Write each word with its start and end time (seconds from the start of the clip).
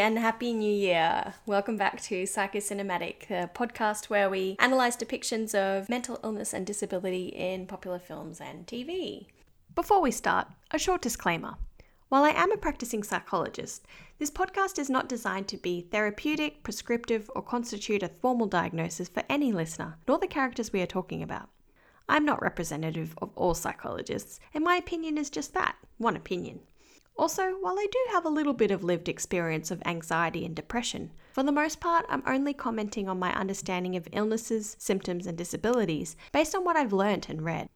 And 0.00 0.18
Happy 0.18 0.54
New 0.54 0.72
Year! 0.72 1.34
Welcome 1.44 1.76
back 1.76 2.00
to 2.04 2.22
Psychocinematic, 2.22 3.28
the 3.28 3.50
podcast 3.54 4.06
where 4.06 4.30
we 4.30 4.56
analyse 4.58 4.96
depictions 4.96 5.54
of 5.54 5.90
mental 5.90 6.18
illness 6.24 6.54
and 6.54 6.66
disability 6.66 7.26
in 7.26 7.66
popular 7.66 7.98
films 7.98 8.40
and 8.40 8.66
TV. 8.66 9.26
Before 9.74 10.00
we 10.00 10.10
start, 10.10 10.48
a 10.70 10.78
short 10.78 11.02
disclaimer. 11.02 11.56
While 12.08 12.24
I 12.24 12.30
am 12.30 12.50
a 12.50 12.56
practicing 12.56 13.02
psychologist, 13.02 13.84
this 14.18 14.30
podcast 14.30 14.78
is 14.78 14.88
not 14.88 15.06
designed 15.06 15.48
to 15.48 15.58
be 15.58 15.82
therapeutic, 15.82 16.62
prescriptive, 16.62 17.30
or 17.36 17.42
constitute 17.42 18.02
a 18.02 18.08
formal 18.08 18.46
diagnosis 18.46 19.10
for 19.10 19.22
any 19.28 19.52
listener, 19.52 19.98
nor 20.08 20.18
the 20.18 20.26
characters 20.26 20.72
we 20.72 20.80
are 20.80 20.86
talking 20.86 21.22
about. 21.22 21.50
I'm 22.08 22.24
not 22.24 22.40
representative 22.40 23.14
of 23.20 23.32
all 23.36 23.52
psychologists, 23.52 24.40
and 24.54 24.64
my 24.64 24.76
opinion 24.76 25.18
is 25.18 25.28
just 25.28 25.52
that 25.52 25.76
one 25.98 26.16
opinion. 26.16 26.60
Also, 27.16 27.50
while 27.60 27.78
I 27.78 27.86
do 27.90 27.98
have 28.12 28.24
a 28.24 28.30
little 28.30 28.54
bit 28.54 28.70
of 28.70 28.82
lived 28.82 29.08
experience 29.08 29.70
of 29.70 29.82
anxiety 29.84 30.44
and 30.44 30.56
depression, 30.56 31.10
for 31.32 31.42
the 31.42 31.52
most 31.52 31.80
part, 31.80 32.06
I'm 32.08 32.22
only 32.26 32.54
commenting 32.54 33.08
on 33.08 33.18
my 33.18 33.32
understanding 33.34 33.94
of 33.96 34.08
illnesses, 34.12 34.76
symptoms, 34.78 35.26
and 35.26 35.36
disabilities 35.36 36.16
based 36.32 36.54
on 36.54 36.64
what 36.64 36.76
I've 36.76 36.92
learnt 36.92 37.28
and 37.28 37.44
read. 37.44 37.68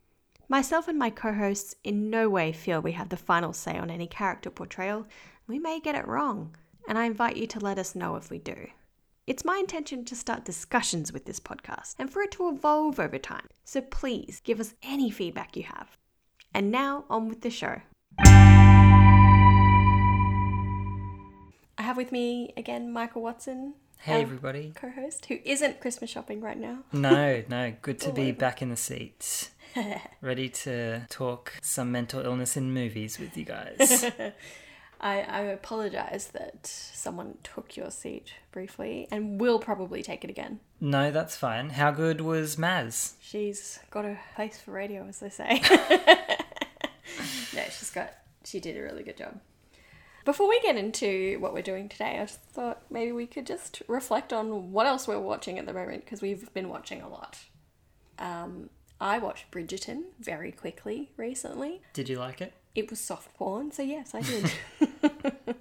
Myself 0.48 0.88
and 0.88 0.98
my 0.98 1.10
co 1.10 1.32
hosts 1.32 1.74
in 1.84 2.10
no 2.10 2.28
way 2.28 2.52
feel 2.52 2.80
we 2.80 2.92
have 2.92 3.08
the 3.08 3.16
final 3.16 3.52
say 3.52 3.78
on 3.78 3.90
any 3.90 4.06
character 4.06 4.50
portrayal. 4.50 5.06
We 5.46 5.58
may 5.58 5.80
get 5.80 5.94
it 5.94 6.06
wrong, 6.06 6.56
and 6.88 6.98
I 6.98 7.04
invite 7.04 7.36
you 7.36 7.46
to 7.48 7.60
let 7.60 7.78
us 7.78 7.94
know 7.94 8.16
if 8.16 8.30
we 8.30 8.38
do. 8.38 8.68
It's 9.26 9.44
my 9.44 9.56
intention 9.56 10.04
to 10.04 10.16
start 10.16 10.44
discussions 10.44 11.12
with 11.12 11.24
this 11.24 11.40
podcast 11.40 11.94
and 11.98 12.12
for 12.12 12.22
it 12.22 12.30
to 12.32 12.48
evolve 12.48 13.00
over 13.00 13.18
time, 13.18 13.48
so 13.64 13.80
please 13.80 14.42
give 14.44 14.60
us 14.60 14.74
any 14.82 15.10
feedback 15.10 15.56
you 15.56 15.62
have. 15.62 15.96
And 16.52 16.70
now, 16.70 17.04
on 17.08 17.28
with 17.28 17.40
the 17.40 17.50
show. 17.50 17.80
I 21.84 21.88
have 21.88 21.98
with 21.98 22.12
me 22.12 22.50
again 22.56 22.90
Michael 22.90 23.20
Watson, 23.20 23.74
Hey, 23.98 24.22
everybody. 24.22 24.72
co 24.74 24.88
host, 24.88 25.26
who 25.26 25.36
isn't 25.44 25.82
Christmas 25.82 26.08
shopping 26.08 26.40
right 26.40 26.56
now. 26.58 26.78
No, 26.94 27.42
no, 27.46 27.74
good 27.82 28.00
to 28.00 28.10
be 28.10 28.32
back 28.32 28.62
in 28.62 28.70
the 28.70 28.76
seats. 28.76 29.50
Ready 30.22 30.48
to 30.48 31.02
talk 31.10 31.52
some 31.60 31.92
mental 31.92 32.20
illness 32.24 32.56
in 32.56 32.72
movies 32.72 33.18
with 33.18 33.36
you 33.36 33.44
guys. 33.44 34.02
I, 34.98 35.20
I 35.20 35.40
apologize 35.42 36.28
that 36.28 36.66
someone 36.66 37.36
took 37.42 37.76
your 37.76 37.90
seat 37.90 38.32
briefly 38.50 39.06
and 39.10 39.38
will 39.38 39.58
probably 39.58 40.02
take 40.02 40.24
it 40.24 40.30
again. 40.30 40.60
no, 40.80 41.10
that's 41.10 41.36
fine. 41.36 41.68
How 41.68 41.90
good 41.90 42.22
was 42.22 42.56
Maz? 42.56 43.12
She's 43.20 43.78
got 43.90 44.06
a 44.06 44.16
face 44.38 44.58
for 44.58 44.70
radio, 44.70 45.04
as 45.06 45.18
they 45.18 45.28
say. 45.28 45.60
no, 47.54 47.62
she's 47.64 47.90
got, 47.90 48.14
she 48.42 48.58
did 48.58 48.74
a 48.78 48.80
really 48.82 49.02
good 49.02 49.18
job. 49.18 49.38
Before 50.24 50.48
we 50.48 50.58
get 50.60 50.76
into 50.76 51.38
what 51.40 51.52
we're 51.52 51.62
doing 51.62 51.88
today, 51.88 52.18
I 52.18 52.24
just 52.24 52.40
thought 52.40 52.82
maybe 52.90 53.12
we 53.12 53.26
could 53.26 53.46
just 53.46 53.82
reflect 53.88 54.32
on 54.32 54.72
what 54.72 54.86
else 54.86 55.06
we're 55.06 55.20
watching 55.20 55.58
at 55.58 55.66
the 55.66 55.74
moment 55.74 56.04
because 56.04 56.22
we've 56.22 56.52
been 56.54 56.70
watching 56.70 57.02
a 57.02 57.08
lot. 57.08 57.38
Um, 58.18 58.70
I 59.00 59.18
watched 59.18 59.50
Bridgerton 59.50 60.04
very 60.18 60.50
quickly 60.50 61.10
recently. 61.18 61.82
Did 61.92 62.08
you 62.08 62.18
like 62.18 62.40
it? 62.40 62.54
It 62.74 62.88
was 62.88 63.00
soft 63.00 63.34
porn, 63.34 63.70
so 63.70 63.82
yes, 63.82 64.14
I 64.14 64.22
did. 64.22 64.50
but 65.44 65.56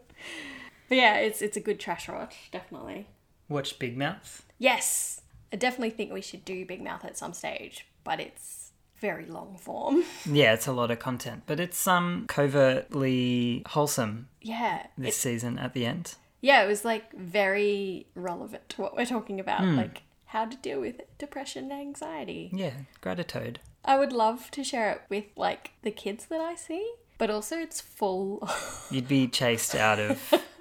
yeah, 0.90 1.18
it's 1.18 1.42
it's 1.42 1.58
a 1.58 1.62
good 1.62 1.80
trash 1.80 2.08
watch, 2.08 2.50
definitely. 2.52 3.08
Watched 3.50 3.80
Big 3.80 3.98
Mouth? 3.98 4.46
Yes, 4.60 5.22
I 5.52 5.58
definitely 5.58 5.90
think 5.90 6.14
we 6.14 6.22
should 6.22 6.46
do 6.46 6.66
Big 6.66 6.82
Mouth 6.82 7.04
at 7.04 7.18
some 7.18 7.34
stage, 7.34 7.86
but 8.06 8.22
it's 8.22 8.63
very 9.10 9.26
long 9.38 9.58
form. 9.58 10.04
Yeah, 10.26 10.54
it's 10.54 10.68
a 10.68 10.72
lot 10.72 10.90
of 10.92 11.00
content, 11.00 11.44
but 11.46 11.60
it's 11.60 11.86
um 11.88 12.26
covertly 12.28 13.64
wholesome 13.68 14.28
Yeah, 14.42 14.88
this 14.98 15.18
season 15.18 15.60
at 15.60 15.74
the 15.74 15.86
end. 15.86 16.16
yeah, 16.42 16.64
it 16.64 16.68
was 16.68 16.84
like 16.86 17.06
very 17.14 18.08
relevant 18.16 18.70
to 18.70 18.82
what 18.82 18.96
we're 18.96 19.06
talking 19.16 19.40
about, 19.40 19.64
like 19.66 20.02
how 20.34 20.46
to 20.46 20.58
deal 20.58 20.80
with 20.80 21.02
depression 21.18 21.64
and 21.72 21.80
anxiety. 21.88 22.50
Yeah, 22.54 22.74
gratitude. 23.02 23.60
I 23.86 23.98
would 24.00 24.14
love 24.14 24.50
to 24.52 24.64
share 24.64 24.90
it 24.94 25.02
with 25.10 25.26
like 25.36 25.72
the 25.82 25.92
kids 25.92 26.26
that 26.28 26.40
I 26.42 26.56
see, 26.56 26.84
but 27.18 27.30
also 27.30 27.58
it's 27.58 27.82
full. 27.82 28.48
You'd 28.92 29.08
be 29.10 29.28
chased 29.28 29.76
out 29.76 30.00
of 30.00 30.16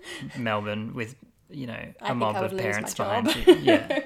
Melbourne 0.37 0.95
with, 0.95 1.15
you 1.51 1.67
know, 1.69 1.75
I 1.75 1.93
a 2.01 2.07
think 2.09 2.17
mob 2.19 2.37
of 2.43 2.57
parents 2.59 2.95
behind 2.95 3.35
you. 3.37 3.55
Yeah. 3.71 4.03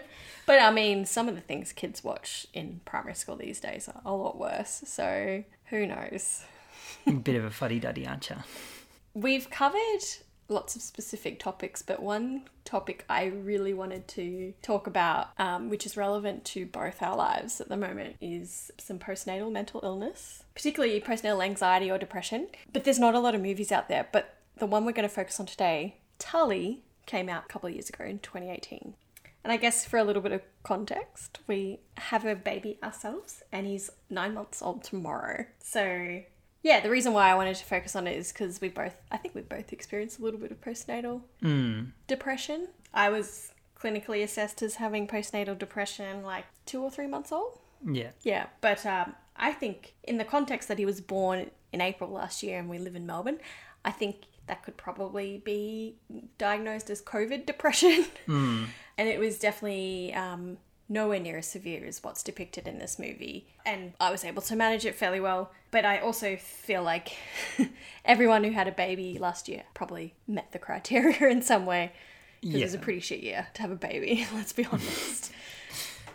But 0.47 0.61
I 0.61 0.71
mean, 0.71 1.05
some 1.05 1.29
of 1.29 1.35
the 1.35 1.41
things 1.41 1.73
kids 1.73 2.03
watch 2.03 2.47
in 2.55 2.81
primary 2.85 3.15
school 3.15 3.37
these 3.37 3.61
days 3.61 3.89
are 3.89 4.01
a 4.05 4.15
lot 4.15 4.39
worse. 4.39 4.83
So 4.87 5.45
who 5.67 5.87
knows? 5.87 6.45
Bit 7.23 7.35
of 7.37 7.45
a 7.45 7.51
fuddy 7.51 7.81
duddy, 7.81 8.07
aren't 8.07 8.31
you? 8.31 8.37
We've 9.13 9.51
covered 9.51 10.03
lots 10.49 10.77
of 10.77 10.83
specific 10.83 11.41
topics, 11.41 11.83
but 11.83 12.01
one 12.01 12.43
topic 12.65 13.05
I 13.09 13.25
really 13.25 13.75
wanted 13.75 14.07
to 14.09 14.55
talk 14.63 14.87
about, 14.87 15.29
um, 15.39 15.69
which 15.69 15.87
is 15.87 15.97
relevant 15.97 16.45
to 16.47 16.67
both 16.67 17.03
our 17.03 17.17
lives 17.17 17.61
at 17.61 17.69
the 17.69 17.77
moment, 17.77 18.17
is 18.21 18.71
some 18.79 18.99
postnatal 18.99 19.51
mental 19.51 19.81
illness, 19.83 20.45
particularly 20.55 21.01
postnatal 21.01 21.45
anxiety 21.45 21.91
or 21.91 21.99
depression. 21.99 22.49
But 22.73 22.85
there's 22.85 22.99
not 22.99 23.15
a 23.15 23.21
lot 23.21 23.35
of 23.35 23.41
movies 23.43 23.73
out 23.73 23.89
there. 23.89 24.07
But 24.13 24.37
the 24.59 24.67
one 24.67 24.85
we're 24.85 24.93
going 24.93 25.09
to 25.09 25.15
focus 25.15 25.41
on 25.41 25.47
today, 25.47 25.97
Tully, 26.19 26.83
came 27.07 27.29
out 27.29 27.45
a 27.45 27.49
couple 27.49 27.69
of 27.69 27.75
years 27.75 27.89
ago 27.89 28.05
in 28.05 28.19
2018. 28.21 28.95
And 29.47 29.53
I 29.53 29.59
guess 29.59 29.85
for 29.87 29.97
a 29.97 30.03
little 30.03 30.23
bit 30.23 30.33
of 30.33 30.43
context, 30.65 31.39
we 31.47 31.79
have 31.99 32.25
a 32.25 32.35
baby 32.35 32.81
ourselves, 32.83 33.45
and 33.53 33.65
he's 33.65 33.91
nine 34.11 34.35
months 34.35 34.61
old 34.61 34.83
tomorrow. 34.83 35.47
So, 35.63 36.23
yeah, 36.65 36.81
the 36.81 36.91
reason 36.91 37.13
why 37.13 37.31
I 37.31 37.37
wanted 37.37 37.55
to 37.55 37.65
focus 37.65 37.95
on 37.95 38.09
it 38.09 38.17
is 38.17 38.33
because 38.33 38.61
we 38.61 38.71
both, 38.71 38.97
I 39.13 39.19
think 39.19 39.37
we 39.37 39.43
both 39.43 39.73
experienced 39.73 40.19
a 40.19 40.23
little 40.23 40.41
bit 40.41 40.51
of 40.51 40.61
postnatal 40.61 41.21
depression. 42.09 42.67
I 42.93 43.09
was 43.09 43.53
clinically 43.81 44.25
assessed 44.25 44.63
as 44.63 44.75
having 44.75 45.07
postnatal 45.07 45.57
depression 45.57 46.25
like 46.25 46.47
two 46.65 46.83
or 46.83 46.91
three 46.91 47.07
months 47.07 47.31
old. 47.31 47.61
Yeah. 47.89 48.11
Yeah, 48.25 48.47
but 48.61 48.85
um, 48.85 49.15
I 49.37 49.53
think 49.53 49.95
in 50.03 50.19
the 50.19 50.25
context 50.25 50.67
that 50.67 50.79
he 50.79 50.87
was 50.87 51.01
born 51.01 51.53
in 51.73 51.81
April 51.81 52.11
last 52.11 52.43
year 52.43 52.59
and 52.59 52.69
we 52.69 52.79
live 52.79 52.97
in 52.97 53.07
Melbourne, 53.07 53.39
I 53.85 53.93
think 53.93 54.25
that 54.49 54.65
could 54.65 54.77
probably 54.77 55.41
be 55.45 55.95
diagnosed 56.37 56.91
as 56.91 57.01
COVID 57.01 57.47
depression. 57.47 58.07
and 58.99 59.09
it 59.09 59.19
was 59.19 59.39
definitely 59.39 60.15
um, 60.15 60.59
nowhere 60.89 61.21
near 61.21 61.39
as 61.39 61.47
severe 61.47 61.85
as 61.85 62.03
what's 62.03 62.23
depicted 62.23 62.69
in 62.69 62.79
this 62.79 62.99
movie. 62.99 63.47
And 63.65 63.93
I 64.01 64.11
was 64.11 64.25
able 64.25 64.43
to 64.43 64.57
manage 64.57 64.87
it 64.87 64.95
fairly 64.95 65.21
well. 65.21 65.51
But 65.71 65.85
I 65.85 65.99
also 65.99 66.37
feel 66.37 66.83
like 66.83 67.13
everyone 68.05 68.45
who 68.45 68.53
had 68.53 68.69
a 68.69 68.73
baby 68.73 69.19
last 69.19 69.49
year 69.49 69.65
probably 69.75 70.15
met 70.27 70.53
the 70.53 70.59
criteria 70.59 71.29
in 71.31 71.43
some 71.43 71.67
way. 71.67 71.93
Because 72.41 72.61
it 72.61 72.65
was 72.65 72.75
a 72.75 72.79
pretty 72.79 73.01
shit 73.01 73.21
year 73.21 73.49
to 73.55 73.63
have 73.63 73.71
a 73.71 73.77
baby, 73.77 74.27
let's 74.35 74.53
be 74.53 74.65
honest. 74.67 75.33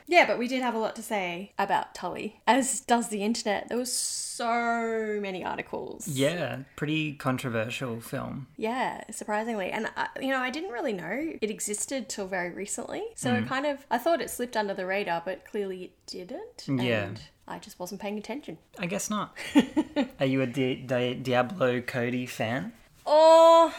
Yeah, 0.07 0.25
but 0.28 0.38
we 0.38 0.47
did 0.47 0.62
have 0.62 0.75
a 0.75 0.79
lot 0.79 0.95
to 0.97 1.03
say 1.03 1.53
about 1.57 1.95
Tully, 1.95 2.41
as 2.47 2.81
does 2.81 3.09
the 3.09 3.23
internet. 3.23 3.69
There 3.69 3.78
was 3.78 3.91
so 3.91 5.19
many 5.22 5.44
articles. 5.44 6.07
Yeah, 6.07 6.59
pretty 6.75 7.13
controversial 7.13 8.01
film. 8.01 8.47
Yeah, 8.57 9.03
surprisingly. 9.11 9.72
And, 9.72 9.90
I, 9.95 10.07
you 10.19 10.29
know, 10.29 10.40
I 10.40 10.50
didn't 10.50 10.72
really 10.72 10.94
know 10.94 11.34
it 11.41 11.50
existed 11.50 12.09
till 12.09 12.28
very 12.28 12.51
recently. 12.51 13.03
So 13.16 13.34
it 13.34 13.45
mm. 13.45 13.47
kind 13.47 13.66
of, 13.66 13.85
I 13.91 13.97
thought 13.97 14.22
it 14.22 14.29
slipped 14.29 14.57
under 14.57 14.73
the 14.73 14.85
radar, 14.85 15.22
but 15.23 15.45
clearly 15.45 15.84
it 15.84 15.91
didn't. 16.07 16.67
Yeah. 16.67 17.03
And 17.03 17.22
I 17.47 17.59
just 17.59 17.79
wasn't 17.79 18.01
paying 18.01 18.17
attention. 18.17 18.57
I 18.79 18.85
guess 18.85 19.09
not. 19.09 19.38
Are 20.19 20.25
you 20.25 20.41
a 20.41 20.47
Di- 20.47 20.75
Di- 20.75 21.16
Diablo 21.16 21.81
Cody 21.81 22.25
fan? 22.25 22.73
Oh, 23.06 23.75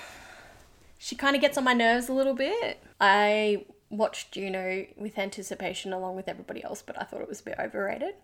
she 0.99 1.17
kind 1.17 1.35
of 1.35 1.43
gets 1.43 1.59
on 1.59 1.65
my 1.65 1.73
nerves 1.73 2.09
a 2.09 2.13
little 2.13 2.35
bit. 2.35 2.81
I 3.01 3.65
watched 3.93 4.33
Juno 4.33 4.87
with 4.97 5.17
anticipation 5.19 5.93
along 5.93 6.17
with 6.17 6.29
everybody 6.29 6.65
else, 6.65 6.83
but 6.83 7.01
I 7.01 7.05
thought 7.05 7.21
it 7.21 7.29
was 7.29 7.41
a 7.41 7.45
bit 7.45 7.55
overrated. 7.61 8.15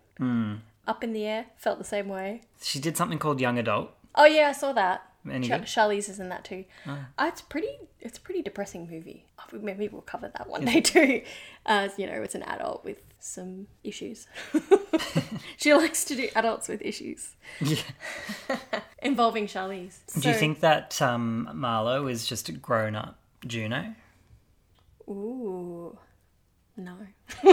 Up 0.87 1.03
in 1.03 1.13
the 1.13 1.25
air, 1.25 1.45
felt 1.55 1.77
the 1.77 1.85
same 1.85 2.09
way. 2.09 2.41
She 2.61 2.79
did 2.79 2.97
something 2.97 3.19
called 3.19 3.39
Young 3.39 3.57
Adult. 3.57 3.91
Oh 4.15 4.25
yeah, 4.25 4.49
I 4.49 4.51
saw 4.51 4.73
that. 4.73 5.05
Any 5.29 5.47
Char- 5.47 5.59
Charlize 5.59 6.09
is 6.09 6.19
in 6.19 6.29
that 6.29 6.43
too. 6.43 6.65
Uh, 6.85 6.97
it's 7.21 7.41
pretty. 7.41 7.77
It's 8.01 8.17
a 8.17 8.21
pretty 8.21 8.41
depressing 8.41 8.89
movie. 8.89 9.25
Oh, 9.37 9.59
maybe 9.59 9.87
we'll 9.87 10.01
cover 10.01 10.31
that 10.35 10.49
one 10.49 10.65
day 10.65 10.81
too. 10.81 11.21
Uh, 11.65 11.89
you 11.97 12.07
know, 12.07 12.21
it's 12.23 12.35
an 12.35 12.43
adult 12.43 12.83
with 12.83 12.97
some 13.19 13.67
issues. 13.83 14.27
she 15.57 15.73
likes 15.73 16.03
to 16.05 16.15
do 16.15 16.29
adults 16.35 16.67
with 16.69 16.81
issues 16.81 17.35
Yeah. 17.61 17.81
involving 19.01 19.45
Charlize. 19.47 19.97
Do 20.21 20.29
you 20.29 20.35
think 20.35 20.61
that 20.61 21.01
um, 21.01 21.49
Marlowe 21.53 22.07
is 22.07 22.25
just 22.25 22.49
a 22.49 22.51
grown 22.53 22.95
up 22.95 23.19
Juno? 23.45 23.93
Ooh, 25.09 25.97
no. 26.77 26.95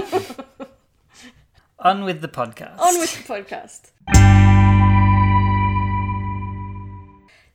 On 1.79 2.05
with 2.05 2.21
the 2.21 2.29
podcast. 2.29 2.79
On 2.79 2.99
with 2.99 3.17
the 3.17 3.33
podcast. 3.33 3.93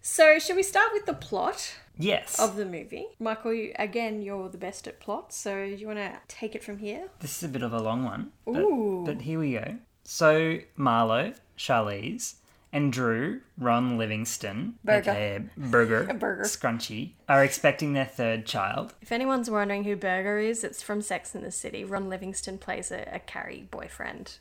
So, 0.04 0.40
shall 0.40 0.56
we 0.56 0.64
start 0.64 0.90
with 0.94 1.06
the 1.06 1.14
plot 1.14 1.76
Yes. 1.98 2.40
of 2.40 2.56
the 2.56 2.66
movie? 2.66 3.06
Michael, 3.20 3.54
you, 3.54 3.74
again, 3.78 4.22
you're 4.24 4.50
the 4.50 4.58
best 4.58 4.88
at 4.88 5.00
plots, 5.00 5.36
so 5.38 5.64
you 5.64 5.86
want 5.86 6.00
to 6.00 6.14
take 6.28 6.56
it 6.56 6.64
from 6.64 6.80
here? 6.80 7.10
This 7.20 7.38
is 7.38 7.44
a 7.44 7.48
bit 7.52 7.62
of 7.62 7.74
a 7.74 7.80
long 7.82 8.04
one. 8.04 8.32
But, 8.46 8.62
Ooh. 8.62 9.04
but 9.06 9.22
here 9.22 9.40
we 9.40 9.54
go. 9.54 9.78
So, 10.04 10.58
Marlowe, 10.76 11.34
Charlize, 11.58 12.36
and 12.74 12.92
Drew, 12.94 13.42
Ron 13.58 13.98
Livingston, 13.98 14.76
Berger. 14.84 15.12
aka 15.12 15.40
Berger, 15.58 16.14
Berger. 16.20 16.44
Scrunchy, 16.44 17.12
are 17.28 17.44
expecting 17.44 17.94
their 17.94 18.06
third 18.06 18.46
child. 18.46 18.94
If 19.02 19.12
anyone's 19.12 19.50
wondering 19.50 19.84
who 19.84 19.96
Berger 19.96 20.40
is, 20.40 20.64
it's 20.64 20.82
from 20.82 21.02
Sex 21.02 21.36
and 21.36 21.44
the 21.44 21.52
City. 21.52 21.84
Ron 21.84 22.10
Livingston 22.10 22.58
plays 22.58 22.92
a, 22.92 23.08
a 23.12 23.20
Carrie 23.20 23.68
boyfriend. 23.70 24.38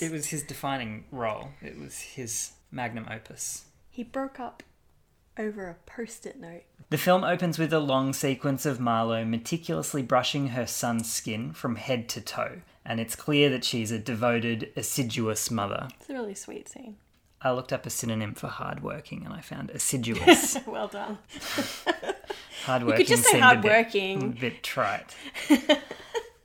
It 0.00 0.10
was 0.10 0.26
his 0.26 0.42
defining 0.42 1.04
role. 1.10 1.50
It 1.60 1.78
was 1.78 2.00
his 2.00 2.52
magnum 2.70 3.06
opus. 3.10 3.66
He 3.90 4.02
broke 4.04 4.40
up 4.40 4.62
over 5.38 5.68
a 5.68 5.74
post 5.90 6.26
it 6.26 6.38
note. 6.40 6.62
The 6.90 6.98
film 6.98 7.24
opens 7.24 7.58
with 7.58 7.72
a 7.72 7.78
long 7.78 8.12
sequence 8.12 8.66
of 8.66 8.80
Marlowe 8.80 9.24
meticulously 9.24 10.02
brushing 10.02 10.48
her 10.48 10.66
son's 10.66 11.10
skin 11.10 11.52
from 11.52 11.76
head 11.76 12.08
to 12.10 12.20
toe, 12.20 12.60
and 12.84 13.00
it's 13.00 13.16
clear 13.16 13.48
that 13.50 13.64
she's 13.64 13.90
a 13.90 13.98
devoted, 13.98 14.70
assiduous 14.76 15.50
mother. 15.50 15.88
It's 16.00 16.10
a 16.10 16.14
really 16.14 16.34
sweet 16.34 16.68
scene. 16.68 16.96
I 17.44 17.50
looked 17.52 17.72
up 17.72 17.86
a 17.86 17.90
synonym 17.90 18.34
for 18.34 18.46
hardworking 18.48 19.24
and 19.24 19.34
I 19.34 19.40
found 19.40 19.70
assiduous. 19.74 20.56
well 20.66 20.88
done. 20.88 21.18
hardworking 22.64 23.00
You 23.00 23.04
could 23.04 23.16
just 23.16 23.28
say 23.28 23.40
hardworking. 23.40 24.22
A 24.22 24.26
bit, 24.28 24.40
bit 24.40 24.62
trite. 24.62 25.14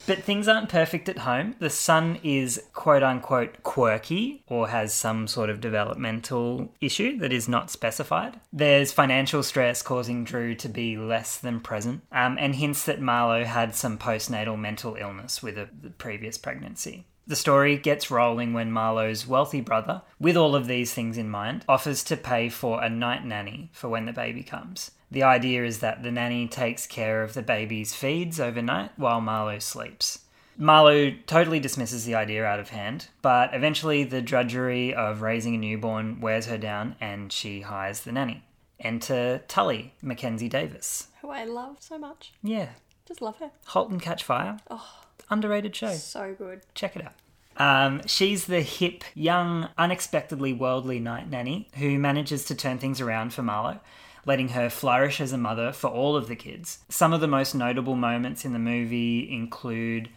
but 0.07 0.23
things 0.23 0.47
aren't 0.47 0.69
perfect 0.69 1.09
at 1.09 1.19
home. 1.19 1.55
The 1.59 1.69
son 1.69 2.17
is 2.23 2.63
quote 2.73 3.03
unquote 3.03 3.61
quirky 3.63 4.43
or 4.47 4.69
has 4.69 4.93
some 4.93 5.27
sort 5.27 5.49
of 5.49 5.61
developmental 5.61 6.73
issue 6.81 7.17
that 7.19 7.31
is 7.33 7.47
not 7.47 7.69
specified. 7.69 8.39
There's 8.51 8.91
financial 8.91 9.43
stress 9.43 9.81
causing 9.81 10.23
Drew 10.23 10.55
to 10.55 10.69
be 10.69 10.97
less 10.97 11.37
than 11.37 11.59
present, 11.59 12.03
um, 12.11 12.37
and 12.39 12.55
hints 12.55 12.85
that 12.85 13.01
Marlowe 13.01 13.43
had 13.43 13.75
some 13.75 13.97
postnatal 13.97 14.57
mental 14.57 14.95
illness 14.95 15.43
with 15.43 15.57
a 15.57 15.69
the 15.79 15.89
previous 15.91 16.37
pregnancy. 16.37 17.05
The 17.27 17.35
story 17.35 17.75
gets 17.77 18.09
rolling 18.09 18.53
when 18.53 18.71
Marlowe's 18.71 19.27
wealthy 19.27 19.59
brother, 19.59 20.01
with 20.17 20.37
all 20.37 20.55
of 20.55 20.65
these 20.67 20.93
things 20.93 21.17
in 21.17 21.29
mind, 21.29 21.65
offers 21.67 22.01
to 22.05 22.15
pay 22.15 22.47
for 22.47 22.81
a 22.81 22.89
night 22.89 23.25
nanny 23.25 23.69
for 23.73 23.89
when 23.89 24.05
the 24.05 24.13
baby 24.13 24.43
comes. 24.43 24.91
The 25.11 25.23
idea 25.23 25.65
is 25.65 25.79
that 25.79 26.03
the 26.03 26.11
nanny 26.11 26.47
takes 26.47 26.87
care 26.87 27.23
of 27.23 27.33
the 27.33 27.41
baby's 27.41 27.93
feeds 27.93 28.39
overnight 28.39 28.91
while 28.97 29.19
Marlowe 29.19 29.59
sleeps. 29.59 30.19
Marlowe 30.57 31.11
totally 31.27 31.59
dismisses 31.59 32.05
the 32.05 32.15
idea 32.15 32.45
out 32.45 32.59
of 32.61 32.69
hand, 32.69 33.09
but 33.21 33.53
eventually 33.53 34.05
the 34.05 34.21
drudgery 34.21 34.93
of 34.93 35.21
raising 35.21 35.53
a 35.53 35.57
newborn 35.57 36.19
wears 36.21 36.45
her 36.47 36.57
down 36.57 36.95
and 37.01 37.31
she 37.31 37.61
hires 37.61 38.01
the 38.01 38.11
nanny. 38.13 38.43
Enter 38.79 39.43
Tully, 39.47 39.93
Mackenzie 40.01 40.49
Davis. 40.49 41.07
Who 41.21 41.29
I 41.29 41.43
love 41.43 41.77
so 41.79 41.97
much. 41.97 42.33
Yeah, 42.41 42.69
Just 43.05 43.21
love 43.21 43.37
her. 43.37 43.51
Halt 43.65 43.89
and 43.89 44.01
Catch 44.01 44.23
Fire. 44.23 44.57
Oh, 44.69 45.03
Underrated 45.29 45.75
show. 45.75 45.93
So 45.93 46.35
good. 46.37 46.61
Check 46.73 46.95
it 46.95 47.05
out. 47.05 47.13
Um, 47.57 48.01
she's 48.05 48.45
the 48.45 48.61
hip, 48.61 49.03
young, 49.15 49.69
unexpectedly 49.77 50.53
worldly 50.53 50.99
night 50.99 51.29
nanny 51.29 51.69
who 51.75 51.97
manages 51.97 52.45
to 52.45 52.55
turn 52.55 52.77
things 52.77 53.01
around 53.01 53.33
for 53.33 53.41
Marlowe, 53.41 53.79
letting 54.25 54.49
her 54.49 54.69
flourish 54.69 55.19
as 55.19 55.31
a 55.31 55.37
mother 55.37 55.71
for 55.71 55.87
all 55.87 56.15
of 56.15 56.27
the 56.27 56.35
kids. 56.35 56.79
Some 56.89 57.13
of 57.13 57.21
the 57.21 57.27
most 57.27 57.55
notable 57.55 57.95
moments 57.95 58.45
in 58.45 58.53
the 58.53 58.59
movie 58.59 59.31
include 59.31 60.09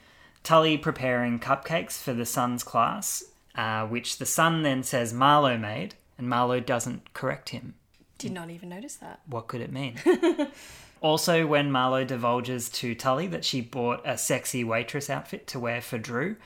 Tully 0.43 0.77
preparing 0.77 1.39
cupcakes 1.39 2.01
for 2.01 2.13
the 2.13 2.27
son's 2.27 2.63
class, 2.63 3.25
uh, 3.55 3.87
which 3.87 4.19
the 4.19 4.27
son 4.27 4.63
then 4.63 4.83
says 4.83 5.13
Marlowe 5.13 5.59
made, 5.59 5.95
and 6.19 6.29
Marlowe 6.29 6.61
doesn't 6.61 7.15
correct 7.15 7.51
him. 7.51 7.75
Did 8.19 8.33
not 8.33 8.51
even 8.51 8.69
notice 8.69 8.97
that. 8.97 9.21
What 9.27 9.49
could 9.49 9.63
it 9.63 9.73
mean? 9.73 9.97
also, 11.01 11.47
when 11.47 11.73
Marlowe 11.73 12.05
divulges 12.05 12.69
to 12.71 12.95
Tully 12.95 13.27
that 13.29 13.45
she 13.45 13.61
bought 13.61 14.03
a 14.05 14.19
sexy 14.19 14.65
waitress 14.65 15.09
outfit 15.09 15.47
to 15.49 15.59
wear 15.59 15.81
for 15.81 15.99
Drew, 15.99 16.37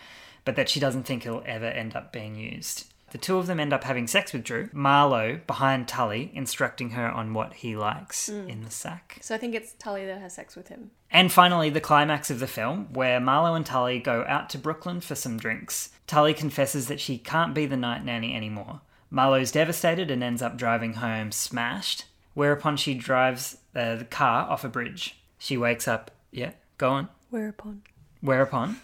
but 0.44 0.56
that 0.56 0.68
she 0.68 0.80
doesn't 0.80 1.04
think 1.04 1.26
it'll 1.26 1.42
ever 1.46 1.66
end 1.66 1.96
up 1.96 2.12
being 2.12 2.36
used. 2.36 2.86
The 3.14 3.18
two 3.18 3.36
of 3.38 3.46
them 3.46 3.60
end 3.60 3.72
up 3.72 3.84
having 3.84 4.08
sex 4.08 4.32
with 4.32 4.42
Drew, 4.42 4.68
Marlowe 4.72 5.40
behind 5.46 5.86
Tully, 5.86 6.32
instructing 6.34 6.90
her 6.90 7.08
on 7.08 7.32
what 7.32 7.54
he 7.54 7.76
likes 7.76 8.28
hmm. 8.28 8.48
in 8.48 8.64
the 8.64 8.72
sack. 8.72 9.18
So 9.20 9.36
I 9.36 9.38
think 9.38 9.54
it's 9.54 9.72
Tully 9.74 10.04
that 10.06 10.20
has 10.20 10.34
sex 10.34 10.56
with 10.56 10.66
him. 10.66 10.90
And 11.12 11.30
finally, 11.30 11.70
the 11.70 11.80
climax 11.80 12.28
of 12.28 12.40
the 12.40 12.48
film, 12.48 12.92
where 12.92 13.20
Marlowe 13.20 13.54
and 13.54 13.64
Tully 13.64 14.00
go 14.00 14.24
out 14.26 14.50
to 14.50 14.58
Brooklyn 14.58 15.00
for 15.00 15.14
some 15.14 15.38
drinks. 15.38 15.90
Tully 16.08 16.34
confesses 16.34 16.88
that 16.88 16.98
she 16.98 17.18
can't 17.18 17.54
be 17.54 17.66
the 17.66 17.76
night 17.76 18.04
nanny 18.04 18.34
anymore. 18.34 18.80
Marlowe's 19.10 19.52
devastated 19.52 20.10
and 20.10 20.24
ends 20.24 20.42
up 20.42 20.56
driving 20.56 20.94
home 20.94 21.30
smashed, 21.30 22.06
whereupon 22.34 22.76
she 22.76 22.94
drives 22.94 23.58
uh, 23.74 23.96
the 23.96 24.04
car 24.04 24.48
off 24.48 24.64
a 24.64 24.68
bridge. 24.68 25.16
She 25.38 25.56
wakes 25.56 25.88
up. 25.88 26.10
Yeah, 26.30 26.52
go 26.78 26.90
on. 26.90 27.08
Whereupon. 27.30 27.82
Whereupon, 28.20 28.76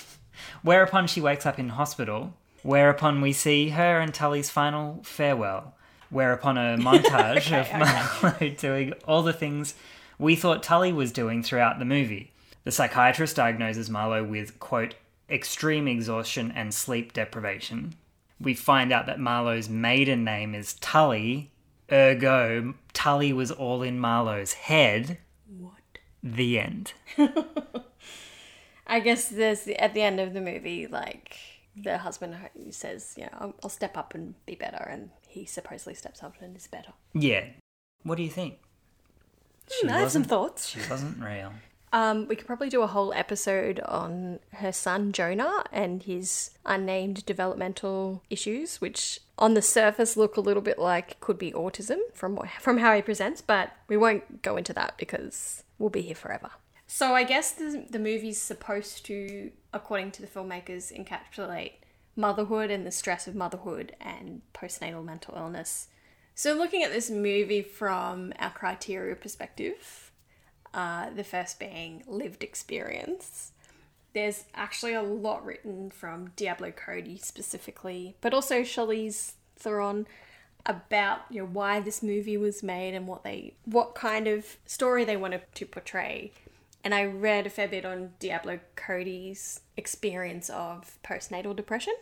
whereupon 0.62 1.06
she 1.06 1.20
wakes 1.20 1.46
up 1.46 1.58
in 1.58 1.70
hospital. 1.70 2.34
Whereupon 2.62 3.20
we 3.20 3.32
see 3.32 3.70
her 3.70 4.00
and 4.00 4.14
Tully's 4.14 4.50
final 4.50 5.00
farewell. 5.04 5.74
Whereupon 6.10 6.58
a 6.58 6.76
montage 6.78 7.50
of 7.52 7.72
Marlowe 7.72 8.54
doing 8.58 8.92
all 9.06 9.22
the 9.22 9.32
things 9.32 9.74
we 10.18 10.36
thought 10.36 10.62
Tully 10.62 10.92
was 10.92 11.10
doing 11.10 11.42
throughout 11.42 11.78
the 11.78 11.84
movie. 11.84 12.32
The 12.64 12.70
psychiatrist 12.70 13.34
diagnoses 13.36 13.90
Marlowe 13.90 14.22
with 14.22 14.60
quote 14.60 14.94
extreme 15.28 15.88
exhaustion 15.88 16.52
and 16.54 16.72
sleep 16.72 17.12
deprivation. 17.12 17.94
We 18.40 18.54
find 18.54 18.92
out 18.92 19.06
that 19.06 19.18
Marlowe's 19.18 19.68
maiden 19.68 20.24
name 20.24 20.54
is 20.54 20.74
Tully, 20.74 21.51
ergo 21.92 22.74
Tully 22.92 23.32
was 23.32 23.50
all 23.50 23.82
in 23.82 23.98
Marlowe's 23.98 24.54
head. 24.54 25.18
What? 25.58 25.98
The 26.22 26.58
end. 26.58 26.92
I 28.86 29.00
guess 29.00 29.28
there's 29.28 29.62
the, 29.62 29.78
at 29.82 29.94
the 29.94 30.02
end 30.02 30.20
of 30.20 30.34
the 30.34 30.40
movie, 30.40 30.86
like 30.86 31.36
the 31.76 31.98
husband 31.98 32.36
says, 32.70 33.14
"You 33.16 33.24
know, 33.24 33.38
I'll, 33.38 33.54
I'll 33.64 33.70
step 33.70 33.96
up 33.96 34.14
and 34.14 34.34
be 34.46 34.54
better," 34.54 34.82
and 34.82 35.10
he 35.26 35.44
supposedly 35.46 35.94
steps 35.94 36.22
up 36.22 36.34
and 36.40 36.56
is 36.56 36.66
better. 36.66 36.92
Yeah. 37.14 37.46
What 38.02 38.16
do 38.16 38.22
you 38.22 38.30
think? 38.30 38.58
Hmm, 39.70 39.88
she 39.88 39.92
I 39.92 40.00
have 40.00 40.12
some 40.12 40.24
thoughts. 40.24 40.68
She 40.68 40.80
wasn't 40.90 41.22
real. 41.22 41.52
Um, 41.92 42.26
we 42.26 42.36
could 42.36 42.46
probably 42.46 42.70
do 42.70 42.80
a 42.80 42.86
whole 42.86 43.12
episode 43.12 43.80
on 43.80 44.38
her 44.54 44.72
son 44.72 45.12
Jonah 45.12 45.62
and 45.70 46.02
his 46.02 46.50
unnamed 46.64 47.26
developmental 47.26 48.22
issues, 48.30 48.80
which 48.80 49.20
on 49.38 49.52
the 49.52 49.60
surface 49.60 50.16
look 50.16 50.36
a 50.36 50.40
little 50.40 50.62
bit 50.62 50.78
like 50.78 51.20
could 51.20 51.38
be 51.38 51.52
autism 51.52 51.98
from 52.14 52.38
from 52.60 52.78
how 52.78 52.94
he 52.94 53.02
presents, 53.02 53.42
but 53.42 53.72
we 53.88 53.96
won't 53.98 54.40
go 54.40 54.56
into 54.56 54.72
that 54.72 54.96
because 54.96 55.64
we'll 55.78 55.90
be 55.90 56.02
here 56.02 56.14
forever. 56.14 56.50
So 56.86 57.14
I 57.14 57.24
guess 57.24 57.52
the 57.52 57.84
the 57.90 57.98
movie's 57.98 58.40
supposed 58.40 59.04
to, 59.06 59.50
according 59.74 60.12
to 60.12 60.22
the 60.22 60.28
filmmakers, 60.28 60.92
encapsulate 60.96 61.72
motherhood 62.16 62.70
and 62.70 62.86
the 62.86 62.90
stress 62.90 63.26
of 63.26 63.34
motherhood 63.34 63.94
and 64.00 64.40
postnatal 64.54 65.04
mental 65.04 65.34
illness. 65.36 65.88
So 66.34 66.54
looking 66.54 66.82
at 66.82 66.92
this 66.92 67.10
movie 67.10 67.62
from 67.62 68.32
our 68.38 68.50
criteria 68.50 69.14
perspective, 69.14 70.01
uh, 70.74 71.10
the 71.10 71.24
first 71.24 71.58
being 71.58 72.02
lived 72.06 72.42
experience. 72.42 73.52
There's 74.14 74.44
actually 74.54 74.94
a 74.94 75.02
lot 75.02 75.44
written 75.44 75.90
from 75.90 76.32
Diablo 76.36 76.70
Cody 76.70 77.18
specifically, 77.18 78.16
but 78.20 78.34
also 78.34 78.60
Charlize 78.60 79.32
Theron 79.56 80.06
about 80.64 81.20
you 81.28 81.40
know 81.40 81.48
why 81.48 81.80
this 81.80 82.02
movie 82.02 82.36
was 82.36 82.62
made 82.62 82.94
and 82.94 83.08
what 83.08 83.24
they 83.24 83.52
what 83.64 83.96
kind 83.96 84.28
of 84.28 84.58
story 84.64 85.04
they 85.04 85.16
wanted 85.16 85.42
to 85.54 85.66
portray. 85.66 86.32
And 86.84 86.94
I 86.94 87.04
read 87.04 87.46
a 87.46 87.50
fair 87.50 87.68
bit 87.68 87.84
on 87.84 88.12
Diablo 88.18 88.58
Cody's 88.74 89.60
experience 89.76 90.50
of 90.50 90.98
postnatal 91.04 91.54
depression. 91.54 91.94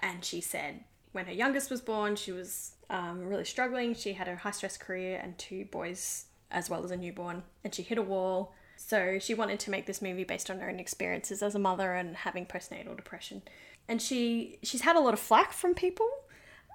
And 0.00 0.24
she 0.24 0.40
said 0.40 0.84
when 1.12 1.26
her 1.26 1.32
youngest 1.32 1.70
was 1.70 1.80
born, 1.80 2.16
she 2.16 2.32
was 2.32 2.72
um, 2.88 3.20
really 3.26 3.44
struggling. 3.44 3.94
She 3.94 4.14
had 4.14 4.28
a 4.28 4.36
high 4.36 4.50
stress 4.52 4.76
career 4.76 5.20
and 5.22 5.36
two 5.38 5.66
boys 5.66 6.26
as 6.52 6.70
well 6.70 6.84
as 6.84 6.90
a 6.90 6.96
newborn, 6.96 7.42
and 7.64 7.74
she 7.74 7.82
hit 7.82 7.98
a 7.98 8.02
wall. 8.02 8.52
So 8.76 9.18
she 9.18 9.34
wanted 9.34 9.60
to 9.60 9.70
make 9.70 9.86
this 9.86 10.02
movie 10.02 10.24
based 10.24 10.50
on 10.50 10.58
her 10.58 10.68
own 10.68 10.80
experiences 10.80 11.42
as 11.42 11.54
a 11.54 11.58
mother 11.58 11.92
and 11.94 12.16
having 12.16 12.46
postnatal 12.46 12.96
depression. 12.96 13.42
And 13.88 14.00
she 14.00 14.58
she's 14.62 14.82
had 14.82 14.96
a 14.96 15.00
lot 15.00 15.14
of 15.14 15.20
flack 15.20 15.52
from 15.52 15.74
people, 15.74 16.08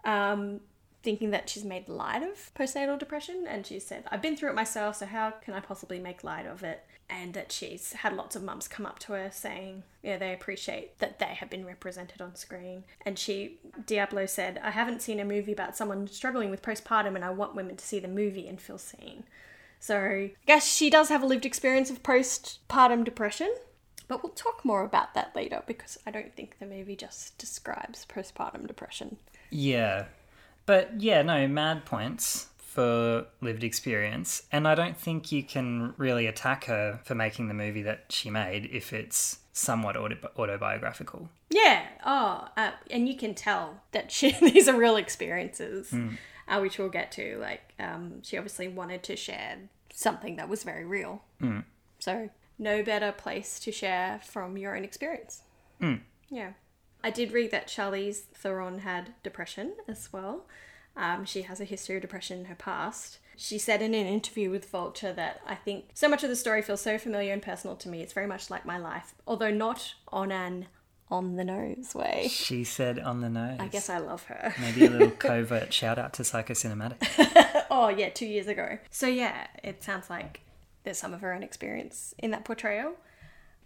um, 0.05 0.61
thinking 1.03 1.31
that 1.31 1.49
she's 1.49 1.63
made 1.63 1.87
light 1.89 2.23
of 2.23 2.53
postnatal 2.55 2.97
depression. 2.99 3.45
And 3.47 3.65
she 3.65 3.79
said, 3.79 4.03
"I've 4.09 4.21
been 4.21 4.35
through 4.35 4.49
it 4.49 4.55
myself, 4.55 4.97
so 4.97 5.05
how 5.05 5.31
can 5.31 5.53
I 5.53 5.59
possibly 5.59 5.99
make 5.99 6.23
light 6.23 6.45
of 6.45 6.63
it?" 6.63 6.85
And 7.09 7.33
that 7.33 7.51
she's 7.51 7.93
had 7.93 8.13
lots 8.13 8.35
of 8.35 8.43
mums 8.43 8.67
come 8.67 8.85
up 8.85 8.99
to 8.99 9.13
her 9.13 9.29
saying, 9.31 9.83
yeah, 10.07 10.17
they 10.17 10.33
appreciate 10.33 10.99
that 10.99 11.19
they 11.19 11.25
have 11.25 11.49
been 11.49 11.65
represented 11.65 12.21
on 12.21 12.35
screen. 12.35 12.83
And 13.05 13.17
she, 13.17 13.59
Diablo 13.85 14.25
said, 14.25 14.59
I 14.63 14.71
haven't 14.71 15.01
seen 15.01 15.19
a 15.19 15.25
movie 15.25 15.51
about 15.51 15.75
someone 15.75 16.07
struggling 16.07 16.49
with 16.49 16.61
postpartum, 16.61 17.15
and 17.15 17.25
I 17.25 17.29
want 17.29 17.55
women 17.55 17.75
to 17.75 17.85
see 17.85 17.99
the 17.99 18.07
movie 18.07 18.47
and 18.47 18.59
feel 18.59 18.77
seen. 18.77 19.23
So 19.87 19.97
I 19.97 20.33
guess 20.45 20.67
she 20.67 20.89
does 20.89 21.07
have 21.07 21.23
a 21.23 21.25
lived 21.25 21.45
experience 21.45 21.89
of 21.89 22.03
postpartum 22.03 23.05
depression, 23.05 23.49
but 24.09 24.21
we'll 24.21 24.33
talk 24.33 24.65
more 24.65 24.83
about 24.83 25.13
that 25.13 25.33
later 25.33 25.63
because 25.65 25.97
I 26.05 26.11
don't 26.11 26.35
think 26.35 26.59
the 26.59 26.65
movie 26.65 26.97
just 26.97 27.37
describes 27.37 28.05
postpartum 28.05 28.67
depression. 28.67 29.15
Yeah. 29.49 30.07
But 30.65 30.99
yeah, 30.99 31.21
no, 31.21 31.47
mad 31.47 31.85
points 31.85 32.47
for 32.57 33.27
lived 33.39 33.63
experience, 33.63 34.43
and 34.51 34.67
I 34.67 34.75
don't 34.75 34.97
think 34.97 35.31
you 35.31 35.41
can 35.41 35.93
really 35.95 36.27
attack 36.27 36.65
her 36.65 36.99
for 37.05 37.15
making 37.15 37.47
the 37.47 37.53
movie 37.53 37.83
that 37.83 38.07
she 38.09 38.29
made 38.29 38.65
if 38.65 38.91
it's 38.91 39.39
somewhat 39.53 39.95
auto- 39.95 40.29
autobiographical. 40.37 41.29
Yeah. 41.49 41.85
Oh, 42.05 42.45
uh, 42.57 42.71
and 42.91 43.07
you 43.07 43.15
can 43.15 43.33
tell 43.33 43.79
that 43.93 44.11
she 44.17 44.31
these 44.41 44.67
are 44.67 44.75
real 44.75 44.97
experiences, 44.97 45.93
uh, 46.49 46.59
which 46.59 46.77
we'll 46.77 46.89
get 46.89 47.09
to. 47.13 47.37
Like, 47.37 47.73
um, 47.79 48.21
she 48.21 48.37
obviously 48.37 48.67
wanted 48.67 49.01
to 49.03 49.15
share 49.15 49.69
something 49.97 50.35
that 50.35 50.47
was 50.47 50.61
very 50.61 50.85
real. 50.85 51.23
So, 51.97 52.29
no 52.59 52.83
better 52.83 53.11
place 53.11 53.59
to 53.61 53.71
share 53.71 54.19
from 54.23 54.55
your 54.55 54.77
own 54.77 54.83
experience. 54.83 55.41
Yeah. 56.29 56.51
I 57.03 57.09
did 57.09 57.31
read 57.31 57.49
that 57.49 57.67
Charlize 57.67 58.25
Theron 58.35 58.79
had 58.79 59.13
depression 59.23 59.73
as 59.87 60.13
well. 60.13 60.45
Um, 60.95 61.25
she 61.25 61.43
has 61.43 61.59
a 61.59 61.65
history 61.65 61.95
of 61.95 62.03
depression 62.03 62.39
in 62.39 62.45
her 62.45 62.55
past. 62.55 63.17
She 63.35 63.57
said 63.57 63.81
in 63.81 63.95
an 63.95 64.05
interview 64.05 64.51
with 64.51 64.69
Vulture 64.69 65.13
that 65.13 65.41
I 65.47 65.55
think 65.55 65.85
so 65.95 66.07
much 66.07 66.23
of 66.23 66.29
the 66.29 66.35
story 66.35 66.61
feels 66.61 66.81
so 66.81 66.99
familiar 66.99 67.33
and 67.33 67.41
personal 67.41 67.75
to 67.77 67.89
me. 67.89 68.01
It's 68.01 68.13
very 68.13 68.27
much 68.27 68.51
like 68.51 68.65
my 68.65 68.77
life, 68.77 69.15
although 69.27 69.51
not 69.51 69.95
on 70.09 70.31
an 70.31 70.67
on 71.09 71.35
the 71.35 71.43
nose 71.43 71.95
way. 71.95 72.27
She 72.29 72.63
said 72.63 72.99
on 72.99 73.21
the 73.21 73.29
nose. 73.29 73.57
I 73.59 73.67
guess 73.67 73.89
I 73.89 73.99
love 73.99 74.23
her. 74.25 74.53
Maybe 74.59 74.85
a 74.85 74.89
little 74.89 75.11
covert 75.17 75.73
shout 75.73 75.97
out 75.97 76.13
to 76.13 76.23
Psychocinematic. 76.23 77.65
oh, 77.71 77.89
yeah, 77.89 78.09
two 78.09 78.25
years 78.25 78.47
ago. 78.47 78.77
So, 78.89 79.07
yeah, 79.07 79.47
it 79.63 79.83
sounds 79.83 80.09
like 80.09 80.41
there's 80.83 80.97
some 80.97 81.13
of 81.13 81.21
her 81.21 81.33
own 81.33 81.43
experience 81.43 82.13
in 82.17 82.31
that 82.31 82.45
portrayal. 82.45 82.93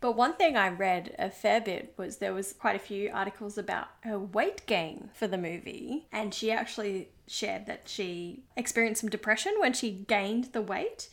But 0.01 0.15
one 0.15 0.33
thing 0.33 0.57
I 0.57 0.67
read 0.69 1.15
a 1.19 1.29
fair 1.29 1.61
bit 1.61 1.93
was 1.95 2.17
there 2.17 2.33
was 2.33 2.53
quite 2.53 2.75
a 2.75 2.79
few 2.79 3.11
articles 3.13 3.57
about 3.57 3.87
her 4.01 4.17
weight 4.17 4.65
gain 4.65 5.11
for 5.13 5.27
the 5.27 5.37
movie, 5.37 6.07
and 6.11 6.33
she 6.33 6.51
actually 6.51 7.09
shared 7.27 7.67
that 7.67 7.87
she 7.87 8.43
experienced 8.57 9.01
some 9.01 9.11
depression 9.11 9.53
when 9.59 9.73
she 9.73 9.91
gained 9.91 10.45
the 10.53 10.61
weight. 10.61 11.07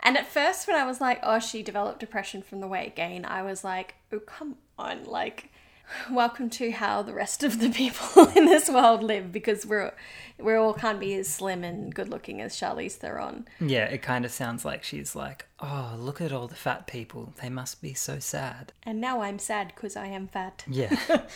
And 0.00 0.18
at 0.18 0.26
first, 0.26 0.68
when 0.68 0.76
I 0.76 0.84
was 0.84 1.00
like, 1.00 1.20
"Oh, 1.22 1.38
she 1.38 1.62
developed 1.62 2.00
depression 2.00 2.42
from 2.42 2.60
the 2.60 2.68
weight 2.68 2.94
gain," 2.94 3.24
I 3.24 3.40
was 3.40 3.64
like, 3.64 3.94
"Oh, 4.12 4.20
come 4.20 4.56
on!" 4.78 5.04
Like, 5.04 5.50
welcome 6.10 6.50
to 6.50 6.70
how 6.70 7.02
the 7.02 7.12
rest 7.12 7.42
of 7.42 7.60
the 7.60 7.70
people 7.70 8.28
in 8.36 8.46
this 8.46 8.68
world 8.68 9.02
live, 9.02 9.32
because 9.32 9.66
we're 9.66 9.92
we 10.38 10.54
all 10.54 10.74
can't 10.74 11.00
be 11.00 11.14
as 11.14 11.28
slim 11.28 11.62
and 11.64 11.94
good 11.94 12.08
looking 12.08 12.40
as 12.40 12.54
Charlize 12.54 12.92
Theron. 12.92 13.46
Yeah, 13.60 13.84
it 13.84 14.02
kind 14.02 14.24
of 14.24 14.32
sounds 14.32 14.64
like 14.64 14.82
she's 14.82 15.14
like, 15.14 15.46
oh, 15.60 15.94
look 15.98 16.20
at 16.20 16.32
all 16.32 16.48
the 16.48 16.54
fat 16.54 16.86
people. 16.86 17.32
They 17.40 17.48
must 17.48 17.80
be 17.80 17.94
so 17.94 18.18
sad. 18.18 18.72
And 18.82 19.00
now 19.00 19.22
I'm 19.22 19.38
sad 19.38 19.72
because 19.74 19.96
I 19.96 20.06
am 20.06 20.28
fat. 20.28 20.64
Yeah. 20.68 20.96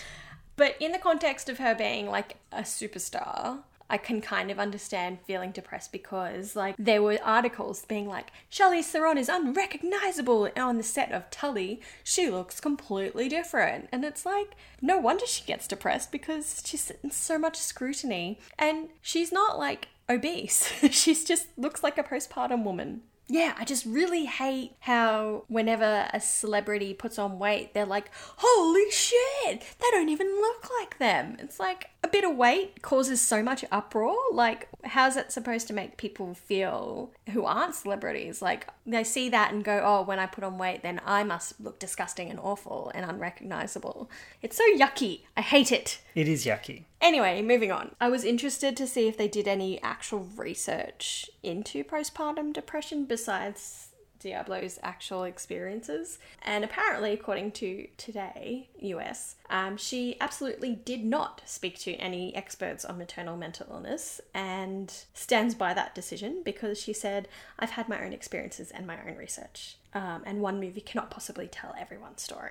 But 0.59 0.75
in 0.81 0.91
the 0.91 0.99
context 0.99 1.49
of 1.49 1.59
her 1.59 1.75
being 1.75 2.09
like 2.09 2.37
a 2.51 2.63
superstar, 2.63 3.61
I 3.91 3.97
can 3.99 4.21
kind 4.21 4.51
of 4.51 4.59
understand 4.59 5.21
feeling 5.27 5.51
depressed 5.51 5.93
because 5.93 6.55
like 6.55 6.77
there 6.79 7.03
were 7.03 7.19
articles 7.23 7.85
being 7.87 8.07
like 8.07 8.31
Charlize 8.51 8.85
Theron 8.85 9.19
is 9.19 9.29
unrecognizable 9.29 10.49
on 10.57 10.77
the 10.77 10.83
set 10.83 11.13
of 11.13 11.31
Tully. 11.31 11.81
She 12.05 12.29
looks 12.29 12.61
completely 12.61 13.29
different, 13.29 13.89
and 13.93 14.05
it's 14.05 14.27
like 14.27 14.57
no 14.81 14.99
wonder 14.99 15.27
she 15.27 15.45
gets 15.45 15.67
depressed 15.67 16.13
because 16.13 16.63
she's 16.65 16.91
in 17.03 17.11
so 17.11 17.39
much 17.39 17.57
scrutiny, 17.57 18.39
and 18.59 18.89
she's 19.01 19.33
not 19.33 19.59
like 19.59 19.89
obese. 20.09 20.73
she's 20.91 21.25
just 21.25 21.47
looks 21.57 21.83
like 21.83 21.99
a 21.99 22.03
postpartum 22.03 22.65
woman. 22.65 23.03
Yeah, 23.31 23.55
I 23.59 23.67
just 23.67 23.85
really 23.85 24.25
hate 24.25 24.73
how 24.81 25.45
whenever 25.49 26.09
a 26.15 26.19
celebrity 26.19 26.95
puts 26.95 27.19
on 27.19 27.39
weight, 27.39 27.75
they're 27.75 27.85
like, 27.85 28.11
holy 28.39 28.91
shit, 28.91 29.61
they 29.61 29.87
don't 29.91 30.09
even 30.09 30.29
look 30.41 30.71
like 30.81 30.99
them. 30.99 31.37
It's 31.39 31.61
like 31.61 31.91
a 32.03 32.09
bit 32.09 32.25
of 32.25 32.37
weight 32.37 32.81
causes 32.83 33.21
so 33.21 33.43
much 33.43 33.65
uproar. 33.73 34.17
Like, 34.33 34.69
how's 34.85 35.17
it 35.17 35.33
supposed 35.33 35.67
to 35.69 35.73
make 35.73 35.97
people 35.97 36.35
feel 36.35 37.11
who 37.33 37.45
aren't 37.45 37.75
celebrities? 37.75 38.41
Like, 38.41 38.69
they 38.87 39.05
see 39.05 39.29
that 39.31 39.53
and 39.53 39.65
go, 39.65 39.83
oh, 39.85 40.03
when 40.03 40.19
I 40.19 40.27
put 40.27 40.45
on 40.45 40.59
weight, 40.59 40.83
then 40.83 41.01
I 41.05 41.25
must 41.25 41.61
look 41.61 41.79
disgusting 41.79 42.31
and 42.31 42.39
awful 42.39 42.93
and 42.95 43.09
unrecognizable. 43.09 44.11
It's 44.43 44.57
so 44.57 44.65
yucky. 44.77 45.23
I 45.37 45.41
hate 45.41 45.73
it. 45.73 46.01
it 46.15 46.29
is 46.29 46.47
yucky. 46.47 46.85
Anyway, 47.01 47.43
moving 47.43 47.73
on. 47.73 47.95
I 48.01 48.09
was 48.09 48.25
interested 48.25 48.77
to 48.77 48.87
see 48.87 49.09
if 49.09 49.17
they 49.17 49.29
did 49.29 49.49
any 49.49 49.81
actual 49.83 50.27
research 50.37 51.31
into 51.43 51.85
postpartum 51.85 52.53
depression 52.53 53.05
besides 53.05 53.88
Diablo's 54.21 54.79
actual 54.83 55.25
experiences. 55.25 56.19
And 56.43 56.65
apparently, 56.65 57.13
according 57.13 57.53
to 57.53 57.87
Today 57.97 58.69
US, 58.81 59.37
um, 59.51 59.77
she 59.77 60.17
absolutely 60.21 60.75
did 60.75 61.05
not 61.05 61.43
speak 61.45 61.79
to 61.81 61.95
any 61.95 62.35
experts 62.35 62.85
on 62.85 62.99
maternal 62.99 63.37
mental 63.37 63.67
illness 63.71 64.21
and 64.35 64.93
stands 65.15 65.55
by 65.55 65.75
that 65.75 65.95
decision 65.95 66.43
because 66.45 66.81
she 66.81 66.93
said, 66.93 67.29
I've 67.59 67.71
had 67.71 67.89
my 67.89 68.05
own 68.05 68.13
experiences 68.13 68.71
and 68.71 68.87
my 68.87 68.99
own 69.07 69.17
research. 69.17 69.77
Um, 69.95 70.23
and 70.27 70.41
one 70.41 70.61
movie 70.61 70.81
cannot 70.81 71.11
possibly 71.11 71.49
tell 71.49 71.75
everyone's 71.79 72.23
story. 72.23 72.51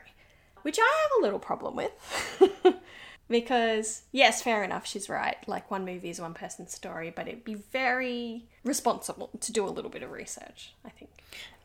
Which 0.64 0.80
I 0.80 1.02
have 1.04 1.20
a 1.20 1.24
little 1.24 1.40
problem 1.40 1.76
with. 1.76 2.76
Because, 3.30 4.04
yes, 4.12 4.42
fair 4.42 4.64
enough, 4.64 4.86
she's 4.88 5.10
right. 5.10 5.36
Like, 5.48 5.70
one 5.70 5.84
movie 5.84 6.10
is 6.10 6.22
one 6.22 6.34
person's 6.34 6.74
story, 6.74 7.12
but 7.14 7.28
it'd 7.28 7.44
be 7.44 7.56
very 7.56 8.46
responsible 8.64 9.30
to 9.42 9.52
do 9.52 9.66
a 9.66 9.70
little 9.70 9.92
bit 9.92 10.02
of 10.02 10.12
research, 10.12 10.74
I 10.86 10.90
think. 10.90 11.10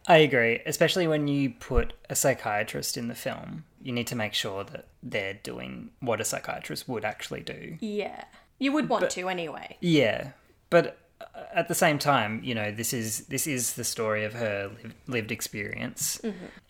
I 0.06 0.18
agree, 0.18 0.61
especially 0.66 1.06
when 1.06 1.28
you 1.28 1.50
put 1.50 1.92
a 2.11 2.14
psychiatrist 2.14 2.97
in 2.97 3.09
the 3.09 3.14
film. 3.14 3.64
You 3.80 3.92
need 3.92 4.06
to 4.09 4.16
make 4.16 4.35
sure 4.35 4.64
that 4.64 4.88
they're 5.02 5.35
doing 5.42 5.90
what 6.00 6.21
a 6.21 6.25
psychiatrist 6.25 6.88
would 6.88 7.04
actually 7.04 7.40
do. 7.40 7.76
Yeah. 7.80 8.25
You 8.59 8.73
would 8.73 8.88
want 8.88 9.11
to 9.11 9.28
anyway. 9.28 9.76
Yeah, 9.80 10.30
but 10.71 10.99
uh, 11.21 11.42
at 11.52 11.66
the 11.66 11.75
same 11.75 11.99
time, 11.99 12.40
you 12.44 12.54
know, 12.54 12.71
this 12.71 12.92
is 12.92 13.26
this 13.26 13.49
is 13.49 13.75
the 13.75 13.82
story 13.82 14.25
of 14.25 14.35
her 14.35 14.71
liv- 14.82 14.94
lived 15.09 15.32
experience, 15.32 16.21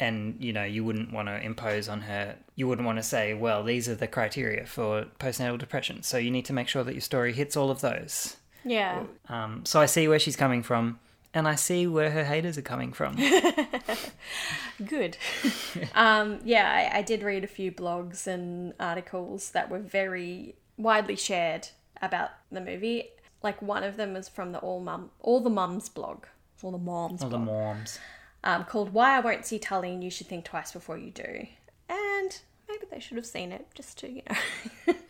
and 0.01 0.37
you 0.41 0.55
know, 0.55 0.65
you 0.65 0.85
wouldn't 0.85 1.13
want 1.13 1.29
to 1.29 1.39
impose 1.41 1.89
on 1.91 2.01
her. 2.01 2.37
You 2.57 2.67
wouldn't 2.67 2.87
want 2.87 2.97
to 2.99 3.03
say, 3.03 3.35
well, 3.35 3.63
these 3.63 3.91
are 3.91 3.95
the 3.95 4.07
criteria 4.07 4.65
for 4.65 5.07
postnatal 5.19 5.59
depression, 5.59 6.03
so 6.03 6.17
you 6.17 6.31
need 6.31 6.47
to 6.47 6.55
make 6.55 6.69
sure 6.69 6.83
that 6.83 6.95
your 6.95 7.03
story 7.03 7.35
hits 7.35 7.57
all 7.59 7.71
of 7.71 7.83
those. 7.83 8.37
Yeah. 8.65 9.05
Um, 9.29 9.65
so 9.67 9.81
I 9.81 9.87
see 9.87 10.09
where 10.09 10.19
she's 10.19 10.37
coming 10.37 10.63
from, 10.63 10.99
and 11.35 11.49
I 11.49 11.55
see 11.55 11.87
where 11.87 12.11
her 12.11 12.25
haters 12.25 12.59
are 12.59 12.63
coming 12.63 12.93
from. 12.93 13.17
Good. 14.87 15.17
um, 15.95 16.41
yeah, 16.45 16.91
I, 16.93 16.99
I 16.99 17.03
did 17.03 17.23
read 17.23 17.45
a 17.45 17.49
few 17.49 17.73
blogs 17.73 18.27
and 18.27 18.75
articles 18.81 19.51
that 19.51 19.71
were 19.71 19.79
very 19.79 20.57
widely 20.77 21.17
shared 21.17 21.69
about 22.01 22.31
the 22.51 22.61
movie. 22.61 23.09
Like 23.43 23.61
one 23.63 23.83
of 23.83 23.97
them 23.97 24.15
was 24.15 24.29
from 24.29 24.53
the 24.53 24.59
All 24.59 24.81
Mum, 24.81 25.11
All 25.21 25.41
the 25.41 25.51
Mums 25.51 25.89
blog, 25.89 26.25
All 26.63 26.71
the 26.71 26.79
Moms 26.79 27.23
all 27.23 27.31
the 27.31 27.39
moms. 27.39 27.99
um, 28.45 28.65
called 28.65 28.93
"Why 28.93 29.17
I 29.17 29.21
Won't 29.21 29.47
See 29.47 29.59
Tully 29.59 29.93
and 29.93 30.03
You 30.05 30.11
Should 30.11 30.29
Think 30.29 30.45
Twice 30.45 30.73
Before 30.73 30.97
You 30.97 31.11
Do." 31.11 31.47
And 31.89 32.39
maybe 32.69 32.85
they 32.91 33.01
should 33.01 33.17
have 33.17 33.27
seen 33.27 33.53
it 33.53 33.67
just 33.75 33.99
to 33.99 34.09
you 34.11 34.23
know. 34.29 34.95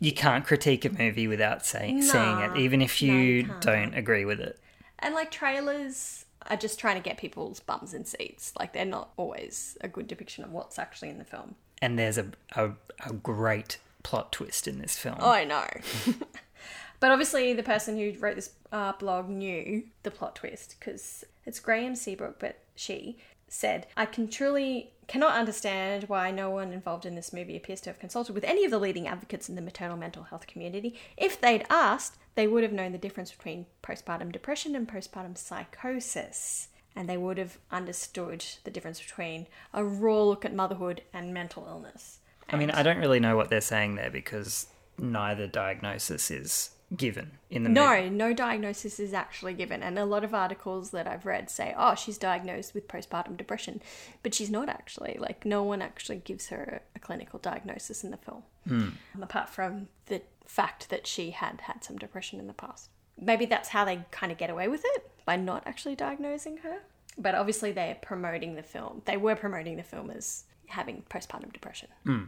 You 0.00 0.12
can't 0.12 0.44
critique 0.44 0.84
a 0.84 0.90
movie 0.90 1.28
without 1.28 1.64
saying 1.64 2.02
seeing 2.02 2.40
it, 2.40 2.56
even 2.56 2.82
if 2.82 3.00
No, 3.00 3.06
you 3.06 3.14
you 3.14 3.50
don't 3.60 3.94
agree 3.94 4.24
with 4.24 4.40
it. 4.40 4.58
And 5.04 5.14
like 5.14 5.30
trailers 5.30 6.24
are 6.50 6.56
just 6.56 6.78
trying 6.78 6.96
to 6.96 7.02
get 7.02 7.18
people's 7.18 7.60
bums 7.60 7.94
in 7.94 8.04
seats. 8.04 8.52
Like 8.58 8.72
they're 8.72 8.84
not 8.84 9.10
always 9.16 9.78
a 9.80 9.88
good 9.88 10.08
depiction 10.08 10.44
of 10.44 10.50
what's 10.50 10.78
actually 10.78 11.10
in 11.10 11.18
the 11.18 11.24
film. 11.24 11.54
And 11.80 11.98
there's 11.98 12.18
a 12.18 12.28
a, 12.56 12.72
a 13.06 13.12
great 13.12 13.78
plot 14.02 14.32
twist 14.32 14.66
in 14.66 14.78
this 14.78 14.96
film. 14.96 15.16
Oh, 15.20 15.30
I 15.30 15.44
know. 15.44 15.66
but 17.00 17.10
obviously, 17.10 17.52
the 17.52 17.62
person 17.62 17.96
who 17.96 18.12
wrote 18.18 18.36
this 18.36 18.50
uh, 18.72 18.92
blog 18.92 19.28
knew 19.28 19.84
the 20.02 20.10
plot 20.10 20.36
twist 20.36 20.76
because 20.78 21.24
it's 21.44 21.60
Graeme 21.60 21.94
Seabrook, 21.94 22.38
but 22.38 22.60
she 22.74 23.18
said, 23.48 23.86
I 23.96 24.06
can 24.06 24.28
truly 24.28 24.90
cannot 25.06 25.34
understand 25.34 26.04
why 26.04 26.30
no 26.30 26.50
one 26.50 26.72
involved 26.72 27.04
in 27.04 27.14
this 27.14 27.32
movie 27.32 27.56
appears 27.56 27.80
to 27.82 27.90
have 27.90 27.98
consulted 27.98 28.34
with 28.34 28.44
any 28.44 28.64
of 28.64 28.70
the 28.70 28.78
leading 28.78 29.06
advocates 29.06 29.48
in 29.48 29.54
the 29.54 29.60
maternal 29.60 29.96
mental 29.96 30.24
health 30.24 30.46
community. 30.46 30.98
If 31.16 31.40
they'd 31.40 31.66
asked, 31.68 32.16
they 32.34 32.46
would 32.46 32.62
have 32.62 32.72
known 32.72 32.92
the 32.92 32.98
difference 32.98 33.30
between 33.30 33.66
postpartum 33.82 34.32
depression 34.32 34.74
and 34.74 34.88
postpartum 34.88 35.36
psychosis. 35.36 36.68
And 36.96 37.08
they 37.08 37.16
would 37.16 37.38
have 37.38 37.58
understood 37.72 38.44
the 38.62 38.70
difference 38.70 39.00
between 39.00 39.48
a 39.72 39.84
raw 39.84 40.22
look 40.22 40.44
at 40.44 40.54
motherhood 40.54 41.02
and 41.12 41.34
mental 41.34 41.66
illness. 41.68 42.20
I 42.50 42.56
mean, 42.56 42.70
I 42.70 42.84
don't 42.84 42.98
really 42.98 43.18
know 43.18 43.36
what 43.36 43.50
they're 43.50 43.60
saying 43.60 43.96
there 43.96 44.10
because 44.10 44.68
neither 44.96 45.48
diagnosis 45.48 46.30
is 46.30 46.70
given 46.96 47.32
in 47.50 47.64
the 47.64 47.70
movie. 47.70 48.10
No, 48.10 48.28
no 48.28 48.32
diagnosis 48.32 49.00
is 49.00 49.12
actually 49.12 49.54
given. 49.54 49.82
And 49.82 49.98
a 49.98 50.04
lot 50.04 50.22
of 50.22 50.34
articles 50.34 50.90
that 50.90 51.08
I've 51.08 51.26
read 51.26 51.50
say, 51.50 51.74
oh, 51.76 51.94
she's 51.94 52.18
diagnosed 52.18 52.74
with 52.74 52.86
postpartum 52.86 53.36
depression. 53.36 53.80
But 54.22 54.34
she's 54.34 54.50
not 54.50 54.68
actually. 54.68 55.16
Like, 55.18 55.44
no 55.44 55.62
one 55.62 55.82
actually 55.82 56.18
gives 56.18 56.48
her 56.48 56.82
a 56.94 56.98
clinical 56.98 57.38
diagnosis 57.38 58.04
in 58.04 58.10
the 58.10 58.16
film, 58.16 58.42
um, 58.70 58.98
apart 59.20 59.48
from 59.48 59.88
the 60.06 60.22
fact 60.46 60.90
that 60.90 61.06
she 61.06 61.30
had 61.30 61.62
had 61.62 61.84
some 61.84 61.96
depression 61.96 62.38
in 62.38 62.46
the 62.46 62.52
past. 62.52 62.90
Maybe 63.20 63.46
that's 63.46 63.70
how 63.70 63.84
they 63.84 64.04
kind 64.10 64.32
of 64.32 64.38
get 64.38 64.50
away 64.50 64.68
with 64.68 64.82
it 64.84 65.10
by 65.24 65.36
not 65.36 65.62
actually 65.66 65.94
diagnosing 65.94 66.58
her. 66.58 66.78
But 67.16 67.34
obviously, 67.34 67.70
they're 67.70 67.96
promoting 68.02 68.56
the 68.56 68.62
film. 68.62 69.02
They 69.04 69.16
were 69.16 69.36
promoting 69.36 69.76
the 69.76 69.82
film 69.84 70.10
as 70.10 70.44
having 70.66 71.04
postpartum 71.08 71.52
depression. 71.52 71.88
Hmm. 72.04 72.24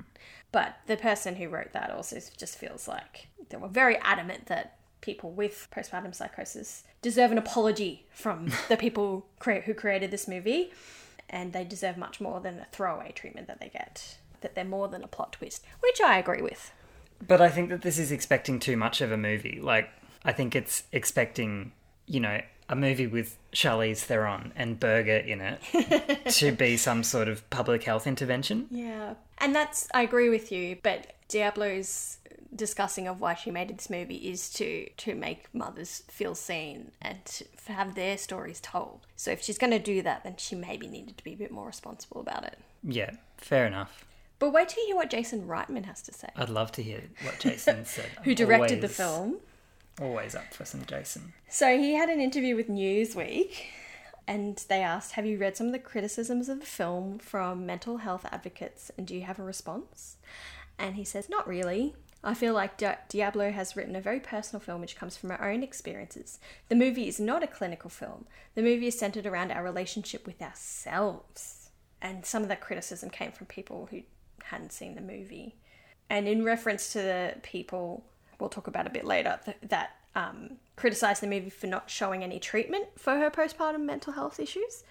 But 0.53 0.77
the 0.87 0.97
person 0.97 1.37
who 1.37 1.49
wrote 1.49 1.73
that 1.73 1.91
also 1.91 2.19
just 2.37 2.57
feels 2.57 2.87
like 2.87 3.29
they 3.49 3.57
were 3.57 3.69
very 3.69 3.97
adamant 3.99 4.47
that 4.47 4.77
people 5.01 5.31
with 5.31 5.69
postpartum 5.75 6.15
psychosis 6.15 6.85
deserve 7.03 7.33
an 7.33 7.39
apology 7.39 8.07
from 8.11 8.51
the 8.69 8.77
people 8.77 9.27
cre- 9.39 9.61
who 9.65 9.75
created 9.75 10.11
this 10.11 10.29
movie, 10.29 10.73
and 11.29 11.53
they 11.53 11.65
deserve 11.65 11.97
much 11.97 12.21
more 12.21 12.41
than 12.41 12.57
the 12.57 12.67
throwaway 12.73 13.13
treatment 13.13 13.49
that 13.49 13.61
they 13.61 13.69
get. 13.69 14.19
That 14.43 14.55
they're 14.55 14.65
more 14.65 14.89
than 14.89 15.03
a 15.03 15.09
plot 15.09 15.33
twist, 15.33 15.65
which 15.81 16.01
I 16.01 16.19
agree 16.19 16.43
with. 16.43 16.73
But 17.27 17.41
I 17.41 17.49
think 17.49 17.71
that 17.71 17.83
this 17.83 17.99
is 17.99 18.13
expecting 18.13 18.59
too 18.59 18.77
much 18.77 19.01
of 19.01 19.13
a 19.13 19.17
movie. 19.17 19.61
Like, 19.63 19.89
I 20.25 20.33
think 20.33 20.57
it's 20.57 20.85
expecting, 20.93 21.73
you 22.07 22.21
know, 22.21 22.41
a 22.69 22.77
movie 22.77 23.07
with 23.07 23.39
Charlize 23.53 24.01
Theron 24.01 24.53
and 24.57 24.79
Berger 24.79 25.19
in 25.19 25.41
it 25.41 26.25
to 26.31 26.53
be 26.53 26.77
some 26.77 27.03
sort 27.03 27.29
of 27.29 27.49
public 27.51 27.85
health 27.85 28.07
intervention. 28.07 28.67
Yeah. 28.71 29.15
And 29.39 29.55
that's, 29.55 29.89
I 29.95 30.03
agree 30.03 30.29
with 30.29 30.51
you, 30.51 30.79
but 30.83 31.13
Diablo's 31.29 32.19
discussing 32.55 33.07
of 33.07 33.21
why 33.21 33.35
she 33.35 33.51
made 33.51 33.77
this 33.77 33.91
movie 33.91 34.17
is 34.17 34.49
to 34.51 34.89
to 34.97 35.15
make 35.15 35.53
mothers 35.53 36.03
feel 36.09 36.35
seen 36.35 36.91
and 37.03 37.25
to 37.25 37.45
have 37.73 37.95
their 37.95 38.17
stories 38.17 38.61
told. 38.61 39.07
So 39.17 39.31
if 39.31 39.43
she's 39.43 39.59
going 39.59 39.73
to 39.73 39.79
do 39.79 40.03
that, 40.03 40.25
then 40.25 40.37
she 40.39 40.55
maybe 40.55 40.87
needed 40.87 41.19
to 41.19 41.25
be 41.25 41.35
a 41.35 41.37
bit 41.37 41.51
more 41.51 41.67
responsible 41.67 42.21
about 42.21 42.45
it. 42.45 42.59
Yeah, 42.83 43.11
fair 43.37 43.67
enough. 43.67 44.06
But 44.38 44.50
wait 44.50 44.69
till 44.69 44.83
you 44.83 44.88
hear 44.88 44.97
what 44.97 45.11
Jason 45.11 45.47
Reitman 45.47 45.87
has 45.87 46.02
to 46.02 46.12
say, 46.12 46.28
I'd 46.37 46.49
love 46.50 46.71
to 46.73 46.83
hear 46.83 47.02
what 47.23 47.38
Jason 47.38 47.85
said. 47.87 48.11
who 48.25 48.35
directed 48.35 48.81
the 48.83 48.88
film. 48.88 49.38
Always 50.00 50.35
up 50.35 50.52
for 50.52 50.64
some 50.66 50.85
Jason. 50.85 51.33
So 51.49 51.78
he 51.78 51.95
had 51.95 52.11
an 52.11 52.21
interview 52.21 52.55
with 52.55 52.69
Newsweek 52.69 53.52
and 54.26 54.62
they 54.69 54.83
asked, 54.83 55.12
Have 55.12 55.25
you 55.25 55.38
read 55.38 55.57
some 55.57 55.69
of 55.69 55.73
the 55.73 55.78
criticisms 55.78 56.50
of 56.50 56.61
the 56.61 56.66
film 56.66 57.19
from 57.19 57.64
mental 57.64 57.99
health 57.99 58.26
advocates 58.31 58.90
and 58.99 59.07
do 59.07 59.14
you 59.14 59.23
have 59.23 59.38
a 59.38 59.43
response? 59.43 60.16
And 60.78 60.97
he 60.97 61.05
says, 61.05 61.31
Not 61.31 61.49
really. 61.49 61.95
I 62.23 62.35
feel 62.35 62.52
like 62.55 62.76
Di- 62.76 62.99
Diablo 63.09 63.52
has 63.52 63.76
written 63.76 63.95
a 63.97 64.00
very 64.00 64.21
personal 64.21 64.61
film 64.61 64.81
which 64.81 64.97
comes 64.97 65.16
from 65.16 65.31
our 65.31 65.49
own 65.49 65.62
experiences. 65.62 66.40
The 66.69 66.75
movie 66.75 67.09
is 67.09 67.21
not 67.21 67.43
a 67.43 67.47
clinical 67.47 67.88
film, 67.88 68.26
the 68.55 68.62
movie 68.62 68.88
is 68.88 68.99
centered 68.99 69.25
around 69.26 69.50
our 69.50 69.62
relationship 69.64 70.26
with 70.26 70.43
ourselves. 70.43 71.71
And 72.02 72.26
some 72.26 72.43
of 72.43 72.49
that 72.50 72.61
criticism 72.61 73.09
came 73.11 73.33
from 73.33 73.47
people 73.47 73.88
who 73.90 74.02
hadn't 74.45 74.73
seen 74.73 74.95
the 74.95 75.00
movie. 75.00 75.57
And 76.09 76.28
in 76.28 76.45
reference 76.45 76.93
to 76.93 76.99
the 76.99 77.35
people 77.43 78.05
we'll 78.38 78.50
talk 78.50 78.66
about 78.66 78.87
a 78.87 78.90
bit 78.90 79.05
later 79.05 79.38
th- 79.45 79.57
that 79.62 79.97
um, 80.14 80.57
criticized 80.76 81.23
the 81.23 81.26
movie 81.26 81.50
for 81.50 81.66
not 81.66 81.90
showing 81.90 82.23
any 82.23 82.38
treatment 82.38 82.87
for 82.97 83.16
her 83.16 83.31
postpartum 83.31 83.85
mental 83.85 84.14
health 84.14 84.40
issues, 84.40 84.85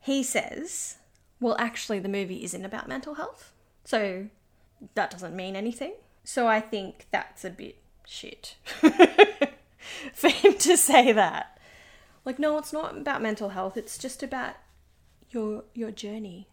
he 0.00 0.22
says, 0.22 0.96
well, 1.40 1.56
actually, 1.58 1.98
the 1.98 2.08
movie 2.08 2.44
isn't 2.44 2.64
about 2.64 2.88
mental 2.88 3.14
health. 3.14 3.52
So 3.84 4.26
that 4.94 5.10
doesn't 5.10 5.34
mean 5.34 5.56
anything. 5.56 5.94
So 6.24 6.46
I 6.46 6.60
think 6.60 7.06
that's 7.10 7.44
a 7.44 7.50
bit 7.50 7.78
shit 8.06 8.56
for 10.12 10.28
him 10.28 10.54
to 10.58 10.76
say 10.76 11.12
that. 11.12 11.58
Like, 12.24 12.38
no, 12.38 12.58
it's 12.58 12.72
not 12.72 12.96
about 12.96 13.22
mental 13.22 13.50
health. 13.50 13.76
It's 13.76 13.96
just 13.96 14.22
about 14.22 14.54
your 15.30 15.64
your 15.74 15.90
journey. 15.90 16.48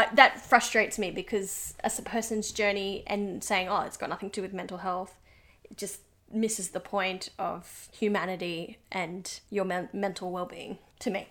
I, 0.00 0.14
that 0.14 0.40
frustrates 0.40 0.98
me 0.98 1.10
because 1.10 1.74
as 1.84 1.98
a 1.98 2.02
person's 2.02 2.52
journey 2.52 3.02
and 3.06 3.42
saying, 3.42 3.68
oh, 3.68 3.82
it's 3.82 3.96
got 3.96 4.08
nothing 4.08 4.30
to 4.30 4.40
do 4.40 4.42
with 4.42 4.52
mental 4.52 4.78
health, 4.78 5.16
it 5.64 5.76
just 5.76 6.00
misses 6.32 6.70
the 6.70 6.80
point 6.80 7.30
of 7.38 7.88
humanity 7.92 8.78
and 8.90 9.40
your 9.50 9.64
men- 9.64 9.88
mental 9.92 10.30
well-being 10.30 10.78
to 11.00 11.10
me. 11.10 11.28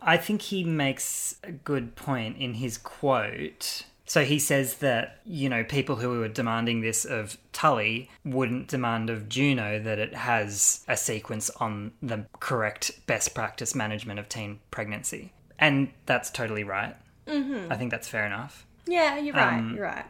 I 0.00 0.16
think 0.16 0.42
he 0.42 0.64
makes 0.64 1.36
a 1.44 1.52
good 1.52 1.94
point 1.94 2.36
in 2.38 2.54
his 2.54 2.76
quote. 2.78 3.84
So 4.04 4.24
he 4.24 4.40
says 4.40 4.78
that, 4.78 5.20
you 5.24 5.48
know, 5.48 5.62
people 5.62 5.96
who 5.96 6.18
were 6.18 6.28
demanding 6.28 6.80
this 6.80 7.04
of 7.04 7.38
Tully 7.52 8.10
wouldn't 8.24 8.66
demand 8.66 9.08
of 9.08 9.28
Juno 9.28 9.78
that 9.78 9.98
it 9.98 10.14
has 10.14 10.84
a 10.88 10.96
sequence 10.96 11.48
on 11.50 11.92
the 12.02 12.26
correct 12.40 13.06
best 13.06 13.34
practice 13.34 13.74
management 13.74 14.18
of 14.18 14.28
teen 14.28 14.58
pregnancy. 14.70 15.32
And 15.58 15.92
that's 16.06 16.30
totally 16.30 16.64
right. 16.64 16.96
Mm-hmm. 17.26 17.72
I 17.72 17.76
think 17.76 17.90
that's 17.90 18.08
fair 18.08 18.26
enough. 18.26 18.66
Yeah, 18.86 19.18
you're 19.18 19.34
right. 19.34 19.58
Um, 19.58 19.74
you're 19.74 19.84
right. 19.84 20.04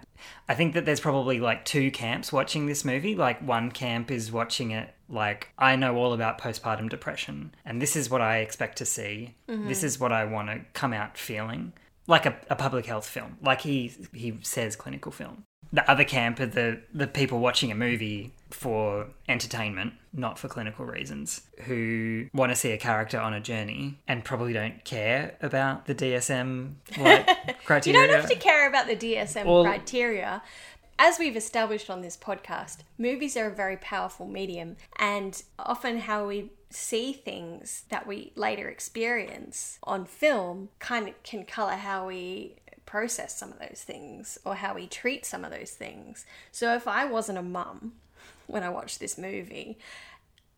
I 0.48 0.54
think 0.54 0.74
that 0.74 0.84
there's 0.84 1.00
probably 1.00 1.40
like 1.40 1.64
two 1.64 1.90
camps 1.90 2.32
watching 2.32 2.66
this 2.66 2.84
movie. 2.84 3.14
Like 3.14 3.46
one 3.46 3.70
camp 3.70 4.10
is 4.10 4.32
watching 4.32 4.70
it 4.70 4.94
like 5.08 5.48
I 5.58 5.76
know 5.76 5.96
all 5.96 6.12
about 6.14 6.40
postpartum 6.40 6.88
depression 6.88 7.54
and 7.64 7.82
this 7.82 7.96
is 7.96 8.08
what 8.08 8.22
I 8.22 8.38
expect 8.38 8.78
to 8.78 8.86
see. 8.86 9.34
This 9.46 9.84
is 9.84 10.00
what 10.00 10.12
I 10.12 10.24
want 10.24 10.48
to 10.48 10.60
come 10.72 10.92
out 10.94 11.18
feeling. 11.18 11.74
Like 12.06 12.24
a, 12.24 12.34
a 12.48 12.56
public 12.56 12.86
health 12.86 13.06
film. 13.06 13.36
Like 13.42 13.60
he 13.60 13.92
he 14.12 14.38
says 14.42 14.74
clinical 14.74 15.12
film. 15.12 15.44
The 15.72 15.88
other 15.90 16.04
camp 16.04 16.40
are 16.40 16.46
the 16.46 16.80
the 16.94 17.06
people 17.06 17.40
watching 17.40 17.70
a 17.70 17.74
movie 17.74 18.32
for 18.52 19.08
entertainment, 19.28 19.94
not 20.12 20.38
for 20.38 20.48
clinical 20.48 20.84
reasons, 20.84 21.42
who 21.62 22.28
want 22.32 22.50
to 22.52 22.56
see 22.56 22.72
a 22.72 22.78
character 22.78 23.18
on 23.18 23.32
a 23.34 23.40
journey 23.40 24.00
and 24.06 24.24
probably 24.24 24.52
don't 24.52 24.84
care 24.84 25.36
about 25.42 25.86
the 25.86 25.94
DSM 25.94 26.74
like 26.98 27.64
criteria. 27.64 28.00
You 28.02 28.06
don't 28.06 28.20
have 28.20 28.30
to 28.30 28.36
care 28.36 28.68
about 28.68 28.86
the 28.86 28.96
DSM 28.96 29.64
criteria. 29.64 30.42
As 30.98 31.18
we've 31.18 31.36
established 31.36 31.90
on 31.90 32.02
this 32.02 32.16
podcast, 32.16 32.78
movies 32.98 33.36
are 33.36 33.46
a 33.46 33.54
very 33.54 33.76
powerful 33.76 34.26
medium, 34.26 34.76
and 34.96 35.42
often 35.58 35.98
how 35.98 36.28
we 36.28 36.52
see 36.70 37.12
things 37.12 37.84
that 37.88 38.06
we 38.06 38.32
later 38.36 38.68
experience 38.68 39.78
on 39.82 40.04
film 40.04 40.68
kind 40.78 41.08
of 41.08 41.22
can 41.22 41.44
color 41.44 41.72
how 41.72 42.06
we 42.06 42.56
process 42.86 43.38
some 43.38 43.50
of 43.50 43.58
those 43.58 43.82
things 43.84 44.38
or 44.44 44.56
how 44.56 44.74
we 44.74 44.86
treat 44.86 45.24
some 45.24 45.44
of 45.44 45.50
those 45.50 45.70
things. 45.70 46.26
So 46.50 46.74
if 46.74 46.86
I 46.86 47.04
wasn't 47.04 47.38
a 47.38 47.42
mum 47.42 47.94
when 48.46 48.62
I 48.62 48.68
watched 48.68 49.00
this 49.00 49.18
movie, 49.18 49.78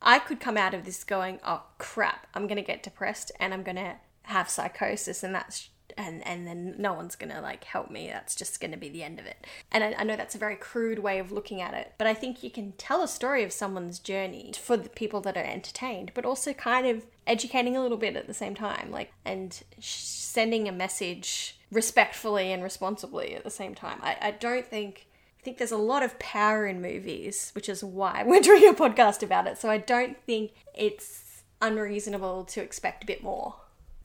I 0.01 0.19
could 0.19 0.41
come 0.41 0.57
out 0.57 0.75
of 0.75 0.85
this 0.85 1.05
going, 1.05 1.41
"Oh 1.47 1.63
crap, 1.79 2.27
I'm 2.35 2.47
going 2.47 2.57
to 2.57 2.63
get 2.63 2.83
depressed 2.83 3.33
and 3.41 3.55
I'm 3.55 3.63
going 3.63 3.77
to 3.77 3.97
have 4.23 4.49
psychosis 4.49 5.23
and 5.23 5.35
that's 5.35 5.69
and 5.97 6.27
and 6.27 6.47
then 6.47 6.75
no 6.79 6.95
one's 6.95 7.15
to 7.31 7.41
like 7.41 7.65
help 7.65 7.91
me. 7.91 8.09
That's 8.09 8.35
just 8.35 8.59
to 8.73 8.79
be 8.79 8.89
the 8.89 9.03
end 9.03 9.19
of 9.19 9.27
it." 9.27 9.47
And 9.73 9.83
I, 9.83 9.95
I 9.99 10.05
know 10.05 10.17
that's 10.17 10.35
a 10.35 10.39
very 10.39 10.57
crude 10.57 10.99
way 10.99 11.19
of 11.19 11.33
looking 11.33 11.61
at 11.61 11.75
it, 11.75 11.93
but 11.99 12.07
I 12.07 12.15
think 12.15 12.43
you 12.43 12.51
can 12.51 12.73
tell 12.73 13.03
a 13.03 13.09
story 13.09 13.43
of 13.45 13.53
someone's 13.53 13.99
journey 13.99 14.53
for 14.59 14.77
the 14.77 14.89
people 14.89 15.21
that 15.23 15.37
are 15.37 15.45
entertained, 15.45 16.13
but 16.15 16.25
also 16.25 16.53
kind 16.53 16.87
of 16.87 17.07
educating 17.27 17.77
a 17.77 17.83
little 17.83 17.99
bit 17.99 18.17
at 18.17 18.27
the 18.27 18.35
same 18.35 18.55
time, 18.55 18.91
like 18.91 19.13
and 19.25 19.63
sh- 19.79 19.95
sending 19.95 20.69
a 20.69 20.73
message 20.73 21.59
respectfully 21.71 22.53
and 22.53 22.63
responsibly 22.63 23.35
at 23.35 23.45
the 23.45 23.51
same 23.51 23.75
time. 23.75 23.99
I, 24.03 24.17
I 24.21 24.31
don't 24.33 24.67
think 24.67 25.07
I 25.45 25.49
think 25.53 25.59
there's 25.59 25.73
a 25.73 25.77
lot 25.77 26.03
of 26.03 26.19
power 26.19 26.67
in 26.67 26.81
movies, 26.81 27.51
which 27.55 27.69
is 27.69 27.85
why 27.85 28.23
we're 28.27 28.41
doing 28.41 28.67
a 28.67 28.73
podcast 28.73 29.23
about 29.23 29.47
it. 29.47 29.59
So 29.59 29.69
I 29.69 29.77
don't 29.77 30.17
think 30.25 30.53
it's 30.73 31.43
unreasonable 31.61 32.45
to 32.45 32.63
expect 32.63 33.03
a 33.03 33.07
bit 33.07 33.23
more. 33.23 33.57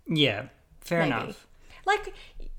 Yeah, 0.06 0.48
fair 0.82 1.00
Maybe. 1.00 1.14
enough. 1.14 1.48
Like, 1.86 2.14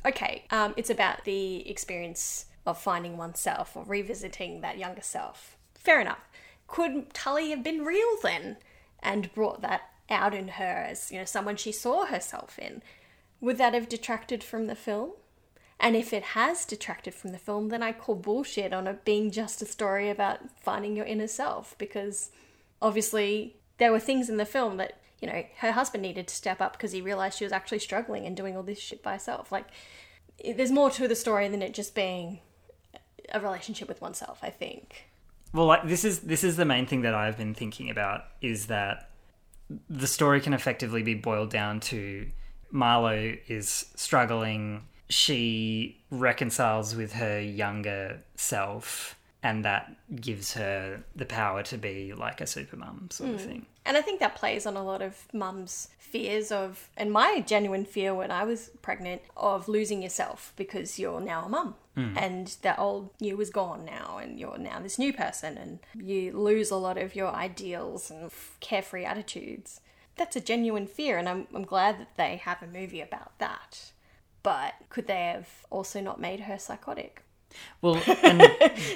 okay, 0.06 0.46
um, 0.48 0.72
it's 0.78 0.88
about 0.88 1.26
the 1.26 1.68
experience 1.68 2.46
of 2.64 2.80
finding 2.80 3.18
oneself 3.18 3.76
or 3.76 3.84
revisiting 3.84 4.62
that 4.62 4.78
younger 4.78 5.02
self. 5.02 5.58
Fair 5.74 6.00
enough. 6.00 6.30
Could 6.66 7.12
Tully 7.12 7.50
have 7.50 7.62
been 7.62 7.84
real 7.84 8.16
then 8.22 8.56
and 9.02 9.30
brought 9.34 9.60
that 9.60 9.90
out 10.08 10.34
in 10.34 10.48
her 10.48 10.86
as, 10.88 11.12
you 11.12 11.18
know, 11.18 11.26
someone 11.26 11.56
she 11.56 11.70
saw 11.70 12.06
herself 12.06 12.58
in? 12.58 12.80
Would 13.42 13.58
that 13.58 13.74
have 13.74 13.90
detracted 13.90 14.42
from 14.42 14.68
the 14.68 14.74
film? 14.74 15.10
And 15.80 15.96
if 15.96 16.12
it 16.12 16.22
has 16.22 16.64
detracted 16.64 17.14
from 17.14 17.32
the 17.32 17.38
film, 17.38 17.68
then 17.68 17.82
I 17.82 17.92
call 17.92 18.14
bullshit 18.14 18.72
on 18.72 18.86
it 18.86 19.04
being 19.04 19.30
just 19.30 19.62
a 19.62 19.66
story 19.66 20.10
about 20.10 20.40
finding 20.60 20.94
your 20.94 21.06
inner 21.06 21.26
self 21.26 21.74
because 21.78 22.30
obviously 22.82 23.56
there 23.78 23.90
were 23.90 23.98
things 23.98 24.28
in 24.28 24.36
the 24.36 24.44
film 24.44 24.76
that, 24.76 25.00
you 25.20 25.28
know, 25.28 25.42
her 25.58 25.72
husband 25.72 26.02
needed 26.02 26.28
to 26.28 26.34
step 26.34 26.60
up 26.60 26.72
because 26.72 26.92
he 26.92 27.00
realized 27.00 27.38
she 27.38 27.44
was 27.44 27.52
actually 27.52 27.78
struggling 27.78 28.26
and 28.26 28.36
doing 28.36 28.56
all 28.56 28.62
this 28.62 28.78
shit 28.78 29.02
by 29.02 29.14
herself. 29.14 29.50
Like, 29.50 29.66
there's 30.54 30.70
more 30.70 30.90
to 30.90 31.08
the 31.08 31.16
story 31.16 31.48
than 31.48 31.62
it 31.62 31.74
just 31.74 31.94
being 31.94 32.40
a 33.32 33.40
relationship 33.40 33.88
with 33.88 34.00
oneself, 34.00 34.38
I 34.42 34.50
think. 34.50 35.06
Well, 35.52 35.66
like 35.66 35.86
this 35.86 36.04
is 36.04 36.20
this 36.20 36.44
is 36.44 36.56
the 36.56 36.64
main 36.64 36.86
thing 36.86 37.02
that 37.02 37.14
I've 37.14 37.36
been 37.36 37.54
thinking 37.54 37.90
about 37.90 38.24
is 38.40 38.66
that 38.66 39.10
the 39.88 40.06
story 40.06 40.40
can 40.40 40.52
effectively 40.52 41.02
be 41.02 41.14
boiled 41.14 41.50
down 41.50 41.80
to 41.80 42.30
Marlowe 42.70 43.36
is 43.48 43.86
struggling. 43.96 44.86
She 45.10 45.98
reconciles 46.10 46.96
with 46.96 47.12
her 47.14 47.40
younger 47.40 48.20
self, 48.36 49.16
and 49.42 49.64
that 49.64 49.92
gives 50.20 50.54
her 50.54 51.02
the 51.14 51.26
power 51.26 51.62
to 51.64 51.76
be 51.76 52.12
like 52.12 52.40
a 52.40 52.46
super 52.46 52.76
mum 52.76 53.08
sort 53.10 53.30
of 53.30 53.42
hmm. 53.42 53.48
thing. 53.48 53.66
And 53.84 53.96
I 53.96 54.02
think 54.02 54.20
that 54.20 54.36
plays 54.36 54.66
on 54.66 54.76
a 54.76 54.84
lot 54.84 55.02
of 55.02 55.26
mums' 55.32 55.88
fears 55.98 56.52
of, 56.52 56.88
and 56.96 57.10
my 57.10 57.42
genuine 57.46 57.84
fear 57.84 58.14
when 58.14 58.30
I 58.30 58.44
was 58.44 58.70
pregnant, 58.82 59.22
of 59.36 59.68
losing 59.68 60.02
yourself 60.02 60.52
because 60.56 60.98
you're 60.98 61.20
now 61.20 61.44
a 61.44 61.48
mum. 61.48 61.74
Hmm. 61.96 62.16
And 62.16 62.56
that 62.62 62.78
old 62.78 63.10
you 63.18 63.40
is 63.40 63.50
gone 63.50 63.84
now, 63.84 64.18
and 64.22 64.38
you're 64.38 64.58
now 64.58 64.78
this 64.80 64.98
new 64.98 65.12
person, 65.12 65.58
and 65.58 65.80
you 65.94 66.32
lose 66.38 66.70
a 66.70 66.76
lot 66.76 66.98
of 66.98 67.16
your 67.16 67.34
ideals 67.34 68.10
and 68.10 68.30
carefree 68.60 69.04
attitudes. 69.04 69.80
That's 70.16 70.36
a 70.36 70.40
genuine 70.40 70.86
fear, 70.86 71.18
and 71.18 71.28
I'm, 71.28 71.48
I'm 71.52 71.64
glad 71.64 71.98
that 71.98 72.16
they 72.16 72.36
have 72.36 72.62
a 72.62 72.66
movie 72.66 73.00
about 73.00 73.36
that. 73.38 73.90
But 74.42 74.74
could 74.88 75.06
they 75.06 75.26
have 75.26 75.48
also 75.70 76.00
not 76.00 76.20
made 76.20 76.40
her 76.40 76.58
psychotic? 76.58 77.22
Well, 77.82 78.00
and, 78.22 78.42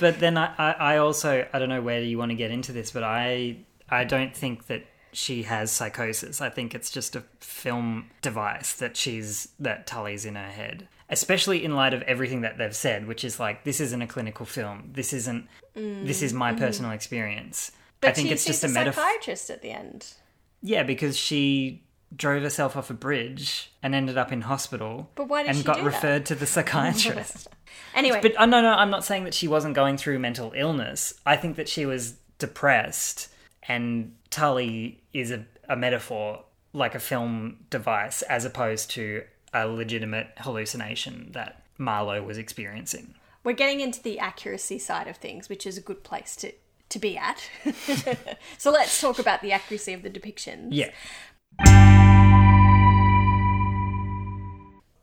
but 0.00 0.20
then 0.20 0.38
I, 0.38 0.72
I 0.72 0.96
also 0.98 1.46
I 1.52 1.58
don't 1.58 1.68
know 1.68 1.82
where 1.82 2.00
you 2.00 2.18
want 2.18 2.30
to 2.30 2.36
get 2.36 2.50
into 2.50 2.72
this, 2.72 2.90
but 2.90 3.02
I 3.02 3.58
I 3.88 4.04
don't 4.04 4.34
think 4.34 4.66
that 4.66 4.84
she 5.12 5.44
has 5.44 5.70
psychosis. 5.70 6.40
I 6.40 6.50
think 6.50 6.74
it's 6.74 6.90
just 6.90 7.14
a 7.14 7.22
film 7.40 8.10
device 8.22 8.74
that 8.74 8.96
she's 8.96 9.48
that 9.60 9.86
Tully's 9.86 10.24
in 10.24 10.34
her 10.34 10.50
head. 10.50 10.88
Especially 11.10 11.64
in 11.64 11.76
light 11.76 11.92
of 11.92 12.02
everything 12.02 12.40
that 12.40 12.56
they've 12.58 12.74
said, 12.74 13.06
which 13.06 13.24
is 13.24 13.38
like 13.38 13.64
this 13.64 13.80
isn't 13.80 14.00
a 14.02 14.06
clinical 14.06 14.46
film. 14.46 14.90
This 14.92 15.12
isn't. 15.12 15.46
This 15.74 16.22
is 16.22 16.32
my 16.32 16.54
personal 16.54 16.92
experience. 16.92 17.70
Mm. 17.70 17.78
But 18.00 18.10
I 18.10 18.12
think 18.12 18.28
she 18.28 18.34
it's 18.34 18.44
just 18.44 18.64
a 18.64 18.68
a 18.68 18.70
metaphor. 18.70 19.02
psychiatrist 19.02 19.50
at 19.50 19.62
the 19.62 19.70
end. 19.70 20.14
Yeah, 20.62 20.82
because 20.82 21.16
she 21.16 21.82
drove 22.16 22.42
herself 22.42 22.76
off 22.76 22.90
a 22.90 22.94
bridge 22.94 23.72
and 23.82 23.94
ended 23.94 24.16
up 24.16 24.32
in 24.32 24.42
hospital. 24.42 25.10
But 25.14 25.28
why 25.28 25.42
did 25.42 25.50
and 25.50 25.58
she 25.58 25.64
got 25.64 25.76
do 25.76 25.82
that? 25.82 25.86
referred 25.86 26.26
to 26.26 26.34
the 26.34 26.46
psychiatrist. 26.46 27.48
Anyway, 27.94 28.20
But 28.20 28.34
oh, 28.38 28.44
no, 28.44 28.60
no, 28.60 28.70
I'm 28.70 28.90
not 28.90 29.04
saying 29.04 29.24
that 29.24 29.34
she 29.34 29.46
wasn't 29.46 29.74
going 29.74 29.96
through 29.96 30.18
mental 30.18 30.52
illness. 30.56 31.14
I 31.24 31.36
think 31.36 31.56
that 31.56 31.68
she 31.68 31.86
was 31.86 32.14
depressed, 32.38 33.28
and 33.68 34.14
Tully 34.30 35.00
is 35.12 35.30
a, 35.30 35.44
a 35.68 35.76
metaphor, 35.76 36.44
like 36.72 36.94
a 36.96 36.98
film 36.98 37.58
device, 37.70 38.22
as 38.22 38.44
opposed 38.44 38.90
to 38.92 39.22
a 39.52 39.66
legitimate 39.66 40.28
hallucination 40.38 41.30
that 41.32 41.62
Marlowe 41.78 42.22
was 42.22 42.36
experiencing. 42.36 43.14
we're 43.44 43.52
getting 43.52 43.80
into 43.80 44.02
the 44.02 44.18
accuracy 44.18 44.78
side 44.78 45.06
of 45.06 45.16
things, 45.16 45.48
which 45.48 45.64
is 45.66 45.76
a 45.78 45.80
good 45.80 46.02
place 46.02 46.34
to 46.36 46.52
to 46.90 46.98
be 46.98 47.16
at. 47.16 47.48
so 48.58 48.70
let's 48.70 49.00
talk 49.00 49.18
about 49.18 49.40
the 49.40 49.52
accuracy 49.52 49.92
of 49.92 50.02
the 50.02 50.10
depictions. 50.10 50.68
Yeah. 50.70 50.90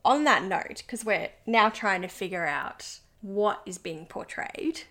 On 0.04 0.24
that 0.24 0.44
note, 0.44 0.82
because 0.84 1.04
we're 1.04 1.30
now 1.46 1.68
trying 1.68 2.02
to 2.02 2.08
figure 2.08 2.46
out 2.46 2.98
what 3.20 3.62
is 3.64 3.78
being 3.78 4.06
portrayed. 4.06 4.82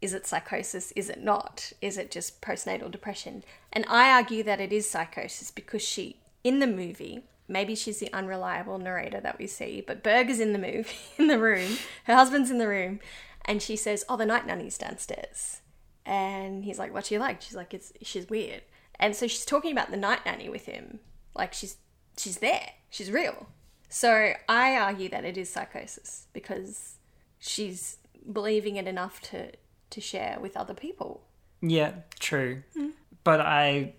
Is 0.00 0.12
it 0.12 0.26
psychosis? 0.26 0.92
Is 0.96 1.08
it 1.08 1.22
not? 1.22 1.72
Is 1.80 1.96
it 1.96 2.10
just 2.10 2.42
postnatal 2.42 2.90
depression? 2.90 3.44
And 3.72 3.86
I 3.88 4.10
argue 4.10 4.42
that 4.42 4.60
it 4.60 4.72
is 4.72 4.90
psychosis 4.90 5.52
because 5.52 5.80
she, 5.80 6.16
in 6.42 6.58
the 6.58 6.66
movie, 6.66 7.22
maybe 7.46 7.76
she's 7.76 8.00
the 8.00 8.12
unreliable 8.12 8.78
narrator 8.78 9.20
that 9.20 9.38
we 9.38 9.46
see, 9.46 9.80
but 9.80 10.02
Berger's 10.02 10.40
in 10.40 10.52
the 10.52 10.58
movie, 10.58 10.90
in 11.18 11.28
the 11.28 11.38
room, 11.38 11.78
her 12.04 12.14
husband's 12.16 12.50
in 12.50 12.58
the 12.58 12.68
room, 12.68 12.98
and 13.44 13.62
she 13.62 13.76
says, 13.76 14.04
Oh, 14.08 14.16
the 14.16 14.26
night 14.26 14.46
nanny's 14.46 14.78
downstairs. 14.78 15.60
And 16.04 16.64
he's 16.64 16.80
like, 16.80 16.92
What's 16.92 17.08
she 17.08 17.18
like? 17.18 17.40
She's 17.40 17.56
like, 17.56 17.72
It's 17.72 17.92
she's 18.02 18.28
weird. 18.28 18.62
And 18.98 19.14
so 19.14 19.26
she's 19.26 19.44
talking 19.44 19.72
about 19.72 19.90
the 19.90 19.96
night 19.96 20.20
nanny 20.26 20.48
with 20.48 20.66
him. 20.66 21.00
Like 21.34 21.52
she's 21.52 21.76
she's 22.16 22.38
there. 22.38 22.70
She's 22.90 23.10
real. 23.10 23.46
So 23.92 24.32
I 24.48 24.76
argue 24.76 25.10
that 25.10 25.26
it 25.26 25.36
is 25.36 25.50
psychosis 25.50 26.26
because 26.32 26.94
she's 27.38 27.98
believing 28.32 28.76
it 28.76 28.88
enough 28.88 29.20
to 29.30 29.52
to 29.90 30.00
share 30.00 30.38
with 30.40 30.56
other 30.56 30.72
people. 30.72 31.20
Yeah, 31.60 31.92
true. 32.18 32.62
Hmm. 32.74 32.88
But 33.22 33.40
I. 33.42 33.92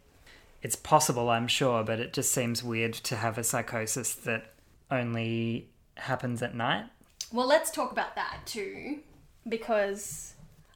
It's 0.63 0.75
possible, 0.75 1.29
I'm 1.29 1.47
sure, 1.47 1.83
but 1.83 1.99
it 1.99 2.13
just 2.13 2.31
seems 2.31 2.63
weird 2.63 2.93
to 2.93 3.17
have 3.17 3.37
a 3.37 3.43
psychosis 3.43 4.15
that 4.15 4.53
only 4.89 5.69
happens 5.95 6.41
at 6.41 6.55
night. 6.55 6.85
Well, 7.31 7.47
let's 7.47 7.69
talk 7.69 7.91
about 7.91 8.15
that 8.15 8.39
too 8.45 8.99
because 9.47 10.33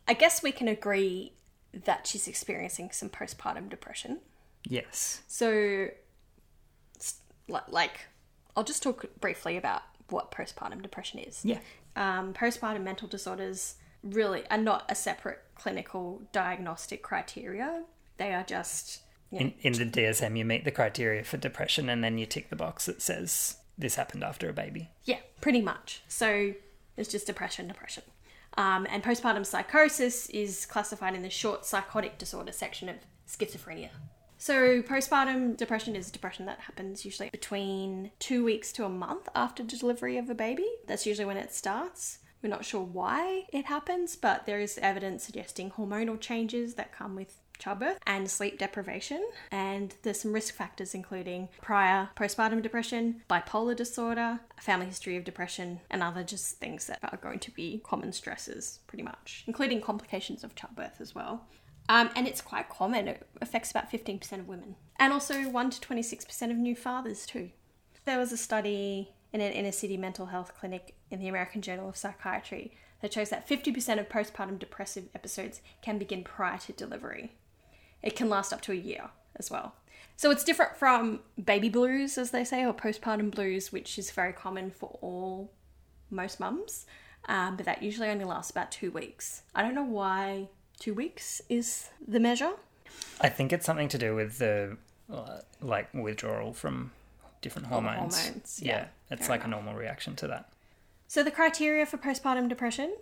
I 0.07 0.13
guess 0.13 0.43
we 0.43 0.51
can 0.51 0.67
agree 0.67 1.33
that 1.85 2.05
she's 2.05 2.27
experiencing 2.27 2.91
some 2.91 3.09
postpartum 3.09 3.69
depression. 3.69 4.19
Yes. 4.63 5.21
So 5.27 5.87
like 7.69 8.07
I'll 8.57 8.63
just 8.63 8.83
talk 8.83 9.05
briefly 9.21 9.55
about 9.55 9.83
what 10.09 10.31
postpartum 10.31 10.81
depression 10.81 11.19
is. 11.19 11.45
Yeah. 11.45 11.59
um, 11.95 12.33
postpartum 12.33 12.81
mental 12.83 13.07
disorders 13.07 13.75
really 14.03 14.43
are 14.49 14.57
not 14.57 14.85
a 14.89 14.95
separate 14.95 15.39
clinical 15.55 16.21
diagnostic 16.31 17.03
criteria. 17.03 17.83
They 18.17 18.33
are 18.33 18.43
just 18.43 19.01
you 19.31 19.39
know, 19.39 19.45
In, 19.61 19.73
in 19.73 19.91
the 19.91 20.01
DSM, 20.01 20.37
you 20.37 20.43
meet 20.45 20.65
the 20.65 20.71
criteria 20.71 21.23
for 21.23 21.37
depression 21.37 21.87
and 21.89 22.03
then 22.03 22.17
you 22.17 22.25
tick 22.25 22.49
the 22.49 22.55
box 22.55 22.85
that 22.87 23.01
says 23.01 23.57
this 23.77 23.95
happened 23.95 24.23
after 24.23 24.49
a 24.49 24.53
baby. 24.53 24.89
yeah, 25.05 25.19
pretty 25.39 25.61
much. 25.61 26.01
So 26.07 26.53
it's 26.95 27.09
just 27.09 27.27
depression, 27.27 27.67
depression. 27.67 28.03
Um, 28.57 28.87
and 28.89 29.03
postpartum 29.03 29.45
psychosis 29.45 30.29
is 30.29 30.65
classified 30.65 31.13
in 31.13 31.21
the 31.21 31.29
short 31.29 31.63
psychotic 31.63 32.17
disorder 32.17 32.51
section 32.51 32.89
of 32.89 32.95
schizophrenia. 33.27 33.89
So, 34.37 34.81
postpartum 34.83 35.57
depression 35.57 35.95
is 35.95 36.11
depression 36.11 36.45
that 36.45 36.59
happens 36.59 37.03
usually 37.03 37.29
between 37.29 38.11
two 38.19 38.43
weeks 38.43 38.71
to 38.73 38.85
a 38.85 38.89
month 38.89 39.27
after 39.35 39.63
delivery 39.63 40.17
of 40.17 40.29
a 40.29 40.35
baby. 40.35 40.67
That's 40.85 41.05
usually 41.05 41.25
when 41.25 41.37
it 41.37 41.51
starts. 41.51 42.19
We're 42.43 42.49
not 42.49 42.65
sure 42.65 42.83
why 42.83 43.45
it 43.51 43.65
happens, 43.65 44.15
but 44.15 44.45
there 44.45 44.59
is 44.59 44.77
evidence 44.77 45.23
suggesting 45.23 45.71
hormonal 45.71 46.19
changes 46.19 46.75
that 46.75 46.91
come 46.91 47.15
with 47.15 47.39
childbirth 47.57 47.97
and 48.05 48.29
sleep 48.29 48.59
deprivation. 48.59 49.27
And 49.51 49.95
there's 50.03 50.21
some 50.21 50.33
risk 50.33 50.53
factors, 50.53 50.93
including 50.93 51.49
prior 51.61 52.09
postpartum 52.15 52.61
depression, 52.61 53.23
bipolar 53.29 53.75
disorder, 53.75 54.39
a 54.57 54.61
family 54.61 54.85
history 54.85 55.17
of 55.17 55.23
depression, 55.23 55.79
and 55.89 56.03
other 56.03 56.23
just 56.23 56.57
things 56.57 56.85
that 56.87 56.99
are 57.01 57.17
going 57.17 57.39
to 57.39 57.51
be 57.51 57.81
common 57.83 58.13
stresses, 58.13 58.79
pretty 58.87 59.03
much, 59.03 59.43
including 59.47 59.81
complications 59.81 60.43
of 60.43 60.55
childbirth 60.55 61.01
as 61.01 61.15
well. 61.15 61.47
Um, 61.89 62.09
and 62.15 62.27
it's 62.27 62.41
quite 62.41 62.69
common. 62.69 63.07
It 63.07 63.27
affects 63.41 63.71
about 63.71 63.91
15% 63.91 64.31
of 64.33 64.47
women. 64.47 64.75
And 64.97 65.13
also 65.13 65.49
1 65.49 65.69
to 65.69 65.81
26% 65.81 66.51
of 66.51 66.57
new 66.57 66.75
fathers, 66.75 67.25
too. 67.25 67.51
There 68.05 68.19
was 68.19 68.31
a 68.31 68.37
study 68.37 69.13
in 69.33 69.41
an 69.41 69.53
inner 69.53 69.71
city 69.71 69.97
mental 69.97 70.27
health 70.27 70.53
clinic 70.57 70.95
in 71.11 71.19
the 71.19 71.27
American 71.27 71.61
Journal 71.61 71.89
of 71.89 71.97
Psychiatry 71.97 72.73
that 73.01 73.13
shows 73.13 73.29
that 73.29 73.47
50% 73.47 73.99
of 73.99 74.09
postpartum 74.09 74.59
depressive 74.59 75.09
episodes 75.13 75.61
can 75.81 75.97
begin 75.97 76.23
prior 76.23 76.57
to 76.59 76.73
delivery. 76.73 77.33
It 78.01 78.15
can 78.15 78.29
last 78.29 78.53
up 78.53 78.61
to 78.61 78.71
a 78.71 78.75
year 78.75 79.09
as 79.35 79.51
well. 79.51 79.75
So 80.15 80.31
it's 80.31 80.43
different 80.43 80.75
from 80.75 81.19
baby 81.41 81.69
blues, 81.69 82.17
as 82.17 82.31
they 82.31 82.43
say, 82.43 82.65
or 82.65 82.73
postpartum 82.73 83.31
blues, 83.31 83.71
which 83.71 83.99
is 83.99 84.09
very 84.09 84.33
common 84.33 84.71
for 84.71 84.97
all 85.01 85.53
most 86.09 86.39
mums, 86.39 86.85
um, 87.27 87.55
but 87.55 87.65
that 87.65 87.83
usually 87.83 88.09
only 88.09 88.25
lasts 88.25 88.49
about 88.49 88.71
two 88.71 88.89
weeks. 88.89 89.43
I 89.53 89.61
don't 89.61 89.75
know 89.75 89.83
why 89.83 90.49
two 90.79 90.93
weeks 90.93 91.41
is 91.49 91.89
the 92.07 92.19
measure. 92.19 92.53
I 93.21 93.29
think 93.29 93.51
it's 93.53 93.65
something 93.65 93.89
to 93.89 93.97
do 93.97 94.15
with 94.15 94.37
the 94.37 94.77
uh, 95.11 95.39
like 95.61 95.93
withdrawal 95.93 96.53
from 96.53 96.91
different 97.41 97.67
hormones. 97.67 98.19
hormones, 98.19 98.59
yeah, 98.63 98.87
it's 99.09 99.27
fair 99.27 99.37
like 99.37 99.45
a 99.45 99.47
normal 99.47 99.73
reaction 99.73 100.15
to 100.17 100.27
that. 100.27 100.49
So 101.07 101.23
the 101.23 101.31
criteria 101.31 101.85
for 101.85 101.97
postpartum 101.97 102.49
depression, 102.49 102.93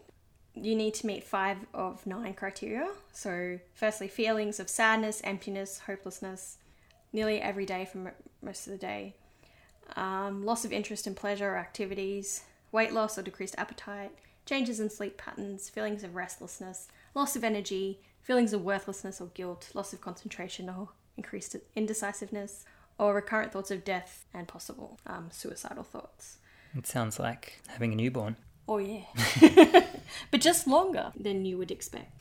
you 0.54 0.76
need 0.76 0.94
to 0.96 1.08
meet 1.08 1.24
five 1.24 1.58
of 1.74 2.06
nine 2.06 2.34
criteria. 2.34 2.90
So 3.12 3.60
firstly, 3.74 4.08
feelings 4.08 4.60
of 4.60 4.70
sadness, 4.70 5.22
emptiness, 5.24 5.80
hopelessness, 5.88 6.58
nearly 7.12 7.42
every 7.42 7.66
day 7.66 7.86
for 7.86 7.98
mo- 7.98 8.12
most 8.42 8.68
of 8.68 8.72
the 8.72 8.80
day. 8.80 9.16
Um, 9.96 10.46
loss 10.46 10.66
of 10.66 10.72
interest 10.72 11.08
in 11.08 11.16
pleasure 11.16 11.52
or 11.52 11.58
activities, 11.58 12.44
weight 12.72 12.94
loss 12.94 13.18
or 13.18 13.22
decreased 13.22 13.56
appetite, 13.58 14.12
changes 14.46 14.80
in 14.80 14.90
sleep 14.90 15.18
patterns, 15.18 15.70
feelings 15.70 16.04
of 16.04 16.16
restlessness, 16.16 16.88
loss 17.16 17.36
of 17.36 17.44
energy, 17.44 18.02
feelings 18.22 18.54
of 18.54 18.64
worthlessness 18.64 19.20
or 19.20 19.28
guilt, 19.28 19.72
loss 19.74 19.94
of 19.94 20.02
concentration 20.02 20.70
or 20.70 20.90
increased 21.18 21.56
indecisiveness, 21.76 22.66
or 23.00 23.16
recurrent 23.16 23.52
thoughts 23.52 23.72
of 23.72 23.84
death 23.84 24.26
and 24.34 24.48
possible 24.48 25.00
um, 25.08 25.30
suicidal 25.32 25.84
thoughts. 25.84 26.38
It 26.78 26.86
sounds 26.86 27.20
like 27.20 27.62
having 27.68 27.94
a 27.94 27.96
newborn. 27.96 28.36
Oh, 28.68 28.78
yeah. 28.78 29.06
but 30.32 30.42
just 30.42 30.68
longer 30.68 31.12
than 31.18 31.46
you 31.46 31.58
would 31.58 31.72
expect. 31.72 32.12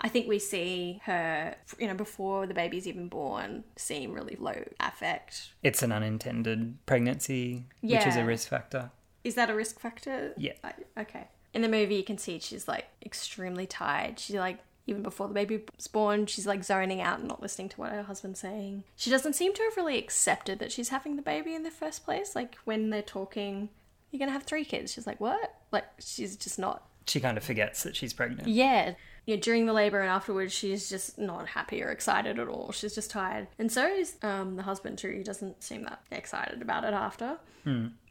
I 0.00 0.08
think 0.08 0.28
we 0.28 0.38
see 0.38 1.00
her, 1.04 1.54
you 1.78 1.86
know, 1.86 1.94
before 1.94 2.46
the 2.46 2.54
baby's 2.54 2.86
even 2.86 3.08
born, 3.08 3.64
seem 3.76 4.12
really 4.12 4.36
low 4.38 4.64
affect. 4.80 5.52
It's 5.62 5.82
an 5.82 5.92
unintended 5.92 6.78
pregnancy, 6.86 7.66
which 7.82 8.06
is 8.06 8.16
a 8.16 8.24
risk 8.24 8.48
factor. 8.48 8.90
Is 9.24 9.34
that 9.34 9.50
a 9.50 9.54
risk 9.54 9.78
factor? 9.78 10.32
Yeah. 10.38 10.54
I, 10.64 10.72
okay. 11.00 11.28
In 11.52 11.62
the 11.62 11.68
movie, 11.68 11.96
you 11.96 12.04
can 12.04 12.18
see 12.18 12.38
she's 12.38 12.68
like 12.68 12.86
extremely 13.04 13.66
tired. 13.66 14.18
she 14.18 14.38
like, 14.38 14.58
even 14.86 15.02
before 15.02 15.28
the 15.28 15.34
baby's 15.34 15.86
born, 15.92 16.26
she's 16.26 16.46
like 16.46 16.64
zoning 16.64 17.00
out 17.00 17.18
and 17.20 17.28
not 17.28 17.42
listening 17.42 17.68
to 17.70 17.76
what 17.76 17.92
her 17.92 18.02
husband's 18.02 18.40
saying. 18.40 18.84
She 18.96 19.10
doesn't 19.10 19.34
seem 19.34 19.52
to 19.54 19.62
have 19.62 19.76
really 19.76 19.98
accepted 19.98 20.58
that 20.58 20.72
she's 20.72 20.88
having 20.88 21.16
the 21.16 21.22
baby 21.22 21.54
in 21.54 21.62
the 21.62 21.70
first 21.70 22.04
place. 22.04 22.34
Like 22.34 22.56
when 22.64 22.90
they're 22.90 23.02
talking, 23.02 23.68
you're 24.10 24.18
gonna 24.18 24.32
have 24.32 24.44
three 24.44 24.64
kids. 24.64 24.92
She's 24.92 25.06
like, 25.06 25.20
what? 25.20 25.54
Like 25.70 25.84
she's 25.98 26.36
just 26.36 26.58
not 26.58 26.84
She 27.06 27.20
kind 27.20 27.36
of 27.36 27.44
forgets 27.44 27.82
that 27.82 27.94
she's 27.96 28.12
pregnant. 28.12 28.48
Yeah. 28.48 28.94
Yeah, 29.26 29.36
during 29.36 29.66
the 29.66 29.72
labor 29.72 30.00
and 30.00 30.10
afterwards, 30.10 30.52
she's 30.52 30.88
just 30.88 31.18
not 31.18 31.46
happy 31.48 31.82
or 31.82 31.90
excited 31.90 32.38
at 32.38 32.48
all. 32.48 32.72
She's 32.72 32.94
just 32.94 33.10
tired. 33.10 33.46
And 33.58 33.70
so 33.70 33.86
is 33.86 34.16
um, 34.22 34.56
the 34.56 34.62
husband, 34.62 34.98
too. 34.98 35.10
He 35.10 35.22
doesn't 35.22 35.62
seem 35.62 35.84
that 35.84 36.00
excited 36.10 36.62
about 36.62 36.84
it 36.84 36.94
after. 36.94 37.36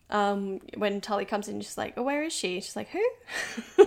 Um, 0.09 0.59
when 0.75 1.01
Tully 1.01 1.25
comes 1.25 1.47
in, 1.47 1.61
she's 1.61 1.77
like, 1.77 1.93
oh, 1.97 2.03
where 2.03 2.23
is 2.23 2.33
she? 2.33 2.59
She's 2.61 2.75
like, 2.75 2.89
who? 2.89 3.03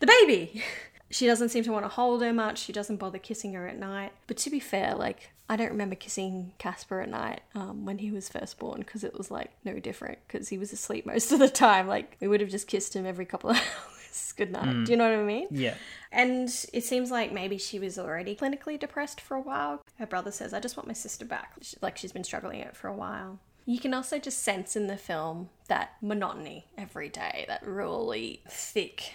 the 0.00 0.06
baby. 0.06 0.62
She 1.10 1.24
doesn't 1.24 1.48
seem 1.48 1.64
to 1.64 1.72
want 1.72 1.86
to 1.86 1.88
hold 1.88 2.20
her 2.20 2.34
much. 2.34 2.58
She 2.58 2.70
doesn't 2.70 2.96
bother 2.96 3.16
kissing 3.16 3.54
her 3.54 3.66
at 3.66 3.78
night. 3.78 4.12
But 4.26 4.36
to 4.36 4.50
be 4.50 4.60
fair, 4.60 4.94
like, 4.94 5.30
I 5.48 5.56
don't 5.56 5.70
remember 5.70 5.94
kissing 5.94 6.52
Casper 6.58 7.00
at 7.00 7.08
night 7.08 7.40
um, 7.54 7.86
when 7.86 7.96
he 7.96 8.10
was 8.10 8.28
first 8.28 8.58
born 8.58 8.80
because 8.80 9.04
it 9.04 9.16
was 9.16 9.30
like 9.30 9.52
no 9.64 9.78
different 9.78 10.18
because 10.26 10.50
he 10.50 10.58
was 10.58 10.70
asleep 10.70 11.06
most 11.06 11.32
of 11.32 11.38
the 11.38 11.48
time. 11.48 11.88
Like, 11.88 12.18
we 12.20 12.28
would 12.28 12.42
have 12.42 12.50
just 12.50 12.66
kissed 12.66 12.94
him 12.94 13.06
every 13.06 13.24
couple 13.24 13.48
of 13.48 13.56
kiss 14.18 14.32
goodnight. 14.32 14.84
Do 14.84 14.92
you 14.92 14.96
know 14.98 15.10
what 15.10 15.18
I 15.18 15.22
mean? 15.22 15.48
Yeah. 15.50 15.74
And 16.10 16.48
it 16.72 16.84
seems 16.84 17.10
like 17.10 17.32
maybe 17.32 17.58
she 17.58 17.78
was 17.78 17.98
already 17.98 18.34
clinically 18.34 18.78
depressed 18.78 19.20
for 19.20 19.36
a 19.36 19.40
while. 19.40 19.82
Her 19.98 20.06
brother 20.06 20.30
says, 20.30 20.52
I 20.54 20.60
just 20.60 20.76
want 20.76 20.86
my 20.86 20.94
sister 20.94 21.24
back. 21.24 21.52
Like 21.82 21.96
she's 21.96 22.12
been 22.12 22.24
struggling 22.24 22.60
it 22.60 22.76
for 22.76 22.88
a 22.88 22.94
while. 22.94 23.38
You 23.68 23.78
can 23.78 23.92
also 23.92 24.18
just 24.18 24.42
sense 24.42 24.76
in 24.76 24.86
the 24.86 24.96
film 24.96 25.50
that 25.66 25.92
monotony 26.00 26.64
every 26.78 27.10
day, 27.10 27.44
that 27.48 27.60
really 27.66 28.40
thick, 28.48 29.12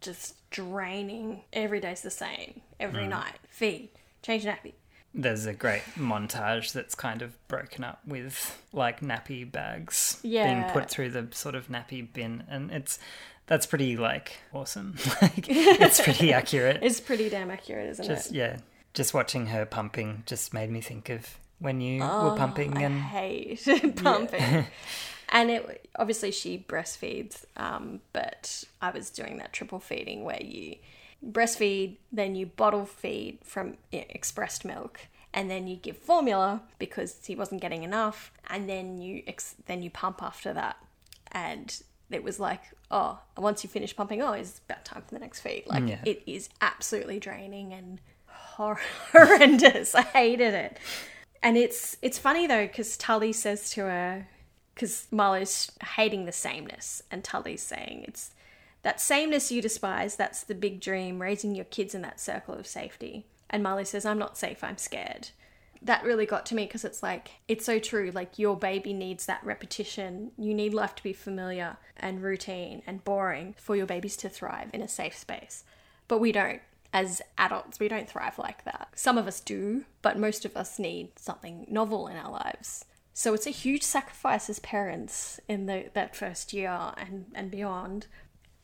just 0.00 0.34
draining. 0.50 1.42
Every 1.52 1.78
day's 1.78 2.00
the 2.00 2.10
same. 2.10 2.60
Every 2.80 3.04
mm. 3.04 3.10
night. 3.10 3.34
Feed. 3.48 3.90
Change 4.20 4.46
nappy. 4.46 4.72
There's 5.14 5.46
a 5.46 5.52
great 5.52 5.84
montage 5.94 6.72
that's 6.72 6.96
kind 6.96 7.22
of 7.22 7.36
broken 7.46 7.84
up 7.84 8.00
with 8.04 8.60
like 8.72 8.98
nappy 8.98 9.48
bags 9.48 10.18
being 10.24 10.64
put 10.72 10.90
through 10.90 11.10
the 11.10 11.28
sort 11.30 11.54
of 11.54 11.68
nappy 11.68 12.12
bin, 12.12 12.42
and 12.48 12.72
it's 12.72 12.98
that's 13.46 13.64
pretty 13.64 13.96
like 13.96 14.38
awesome. 14.52 14.96
like 15.22 15.46
it's 15.48 16.00
pretty 16.00 16.32
accurate. 16.32 16.80
It's 16.82 16.98
pretty 16.98 17.30
damn 17.30 17.48
accurate, 17.48 17.90
isn't 17.90 18.06
just 18.06 18.32
it? 18.32 18.34
yeah, 18.34 18.56
just 18.92 19.14
watching 19.14 19.46
her 19.46 19.64
pumping 19.64 20.24
just 20.26 20.52
made 20.52 20.68
me 20.68 20.80
think 20.80 21.10
of 21.10 21.38
when 21.64 21.80
you 21.80 22.00
were 22.00 22.36
pumping 22.36 22.76
Oh, 22.76 22.80
I 22.80 22.82
and 22.84 23.00
hate 23.00 23.96
pumping. 23.96 24.66
and 25.30 25.50
it 25.50 25.88
obviously 25.98 26.30
she 26.30 26.58
breastfeeds, 26.68 27.44
um, 27.56 28.00
but 28.12 28.64
I 28.80 28.90
was 28.90 29.10
doing 29.10 29.38
that 29.38 29.52
triple 29.52 29.80
feeding 29.80 30.24
where 30.24 30.42
you 30.42 30.76
breastfeed, 31.26 31.96
then 32.12 32.34
you 32.34 32.46
bottle 32.46 32.84
feed 32.86 33.38
from 33.42 33.76
yeah, 33.90 34.04
expressed 34.10 34.64
milk, 34.64 35.00
and 35.32 35.50
then 35.50 35.66
you 35.66 35.76
give 35.76 35.96
formula 35.96 36.62
because 36.78 37.18
he 37.26 37.34
wasn't 37.34 37.60
getting 37.60 37.82
enough, 37.82 38.30
and 38.48 38.68
then 38.68 38.98
you 38.98 39.22
ex- 39.26 39.56
then 39.66 39.82
you 39.82 39.90
pump 39.90 40.22
after 40.22 40.52
that, 40.52 40.76
and 41.32 41.82
it 42.10 42.22
was 42.22 42.38
like, 42.38 42.60
oh, 42.90 43.18
once 43.38 43.64
you 43.64 43.70
finish 43.70 43.96
pumping, 43.96 44.20
oh, 44.22 44.32
it's 44.32 44.60
about 44.68 44.84
time 44.84 45.02
for 45.06 45.14
the 45.14 45.18
next 45.20 45.40
feed. 45.40 45.64
Like 45.66 45.88
Yeah. 45.88 45.98
it 46.04 46.22
is 46.26 46.48
absolutely 46.60 47.18
draining 47.18 47.72
and 47.72 48.00
hor- 48.26 48.78
horrendous. 49.12 49.94
I 49.94 50.02
hated 50.02 50.54
it. 50.54 50.78
And 51.44 51.58
it's 51.58 51.98
it's 52.00 52.18
funny 52.18 52.46
though 52.46 52.66
because 52.66 52.96
Tully 52.96 53.34
says 53.34 53.70
to 53.72 53.82
her, 53.82 54.28
because 54.74 55.06
Marlowe's 55.10 55.70
hating 55.94 56.24
the 56.24 56.32
sameness, 56.32 57.02
and 57.10 57.22
Tully's 57.22 57.62
saying 57.62 58.06
it's 58.08 58.30
that 58.80 58.98
sameness 58.98 59.52
you 59.52 59.60
despise. 59.60 60.16
That's 60.16 60.42
the 60.42 60.54
big 60.54 60.80
dream, 60.80 61.20
raising 61.20 61.54
your 61.54 61.66
kids 61.66 61.94
in 61.94 62.00
that 62.00 62.18
circle 62.18 62.54
of 62.54 62.66
safety. 62.66 63.26
And 63.50 63.62
Marlowe 63.62 63.84
says, 63.84 64.06
"I'm 64.06 64.18
not 64.18 64.38
safe. 64.38 64.64
I'm 64.64 64.78
scared." 64.78 65.28
That 65.82 66.02
really 66.02 66.24
got 66.24 66.46
to 66.46 66.54
me 66.54 66.64
because 66.64 66.82
it's 66.82 67.02
like 67.02 67.32
it's 67.46 67.66
so 67.66 67.78
true. 67.78 68.10
Like 68.10 68.38
your 68.38 68.56
baby 68.56 68.94
needs 68.94 69.26
that 69.26 69.44
repetition. 69.44 70.32
You 70.38 70.54
need 70.54 70.72
life 70.72 70.94
to 70.94 71.02
be 71.02 71.12
familiar 71.12 71.76
and 71.94 72.22
routine 72.22 72.82
and 72.86 73.04
boring 73.04 73.54
for 73.58 73.76
your 73.76 73.86
babies 73.86 74.16
to 74.18 74.30
thrive 74.30 74.70
in 74.72 74.80
a 74.80 74.88
safe 74.88 75.16
space. 75.16 75.64
But 76.08 76.20
we 76.20 76.32
don't 76.32 76.62
as 76.94 77.20
adults, 77.36 77.80
we 77.80 77.88
don't 77.88 78.08
thrive 78.08 78.38
like 78.38 78.64
that. 78.64 78.88
Some 78.94 79.18
of 79.18 79.26
us 79.26 79.40
do, 79.40 79.84
but 80.00 80.16
most 80.16 80.44
of 80.44 80.56
us 80.56 80.78
need 80.78 81.18
something 81.18 81.66
novel 81.68 82.06
in 82.06 82.16
our 82.16 82.30
lives. 82.30 82.84
So 83.12 83.34
it's 83.34 83.48
a 83.48 83.50
huge 83.50 83.82
sacrifice 83.82 84.48
as 84.48 84.60
parents 84.60 85.40
in 85.48 85.66
the, 85.66 85.86
that 85.94 86.14
first 86.14 86.52
year 86.52 86.92
and, 86.96 87.26
and 87.34 87.50
beyond 87.50 88.06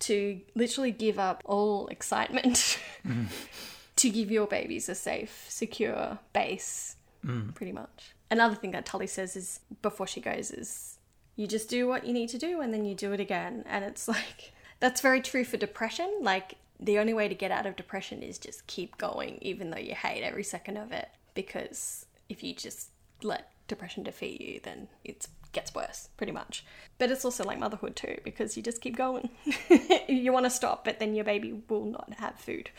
to 0.01 0.41
literally 0.55 0.93
give 0.93 1.19
up 1.19 1.43
all 1.45 1.89
excitement 1.89 2.79
mm. 3.07 3.27
to 3.97 4.11
give 4.11 4.31
your 4.31 4.47
babies 4.47 4.89
a 4.89 4.95
safe, 4.95 5.47
secure 5.49 6.19
base, 6.33 6.97
mm. 7.27 7.53
pretty 7.55 7.73
much. 7.73 8.13
Another 8.31 8.55
thing 8.55 8.71
that 8.71 8.87
Tully 8.87 9.09
says 9.09 9.35
is 9.35 9.61
before 9.83 10.07
she 10.07 10.21
goes 10.21 10.53
is 10.53 10.99
you 11.35 11.49
just 11.49 11.69
do 11.69 11.89
what 11.89 12.07
you 12.07 12.13
need 12.13 12.29
to 12.29 12.39
do 12.39 12.61
and 12.61 12.73
then 12.73 12.85
you 12.85 12.95
do 12.95 13.13
it 13.13 13.19
again. 13.19 13.65
And 13.69 13.85
it's 13.85 14.07
like, 14.17 14.53
that's 14.79 15.01
very 15.01 15.21
true 15.21 15.45
for 15.45 15.57
depression. 15.57 16.11
Like, 16.23 16.55
the 16.81 16.99
only 16.99 17.13
way 17.13 17.29
to 17.29 17.35
get 17.35 17.51
out 17.51 17.67
of 17.67 17.77
depression 17.77 18.23
is 18.23 18.39
just 18.39 18.67
keep 18.67 18.97
going, 18.99 19.39
even 19.43 19.71
though 19.71 19.79
you 19.79 19.95
hate 19.95 20.23
every 20.23 20.45
second 20.45 20.77
of 20.77 20.93
it. 20.93 21.09
Because 21.35 22.07
if 22.29 22.43
you 22.43 22.55
just 22.55 22.89
let 23.23 23.51
depression 23.69 24.03
defeat 24.03 24.41
you, 24.41 24.61
then 24.63 24.89
it 25.05 25.27
gets 25.53 25.75
worse, 25.75 26.09
pretty 26.17 26.33
much. 26.33 26.65
But 26.99 27.11
it's 27.11 27.25
also 27.25 27.45
like 27.45 27.59
motherhood 27.59 27.97
too, 27.97 28.17
because 28.25 28.57
you 28.57 28.63
just 28.63 28.81
keep 28.81 28.97
going. 28.97 29.31
you 30.09 30.33
want 30.33 30.47
to 30.47 30.51
stop, 30.51 30.85
but 30.85 30.99
then 30.99 31.15
your 31.15 31.25
baby 31.25 31.63
will 31.69 31.85
not 31.85 32.13
have 32.19 32.37
food. 32.37 32.71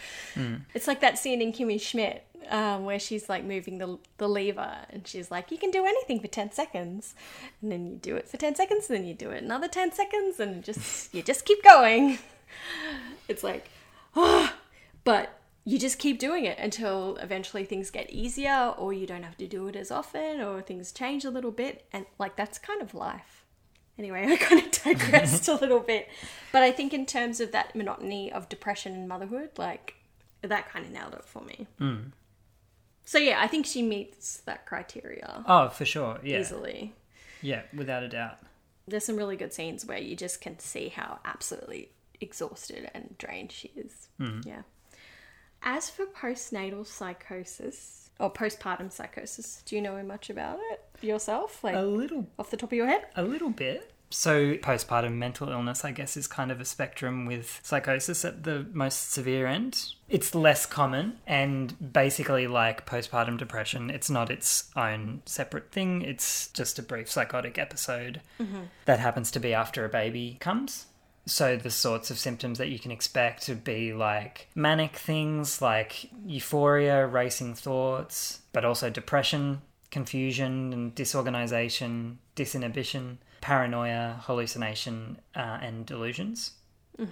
It's 0.73 0.87
like 0.87 1.01
that 1.01 1.17
scene 1.17 1.41
in 1.41 1.53
Kimmy 1.53 1.79
Schmidt 1.79 2.25
um, 2.49 2.85
where 2.85 2.99
she's 2.99 3.29
like 3.29 3.43
moving 3.43 3.77
the, 3.77 3.99
the 4.17 4.27
lever 4.27 4.77
and 4.89 5.07
she's 5.07 5.29
like, 5.29 5.51
you 5.51 5.57
can 5.57 5.71
do 5.71 5.85
anything 5.85 6.19
for 6.19 6.27
10 6.27 6.51
seconds. 6.51 7.13
And 7.61 7.71
then 7.71 7.85
you 7.85 7.95
do 7.97 8.15
it 8.15 8.27
for 8.27 8.37
10 8.37 8.55
seconds, 8.55 8.89
and 8.89 8.97
then 8.97 9.05
you 9.05 9.13
do 9.13 9.29
it 9.31 9.43
another 9.43 9.67
10 9.67 9.91
seconds, 9.91 10.39
and 10.39 10.63
just 10.63 11.13
you 11.13 11.21
just 11.21 11.45
keep 11.45 11.63
going. 11.63 12.17
It's 13.27 13.45
like, 13.45 13.70
ah, 14.15 14.55
but 15.03 15.41
you 15.63 15.77
just 15.77 15.99
keep 15.99 16.19
doing 16.19 16.45
it 16.45 16.57
until 16.57 17.17
eventually 17.17 17.65
things 17.65 17.91
get 17.91 18.09
easier 18.09 18.73
or 18.77 18.93
you 18.93 19.05
don't 19.05 19.23
have 19.23 19.37
to 19.37 19.47
do 19.47 19.67
it 19.67 19.75
as 19.75 19.91
often 19.91 20.41
or 20.41 20.61
things 20.61 20.91
change 20.91 21.23
a 21.23 21.29
little 21.29 21.51
bit. 21.51 21.85
And 21.93 22.05
like, 22.17 22.35
that's 22.35 22.57
kind 22.57 22.81
of 22.81 22.93
life. 22.93 23.45
Anyway, 23.97 24.25
I 24.29 24.37
kind 24.37 24.65
of 24.65 24.71
digressed 24.71 25.47
a 25.47 25.55
little 25.55 25.79
bit. 25.79 26.07
But 26.51 26.63
I 26.63 26.71
think 26.71 26.93
in 26.93 27.05
terms 27.05 27.39
of 27.39 27.51
that 27.51 27.75
monotony 27.75 28.31
of 28.31 28.49
depression 28.49 28.93
and 28.93 29.07
motherhood, 29.07 29.51
like 29.57 29.95
that 30.41 30.69
kind 30.69 30.85
of 30.85 30.91
nailed 30.91 31.13
it 31.13 31.25
for 31.25 31.43
me. 31.43 31.67
So 33.05 33.17
yeah, 33.17 33.39
I 33.41 33.47
think 33.47 33.65
she 33.65 33.81
meets 33.81 34.37
that 34.41 34.65
criteria 34.65 35.43
oh, 35.47 35.69
for 35.69 35.85
sure, 35.85 36.19
yeah, 36.23 36.39
easily. 36.39 36.95
yeah, 37.41 37.63
without 37.73 38.03
a 38.03 38.07
doubt. 38.07 38.37
There's 38.87 39.05
some 39.05 39.17
really 39.17 39.35
good 39.35 39.53
scenes 39.53 39.85
where 39.85 39.97
you 39.97 40.15
just 40.15 40.41
can 40.41 40.57
see 40.59 40.89
how 40.89 41.19
absolutely 41.25 41.91
exhausted 42.21 42.89
and 42.93 43.15
drained 43.17 43.51
she 43.51 43.71
is. 43.75 44.07
Mm-hmm. 44.19 44.47
Yeah. 44.47 44.61
As 45.63 45.89
for 45.89 46.05
postnatal 46.05 46.85
psychosis 46.85 48.09
or 48.19 48.31
postpartum 48.31 48.91
psychosis, 48.91 49.61
do 49.65 49.75
you 49.75 49.81
know 49.81 50.01
much 50.03 50.29
about 50.29 50.59
it 50.71 50.83
yourself? 51.03 51.63
Like 51.63 51.75
A 51.75 51.81
little 51.81 52.27
off 52.39 52.49
the 52.49 52.57
top 52.57 52.71
of 52.71 52.75
your 52.75 52.87
head? 52.87 53.05
A 53.15 53.23
little 53.23 53.49
bit. 53.49 53.91
So, 54.13 54.55
postpartum 54.55 55.13
mental 55.13 55.47
illness, 55.49 55.85
I 55.85 55.91
guess, 55.91 56.17
is 56.17 56.27
kind 56.27 56.51
of 56.51 56.59
a 56.59 56.65
spectrum 56.65 57.25
with 57.25 57.61
psychosis 57.63 58.25
at 58.25 58.43
the 58.43 58.65
most 58.73 59.13
severe 59.13 59.47
end. 59.47 59.85
It's 60.09 60.35
less 60.35 60.65
common, 60.65 61.19
and 61.25 61.93
basically, 61.93 62.45
like 62.45 62.85
postpartum 62.85 63.37
depression, 63.37 63.89
it's 63.89 64.09
not 64.09 64.29
its 64.29 64.69
own 64.75 65.21
separate 65.25 65.71
thing. 65.71 66.01
It's 66.01 66.49
just 66.49 66.77
a 66.77 66.83
brief 66.83 67.09
psychotic 67.09 67.57
episode 67.57 68.19
mm-hmm. 68.37 68.63
that 68.83 68.99
happens 68.99 69.31
to 69.31 69.39
be 69.39 69.53
after 69.53 69.85
a 69.85 69.89
baby 69.89 70.35
comes. 70.41 70.87
So, 71.25 71.55
the 71.55 71.69
sorts 71.69 72.09
of 72.09 72.17
symptoms 72.17 72.57
that 72.57 72.69
you 72.69 72.79
can 72.79 72.91
expect 72.91 73.43
to 73.43 73.55
be 73.55 73.93
like 73.93 74.47
manic 74.55 74.95
things 74.95 75.61
like 75.61 76.09
euphoria, 76.25 77.05
racing 77.05 77.55
thoughts, 77.55 78.41
but 78.53 78.65
also 78.65 78.89
depression, 78.89 79.61
confusion 79.91 80.73
and 80.73 80.95
disorganization, 80.95 82.17
disinhibition, 82.35 83.17
paranoia, 83.39 84.21
hallucination, 84.23 85.19
uh, 85.35 85.59
and 85.61 85.85
delusions. 85.85 86.53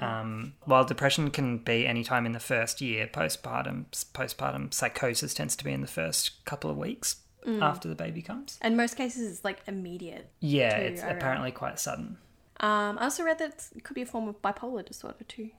Um, 0.01 0.53
while 0.65 0.83
depression 0.83 1.31
can 1.31 1.57
be 1.57 1.87
any 1.87 2.03
time 2.03 2.27
in 2.27 2.31
the 2.31 2.39
first 2.39 2.79
year, 2.79 3.07
postpartum 3.07 3.85
postpartum 4.13 4.71
psychosis 4.71 5.33
tends 5.33 5.55
to 5.55 5.63
be 5.63 5.71
in 5.71 5.81
the 5.81 5.87
first 5.87 6.45
couple 6.45 6.69
of 6.69 6.77
weeks 6.77 7.17
after 7.61 7.87
the 7.87 7.95
baby 7.95 8.21
comes. 8.21 8.59
In 8.63 8.77
most 8.77 8.95
cases, 8.95 9.31
it's 9.31 9.43
like 9.43 9.61
immediate. 9.65 10.29
Yeah, 10.39 10.77
Too, 10.77 10.85
it's 10.85 11.01
apparently 11.01 11.51
quite 11.51 11.79
sudden. 11.79 12.17
Um, 12.59 12.97
I 12.97 13.03
also 13.03 13.23
read 13.23 13.39
that 13.39 13.67
it 13.75 13.83
could 13.83 13.93
be 13.93 14.01
a 14.01 14.05
form 14.05 14.27
of 14.27 14.41
bipolar 14.41 14.85
disorder 14.85 15.23
too. 15.27 15.49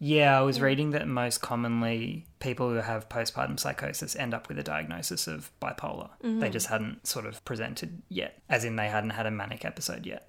Yeah, 0.00 0.38
I 0.38 0.42
was 0.42 0.60
reading 0.60 0.90
that 0.90 1.06
most 1.06 1.40
commonly 1.40 2.26
people 2.38 2.68
who 2.68 2.76
have 2.76 3.08
postpartum 3.08 3.58
psychosis 3.58 4.16
end 4.16 4.34
up 4.34 4.48
with 4.48 4.58
a 4.58 4.62
diagnosis 4.62 5.26
of 5.26 5.50
bipolar. 5.62 6.10
They 6.20 6.50
just 6.50 6.66
hadn't 6.66 7.06
sort 7.06 7.26
of 7.26 7.44
presented 7.44 8.02
yet, 8.08 8.38
as 8.48 8.64
in 8.64 8.76
they 8.76 8.88
hadn't 8.88 9.10
had 9.10 9.24
a 9.26 9.30
manic 9.30 9.64
episode 9.64 10.04
yet. 10.04 10.28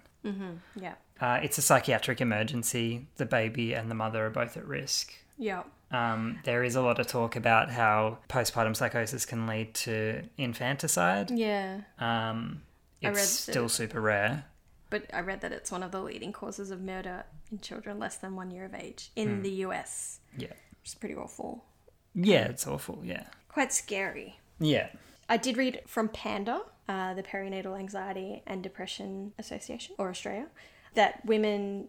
Yeah. 0.79 0.93
Uh, 1.19 1.39
it's 1.41 1.57
a 1.57 1.61
psychiatric 1.61 2.21
emergency. 2.21 3.07
The 3.17 3.25
baby 3.25 3.73
and 3.73 3.89
the 3.89 3.95
mother 3.95 4.27
are 4.27 4.29
both 4.29 4.55
at 4.55 4.65
risk. 4.65 5.13
Yeah. 5.37 5.63
Um, 5.91 6.39
there 6.45 6.63
is 6.63 6.75
a 6.75 6.81
lot 6.81 6.99
of 6.99 7.07
talk 7.07 7.35
about 7.35 7.69
how 7.69 8.19
postpartum 8.29 8.75
psychosis 8.75 9.25
can 9.25 9.47
lead 9.47 9.73
to 9.75 10.23
infanticide. 10.37 11.31
Yeah. 11.31 11.81
Um, 11.99 12.61
it's 13.01 13.21
still 13.21 13.69
super 13.69 13.99
rare. 13.99 14.45
But 14.89 15.05
I 15.13 15.19
read 15.21 15.41
that 15.41 15.51
it's 15.51 15.71
one 15.71 15.83
of 15.83 15.91
the 15.91 16.01
leading 16.01 16.31
causes 16.31 16.71
of 16.71 16.81
murder 16.81 17.25
in 17.51 17.59
children 17.59 17.99
less 17.99 18.15
than 18.17 18.35
one 18.35 18.51
year 18.51 18.65
of 18.65 18.73
age 18.75 19.11
in 19.15 19.41
the 19.41 19.49
US, 19.65 20.19
Yeah. 20.37 20.49
which 20.81 20.89
is 20.89 20.95
pretty 20.95 21.15
awful. 21.15 21.65
Yeah, 22.13 22.45
it's 22.45 22.65
awful. 22.67 23.01
Yeah. 23.03 23.25
Quite 23.49 23.73
scary. 23.73 24.39
Yeah. 24.59 24.89
I 25.27 25.37
did 25.37 25.57
read 25.57 25.81
from 25.87 26.07
Panda, 26.09 26.61
uh, 26.87 27.13
the 27.15 27.23
Perinatal 27.23 27.77
Anxiety 27.77 28.43
and 28.45 28.61
Depression 28.61 29.33
Association, 29.39 29.95
or 29.97 30.09
Australia, 30.09 30.47
that 30.93 31.25
women 31.25 31.87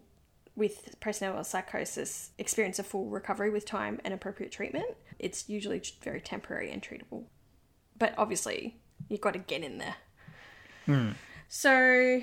with 0.55 0.95
postnatal 0.99 1.45
psychosis 1.45 2.31
experience 2.39 2.79
a 2.79 2.83
full 2.83 3.05
recovery 3.09 3.51
with 3.51 3.63
time 3.63 4.01
and 4.03 4.11
appropriate 4.13 4.51
treatment. 4.51 4.87
It's 5.19 5.47
usually 5.47 5.81
very 6.01 6.19
temporary 6.19 6.71
and 6.71 6.81
treatable. 6.81 7.25
But 7.97 8.15
obviously, 8.17 8.77
you've 9.07 9.21
got 9.21 9.33
to 9.33 9.39
get 9.39 9.63
in 9.63 9.77
there. 9.77 9.95
So, 11.47 12.21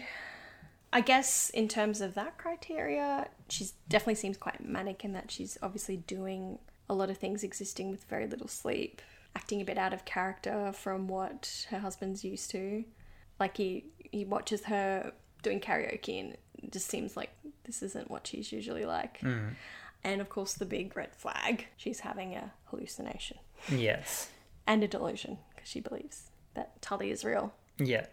I 0.95 1.01
guess 1.01 1.51
in 1.51 1.67
terms 1.69 2.01
of 2.01 2.15
that 2.15 2.39
criteria, 2.39 3.29
she 3.51 3.67
definitely 3.89 4.15
seems 4.15 4.37
quite 4.39 4.65
manic 4.65 5.05
in 5.05 5.13
that 5.15 5.31
she's 5.31 5.59
obviously 5.61 5.97
doing 5.99 6.59
a 6.89 6.95
lot 6.95 7.11
of 7.11 7.19
things 7.19 7.43
existing 7.43 7.91
with 7.91 8.05
very 8.05 8.27
little 8.29 8.47
sleep, 8.49 9.03
acting 9.35 9.61
a 9.61 9.65
bit 9.65 9.77
out 9.77 9.93
of 9.93 10.05
character 10.05 10.71
from 10.73 11.09
what 11.09 11.67
her 11.71 11.81
husband's 11.81 12.23
used 12.25 12.51
to. 12.53 12.85
Like 13.41 13.57
he 13.57 13.87
he 13.99 14.25
watches 14.25 14.65
her 14.67 15.13
doing 15.43 15.59
karaoke 15.61 16.21
and 16.21 16.33
it 16.63 16.71
just 16.73 16.89
seems 16.89 17.17
like 17.17 17.31
this 17.65 17.83
isn't 17.83 18.09
what 18.11 18.27
she's 18.27 18.53
usually 18.53 18.85
like. 18.87 19.19
Hmm. 19.21 19.49
And 20.05 20.21
of 20.21 20.29
course 20.29 20.53
the 20.55 20.67
big 20.67 20.97
red 20.97 21.17
flag, 21.17 21.67
she's 21.77 22.01
having 22.01 22.35
a 22.37 22.53
hallucination 22.67 23.39
Yes. 23.69 24.29
and 24.67 24.85
a 24.85 24.89
delusion 24.89 25.39
because 25.55 25.69
she 25.69 25.81
believes 25.81 26.31
that 26.55 26.81
Tully 26.81 27.11
is 27.11 27.25
real. 27.25 27.53
Yeah. 27.79 28.07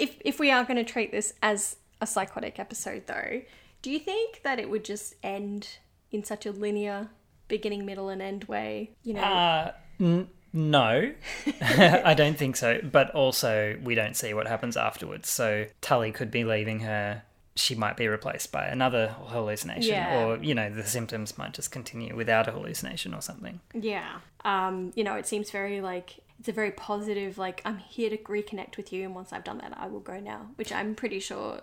if 0.00 0.16
if 0.24 0.40
we 0.40 0.50
are 0.50 0.64
going 0.64 0.84
to 0.84 0.90
treat 0.92 1.12
this 1.12 1.34
as 1.42 1.76
a 2.00 2.06
psychotic 2.06 2.58
episode 2.58 3.06
though 3.06 3.42
do 3.82 3.90
you 3.90 3.98
think 3.98 4.42
that 4.42 4.58
it 4.58 4.68
would 4.70 4.84
just 4.84 5.14
end 5.22 5.78
in 6.10 6.24
such 6.24 6.46
a 6.46 6.52
linear 6.52 7.08
beginning 7.48 7.84
middle 7.86 8.08
and 8.08 8.20
end 8.22 8.44
way 8.44 8.90
you 9.02 9.14
know 9.14 9.22
Uh, 9.22 9.72
n- 10.00 10.28
no, 10.50 11.12
I 11.60 12.14
don't 12.14 12.38
think 12.38 12.56
so. 12.56 12.80
But 12.82 13.10
also, 13.10 13.76
we 13.82 13.94
don't 13.94 14.16
see 14.16 14.32
what 14.32 14.48
happens 14.48 14.78
afterwards. 14.78 15.28
So 15.28 15.66
Tully 15.82 16.10
could 16.10 16.30
be 16.30 16.42
leaving 16.42 16.80
her. 16.80 17.22
She 17.54 17.74
might 17.74 17.98
be 17.98 18.08
replaced 18.08 18.50
by 18.50 18.66
another 18.66 19.08
hallucination, 19.26 19.90
Yeah. 19.92 20.24
or 20.24 20.38
you 20.38 20.54
know, 20.54 20.70
the 20.70 20.84
symptoms 20.84 21.36
might 21.36 21.52
just 21.52 21.70
continue 21.70 22.16
without 22.16 22.48
a 22.48 22.52
hallucination 22.52 23.12
or 23.12 23.20
something. 23.20 23.60
yeah 23.74 24.20
um 24.44 24.90
you 24.94 25.04
know 25.04 25.16
it 25.16 25.26
seems 25.26 25.50
very 25.50 25.80
like 25.82 26.20
it's 26.38 26.48
a 26.48 26.52
very 26.52 26.70
positive 26.70 27.36
like 27.38 27.60
i'm 27.64 27.78
here 27.78 28.08
to 28.08 28.16
reconnect 28.18 28.76
with 28.76 28.92
you 28.92 29.02
and 29.04 29.12
once 29.14 29.32
i've 29.32 29.42
done 29.42 29.58
that 29.58 29.76
i 29.76 29.86
will 29.88 29.98
go 29.98 30.20
now 30.20 30.46
which 30.54 30.70
i'm 30.70 30.94
pretty 30.94 31.18
sure 31.18 31.60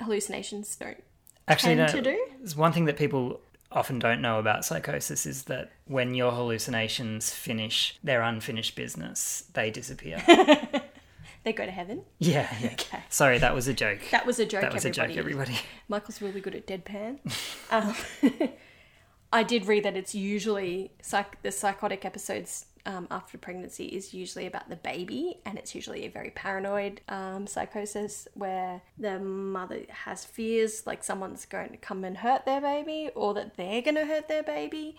hallucinations 0.00 0.74
don't 0.76 1.02
Actually, 1.48 1.76
Tend 1.76 1.92
no, 1.92 2.00
to 2.02 2.10
do? 2.10 2.26
There's 2.38 2.56
one 2.56 2.72
thing 2.72 2.86
that 2.86 2.96
people 2.96 3.40
often 3.70 3.98
don't 3.98 4.20
know 4.20 4.38
about 4.38 4.64
psychosis 4.64 5.26
is 5.26 5.44
that 5.44 5.70
when 5.86 6.14
your 6.14 6.32
hallucinations 6.32 7.30
finish 7.30 7.98
their 8.02 8.22
unfinished 8.22 8.74
business, 8.74 9.44
they 9.52 9.70
disappear. 9.70 10.22
they 11.44 11.52
go 11.52 11.64
to 11.64 11.70
heaven 11.70 12.02
yeah, 12.18 12.52
yeah. 12.60 12.72
Okay. 12.72 12.98
Sorry, 13.10 13.38
that 13.38 13.54
was 13.54 13.68
a 13.68 13.74
joke. 13.74 14.00
that 14.10 14.26
was 14.26 14.40
a 14.40 14.46
joke 14.46 14.62
That 14.62 14.72
was 14.72 14.84
everybody. 14.84 15.12
a 15.12 15.14
joke, 15.14 15.18
everybody. 15.18 15.58
Michael's 15.88 16.20
really 16.20 16.40
good 16.40 16.56
at 16.56 16.66
deadpan. 16.66 17.18
um, 17.70 17.94
I 19.32 19.42
did 19.44 19.66
read 19.66 19.84
that 19.84 19.96
it's 19.96 20.14
usually 20.14 20.90
psych- 21.02 21.40
the 21.42 21.52
psychotic 21.52 22.04
episodes 22.04 22.66
um, 22.86 23.06
after 23.10 23.36
pregnancy 23.36 23.86
is 23.86 24.14
usually 24.14 24.46
about 24.46 24.68
the 24.70 24.76
baby, 24.76 25.40
and 25.44 25.58
it's 25.58 25.74
usually 25.74 26.04
a 26.06 26.08
very 26.08 26.30
paranoid 26.30 27.00
um, 27.08 27.46
psychosis 27.46 28.28
where 28.34 28.80
the 28.98 29.18
mother 29.18 29.80
has 29.88 30.24
fears 30.24 30.86
like 30.86 31.04
someone's 31.04 31.44
going 31.44 31.70
to 31.70 31.76
come 31.76 32.04
and 32.04 32.16
hurt 32.16 32.46
their 32.46 32.60
baby, 32.60 33.10
or 33.14 33.34
that 33.34 33.56
they're 33.56 33.82
going 33.82 33.96
to 33.96 34.06
hurt 34.06 34.28
their 34.28 34.42
baby, 34.42 34.96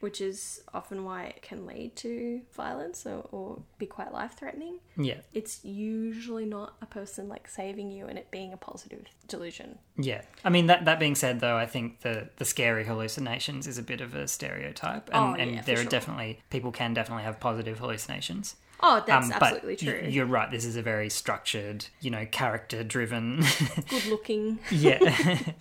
which 0.00 0.20
is 0.20 0.62
often 0.74 1.04
why 1.04 1.24
it 1.24 1.42
can 1.42 1.66
lead 1.66 1.94
to 1.96 2.40
violence 2.54 3.06
or, 3.06 3.26
or 3.30 3.62
be 3.78 3.86
quite 3.86 4.12
life 4.12 4.32
threatening 4.38 4.78
Yeah, 4.96 5.18
it's 5.32 5.64
usually 5.64 6.46
not 6.46 6.74
a 6.82 6.86
person 6.86 7.28
like 7.28 7.46
saving 7.48 7.90
you 7.90 8.06
and 8.06 8.18
it 8.18 8.30
being 8.30 8.52
a 8.52 8.56
positive 8.56 9.04
delusion. 9.28 9.78
yeah. 9.96 10.22
I 10.44 10.48
mean, 10.50 10.66
that 10.66 10.84
that 10.86 10.98
being 10.98 11.14
said, 11.14 11.40
though, 11.40 11.56
I 11.56 11.66
think 11.66 12.00
the 12.00 12.28
the 12.36 12.44
scary 12.44 12.84
hallucinations 12.84 13.66
is 13.66 13.78
a 13.78 13.82
bit 13.82 14.00
of 14.00 14.14
a 14.14 14.26
stereotype, 14.26 15.08
and, 15.12 15.16
Oh, 15.24 15.36
yeah, 15.36 15.42
and 15.42 15.64
there 15.66 15.76
are 15.78 15.82
sure. 15.82 15.90
definitely 15.90 16.40
people 16.50 16.72
can 16.72 16.94
definitely 16.94 17.24
have 17.24 17.38
positive 17.40 17.78
hallucinations. 17.78 18.56
Oh, 18.82 19.04
that's 19.06 19.26
Um, 19.26 19.32
absolutely 19.32 19.76
true. 19.76 20.06
you're 20.08 20.24
right. 20.24 20.50
This 20.50 20.64
is 20.64 20.74
a 20.76 20.80
very 20.82 21.10
structured, 21.10 21.84
you 22.00 22.10
know, 22.10 22.24
character 22.24 22.82
driven. 22.82 23.44
Good 23.90 24.06
looking. 24.06 24.58
yeah, 24.70 24.98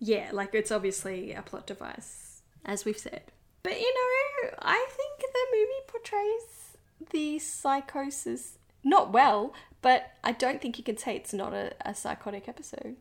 Yeah, 0.00 0.30
like 0.32 0.54
it's 0.54 0.70
obviously 0.70 1.32
a 1.32 1.42
plot 1.42 1.66
device, 1.66 2.23
as 2.64 2.84
we've 2.84 2.98
said. 2.98 3.22
But 3.62 3.80
you 3.80 3.94
know, 3.94 4.50
I 4.60 4.86
think 4.90 5.20
the 5.20 5.56
movie 5.56 5.86
portrays 5.86 6.76
the 7.10 7.38
psychosis 7.38 8.58
not 8.82 9.12
well, 9.12 9.54
but 9.82 10.12
I 10.22 10.32
don't 10.32 10.60
think 10.60 10.78
you 10.78 10.84
can 10.84 10.96
say 10.98 11.16
it's 11.16 11.32
not 11.32 11.52
a, 11.54 11.72
a 11.84 11.94
psychotic 11.94 12.48
episode. 12.48 12.96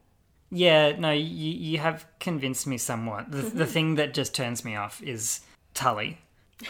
yeah. 0.50 0.94
No, 0.98 1.12
you 1.12 1.52
you 1.52 1.78
have 1.80 2.06
convinced 2.20 2.68
me 2.68 2.78
somewhat. 2.78 3.32
The 3.32 3.42
the 3.42 3.66
thing 3.76 3.96
that 3.96 4.14
just 4.14 4.34
turns 4.34 4.64
me 4.64 4.76
off 4.76 5.02
is 5.02 5.42
Tully. 5.74 6.20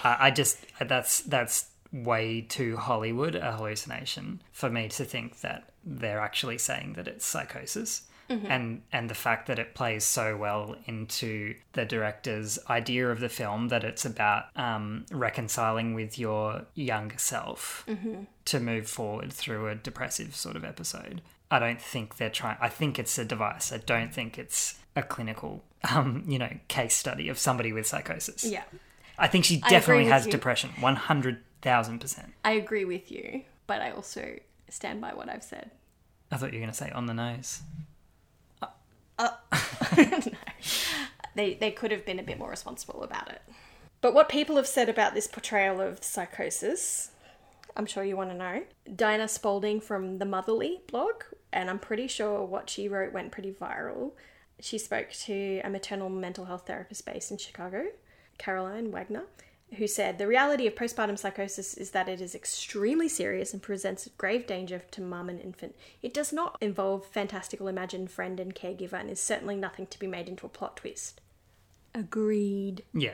I, 0.03 0.17
I 0.27 0.31
just 0.31 0.57
that's 0.79 1.21
that's 1.21 1.67
way 1.91 2.41
too 2.41 2.75
Hollywood 2.77 3.35
a 3.35 3.51
hallucination 3.51 4.41
for 4.51 4.69
me 4.69 4.87
to 4.89 5.05
think 5.05 5.41
that 5.41 5.69
they're 5.85 6.19
actually 6.19 6.57
saying 6.57 6.93
that 6.93 7.07
it's 7.07 7.25
psychosis. 7.25 8.03
Mm-hmm. 8.33 8.51
And 8.51 8.81
and 8.91 9.09
the 9.09 9.15
fact 9.15 9.47
that 9.47 9.59
it 9.59 9.75
plays 9.75 10.03
so 10.03 10.35
well 10.37 10.75
into 10.85 11.55
the 11.73 11.85
director's 11.85 12.57
idea 12.69 13.09
of 13.09 13.19
the 13.19 13.29
film 13.29 13.67
that 13.69 13.83
it's 13.83 14.05
about 14.05 14.45
um, 14.55 15.05
reconciling 15.11 15.93
with 15.93 16.17
your 16.17 16.65
younger 16.73 17.17
self 17.17 17.85
Mm-hmm. 17.87 18.23
to 18.45 18.59
move 18.59 18.87
forward 18.87 19.31
through 19.31 19.67
a 19.67 19.75
depressive 19.75 20.35
sort 20.35 20.55
of 20.55 20.63
episode. 20.63 21.21
I 21.51 21.59
don't 21.59 21.81
think 21.81 22.17
they're 22.17 22.29
trying. 22.29 22.57
I 22.59 22.69
think 22.69 22.97
it's 22.97 23.17
a 23.19 23.25
device. 23.25 23.71
I 23.71 23.77
don't 23.77 24.13
think 24.13 24.39
it's 24.39 24.79
a 24.95 25.03
clinical, 25.03 25.63
um, 25.93 26.23
you 26.27 26.39
know, 26.39 26.49
case 26.67 26.95
study 26.95 27.29
of 27.29 27.37
somebody 27.37 27.71
with 27.73 27.85
psychosis. 27.85 28.43
Yeah, 28.43 28.63
I 29.19 29.27
think 29.27 29.45
she 29.45 29.57
definitely 29.69 30.05
has 30.05 30.25
you. 30.25 30.31
depression, 30.31 30.71
one 30.79 30.95
hundred 30.95 31.43
thousand 31.61 31.99
percent. 31.99 32.33
I 32.43 32.53
agree 32.53 32.85
with 32.85 33.11
you, 33.11 33.43
but 33.67 33.81
I 33.81 33.91
also 33.91 34.39
stand 34.69 35.01
by 35.01 35.13
what 35.13 35.29
I've 35.29 35.43
said. 35.43 35.69
I 36.31 36.37
thought 36.37 36.51
you 36.53 36.59
were 36.59 36.65
going 36.65 36.71
to 36.71 36.77
say 36.77 36.89
on 36.89 37.05
the 37.05 37.13
nose. 37.13 37.61
Uh, 39.17 39.31
they 41.35 41.53
they 41.55 41.71
could 41.71 41.91
have 41.91 42.05
been 42.05 42.19
a 42.19 42.23
bit 42.23 42.39
more 42.39 42.49
responsible 42.49 43.03
about 43.03 43.29
it. 43.29 43.41
But 44.01 44.13
what 44.13 44.27
people 44.27 44.57
have 44.57 44.67
said 44.67 44.89
about 44.89 45.13
this 45.13 45.27
portrayal 45.27 45.79
of 45.79 46.03
psychosis, 46.03 47.11
I'm 47.77 47.85
sure 47.85 48.03
you 48.03 48.17
want 48.17 48.31
to 48.31 48.35
know. 48.35 48.63
Diana 48.93 49.27
Spalding 49.27 49.79
from 49.79 50.17
the 50.17 50.25
Motherly 50.25 50.81
blog, 50.87 51.23
and 51.53 51.69
I'm 51.69 51.79
pretty 51.79 52.07
sure 52.07 52.43
what 52.43 52.69
she 52.69 52.89
wrote 52.89 53.13
went 53.13 53.31
pretty 53.31 53.53
viral. 53.53 54.11
She 54.59 54.77
spoke 54.77 55.11
to 55.25 55.61
a 55.63 55.69
maternal 55.69 56.09
mental 56.09 56.45
health 56.45 56.67
therapist 56.67 57.05
based 57.05 57.31
in 57.31 57.37
Chicago, 57.37 57.85
Caroline 58.37 58.91
Wagner, 58.91 59.23
who 59.77 59.87
said 59.87 60.17
the 60.17 60.27
reality 60.27 60.67
of 60.67 60.75
postpartum 60.75 61.17
psychosis 61.17 61.73
is 61.73 61.91
that 61.91 62.09
it 62.09 62.21
is 62.21 62.35
extremely 62.35 63.09
serious 63.09 63.53
and 63.53 63.61
presents 63.61 64.09
grave 64.17 64.47
danger 64.47 64.81
to 64.91 65.01
mum 65.01 65.29
and 65.29 65.41
infant. 65.41 65.75
It 66.01 66.13
does 66.13 66.33
not 66.33 66.57
involve 66.61 67.05
fantastical 67.05 67.67
imagined 67.67 68.11
friend 68.11 68.39
and 68.39 68.55
caregiver 68.55 68.99
and 68.99 69.09
is 69.09 69.19
certainly 69.19 69.55
nothing 69.55 69.87
to 69.87 69.99
be 69.99 70.07
made 70.07 70.29
into 70.29 70.45
a 70.45 70.49
plot 70.49 70.77
twist. 70.77 71.21
Agreed. 71.95 72.83
Yeah, 72.93 73.13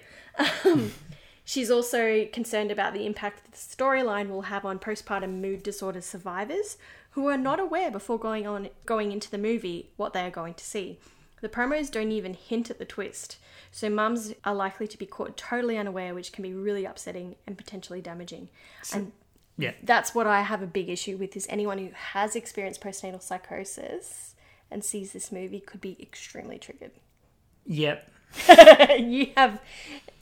um, 0.66 0.92
She's 1.50 1.72
also 1.72 2.26
concerned 2.26 2.70
about 2.70 2.94
the 2.94 3.08
impact 3.08 3.44
that 3.44 3.54
the 3.54 3.58
storyline 3.58 4.30
will 4.30 4.44
have 4.44 4.66
on 4.66 4.78
postpartum 4.78 5.42
mood 5.42 5.64
disorder 5.64 6.00
survivors 6.00 6.78
who 7.12 7.28
are 7.28 7.38
not 7.38 7.60
aware 7.60 7.90
before 7.90 8.20
going 8.20 8.46
on 8.46 8.70
going 8.86 9.12
into 9.12 9.32
the 9.32 9.40
movie 9.40 9.90
what 9.98 10.14
they 10.14 10.22
are 10.22 10.30
going 10.30 10.54
to 10.54 10.64
see. 10.64 11.00
The 11.42 11.50
promos 11.50 11.90
don't 11.92 12.12
even 12.12 12.34
hint 12.34 12.70
at 12.70 12.80
the 12.80 12.86
twist, 12.86 13.38
so 13.72 13.90
mums 13.90 14.34
are 14.44 14.54
likely 14.56 14.88
to 14.88 14.98
be 14.98 15.06
caught 15.06 15.38
totally 15.38 15.78
unaware, 15.78 16.14
which 16.14 16.32
can 16.32 16.44
be 16.44 16.54
really 16.54 16.86
upsetting 16.86 17.36
and 17.48 17.58
potentially 17.58 18.02
damaging. 18.02 18.50
and 18.94 19.12
yeah, 19.58 19.72
that's 19.84 20.16
what 20.16 20.26
I 20.28 20.42
have 20.42 20.62
a 20.62 20.68
big 20.68 20.90
issue 20.90 21.18
with 21.18 21.36
is 21.36 21.46
anyone 21.50 21.78
who 21.78 21.90
has 21.94 22.36
experienced 22.36 22.82
postnatal 22.82 23.22
psychosis 23.22 24.36
and 24.72 24.84
sees 24.84 25.12
this 25.12 25.32
movie 25.32 25.60
could 25.60 25.82
be 25.82 25.98
extremely 26.02 26.58
triggered. 26.58 26.92
yep. 27.66 28.10
you 29.00 29.32
have 29.36 29.60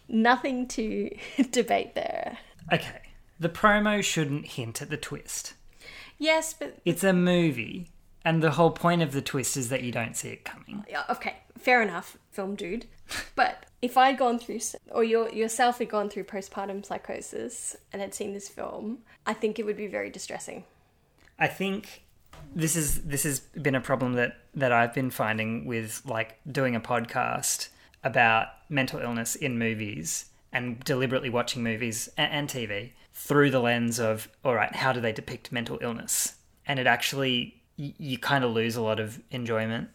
nothing 0.08 0.67
to 0.69 1.10
debate 1.51 1.93
there. 1.93 2.38
Okay, 2.71 3.01
the 3.39 3.49
promo 3.49 4.03
shouldn't 4.03 4.47
hint 4.47 4.82
at 4.82 4.89
the 4.89 4.97
twist. 4.97 5.53
Yes, 6.17 6.53
but 6.53 6.77
It's 6.86 7.03
a 7.03 7.13
movie, 7.13 7.89
and 8.28 8.44
the 8.44 8.52
whole 8.52 8.72
point 8.72 9.02
of 9.02 9.13
the 9.13 9.22
twist 9.22 9.56
is 9.56 9.70
that 9.70 9.84
you 9.84 9.92
don't 9.94 10.18
see 10.18 10.28
it 10.28 10.44
coming. 10.44 10.84
yeah, 10.90 11.04
okay, 11.10 11.38
fair 11.58 11.82
enough, 11.82 12.18
film 12.30 12.56
dude. 12.56 12.86
But 13.36 13.66
if 13.82 13.96
I'd 13.96 14.18
gone 14.18 14.38
through, 14.38 14.60
or 14.92 15.02
your 15.06 15.30
yourself 15.30 15.78
had 15.78 15.88
gone 15.88 16.10
through 16.10 16.26
postpartum 16.26 16.86
psychosis 16.86 17.78
and 17.94 18.02
had 18.02 18.13
seen 18.13 18.34
this 18.34 18.50
film, 18.50 19.00
I 19.25 19.34
think 19.34 19.60
it 19.60 19.65
would 19.65 19.78
be 19.78 19.88
very 19.88 20.10
distressing. 20.10 20.65
I 21.40 21.48
think 21.48 22.04
this 22.54 22.75
is 22.75 23.04
this 23.04 23.23
has 23.23 23.40
been 23.40 23.75
a 23.75 23.82
problem 23.82 24.13
that 24.13 24.36
that 24.56 24.73
I've 24.73 24.94
been 24.94 25.10
finding 25.10 25.65
with 25.65 26.02
like 26.06 26.38
doing 26.52 26.75
a 26.75 26.82
podcast 26.82 27.69
about 28.04 28.48
mental 28.67 29.00
illness 29.00 29.36
in 29.36 29.58
movies 29.58 30.25
and 30.52 30.82
deliberately 30.82 31.30
watching 31.30 31.63
movies 31.63 32.10
and, 32.17 32.32
and 32.34 32.50
TV 32.50 32.92
through 33.13 33.52
the 33.52 33.62
lens 33.62 34.02
of 34.02 34.28
all 34.44 34.54
right, 34.54 34.75
how 34.75 34.92
do 34.92 35.00
they 35.00 35.13
depict 35.13 35.54
mental 35.54 35.78
illness? 35.82 36.36
And 36.65 36.78
it 36.78 36.88
actually 36.88 37.56
you 37.78 38.17
kind 38.17 38.44
of 38.44 38.52
lose 38.52 38.75
a 38.75 38.82
lot 38.82 39.00
of 39.00 39.21
enjoyment 39.32 39.90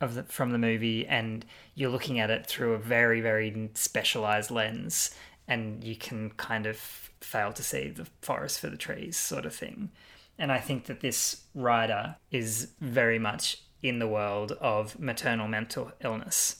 of 0.00 0.14
the, 0.14 0.22
from 0.24 0.50
the 0.50 0.58
movie 0.58 1.06
and 1.06 1.44
you're 1.74 1.90
looking 1.90 2.20
at 2.20 2.30
it 2.30 2.46
through 2.46 2.74
a 2.74 2.78
very 2.78 3.20
very 3.20 3.70
specialized 3.74 4.50
lens 4.50 5.14
and 5.48 5.82
you 5.82 5.96
can 5.96 6.30
kind 6.30 6.66
of 6.66 6.76
fail 7.20 7.52
to 7.52 7.62
see 7.62 7.88
the 7.88 8.06
forest 8.20 8.60
for 8.60 8.68
the 8.68 8.76
trees 8.76 9.16
sort 9.16 9.46
of 9.46 9.54
thing 9.54 9.90
and 10.38 10.50
i 10.52 10.58
think 10.58 10.86
that 10.86 11.00
this 11.00 11.44
writer 11.54 12.16
is 12.30 12.72
very 12.80 13.18
much 13.18 13.62
in 13.82 13.98
the 13.98 14.06
world 14.06 14.52
of 14.60 14.98
maternal 14.98 15.48
mental 15.48 15.92
illness. 16.02 16.56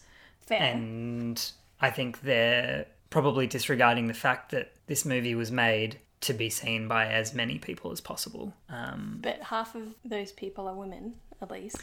Fair. 0.47 0.61
And 0.61 1.53
I 1.81 1.91
think 1.91 2.23
they're 2.23 2.87
probably 3.11 3.47
disregarding 3.47 4.09
the 4.09 4.14
fact 4.14 4.51
that 4.51 4.73
this 4.87 5.05
movie 5.05 5.35
was 5.35 5.53
made 5.53 5.99
to 6.23 6.33
be 6.33 6.49
seen 6.51 6.89
by 6.89 7.07
as 7.07 7.35
many 7.35 7.59
people 7.59 7.93
as 7.93 8.01
possible. 8.01 8.55
Um, 8.68 9.18
but 9.23 9.41
half 9.43 9.75
of 9.75 9.95
those 10.05 10.33
people 10.33 10.66
are 10.68 10.75
women, 10.75 11.14
at 11.41 11.51
least, 11.51 11.77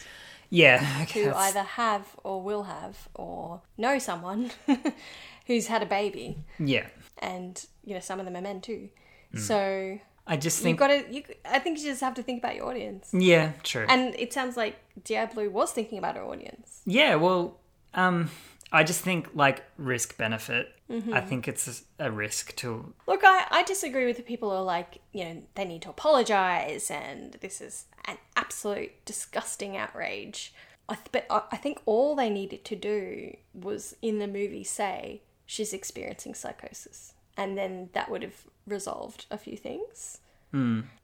yeah, 0.50 0.80
who 1.14 1.26
that's- 1.26 1.36
either 1.50 1.64
have 1.64 2.06
or 2.24 2.42
will 2.42 2.64
have 2.64 3.08
or 3.16 3.62
know 3.78 4.00
someone 4.00 4.52
who's 5.48 5.68
had 5.68 5.82
a 5.84 5.86
baby. 5.86 6.38
yeah. 6.58 6.88
And, 7.22 7.66
you 7.84 7.94
know, 7.94 8.00
some 8.00 8.20
of 8.20 8.26
them 8.26 8.38
are 8.38 8.42
men 8.42 8.62
too. 8.62 8.90
So 9.36 10.00
I 10.26 10.38
just 10.38 10.60
think 10.62 10.74
you've 10.74 10.80
got 10.80 10.88
to, 10.88 11.14
you, 11.14 11.24
I 11.46 11.60
think 11.60 11.78
you 11.80 11.84
just 11.86 12.02
have 12.02 12.14
to 12.16 12.24
think 12.24 12.40
about 12.42 12.56
your 12.56 12.66
audience. 12.68 13.10
yeah, 13.14 13.52
true. 13.64 13.86
And 13.90 14.16
it 14.16 14.32
sounds 14.34 14.56
like 14.58 14.78
Diablo 15.04 15.50
was 15.50 15.72
thinking 15.72 15.98
about 15.98 16.16
her 16.16 16.24
audience. 16.24 16.82
Yeah, 16.86 17.16
well, 17.16 17.60
um, 17.94 18.32
I 18.72 18.84
just 18.84 19.02
think 19.02 19.28
like 19.34 19.64
risk 19.78 20.18
benefit. 20.18 20.74
Mm-hmm. 20.90 21.14
I 21.14 21.22
think 21.22 21.48
it's 21.48 21.84
a 22.00 22.12
risk 22.12 22.56
to. 22.58 22.94
Look, 23.08 23.22
I, 23.24 23.46
I 23.52 23.64
disagree 23.64 24.06
with 24.06 24.18
the 24.18 24.24
people 24.24 24.50
who 24.50 24.56
are 24.56 24.64
like, 24.64 25.02
you 25.14 25.24
know, 25.24 25.44
they 25.56 25.66
need 25.66 25.84
to 25.84 25.90
apologize 25.90 26.90
and 26.90 27.34
this 27.42 27.62
is 27.62 27.86
an 28.06 28.18
absolute 28.36 28.92
disgusting 29.06 29.78
outrage. 29.78 30.54
I 30.88 30.96
th- 30.96 31.08
but 31.12 31.26
I, 31.30 31.44
I 31.52 31.58
think 31.58 31.80
all 31.86 32.16
they 32.16 32.30
needed 32.30 32.66
to 32.66 32.76
do 32.76 33.38
was 33.54 33.96
in 34.02 34.20
the 34.20 34.28
movie 34.28 34.64
say 34.64 35.22
she's 35.46 35.74
experiencing 35.74 36.34
psychosis. 36.34 37.14
And 37.38 37.58
then 37.58 37.90
that 37.94 38.10
would 38.10 38.24
have 38.24 38.46
resolved 38.66 39.26
a 39.32 39.38
few 39.38 39.56
things. 39.56 40.20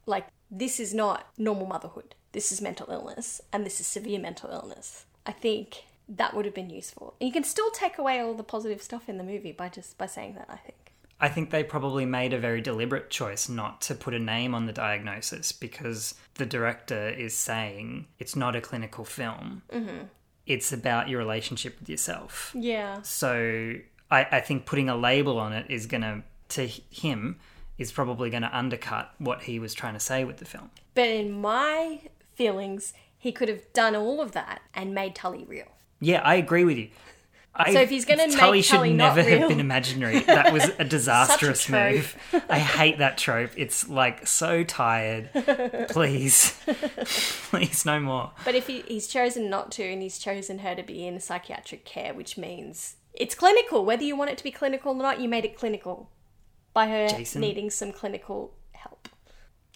Like, 0.06 0.28
this 0.50 0.80
is 0.80 0.94
not 0.94 1.28
normal 1.38 1.68
motherhood. 1.68 2.16
This 2.32 2.52
is 2.52 2.62
mental 2.62 2.92
illness, 2.92 3.42
and 3.54 3.66
this 3.66 3.80
is 3.80 3.88
severe 3.88 4.20
mental 4.20 4.50
illness. 4.50 5.06
I 5.26 5.32
think 5.32 5.84
that 6.08 6.34
would 6.36 6.46
have 6.46 6.54
been 6.54 6.70
useful. 6.70 7.16
And 7.20 7.28
you 7.28 7.34
can 7.34 7.44
still 7.44 7.72
take 7.72 7.98
away 7.98 8.20
all 8.20 8.34
the 8.34 8.44
positive 8.44 8.82
stuff 8.82 9.10
in 9.10 9.18
the 9.18 9.24
movie 9.24 9.52
by 9.52 9.70
just 9.70 9.98
by 9.98 10.06
saying 10.06 10.36
that, 10.36 10.48
I 10.50 10.58
think. 10.58 10.94
I 11.20 11.30
think 11.30 11.50
they 11.50 11.64
probably 11.64 12.06
made 12.06 12.34
a 12.34 12.40
very 12.40 12.60
deliberate 12.60 13.10
choice 13.10 13.48
not 13.48 13.82
to 13.82 13.96
put 13.96 14.14
a 14.14 14.20
name 14.20 14.54
on 14.54 14.66
the 14.66 14.74
diagnosis 14.74 15.52
because 15.54 16.16
the 16.36 16.46
director 16.46 17.10
is 17.10 17.34
saying 17.34 18.08
it's 18.20 18.36
not 18.36 18.56
a 18.56 18.62
clinical 18.62 19.06
film. 19.06 19.62
Mm-hmm. 19.72 20.06
It's 20.46 20.74
about 20.74 21.08
your 21.08 21.20
relationship 21.20 21.80
with 21.80 21.90
yourself. 21.90 22.52
Yeah. 22.54 23.02
So 23.02 23.76
I, 24.12 24.28
I 24.32 24.40
think 24.42 24.66
putting 24.66 24.90
a 24.90 24.96
label 24.96 25.40
on 25.40 25.54
it 25.54 25.68
is 25.70 25.86
going 25.86 26.02
to, 26.02 26.24
to 26.50 26.68
him, 26.68 27.40
is 27.78 27.92
probably 27.92 28.30
going 28.30 28.44
to 28.44 28.58
undercut 28.58 29.14
what 29.18 29.44
he 29.44 29.58
was 29.58 29.74
trying 29.74 29.94
to 29.94 30.00
say 30.00 30.24
with 30.24 30.38
the 30.38 30.46
film. 30.46 30.70
But 30.94 31.08
in 31.08 31.32
my 31.42 32.02
feelings, 32.34 32.94
he 33.18 33.32
could 33.32 33.50
have 33.50 33.72
done 33.74 33.96
all 33.96 34.22
of 34.22 34.34
that 34.34 34.62
and 34.74 34.94
made 34.94 35.16
Tully 35.16 35.46
real. 35.46 35.68
Yeah, 36.06 36.22
I 36.22 36.36
agree 36.36 36.64
with 36.66 36.78
you. 36.78 36.90
I, 37.58 37.74
So 37.74 37.80
if 37.80 37.90
he's 37.90 38.06
gonna 38.06 38.28
make 38.28 38.38
Tully 38.38 38.62
should 38.62 38.92
never 38.92 39.24
real- 39.24 39.40
have 39.40 39.50
been 39.50 39.60
imaginary. 39.62 40.20
That 40.20 40.52
was 40.54 40.66
a 40.80 40.84
disastrous 40.84 41.64
trope. 41.64 41.94
move. 41.94 42.16
I 42.50 42.60
hate 42.60 42.98
that 43.00 43.18
trope. 43.18 43.52
It's 43.56 43.88
like 43.90 44.28
so 44.28 44.64
tired. 44.66 45.30
Please, 45.90 46.54
please, 47.50 47.86
no 47.86 48.00
more. 48.02 48.32
But 48.44 48.56
if 48.56 48.68
he, 48.68 48.82
he's 48.82 49.08
chosen 49.08 49.50
not 49.50 49.72
to 49.74 49.84
and 49.84 50.02
he's 50.02 50.20
chosen 50.20 50.60
her 50.60 50.76
to 50.76 50.84
be 50.84 51.08
in 51.08 51.20
psychiatric 51.22 51.86
care, 51.86 52.14
which 52.14 52.38
means 52.38 52.98
it's 53.14 53.34
clinical. 53.36 53.86
Whether 53.86 54.04
you 54.04 54.18
want 54.18 54.32
it 54.32 54.38
to 54.38 54.44
be 54.44 54.52
clinical 54.52 54.92
or 54.94 55.02
not, 55.02 55.22
you 55.22 55.30
made 55.30 55.46
it 55.46 55.58
clinical 55.58 56.12
by 56.74 56.88
her 56.90 57.08
Jason. 57.08 57.40
needing 57.42 57.70
some 57.70 57.94
clinical 57.94 58.54
help 58.74 59.08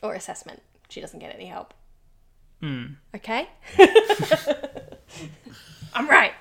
or 0.03 0.13
assessment. 0.15 0.61
She 0.89 0.99
doesn't 0.99 1.19
get 1.19 1.33
any 1.33 1.45
help. 1.45 1.73
Hmm. 2.61 2.85
Okay? 3.15 3.47
I'm 5.93 6.07
right. 6.09 6.33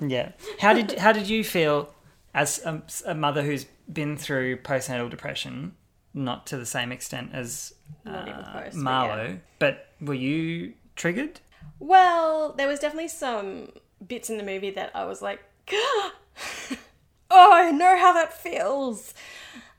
Yeah. 0.00 0.32
How 0.60 0.72
did 0.72 0.98
how 0.98 1.12
did 1.12 1.28
you 1.28 1.44
feel 1.44 1.94
as 2.34 2.58
a, 2.64 2.82
a 3.06 3.14
mother 3.14 3.42
who's 3.42 3.66
been 3.90 4.16
through 4.16 4.58
postnatal 4.58 5.10
depression? 5.10 5.74
Not 6.12 6.46
to 6.46 6.56
the 6.56 6.66
same 6.66 6.92
extent 6.92 7.30
as 7.34 7.74
uh, 8.06 8.24
close, 8.24 8.72
but 8.72 8.74
Marlowe, 8.74 9.24
yeah. 9.24 9.36
but 9.58 9.88
were 10.00 10.14
you 10.14 10.72
triggered? 10.94 11.40
Well, 11.78 12.52
there 12.52 12.68
was 12.68 12.80
definitely 12.80 13.08
some 13.08 13.72
bits 14.06 14.30
in 14.30 14.38
the 14.38 14.42
movie 14.42 14.70
that 14.70 14.90
I 14.94 15.04
was 15.04 15.20
like, 15.20 15.40
oh, 15.70 16.12
I 17.30 17.70
know 17.70 17.98
how 17.98 18.12
that 18.14 18.32
feels. 18.32 19.12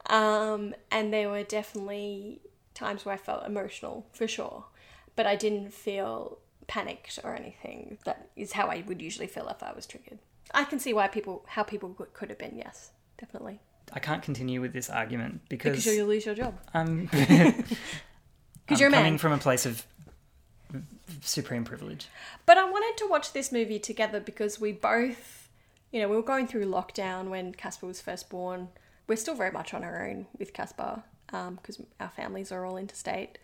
Um, 0.08 0.76
and 0.92 1.12
there 1.12 1.30
were 1.30 1.44
definitely 1.44 2.40
times 2.74 3.04
where 3.04 3.16
I 3.16 3.18
felt 3.18 3.46
emotional 3.46 4.06
for 4.14 4.28
sure, 4.28 4.66
but 5.16 5.26
I 5.26 5.36
didn't 5.36 5.74
feel 5.74 6.38
panicked 6.68 7.20
or 7.24 7.36
anything. 7.36 7.98
That 8.06 8.30
is 8.36 8.54
how 8.54 8.68
I 8.68 8.84
would 8.88 9.02
usually 9.02 9.28
feel 9.28 9.48
if 9.50 9.64
I 9.64 9.74
was 9.74 9.86
triggered. 9.86 10.20
I 10.54 10.64
can 10.64 10.80
see 10.80 10.94
why 10.94 11.08
people, 11.08 11.44
how 11.48 11.64
people 11.64 11.96
could- 12.14 12.30
have 12.30 12.38
been. 12.38 12.58
Yes, 12.58 12.92
definitely, 13.18 13.60
I 13.94 14.00
can't 14.00 14.22
continue 14.24 14.62
with 14.62 14.74
this 14.74 14.90
argument 14.90 15.42
because 15.50 15.78
because 15.78 15.96
you'll 15.96 16.08
lose 16.08 16.26
your 16.26 16.36
job. 16.36 16.58
I'm 16.74 17.06
because 17.12 18.80
you're 18.80 18.92
coming 18.92 19.14
man. 19.14 19.18
from 19.18 19.32
a 19.34 19.38
place 19.38 19.66
of 19.66 19.86
supreme 21.22 21.64
privilege. 21.64 22.08
But 22.46 22.58
I 22.58 22.70
wanted 22.70 22.98
to 23.04 23.08
watch 23.10 23.34
this 23.34 23.52
movie 23.52 23.80
together 23.80 24.20
because 24.20 24.60
we 24.60 24.72
both, 24.72 25.50
you 25.92 26.02
know, 26.02 26.10
we 26.10 26.16
were 26.16 26.22
going 26.22 26.48
through 26.48 26.66
lockdown 26.66 27.30
when 27.30 27.54
Casper 27.54 27.88
was 27.88 28.02
first 28.02 28.30
born. 28.30 28.70
We're 29.08 29.16
still 29.16 29.36
very 29.36 29.52
much 29.52 29.74
on 29.74 29.84
our 29.84 30.06
own 30.08 30.28
with 30.38 30.54
Casper 30.54 31.04
um, 31.32 31.56
because 31.56 31.82
our 32.00 32.10
families 32.10 32.52
are 32.52 32.66
all 32.66 32.78
interstate. 32.78 33.38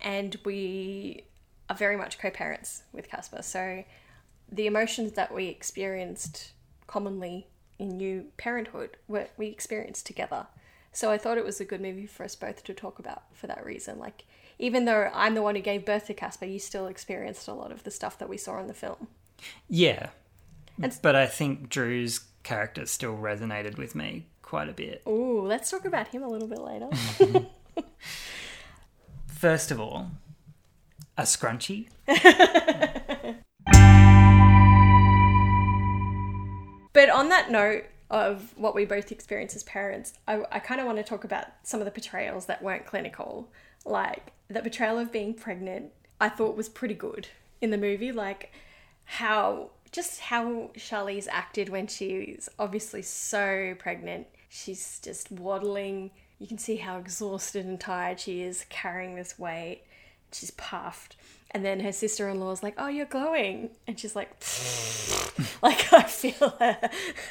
And 0.00 0.36
we 0.44 1.24
are 1.68 1.76
very 1.76 1.96
much 1.96 2.18
co 2.18 2.30
parents 2.30 2.82
with 2.92 3.08
Casper. 3.08 3.42
So 3.42 3.84
the 4.50 4.66
emotions 4.66 5.12
that 5.12 5.34
we 5.34 5.46
experienced 5.46 6.52
commonly 6.86 7.46
in 7.78 7.96
new 7.96 8.26
parenthood 8.36 8.96
were 9.06 9.28
we 9.36 9.46
experienced 9.48 10.06
together. 10.06 10.46
So 10.92 11.10
I 11.10 11.18
thought 11.18 11.38
it 11.38 11.44
was 11.44 11.60
a 11.60 11.64
good 11.64 11.80
movie 11.80 12.06
for 12.06 12.24
us 12.24 12.34
both 12.34 12.64
to 12.64 12.74
talk 12.74 12.98
about 12.98 13.22
for 13.34 13.46
that 13.46 13.64
reason. 13.64 13.98
Like, 13.98 14.24
even 14.58 14.84
though 14.86 15.10
I'm 15.14 15.34
the 15.34 15.42
one 15.42 15.54
who 15.54 15.60
gave 15.60 15.84
birth 15.84 16.06
to 16.06 16.14
Casper, 16.14 16.46
you 16.46 16.58
still 16.58 16.86
experienced 16.86 17.46
a 17.46 17.52
lot 17.52 17.70
of 17.70 17.84
the 17.84 17.90
stuff 17.90 18.18
that 18.18 18.28
we 18.28 18.36
saw 18.38 18.58
in 18.58 18.66
the 18.66 18.74
film. 18.74 19.08
Yeah. 19.68 20.08
And- 20.82 20.98
but 21.02 21.14
I 21.14 21.26
think 21.26 21.68
Drew's 21.68 22.20
character 22.42 22.86
still 22.86 23.16
resonated 23.16 23.76
with 23.76 23.94
me 23.94 24.26
quite 24.42 24.68
a 24.68 24.72
bit. 24.72 25.02
Ooh, 25.06 25.42
let's 25.42 25.70
talk 25.70 25.84
about 25.84 26.08
him 26.08 26.22
a 26.22 26.28
little 26.28 26.48
bit 26.48 26.60
later. 26.60 26.88
First 29.26 29.70
of 29.70 29.78
all, 29.78 30.10
a 31.18 31.22
scrunchie. 31.22 31.88
but 36.94 37.10
on 37.10 37.28
that 37.28 37.50
note 37.50 37.84
of 38.10 38.54
what 38.56 38.74
we 38.74 38.86
both 38.86 39.12
experienced 39.12 39.54
as 39.56 39.64
parents, 39.64 40.14
I, 40.26 40.44
I 40.50 40.60
kind 40.60 40.80
of 40.80 40.86
want 40.86 40.96
to 40.96 41.04
talk 41.04 41.24
about 41.24 41.46
some 41.64 41.80
of 41.80 41.84
the 41.84 41.90
portrayals 41.90 42.46
that 42.46 42.62
weren't 42.62 42.86
clinical. 42.86 43.50
Like, 43.84 44.32
the 44.48 44.60
portrayal 44.60 44.98
of 44.98 45.12
being 45.12 45.34
pregnant, 45.34 45.92
I 46.20 46.30
thought 46.30 46.56
was 46.56 46.70
pretty 46.70 46.94
good 46.94 47.28
in 47.60 47.70
the 47.70 47.76
movie. 47.76 48.12
Like, 48.12 48.52
how 49.04 49.70
just 49.90 50.20
how 50.20 50.70
Charlize 50.76 51.28
acted 51.30 51.68
when 51.68 51.86
she's 51.86 52.48
obviously 52.58 53.02
so 53.02 53.74
pregnant. 53.78 54.26
She's 54.48 55.00
just 55.00 55.30
waddling. 55.30 56.10
You 56.38 56.46
can 56.46 56.58
see 56.58 56.76
how 56.76 56.98
exhausted 56.98 57.64
and 57.64 57.80
tired 57.80 58.20
she 58.20 58.42
is 58.42 58.64
carrying 58.68 59.16
this 59.16 59.38
weight. 59.38 59.82
She's 60.32 60.50
puffed. 60.52 61.16
And 61.50 61.64
then 61.64 61.80
her 61.80 61.92
sister 61.92 62.28
in 62.28 62.40
law's 62.40 62.62
like, 62.62 62.74
Oh, 62.78 62.88
you're 62.88 63.06
glowing. 63.06 63.70
And 63.86 63.98
she's 63.98 64.14
like, 64.14 64.30
Like, 65.62 65.92
I 65.92 66.02
feel 66.02 66.50
her. 66.58 66.90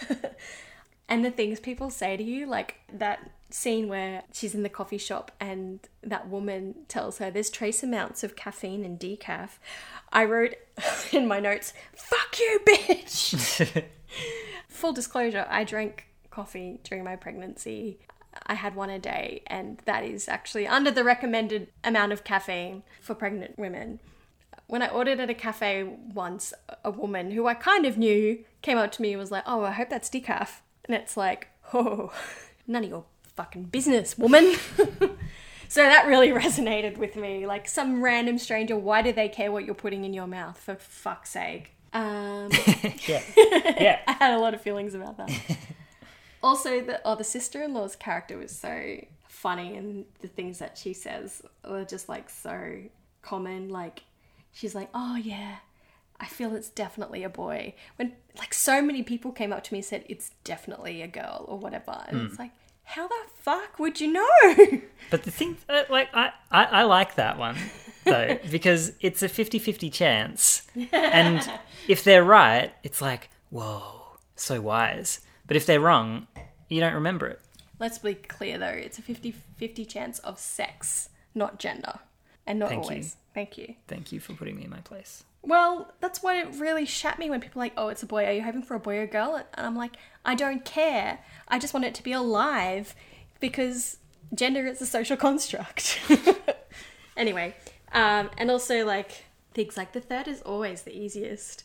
and 1.10 1.24
the 1.24 1.32
things 1.32 1.60
people 1.60 1.90
say 1.90 2.18
to 2.18 2.24
you, 2.24 2.46
like 2.46 2.76
that 2.92 3.32
scene 3.50 3.88
where 3.88 4.24
she's 4.34 4.54
in 4.54 4.64
the 4.64 4.70
coffee 4.70 4.98
shop 4.98 5.32
and 5.40 5.80
that 6.04 6.28
woman 6.28 6.76
tells 6.90 7.18
her 7.20 7.32
there's 7.32 7.50
trace 7.50 7.82
amounts 7.82 8.24
of 8.24 8.36
caffeine 8.36 8.84
and 8.84 9.00
decaf. 9.00 9.52
I 10.12 10.26
wrote 10.26 10.56
in 11.12 11.28
my 11.28 11.40
notes, 11.40 11.74
fuck 11.96 12.40
you, 12.40 12.60
bitch. 12.68 13.84
Full 14.68 14.94
disclosure, 14.94 15.46
I 15.50 15.64
drank 15.64 16.08
coffee 16.30 16.80
during 16.84 17.04
my 17.04 17.16
pregnancy. 17.16 18.00
I 18.46 18.54
had 18.56 18.76
one 18.76 18.90
a 18.90 19.00
day, 19.00 19.42
and 19.48 19.82
that 19.86 20.04
is 20.04 20.28
actually 20.28 20.68
under 20.68 20.92
the 20.92 21.04
recommended 21.04 21.70
amount 21.84 22.12
of 22.14 22.24
caffeine 22.24 22.84
for 23.02 23.16
pregnant 23.16 23.58
women. 23.58 24.00
When 24.68 24.82
I 24.82 24.90
ordered 24.90 25.20
at 25.20 25.30
a 25.30 25.34
cafe 25.34 25.84
once, 25.84 26.54
a 26.84 26.92
woman 26.92 27.32
who 27.32 27.48
I 27.48 27.54
kind 27.54 27.86
of 27.86 27.98
knew 27.98 28.44
came 28.62 28.78
up 28.78 28.92
to 28.94 29.02
me 29.02 29.14
and 29.14 29.20
was 29.20 29.32
like, 29.32 29.44
Oh, 29.48 29.64
I 29.64 29.72
hope 29.72 29.90
that's 29.90 30.10
decaf. 30.10 30.60
And 30.86 30.96
it's 30.96 31.16
like, 31.16 31.48
Oh, 31.74 32.12
none 32.68 32.84
of 32.84 32.90
your 32.90 33.06
fucking 33.36 33.66
business, 33.66 34.18
woman. 34.18 34.56
so 35.70 35.84
that 35.84 36.06
really 36.06 36.30
resonated 36.30 36.98
with 36.98 37.16
me. 37.16 37.48
Like 37.48 37.68
some 37.70 38.04
random 38.04 38.38
stranger, 38.38 38.76
why 38.76 39.02
do 39.02 39.14
they 39.14 39.30
care 39.30 39.54
what 39.54 39.64
you're 39.64 39.74
putting 39.76 40.04
in 40.04 40.14
your 40.14 40.28
mouth? 40.28 40.58
For 40.58 40.76
fuck's 40.76 41.30
sake. 41.30 41.72
Um, 41.94 42.50
Yeah. 43.08 43.22
Yeah. 43.80 44.00
I 44.06 44.14
had 44.20 44.34
a 44.34 44.40
lot 44.40 44.54
of 44.54 44.62
feelings 44.62 44.94
about 44.96 45.16
that. 45.18 45.32
Also, 46.42 46.82
the 46.82 47.02
oh, 47.06 47.16
the 47.16 47.24
sister 47.24 47.64
in 47.64 47.74
law's 47.74 47.96
character 47.96 48.38
was 48.38 48.52
so 48.52 49.04
funny, 49.28 49.76
and 49.76 50.06
the 50.22 50.28
things 50.28 50.60
that 50.60 50.78
she 50.78 50.94
says 50.94 51.42
were 51.68 51.86
just 51.86 52.10
like 52.10 52.30
so 52.30 52.82
common. 53.22 53.70
Like, 53.70 54.04
she's 54.52 54.76
like, 54.76 54.90
"Oh 54.94 55.16
yeah, 55.16 55.58
I 56.20 56.26
feel 56.26 56.56
it's 56.56 56.70
definitely 56.70 57.24
a 57.24 57.30
boy. 57.30 57.76
When 57.98 58.14
like 58.38 58.54
so 58.54 58.82
many 58.82 59.04
people 59.04 59.32
came 59.32 59.54
up 59.54 59.64
to 59.66 59.74
me 59.74 59.80
and 59.80 59.86
said 59.86 60.06
it's 60.10 60.32
definitely 60.44 61.02
a 61.02 61.08
girl 61.08 61.46
or 61.48 61.58
whatever, 61.58 62.04
and 62.08 62.22
it's 62.22 62.40
like, 62.40 62.52
how 62.88 63.06
the 63.06 63.16
fuck 63.36 63.80
would 63.80 64.00
you 64.00 64.14
know? 64.14 64.28
But 65.10 65.24
the 65.24 65.32
thing, 65.32 65.56
uh, 65.70 65.84
like, 65.90 66.10
I, 66.14 66.32
I, 66.52 66.64
I 66.66 66.84
like 66.84 67.16
that 67.16 67.38
one, 67.38 67.56
though, 68.04 68.38
because 68.52 68.92
it's 69.00 69.24
a 69.24 69.30
50 69.30 69.60
50 69.60 69.90
chance. 69.90 70.64
And 70.92 71.50
if 71.88 72.04
they're 72.04 72.24
right, 72.24 72.74
it's 72.84 73.02
like, 73.02 73.30
whoa, 73.50 74.18
so 74.36 74.60
wise. 74.60 75.22
But 75.48 75.58
if 75.58 75.66
they're 75.66 75.80
wrong, 75.80 76.28
you 76.70 76.80
don't 76.80 76.94
remember 76.94 77.28
it. 77.28 77.42
Let's 77.80 78.00
be 78.00 78.16
clear 78.16 78.58
though, 78.58 78.68
it's 78.68 79.00
a 79.00 79.02
50-50 79.02 79.88
chance 79.88 80.20
of 80.20 80.40
sex, 80.40 81.10
not 81.34 81.60
gender. 81.60 82.00
And 82.46 82.60
not 82.60 82.70
Thank 82.70 82.86
you. 82.86 82.90
always. 82.90 83.16
Thank 83.34 83.58
you. 83.58 83.76
Thank 83.88 84.12
you 84.12 84.20
for 84.20 84.34
putting 84.34 84.56
me 84.56 84.64
in 84.64 84.70
my 84.70 84.80
place. 84.80 85.26
Well, 85.42 85.92
that's 86.00 86.24
why 86.24 86.42
it 86.42 86.56
really 86.56 86.86
shat 86.86 87.20
me 87.20 87.30
when 87.30 87.42
people 87.42 87.62
are 87.62 87.66
like, 87.66 87.74
oh, 87.78 87.90
it's 87.90 88.04
a 88.04 88.06
boy. 88.06 88.26
Are 88.26 88.32
you 88.32 88.42
hoping 88.42 88.64
for 88.64 88.76
a 88.76 88.80
boy 88.80 88.98
or 88.98 89.08
girl? 89.08 89.36
And 89.36 89.66
I'm 89.66 89.76
like, 89.76 89.98
I 90.26 90.34
don't 90.34 90.64
care. 90.66 91.20
I 91.48 91.60
just 91.60 91.74
want 91.74 91.86
it 91.86 91.94
to 91.96 92.04
be 92.04 92.14
alive 92.14 92.96
because 93.40 93.98
gender 94.34 94.66
is 94.66 94.82
a 94.82 94.86
social 94.86 95.18
construct. 95.28 96.00
anyway, 97.18 97.56
um, 97.92 98.30
and 98.38 98.50
also 98.50 98.86
like 98.86 99.26
things 99.54 99.78
like 99.78 99.94
the 99.94 100.02
third 100.02 100.28
is 100.28 100.42
always 100.42 100.84
the 100.84 100.98
easiest. 100.98 101.64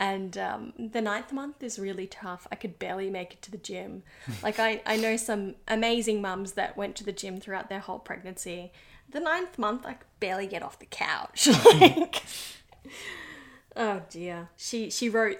And 0.00 0.38
um, 0.38 0.72
the 0.78 1.02
ninth 1.02 1.32
month 1.32 1.62
is 1.62 1.78
really 1.78 2.06
tough. 2.06 2.46
I 2.52 2.54
could 2.54 2.78
barely 2.78 3.10
make 3.10 3.32
it 3.32 3.42
to 3.42 3.50
the 3.50 3.58
gym. 3.58 4.04
Like, 4.42 4.58
I, 4.60 4.80
I 4.86 4.96
know 4.96 5.16
some 5.16 5.56
amazing 5.66 6.22
mums 6.22 6.52
that 6.52 6.76
went 6.76 6.94
to 6.96 7.04
the 7.04 7.12
gym 7.12 7.40
throughout 7.40 7.68
their 7.68 7.80
whole 7.80 7.98
pregnancy. 7.98 8.72
The 9.10 9.20
ninth 9.20 9.58
month, 9.58 9.84
I 9.84 9.94
could 9.94 10.06
barely 10.20 10.46
get 10.46 10.62
off 10.62 10.78
the 10.78 10.86
couch. 10.86 11.48
like, 11.80 12.22
Oh 13.76 14.02
dear. 14.10 14.48
She 14.56 14.90
she 14.90 15.08
wrote 15.08 15.38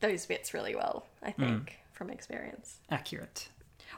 those 0.00 0.26
bits 0.26 0.54
really 0.54 0.74
well, 0.74 1.06
I 1.22 1.30
think, 1.30 1.78
from 1.92 2.10
experience. 2.10 2.78
Accurate. 2.90 3.48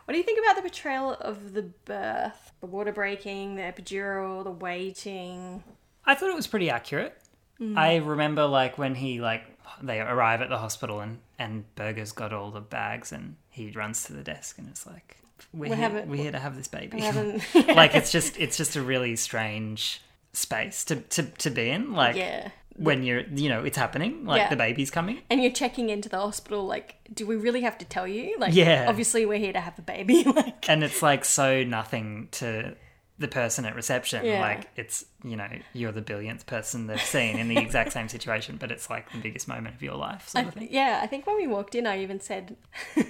What 0.04 0.12
do 0.12 0.18
you 0.18 0.24
think 0.24 0.38
about 0.44 0.56
the 0.56 0.62
portrayal 0.62 1.14
of 1.14 1.52
the 1.52 1.62
birth? 1.62 2.52
The 2.60 2.66
water 2.66 2.92
breaking, 2.92 3.56
the 3.56 3.62
epidural, 3.62 4.44
the 4.44 4.50
waiting. 4.50 5.62
I 6.04 6.14
thought 6.14 6.30
it 6.30 6.36
was 6.36 6.46
pretty 6.46 6.70
accurate. 6.70 7.16
Mm. 7.60 7.76
I 7.76 7.96
remember 7.96 8.46
like 8.46 8.76
when 8.78 8.94
he 8.94 9.20
like 9.20 9.42
they 9.82 10.00
arrive 10.00 10.40
at 10.42 10.48
the 10.48 10.58
hospital 10.58 11.00
and 11.00 11.18
and 11.38 11.64
Berger's 11.74 12.12
got 12.12 12.32
all 12.32 12.50
the 12.50 12.60
bags 12.60 13.12
and 13.12 13.36
he 13.50 13.70
runs 13.70 14.04
to 14.04 14.12
the 14.12 14.22
desk 14.22 14.58
and 14.58 14.68
it's 14.68 14.86
like 14.86 15.16
we're, 15.52 15.66
here, 15.68 15.76
haven't- 15.76 16.08
we're 16.08 16.16
here 16.22 16.32
to 16.32 16.38
have 16.38 16.56
this 16.56 16.68
baby. 16.68 16.98
Like 17.74 17.94
it's 17.94 18.10
just 18.12 18.38
it's 18.38 18.56
just 18.56 18.76
a 18.76 18.82
really 18.82 19.16
strange 19.16 20.00
space 20.32 20.84
to 20.86 20.96
to, 20.96 21.22
to 21.24 21.50
be 21.50 21.70
in. 21.70 21.92
Like 21.92 22.16
Yeah. 22.16 22.50
when 22.76 23.02
you're 23.02 23.22
you 23.34 23.48
know 23.48 23.64
it's 23.64 23.76
happening, 23.78 24.24
like 24.26 24.40
Yeah. 24.40 24.48
the 24.50 24.56
baby's 24.56 24.90
coming. 24.90 25.20
And 25.30 25.42
you're 25.42 25.52
checking 25.52 25.88
into 25.90 26.08
the 26.08 26.18
hospital, 26.18 26.66
like, 26.66 26.96
do 27.12 27.26
we 27.26 27.36
really 27.36 27.62
have 27.62 27.78
to 27.78 27.84
tell 27.86 28.06
you? 28.06 28.36
Like 28.38 28.54
Yeah. 28.54 28.86
obviously 28.88 29.24
we're 29.26 29.38
here 29.38 29.52
to 29.54 29.60
have 29.60 29.76
the 29.76 29.82
baby. 29.82 30.24
like 30.36 30.68
And 30.68 30.84
it's 30.84 31.02
like 31.02 31.24
so 31.24 31.64
nothing 31.64 32.28
to 32.32 32.74
the 33.18 33.28
person 33.28 33.64
at 33.64 33.74
reception. 33.74 34.24
Yeah. 34.24 34.40
Like 34.40 34.68
it's 34.76 35.04
you 35.24 35.36
know 35.36 35.48
you're 35.72 35.92
the 35.92 36.02
billionth 36.02 36.46
person 36.46 36.86
they've 36.86 37.00
seen 37.00 37.38
in 37.38 37.48
the 37.48 37.58
exact 37.66 37.92
same 37.92 38.08
situation, 38.08 38.56
but 38.58 38.70
it's 38.70 38.90
like 38.90 39.10
the 39.12 39.18
biggest 39.18 39.48
moment 39.48 39.74
of 39.74 39.82
your 39.82 39.94
life, 39.94 40.28
sort 40.28 40.46
of 40.46 40.54
thing. 40.54 40.68
Yeah, 40.70 41.00
I 41.02 41.06
think 41.06 41.26
when 41.26 41.36
we 41.36 41.46
walked 41.46 41.74
in 41.74 41.86
I 41.86 42.02
even 42.02 42.20
said 42.20 42.56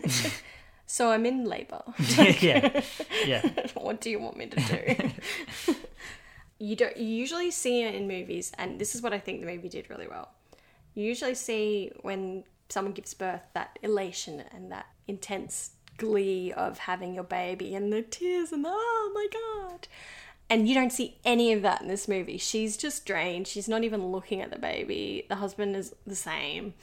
So 0.87 1.11
I'm 1.11 1.27
in 1.27 1.45
labour. 1.45 1.83
yeah, 2.41 2.83
yeah. 3.27 3.51
what 3.75 4.01
do 4.01 4.09
you 4.09 4.21
want 4.21 4.37
me 4.37 4.47
to 4.47 4.61
do? 4.61 5.75
you 6.59 6.77
don't 6.77 6.97
you 6.97 7.07
usually 7.07 7.51
see 7.51 7.83
it 7.83 7.95
in 7.95 8.07
movies, 8.07 8.53
and 8.57 8.81
this 8.81 8.95
is 8.95 9.03
what 9.03 9.13
I 9.13 9.19
think 9.19 9.41
the 9.41 9.47
movie 9.47 9.69
did 9.69 9.91
really 9.91 10.07
well. 10.07 10.31
You 10.95 11.05
usually 11.05 11.35
see 11.35 11.91
when 12.03 12.45
someone 12.69 12.95
gives 12.95 13.15
birth 13.15 13.47
that 13.55 13.79
elation 13.83 14.45
and 14.53 14.71
that 14.73 14.87
intense 15.09 15.73
glee 15.97 16.53
of 16.53 16.79
having 16.79 17.15
your 17.15 17.25
baby 17.25 17.75
and 17.75 17.93
the 17.93 18.03
tears 18.03 18.53
and 18.53 18.65
the 18.65 18.71
oh 18.73 19.11
my 19.15 19.27
god. 19.33 19.89
And 20.49 20.69
you 20.69 20.75
don't 20.75 20.93
see 20.93 21.19
any 21.25 21.53
of 21.53 21.63
that 21.63 21.83
in 21.83 21.89
this 21.89 22.07
movie. 22.07 22.39
She's 22.39 22.77
just 22.77 23.05
drained. 23.05 23.49
She's 23.49 23.69
not 23.69 23.83
even 23.83 24.13
looking 24.13 24.41
at 24.41 24.51
the 24.51 24.59
baby. 24.59 25.27
The 25.29 25.37
husband 25.37 25.75
is 25.75 25.95
the 26.07 26.15
same. 26.15 26.75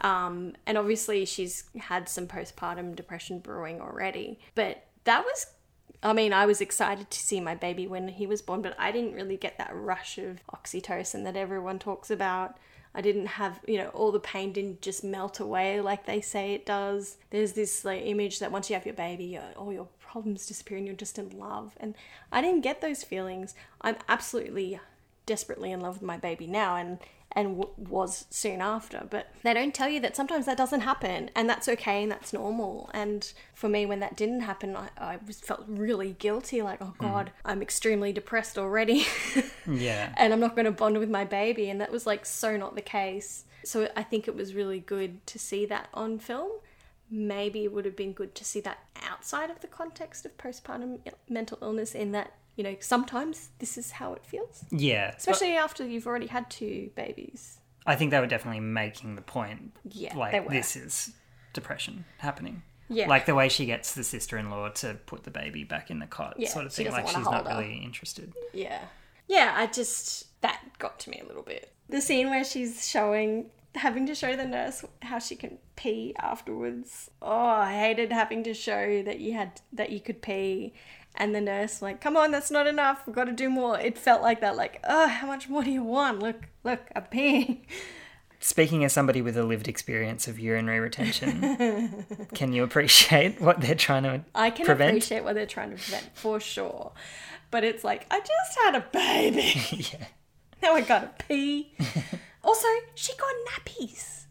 Um, 0.00 0.54
and 0.66 0.78
obviously, 0.78 1.26
she's 1.26 1.64
had 1.78 2.08
some 2.08 2.26
postpartum 2.26 2.96
depression 2.96 3.38
brewing 3.40 3.82
already. 3.82 4.40
But 4.54 4.84
that 5.04 5.24
was, 5.24 5.46
I 6.02 6.14
mean, 6.14 6.32
I 6.32 6.46
was 6.46 6.62
excited 6.62 7.10
to 7.10 7.18
see 7.18 7.38
my 7.38 7.54
baby 7.54 7.86
when 7.86 8.08
he 8.08 8.26
was 8.26 8.40
born, 8.40 8.62
but 8.62 8.74
I 8.78 8.90
didn't 8.92 9.14
really 9.14 9.36
get 9.36 9.58
that 9.58 9.74
rush 9.74 10.16
of 10.16 10.40
oxytocin 10.46 11.24
that 11.24 11.36
everyone 11.36 11.78
talks 11.78 12.10
about. 12.10 12.56
I 12.94 13.00
didn't 13.00 13.26
have, 13.26 13.60
you 13.66 13.78
know, 13.78 13.88
all 13.88 14.12
the 14.12 14.20
pain 14.20 14.52
didn't 14.52 14.82
just 14.82 15.02
melt 15.02 15.40
away 15.40 15.80
like 15.80 16.04
they 16.04 16.20
say 16.20 16.52
it 16.52 16.66
does. 16.66 17.16
There's 17.30 17.52
this 17.52 17.84
like 17.84 18.02
image 18.04 18.38
that 18.40 18.52
once 18.52 18.68
you 18.68 18.74
have 18.74 18.84
your 18.84 18.94
baby, 18.94 19.38
all 19.38 19.68
oh, 19.68 19.70
your 19.70 19.88
problems 20.00 20.46
disappear 20.46 20.76
and 20.76 20.86
you're 20.86 20.94
just 20.94 21.18
in 21.18 21.38
love. 21.38 21.72
And 21.80 21.94
I 22.30 22.42
didn't 22.42 22.60
get 22.60 22.80
those 22.80 23.02
feelings. 23.02 23.54
I'm 23.80 23.96
absolutely 24.08 24.78
desperately 25.24 25.72
in 25.72 25.80
love 25.80 25.94
with 25.94 26.02
my 26.02 26.18
baby 26.18 26.46
now 26.46 26.76
and 26.76 26.98
and 27.34 27.60
w- 27.60 27.74
was 27.76 28.26
soon 28.30 28.60
after 28.60 29.06
but 29.10 29.28
they 29.42 29.54
don't 29.54 29.74
tell 29.74 29.88
you 29.88 30.00
that 30.00 30.16
sometimes 30.16 30.46
that 30.46 30.56
doesn't 30.56 30.80
happen 30.80 31.30
and 31.34 31.48
that's 31.48 31.68
okay 31.68 32.02
and 32.02 32.12
that's 32.12 32.32
normal 32.32 32.90
and 32.94 33.32
for 33.54 33.68
me 33.68 33.86
when 33.86 34.00
that 34.00 34.16
didn't 34.16 34.40
happen 34.40 34.76
i, 34.76 34.88
I 34.98 35.18
was 35.26 35.40
felt 35.40 35.64
really 35.66 36.12
guilty 36.18 36.62
like 36.62 36.80
oh 36.80 36.94
mm. 36.96 36.98
god 36.98 37.32
i'm 37.44 37.62
extremely 37.62 38.12
depressed 38.12 38.58
already. 38.58 39.06
Yeah. 39.66 40.12
and 40.16 40.32
i'm 40.32 40.40
not 40.40 40.56
going 40.56 40.64
to 40.64 40.72
bond 40.72 40.98
with 40.98 41.08
my 41.08 41.24
baby 41.24 41.70
and 41.70 41.80
that 41.80 41.92
was 41.92 42.06
like 42.06 42.26
so 42.26 42.56
not 42.56 42.74
the 42.74 42.82
case. 42.82 43.44
So 43.64 43.88
i 43.96 44.02
think 44.02 44.26
it 44.26 44.34
was 44.34 44.54
really 44.54 44.80
good 44.80 45.24
to 45.28 45.38
see 45.38 45.66
that 45.66 45.88
on 45.94 46.18
film. 46.18 46.50
Maybe 47.10 47.64
it 47.64 47.72
would 47.72 47.84
have 47.84 47.94
been 47.94 48.12
good 48.12 48.34
to 48.36 48.44
see 48.44 48.60
that 48.60 48.78
outside 49.06 49.50
of 49.50 49.60
the 49.60 49.66
context 49.66 50.24
of 50.24 50.36
postpartum 50.38 51.00
mental 51.28 51.58
illness 51.60 51.94
in 51.94 52.12
that 52.12 52.32
you 52.56 52.64
know 52.64 52.76
sometimes 52.80 53.48
this 53.58 53.78
is 53.78 53.92
how 53.92 54.12
it 54.14 54.24
feels 54.26 54.64
Yeah. 54.70 55.14
especially 55.16 55.56
after 55.56 55.86
you've 55.86 56.06
already 56.06 56.26
had 56.26 56.50
two 56.50 56.90
babies. 56.94 57.58
I 57.86 57.96
think 57.96 58.10
they 58.12 58.20
were 58.20 58.26
definitely 58.28 58.60
making 58.60 59.16
the 59.16 59.22
point. 59.22 59.76
Yeah, 59.90 60.16
like 60.16 60.48
this 60.48 60.76
is 60.76 61.12
depression 61.52 62.04
happening. 62.18 62.62
Yeah. 62.88 63.08
Like 63.08 63.26
the 63.26 63.34
way 63.34 63.48
she 63.48 63.64
gets 63.66 63.94
the 63.94 64.04
sister-in-law 64.04 64.68
to 64.70 64.94
put 65.06 65.24
the 65.24 65.30
baby 65.30 65.64
back 65.64 65.90
in 65.90 65.98
the 65.98 66.06
cot, 66.06 66.34
Yeah, 66.38 66.48
sort 66.50 66.66
of 66.66 66.72
thing. 66.72 66.90
Like 66.92 67.08
she's 67.08 67.16
not 67.24 67.46
her. 67.48 67.58
really 67.58 67.78
interested. 67.82 68.32
Yeah, 68.52 68.80
yeah. 69.28 69.54
I 69.56 69.66
just 69.66 70.40
that 70.42 70.60
got 70.78 70.98
to 71.00 71.10
me 71.10 71.20
a 71.24 71.26
little 71.26 71.42
bit. 71.42 71.72
The 71.88 72.00
scene 72.00 72.30
where 72.30 72.44
she's 72.44 72.86
showing, 72.88 73.46
having 73.74 74.06
to 74.06 74.14
show 74.14 74.36
the 74.36 74.44
nurse 74.46 74.84
how 75.02 75.18
she 75.18 75.34
can 75.36 75.58
pee 75.74 76.14
afterwards. 76.20 77.10
Oh, 77.20 77.30
I 77.46 77.72
hated 77.78 78.12
having 78.12 78.44
to 78.44 78.54
show 78.54 79.02
that 79.02 79.20
you 79.20 79.32
had 79.32 79.60
that 79.72 79.90
you 79.90 80.00
could 80.00 80.22
pee. 80.22 80.74
And 81.14 81.34
the 81.34 81.40
nurse 81.40 81.82
like, 81.82 82.00
come 82.00 82.16
on, 82.16 82.30
that's 82.30 82.50
not 82.50 82.66
enough. 82.66 83.06
We've 83.06 83.14
got 83.14 83.24
to 83.24 83.32
do 83.32 83.50
more. 83.50 83.78
It 83.78 83.98
felt 83.98 84.22
like 84.22 84.40
that, 84.40 84.56
like, 84.56 84.80
oh, 84.84 85.08
how 85.08 85.26
much 85.26 85.48
more 85.48 85.62
do 85.62 85.70
you 85.70 85.82
want? 85.82 86.20
Look, 86.20 86.48
look, 86.64 86.80
I'm 86.96 87.02
peeing. 87.04 87.60
Speaking 88.40 88.82
as 88.82 88.92
somebody 88.92 89.22
with 89.22 89.36
a 89.36 89.44
lived 89.44 89.68
experience 89.68 90.26
of 90.26 90.40
urinary 90.40 90.80
retention, 90.80 92.04
can 92.34 92.52
you 92.52 92.64
appreciate 92.64 93.40
what 93.40 93.60
they're 93.60 93.74
trying 93.76 94.02
to 94.04 94.24
I 94.34 94.50
can 94.50 94.66
prevent? 94.66 94.90
appreciate 94.90 95.22
what 95.22 95.34
they're 95.34 95.46
trying 95.46 95.70
to 95.70 95.76
prevent 95.76 96.10
for 96.14 96.40
sure. 96.40 96.92
But 97.52 97.62
it's 97.62 97.84
like, 97.84 98.06
I 98.10 98.18
just 98.18 98.58
had 98.64 98.74
a 98.74 98.80
baby. 98.92 99.62
yeah. 99.92 100.06
Now 100.62 100.72
I 100.74 100.80
gotta 100.80 101.10
pee. 101.28 101.74
also, 102.42 102.66
she 102.94 103.12
got 103.16 103.32
nappies. 103.50 104.24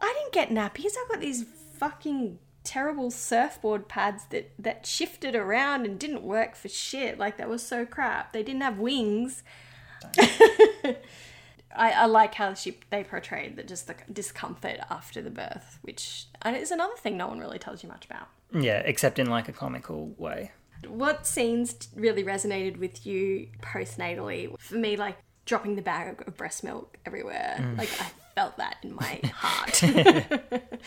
I 0.00 0.12
didn't 0.18 0.32
get 0.32 0.50
nappies. 0.50 0.92
I 0.96 1.06
got 1.08 1.20
these 1.20 1.44
fucking 1.78 2.38
terrible 2.66 3.10
surfboard 3.10 3.88
pads 3.88 4.26
that 4.26 4.50
that 4.58 4.84
shifted 4.84 5.34
around 5.34 5.86
and 5.86 5.98
didn't 5.98 6.22
work 6.22 6.56
for 6.56 6.68
shit. 6.68 7.18
Like 7.18 7.38
that 7.38 7.48
was 7.48 7.62
so 7.62 7.86
crap. 7.86 8.32
They 8.32 8.42
didn't 8.42 8.62
have 8.62 8.78
wings. 8.78 9.42
I, 10.18 11.90
I 11.92 12.06
like 12.06 12.34
how 12.34 12.54
she 12.54 12.78
they 12.90 13.04
portrayed 13.04 13.56
the 13.56 13.62
just 13.62 13.86
the 13.86 13.94
discomfort 14.12 14.78
after 14.90 15.22
the 15.22 15.30
birth, 15.30 15.78
which 15.82 16.26
is 16.44 16.70
another 16.70 16.96
thing 16.96 17.16
no 17.16 17.28
one 17.28 17.38
really 17.38 17.58
tells 17.58 17.82
you 17.82 17.88
much 17.88 18.04
about. 18.04 18.28
Yeah, 18.52 18.82
except 18.84 19.18
in 19.18 19.30
like 19.30 19.48
a 19.48 19.52
comical 19.52 20.14
way. 20.18 20.52
What 20.88 21.26
scenes 21.26 21.88
really 21.94 22.24
resonated 22.24 22.78
with 22.78 23.06
you 23.06 23.48
postnatally? 23.62 24.58
For 24.58 24.74
me, 24.74 24.96
like 24.96 25.16
dropping 25.44 25.76
the 25.76 25.82
bag 25.82 26.22
of 26.26 26.36
breast 26.36 26.64
milk 26.64 26.98
everywhere. 27.06 27.56
Mm. 27.58 27.78
Like 27.78 27.90
I 28.00 28.10
felt 28.34 28.56
that 28.56 28.76
in 28.82 28.94
my 28.94 29.20
heart. 29.34 29.82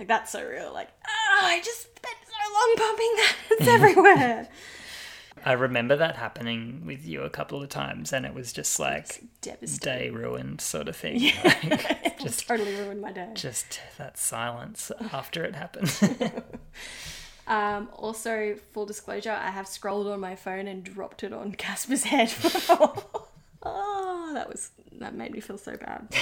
like 0.00 0.08
that's 0.08 0.32
so 0.32 0.44
real. 0.44 0.72
Like, 0.72 0.88
oh, 1.06 1.40
I 1.44 1.60
just 1.62 1.82
spent 1.82 2.16
so 2.26 2.52
long 2.52 2.74
pumping 2.76 3.12
that. 3.16 3.36
It's 3.60 3.68
everywhere. 3.68 4.48
I 5.44 5.52
remember 5.52 5.96
that 5.96 6.16
happening 6.16 6.82
with 6.84 7.06
you 7.06 7.22
a 7.22 7.30
couple 7.30 7.62
of 7.62 7.68
times, 7.70 8.12
and 8.12 8.26
it 8.26 8.34
was 8.34 8.52
just 8.52 8.78
like 8.80 9.22
Devastating. 9.40 9.78
day 10.00 10.10
ruined 10.10 10.60
sort 10.60 10.88
of 10.88 10.96
thing. 10.96 11.30
Like, 11.44 12.18
Just 12.18 12.46
totally 12.48 12.74
ruined 12.74 13.00
my 13.00 13.12
day. 13.12 13.30
just 13.34 13.80
that 13.96 14.18
silence 14.18 14.90
after 15.12 15.44
it 15.44 15.54
happened. 15.54 16.42
Um, 17.46 17.88
also, 17.94 18.54
full 18.72 18.86
disclosure, 18.86 19.32
I 19.32 19.50
have 19.50 19.66
scrolled 19.66 20.06
on 20.06 20.20
my 20.20 20.36
phone 20.36 20.68
and 20.68 20.84
dropped 20.84 21.24
it 21.24 21.32
on 21.32 21.52
Casper's 21.52 22.04
head. 22.04 22.32
oh, 23.62 24.30
that 24.34 24.48
was 24.48 24.70
that 25.00 25.14
made 25.14 25.32
me 25.32 25.40
feel 25.40 25.58
so 25.58 25.76
bad. 25.76 26.14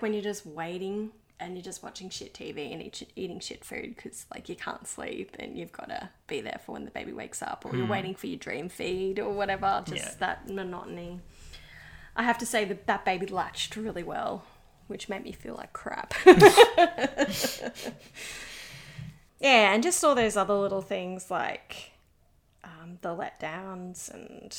when 0.00 0.12
you're 0.12 0.22
just 0.22 0.44
waiting 0.46 1.10
and 1.38 1.54
you're 1.54 1.62
just 1.62 1.82
watching 1.82 2.08
shit 2.10 2.32
TV 2.34 2.72
and 2.72 2.82
eat, 2.82 3.06
eating 3.16 3.40
shit 3.40 3.64
food 3.64 3.94
because 3.94 4.26
like 4.34 4.48
you 4.48 4.56
can't 4.56 4.86
sleep 4.86 5.36
and 5.38 5.56
you've 5.58 5.72
got 5.72 5.88
to 5.90 6.08
be 6.26 6.40
there 6.40 6.60
for 6.64 6.72
when 6.72 6.84
the 6.84 6.90
baby 6.90 7.12
wakes 7.12 7.42
up 7.42 7.64
or 7.66 7.76
you're 7.76 7.86
waiting 7.86 8.14
for 8.14 8.26
your 8.26 8.38
dream 8.38 8.68
feed 8.68 9.18
or 9.18 9.32
whatever. 9.34 9.82
Just 9.86 10.04
Yeah. 10.04 10.14
that 10.20 10.48
monotony. 10.48 11.20
I 12.16 12.22
have 12.22 12.38
to 12.38 12.46
say 12.46 12.64
that 12.64 12.86
that 12.86 13.04
baby 13.04 13.26
latched 13.26 13.76
really 13.76 14.02
well, 14.02 14.44
which 14.86 15.08
made 15.10 15.22
me 15.24 15.32
feel 15.32 15.54
like 15.54 15.74
crap. 15.74 16.14
yeah, 16.26 17.26
and 19.74 19.82
just 19.82 20.02
all 20.02 20.14
those 20.14 20.36
other 20.36 20.54
little 20.54 20.80
things 20.82 21.30
like 21.30 21.92
um, 22.64 22.98
the 23.02 23.10
letdowns 23.10 24.10
and 24.12 24.56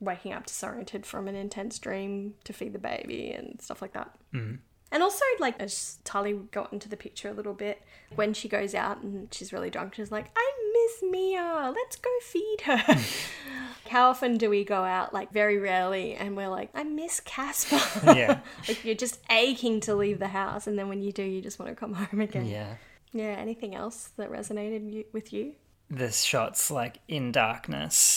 waking 0.00 0.32
up 0.32 0.46
disoriented 0.46 1.06
from 1.06 1.28
an 1.28 1.34
intense 1.34 1.78
dream 1.78 2.34
to 2.44 2.52
feed 2.52 2.72
the 2.74 2.78
baby 2.78 3.30
and 3.30 3.60
stuff 3.62 3.80
like 3.80 3.92
that. 3.94 4.10
Mm. 4.34 4.58
And 4.92 5.02
also, 5.02 5.24
like, 5.40 5.60
as 5.60 5.98
Tully 6.04 6.34
got 6.52 6.72
into 6.72 6.88
the 6.88 6.96
picture 6.96 7.28
a 7.28 7.32
little 7.32 7.54
bit, 7.54 7.82
when 8.14 8.32
she 8.32 8.48
goes 8.48 8.74
out 8.74 9.02
and 9.02 9.32
she's 9.34 9.52
really 9.52 9.70
drunk, 9.70 9.94
she's 9.96 10.12
like, 10.12 10.30
I 10.36 10.52
miss 10.72 11.10
Mia, 11.10 11.72
let's 11.74 11.96
go 11.96 12.10
feed 12.22 12.58
her. 12.64 12.76
How 13.90 14.10
often 14.10 14.38
do 14.38 14.48
we 14.48 14.64
go 14.64 14.82
out? 14.84 15.12
Like, 15.12 15.32
very 15.32 15.58
rarely, 15.58 16.14
and 16.14 16.36
we're 16.36 16.48
like, 16.48 16.70
I 16.74 16.84
miss 16.84 17.20
Casper. 17.20 17.80
Yeah. 18.14 18.40
like, 18.68 18.84
you're 18.84 18.94
just 18.94 19.18
aching 19.30 19.80
to 19.80 19.94
leave 19.96 20.20
the 20.20 20.28
house, 20.28 20.66
and 20.68 20.78
then 20.78 20.88
when 20.88 21.02
you 21.02 21.10
do, 21.12 21.22
you 21.24 21.40
just 21.40 21.58
want 21.58 21.70
to 21.70 21.74
come 21.76 21.94
home 21.94 22.20
again. 22.20 22.46
Yeah. 22.46 22.76
Yeah, 23.12 23.26
anything 23.38 23.74
else 23.74 24.10
that 24.16 24.30
resonated 24.30 24.92
you- 24.92 25.04
with 25.12 25.32
you? 25.32 25.54
The 25.90 26.10
shots 26.12 26.70
like 26.70 27.00
in 27.08 27.30
darkness 27.32 28.13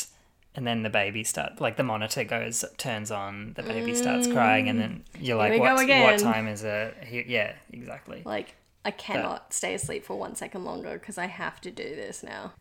and 0.58 0.66
then 0.66 0.82
the 0.82 0.90
baby 0.90 1.24
start 1.24 1.62
like 1.62 1.78
the 1.78 1.84
monitor 1.84 2.24
goes 2.24 2.66
turns 2.78 3.12
on, 3.12 3.54
the 3.56 3.64
baby 3.64 3.94
starts 3.94 4.28
mm. 4.28 4.34
crying 4.34 4.68
and 4.68 4.80
then 4.80 5.04
you're 5.20 5.38
like 5.38 5.58
what, 5.60 5.88
what 5.88 6.20
time 6.20 6.48
is 6.48 6.64
it? 6.64 6.98
Yeah, 7.28 7.54
exactly. 7.72 8.24
Like, 8.26 8.56
I 8.84 8.90
cannot 8.92 9.54
stay 9.54 9.76
asleep 9.76 10.04
for 10.04 10.18
one 10.18 10.36
second 10.36 10.66
longer 10.66 10.94
because 10.94 11.20
I 11.20 11.28
have 11.28 11.62
to 11.62 11.72
do 11.72 11.84
this 11.84 12.24
now. 12.24 12.54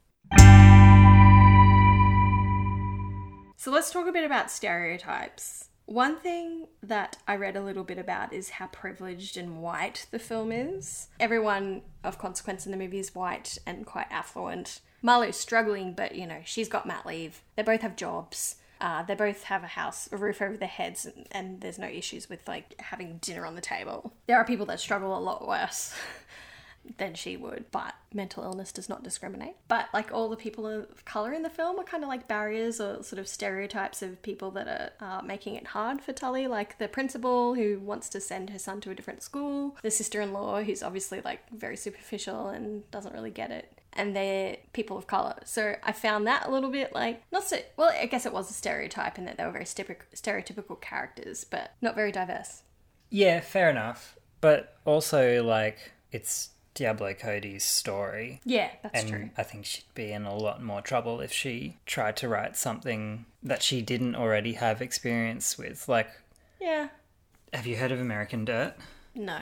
So 3.56 3.70
let's 3.70 3.90
talk 3.90 4.06
a 4.06 4.12
bit 4.12 4.24
about 4.24 4.50
stereotypes. 4.50 5.70
One 5.86 6.16
thing 6.16 6.66
that 6.82 7.16
I 7.26 7.36
read 7.36 7.56
a 7.56 7.62
little 7.62 7.84
bit 7.84 7.96
about 7.98 8.32
is 8.32 8.50
how 8.50 8.66
privileged 8.66 9.38
and 9.38 9.62
white 9.62 10.06
the 10.10 10.18
film 10.18 10.52
is. 10.52 11.08
Everyone 11.18 11.80
of 12.04 12.18
consequence 12.18 12.66
in 12.66 12.72
the 12.72 12.78
movie 12.78 12.98
is 12.98 13.14
white 13.14 13.56
and 13.66 13.86
quite 13.86 14.08
affluent. 14.10 14.80
Marlo's 15.06 15.36
struggling, 15.36 15.92
but 15.92 16.16
you 16.16 16.26
know, 16.26 16.40
she's 16.44 16.68
got 16.68 16.84
mat 16.84 17.06
leave. 17.06 17.40
They 17.54 17.62
both 17.62 17.82
have 17.82 17.94
jobs. 17.94 18.56
Uh, 18.80 19.04
they 19.04 19.14
both 19.14 19.44
have 19.44 19.62
a 19.62 19.68
house, 19.68 20.08
a 20.10 20.16
roof 20.16 20.42
over 20.42 20.56
their 20.56 20.68
heads, 20.68 21.06
and, 21.06 21.28
and 21.30 21.60
there's 21.60 21.78
no 21.78 21.86
issues 21.86 22.28
with 22.28 22.46
like 22.48 22.74
having 22.80 23.18
dinner 23.22 23.46
on 23.46 23.54
the 23.54 23.60
table. 23.60 24.12
There 24.26 24.36
are 24.36 24.44
people 24.44 24.66
that 24.66 24.80
struggle 24.80 25.16
a 25.16 25.20
lot 25.20 25.46
worse 25.46 25.94
than 26.98 27.14
she 27.14 27.36
would, 27.36 27.66
but 27.70 27.94
mental 28.12 28.42
illness 28.42 28.72
does 28.72 28.88
not 28.88 29.04
discriminate. 29.04 29.54
But 29.68 29.86
like 29.94 30.12
all 30.12 30.28
the 30.28 30.36
people 30.36 30.66
of 30.66 31.04
color 31.04 31.32
in 31.32 31.44
the 31.44 31.50
film 31.50 31.78
are 31.78 31.84
kind 31.84 32.02
of 32.02 32.08
like 32.08 32.26
barriers 32.26 32.80
or 32.80 33.04
sort 33.04 33.20
of 33.20 33.28
stereotypes 33.28 34.02
of 34.02 34.20
people 34.22 34.50
that 34.50 34.66
are 35.00 35.18
uh, 35.18 35.22
making 35.22 35.54
it 35.54 35.68
hard 35.68 36.00
for 36.00 36.12
Tully, 36.12 36.48
like 36.48 36.78
the 36.78 36.88
principal 36.88 37.54
who 37.54 37.78
wants 37.78 38.08
to 38.08 38.20
send 38.20 38.50
her 38.50 38.58
son 38.58 38.80
to 38.80 38.90
a 38.90 38.94
different 38.96 39.22
school, 39.22 39.76
the 39.82 39.90
sister 39.90 40.20
in 40.20 40.32
law 40.32 40.62
who's 40.62 40.82
obviously 40.82 41.20
like 41.20 41.48
very 41.50 41.76
superficial 41.76 42.48
and 42.48 42.90
doesn't 42.90 43.14
really 43.14 43.30
get 43.30 43.52
it. 43.52 43.75
And 43.96 44.14
they're 44.14 44.56
people 44.72 44.96
of 44.98 45.06
color. 45.06 45.36
So 45.44 45.74
I 45.82 45.92
found 45.92 46.26
that 46.26 46.46
a 46.46 46.50
little 46.50 46.70
bit 46.70 46.94
like, 46.94 47.22
not 47.32 47.44
so, 47.44 47.56
well, 47.76 47.90
I 47.90 48.06
guess 48.06 48.26
it 48.26 48.32
was 48.32 48.50
a 48.50 48.54
stereotype 48.54 49.18
in 49.18 49.24
that 49.24 49.36
they 49.38 49.44
were 49.44 49.52
very 49.52 49.64
stereotypical 49.64 50.80
characters, 50.80 51.44
but 51.44 51.72
not 51.80 51.94
very 51.94 52.12
diverse. 52.12 52.62
Yeah, 53.10 53.40
fair 53.40 53.70
enough. 53.70 54.16
But 54.40 54.76
also 54.84 55.42
like 55.42 55.92
it's 56.12 56.50
Diablo 56.74 57.14
Cody's 57.14 57.64
story. 57.64 58.40
Yeah, 58.44 58.70
that's 58.82 59.00
And 59.00 59.08
true. 59.08 59.30
I 59.36 59.42
think 59.42 59.64
she'd 59.64 59.84
be 59.94 60.12
in 60.12 60.24
a 60.26 60.34
lot 60.36 60.62
more 60.62 60.82
trouble 60.82 61.20
if 61.20 61.32
she 61.32 61.76
tried 61.86 62.16
to 62.18 62.28
write 62.28 62.56
something 62.56 63.24
that 63.42 63.62
she 63.62 63.80
didn't 63.80 64.14
already 64.14 64.52
have 64.54 64.82
experience 64.82 65.56
with. 65.56 65.88
Like, 65.88 66.08
Yeah. 66.60 66.88
have 67.52 67.66
you 67.66 67.76
heard 67.76 67.92
of 67.92 68.00
American 68.00 68.44
Dirt? 68.44 68.74
No. 69.14 69.40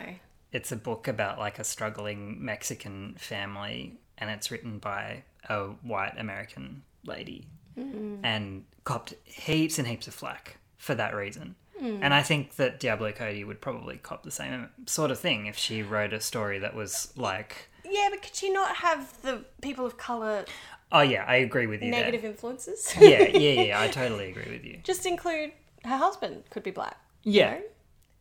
It's 0.53 0.71
a 0.71 0.77
book 0.77 1.09
about 1.09 1.39
like 1.41 1.59
a 1.59 1.65
struggling 1.65 2.45
Mexican 2.45 3.17
family, 3.19 3.97
and 4.25 4.33
it's 4.33 4.51
written 4.51 4.79
by 4.79 5.23
a 5.49 5.67
white 5.83 6.15
American 6.19 6.83
lady, 7.05 7.47
mm-hmm. 7.79 8.25
and 8.25 8.65
copped 8.85 9.15
heaps 9.25 9.79
and 9.79 9.87
heaps 9.87 10.09
of 10.09 10.15
flack 10.15 10.57
for 10.79 10.95
that 10.95 11.15
reason. 11.15 11.57
And 11.85 12.15
I 12.15 12.23
think 12.23 12.57
that 12.57 12.81
Diablo 12.81 13.13
Cody 13.13 13.45
would 13.45 13.61
probably 13.61 13.99
cop 13.99 14.23
the 14.23 14.31
same 14.31 14.71
sort 14.87 15.11
of 15.11 15.19
thing 15.19 15.45
if 15.45 15.59
she 15.59 15.83
wrote 15.83 16.15
a 16.15 16.21
story 16.21 16.59
that 16.61 16.75
was 16.75 17.13
like, 17.15 17.69
Yeah, 17.85 18.09
but 18.11 18.23
could 18.23 18.35
she 18.35 18.49
not 18.49 18.77
have 18.77 19.21
the 19.21 19.45
people 19.61 19.85
of 19.85 19.99
color 19.99 20.47
oh 20.93 21.01
yeah, 21.01 21.25
I 21.27 21.37
agree 21.37 21.67
with 21.67 21.83
you 21.83 21.91
negative 21.91 22.25
influences? 22.25 22.95
Yeah, 22.99 23.25
yeah, 23.25 23.63
yeah, 23.63 23.81
I 23.81 23.89
totally 24.01 24.31
agree 24.31 24.51
with 24.51 24.65
you. 24.65 24.81
just 24.83 25.05
include 25.05 25.53
her 25.85 25.97
husband 25.99 26.45
could 26.49 26.63
be 26.63 26.71
black. 26.71 26.97
Yeah. 27.23 27.59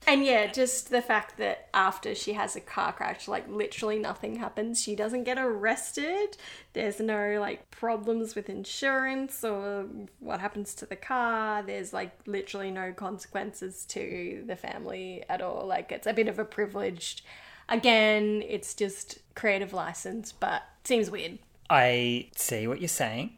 And 0.05 0.25
yeah, 0.25 0.51
just 0.51 0.89
the 0.89 1.01
fact 1.01 1.37
that 1.37 1.69
after 1.73 2.13
she 2.13 2.33
has 2.33 2.55
a 2.55 2.61
car 2.61 2.91
crash, 2.91 3.27
like 3.27 3.47
literally 3.47 3.99
nothing 3.99 4.35
happens. 4.35 4.81
She 4.81 4.95
doesn't 4.95 5.23
get 5.23 5.37
arrested. 5.37 6.35
There's 6.73 6.99
no 6.99 7.37
like 7.39 7.71
problems 7.71 8.35
with 8.35 8.49
insurance 8.49 9.43
or 9.43 9.85
what 10.19 10.41
happens 10.41 10.73
to 10.75 10.85
the 10.85 10.95
car. 10.95 11.63
There's 11.63 11.93
like 11.93 12.11
literally 12.25 12.69
no 12.69 12.91
consequences 12.91 13.85
to 13.89 14.43
the 14.45 14.55
family 14.55 15.23
at 15.29 15.41
all. 15.41 15.65
Like 15.65 15.91
it's 15.91 16.07
a 16.07 16.13
bit 16.13 16.27
of 16.27 16.37
a 16.37 16.45
privileged. 16.45 17.21
Again, 17.69 18.43
it's 18.45 18.73
just 18.73 19.19
creative 19.35 19.71
license, 19.71 20.33
but 20.33 20.63
seems 20.83 21.09
weird. 21.09 21.39
I 21.69 22.27
see 22.35 22.67
what 22.67 22.81
you're 22.81 22.89
saying, 22.89 23.37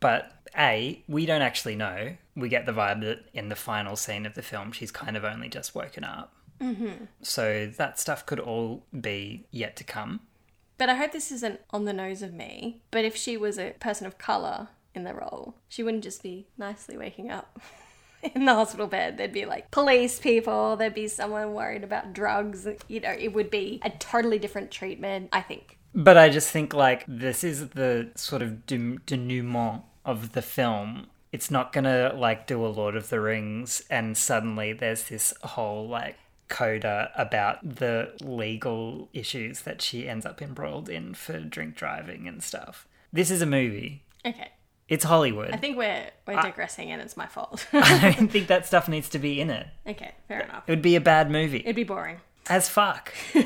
but 0.00 0.32
A, 0.58 1.02
we 1.08 1.24
don't 1.24 1.42
actually 1.42 1.76
know. 1.76 2.16
We 2.36 2.48
get 2.48 2.66
the 2.66 2.72
vibe 2.72 3.00
that 3.02 3.26
in 3.32 3.48
the 3.48 3.56
final 3.56 3.96
scene 3.96 4.26
of 4.26 4.34
the 4.34 4.42
film, 4.42 4.72
she's 4.72 4.90
kind 4.90 5.16
of 5.16 5.24
only 5.24 5.48
just 5.48 5.74
woken 5.74 6.04
up. 6.04 6.34
Mm-hmm. 6.60 7.04
So 7.22 7.70
that 7.76 7.98
stuff 7.98 8.26
could 8.26 8.40
all 8.40 8.84
be 8.98 9.46
yet 9.50 9.76
to 9.76 9.84
come. 9.84 10.20
But 10.78 10.88
I 10.88 10.94
hope 10.94 11.12
this 11.12 11.30
isn't 11.30 11.60
on 11.70 11.84
the 11.84 11.92
nose 11.92 12.22
of 12.22 12.32
me. 12.32 12.82
But 12.90 13.04
if 13.04 13.16
she 13.16 13.36
was 13.36 13.58
a 13.58 13.74
person 13.78 14.06
of 14.06 14.18
colour 14.18 14.68
in 14.94 15.04
the 15.04 15.14
role, 15.14 15.54
she 15.68 15.82
wouldn't 15.82 16.04
just 16.04 16.22
be 16.22 16.48
nicely 16.58 16.96
waking 16.96 17.30
up 17.30 17.60
in 18.34 18.44
the 18.44 18.54
hospital 18.54 18.86
bed. 18.86 19.16
There'd 19.16 19.32
be 19.32 19.44
like 19.44 19.70
police 19.70 20.18
people, 20.18 20.76
there'd 20.76 20.94
be 20.94 21.08
someone 21.08 21.54
worried 21.54 21.84
about 21.84 22.12
drugs. 22.12 22.66
You 22.88 23.00
know, 23.00 23.14
it 23.16 23.32
would 23.32 23.50
be 23.50 23.80
a 23.84 23.90
totally 23.90 24.38
different 24.38 24.70
treatment, 24.70 25.28
I 25.32 25.42
think. 25.42 25.78
But 25.94 26.16
I 26.16 26.28
just 26.28 26.50
think 26.50 26.74
like 26.74 27.04
this 27.06 27.44
is 27.44 27.68
the 27.70 28.10
sort 28.16 28.42
of 28.42 28.66
denouement 28.66 29.82
of 30.04 30.32
the 30.32 30.42
film. 30.42 31.06
It's 31.34 31.50
not 31.50 31.72
gonna 31.72 32.14
like 32.14 32.46
do 32.46 32.64
a 32.64 32.68
Lord 32.68 32.94
of 32.94 33.08
the 33.08 33.20
Rings 33.20 33.82
and 33.90 34.16
suddenly 34.16 34.72
there's 34.72 35.02
this 35.08 35.34
whole 35.42 35.88
like 35.88 36.14
coda 36.46 37.10
about 37.16 37.58
the 37.76 38.12
legal 38.22 39.08
issues 39.12 39.62
that 39.62 39.82
she 39.82 40.08
ends 40.08 40.24
up 40.24 40.40
embroiled 40.40 40.88
in 40.88 41.12
for 41.12 41.40
drink 41.40 41.74
driving 41.74 42.28
and 42.28 42.40
stuff. 42.40 42.86
This 43.12 43.32
is 43.32 43.42
a 43.42 43.46
movie. 43.46 44.04
Okay. 44.24 44.52
It's 44.88 45.02
Hollywood. 45.02 45.50
I 45.50 45.56
think 45.56 45.76
we're 45.76 46.08
we're 46.24 46.40
digressing 46.40 46.92
and 46.92 47.02
it's 47.02 47.16
my 47.16 47.26
fault. 47.26 47.66
I 47.72 48.14
don't 48.16 48.30
think 48.30 48.46
that 48.46 48.64
stuff 48.64 48.88
needs 48.88 49.08
to 49.08 49.18
be 49.18 49.40
in 49.40 49.50
it. 49.50 49.66
okay, 49.88 50.12
fair 50.28 50.42
enough. 50.42 50.62
It 50.68 50.70
would 50.70 50.82
be 50.82 50.94
a 50.94 51.00
bad 51.00 51.32
movie. 51.32 51.58
It'd 51.58 51.74
be 51.74 51.82
boring. 51.82 52.18
As 52.48 52.68
fuck. 52.68 53.12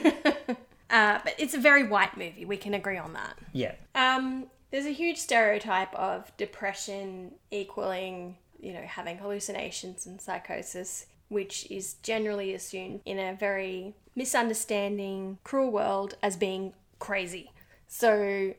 Uh, 0.91 1.18
but 1.22 1.34
it's 1.39 1.53
a 1.53 1.59
very 1.59 1.86
white 1.86 2.16
movie. 2.16 2.47
We 2.47 2.57
can 2.57 2.72
agree 2.72 2.97
on 2.97 3.12
that. 3.12 3.39
Yeah. 3.53 3.74
Um, 3.95 4.47
there's 4.71 4.87
a 4.87 4.91
huge 4.93 5.16
stereotype 5.16 5.95
of 5.95 6.37
depression 6.37 7.35
equaling, 7.51 8.37
you 8.61 8.73
know, 8.73 8.83
having 8.83 9.19
hallucinations 9.19 10.07
and 10.07 10.21
psychosis, 10.21 11.07
which 11.29 11.71
is 11.71 11.95
generally 12.03 12.55
assumed 12.55 13.01
in 13.05 13.19
a 13.19 13.35
very 13.35 13.95
misunderstanding, 14.14 15.39
cruel 15.45 15.71
world 15.71 16.16
as 16.23 16.37
being 16.37 16.73
crazy. 16.99 17.51
So, 17.87 18.55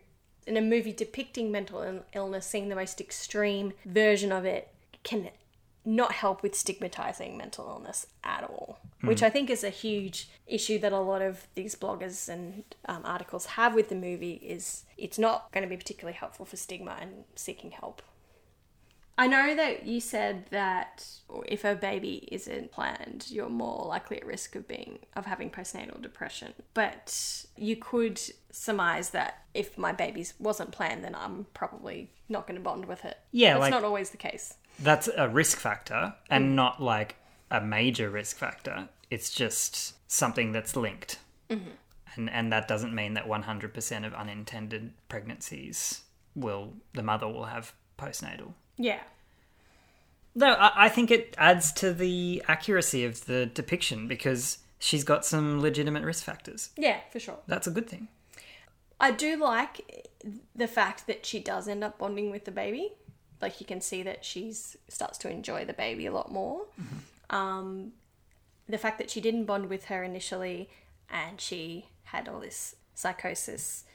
in 0.47 0.57
a 0.57 0.61
movie 0.61 0.93
depicting 0.93 1.51
mental 1.51 2.03
illness, 2.13 2.47
seeing 2.47 2.69
the 2.69 2.75
most 2.75 2.99
extreme 2.99 3.73
version 3.85 4.31
of 4.31 4.45
it 4.45 4.73
can 5.03 5.29
not 5.85 6.11
help 6.13 6.43
with 6.43 6.55
stigmatizing 6.55 7.37
mental 7.37 7.67
illness 7.67 8.07
at 8.23 8.43
all, 8.43 8.79
which 9.01 9.23
I 9.23 9.29
think 9.29 9.49
is 9.49 9.63
a 9.63 9.69
huge 9.69 10.29
issue 10.45 10.77
that 10.79 10.91
a 10.91 10.99
lot 10.99 11.21
of 11.21 11.47
these 11.55 11.75
bloggers 11.75 12.27
and 12.29 12.63
um, 12.85 13.01
articles 13.05 13.45
have 13.47 13.73
with 13.73 13.89
the 13.89 13.95
movie. 13.95 14.33
Is 14.33 14.83
it's 14.97 15.17
not 15.17 15.51
going 15.51 15.63
to 15.63 15.69
be 15.69 15.77
particularly 15.77 16.17
helpful 16.17 16.45
for 16.45 16.57
stigma 16.57 16.97
and 16.99 17.23
seeking 17.35 17.71
help. 17.71 18.01
I 19.17 19.27
know 19.27 19.53
that 19.53 19.85
you 19.85 19.99
said 19.99 20.45
that 20.49 21.05
if 21.45 21.65
a 21.65 21.75
baby 21.75 22.29
isn't 22.31 22.71
planned, 22.71 23.25
you're 23.29 23.49
more 23.49 23.85
likely 23.85 24.15
at 24.15 24.25
risk 24.25 24.55
of 24.55 24.65
being 24.65 24.99
of 25.13 25.25
having 25.25 25.49
postnatal 25.49 26.01
depression. 26.01 26.53
But 26.73 27.45
you 27.57 27.75
could 27.75 28.21
surmise 28.49 29.09
that 29.09 29.43
if 29.53 29.77
my 29.77 29.91
baby 29.91 30.25
wasn't 30.39 30.71
planned, 30.71 31.03
then 31.03 31.15
I'm 31.15 31.47
probably 31.53 32.11
not 32.29 32.47
going 32.47 32.55
to 32.57 32.63
bond 32.63 32.85
with 32.85 33.03
it. 33.03 33.17
Yeah, 33.33 33.55
that's 33.55 33.61
like- 33.63 33.71
not 33.71 33.83
always 33.83 34.11
the 34.11 34.17
case. 34.17 34.55
That's 34.81 35.09
a 35.15 35.27
risk 35.27 35.57
factor 35.57 36.15
and 36.29 36.51
mm. 36.51 36.53
not 36.55 36.81
like 36.81 37.15
a 37.51 37.61
major 37.61 38.09
risk 38.09 38.37
factor. 38.37 38.89
It's 39.09 39.31
just 39.31 39.95
something 40.11 40.51
that's 40.51 40.75
linked. 40.75 41.19
Mm-hmm. 41.49 41.69
And, 42.15 42.29
and 42.29 42.51
that 42.51 42.67
doesn't 42.67 42.93
mean 42.93 43.13
that 43.13 43.27
100% 43.27 44.05
of 44.05 44.13
unintended 44.13 44.93
pregnancies 45.07 46.01
will, 46.35 46.73
the 46.93 47.03
mother 47.03 47.27
will 47.27 47.45
have 47.45 47.73
postnatal. 47.97 48.53
Yeah. 48.77 48.99
Though 50.35 50.53
I, 50.53 50.85
I 50.85 50.89
think 50.89 51.11
it 51.11 51.35
adds 51.37 51.71
to 51.73 51.93
the 51.93 52.43
accuracy 52.47 53.05
of 53.05 53.25
the 53.25 53.45
depiction 53.45 54.07
because 54.07 54.59
she's 54.79 55.03
got 55.03 55.25
some 55.25 55.61
legitimate 55.61 56.03
risk 56.03 56.23
factors. 56.23 56.69
Yeah, 56.77 56.99
for 57.11 57.19
sure. 57.19 57.39
That's 57.47 57.67
a 57.67 57.71
good 57.71 57.89
thing. 57.89 58.07
I 58.99 59.11
do 59.11 59.37
like 59.37 60.09
the 60.55 60.67
fact 60.67 61.07
that 61.07 61.25
she 61.25 61.39
does 61.39 61.67
end 61.67 61.83
up 61.83 61.97
bonding 61.97 62.31
with 62.31 62.45
the 62.45 62.51
baby. 62.51 62.93
Like 63.41 63.59
you 63.59 63.65
can 63.65 63.81
see 63.81 64.03
that 64.03 64.25
she's 64.25 64.75
starts 64.87 65.17
to 65.19 65.29
enjoy 65.29 65.65
the 65.65 65.73
baby 65.73 66.05
a 66.05 66.11
lot 66.11 66.31
more. 66.31 66.61
Um, 67.29 67.93
the 68.67 68.77
fact 68.77 68.97
that 68.99 69.09
she 69.09 69.21
didn't 69.21 69.45
bond 69.45 69.69
with 69.69 69.85
her 69.85 70.03
initially, 70.03 70.69
and 71.09 71.39
she 71.39 71.85
had 72.03 72.27
all 72.27 72.39
this 72.39 72.75
psychosis, 72.93 73.85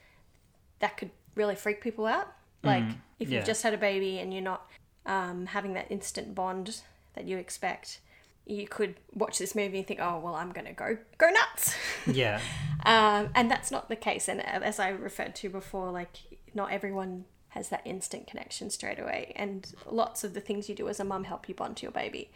that 0.81 0.97
could 0.97 1.11
really 1.35 1.55
freak 1.55 1.81
people 1.81 2.07
out. 2.07 2.29
Like 2.63 2.85
if 3.19 3.29
yeah. 3.29 3.39
you've 3.39 3.47
just 3.47 3.63
had 3.63 3.75
a 3.75 3.79
baby 3.79 4.19
and 4.19 4.33
you're 4.33 4.43
not 4.43 4.71
um, 5.05 5.47
having 5.47 5.75
that 5.75 5.91
instant 5.91 6.35
bond 6.35 6.81
that 7.15 7.27
you 7.27 7.37
expect, 7.37 8.01
you 8.47 8.67
could 8.67 8.97
watch 9.13 9.39
this 9.39 9.55
movie 9.55 9.79
and 9.79 9.87
think, 9.87 10.01
"Oh, 10.01 10.19
well, 10.19 10.35
I'm 10.35 10.51
gonna 10.53 10.73
go 10.73 10.97
go 11.19 11.31
nuts." 11.31 11.75
Yeah. 12.07 12.41
Um, 12.85 13.31
and 13.35 13.51
that's 13.51 13.71
not 13.71 13.89
the 13.89 13.97
case. 13.97 14.29
And 14.29 14.45
as 14.45 14.79
I 14.79 14.91
referred 14.91 15.35
to 15.37 15.49
before, 15.49 15.91
like 15.91 16.17
not 16.55 16.71
everyone 16.71 17.25
has 17.55 17.69
that 17.69 17.83
instant 17.85 18.27
connection 18.27 18.69
straight 18.69 18.99
away. 18.99 19.33
And 19.37 19.73
lots 19.91 20.25
of 20.25 20.35
the 20.35 20.41
things 20.41 20.69
you 20.69 20.75
do 20.75 20.89
as 20.89 20.99
a 21.01 21.05
mum 21.05 21.25
help 21.25 21.49
you 21.49 21.55
bond 21.55 21.77
to 21.79 21.83
your 21.85 21.93
baby. 21.93 22.31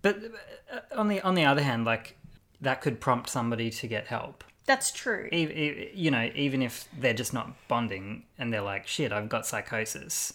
But 0.00 0.18
uh, 0.72 0.80
on 0.96 1.08
the 1.08 1.20
on 1.22 1.34
the 1.34 1.44
other 1.44 1.62
hand, 1.62 1.84
like 1.84 2.16
that 2.60 2.80
could 2.80 3.00
prompt 3.00 3.28
somebody 3.28 3.70
to 3.70 3.86
get 3.86 4.06
help. 4.06 4.44
That's 4.66 4.90
true. 4.92 5.28
E- 5.32 5.36
e- 5.44 5.90
you 5.94 6.10
know, 6.10 6.30
even 6.34 6.62
if 6.62 6.88
they're 6.98 7.12
just 7.12 7.34
not 7.34 7.52
bonding 7.68 8.24
and 8.38 8.52
they're 8.52 8.62
like, 8.62 8.86
"Shit, 8.86 9.12
I've 9.12 9.28
got 9.28 9.46
psychosis." 9.46 10.34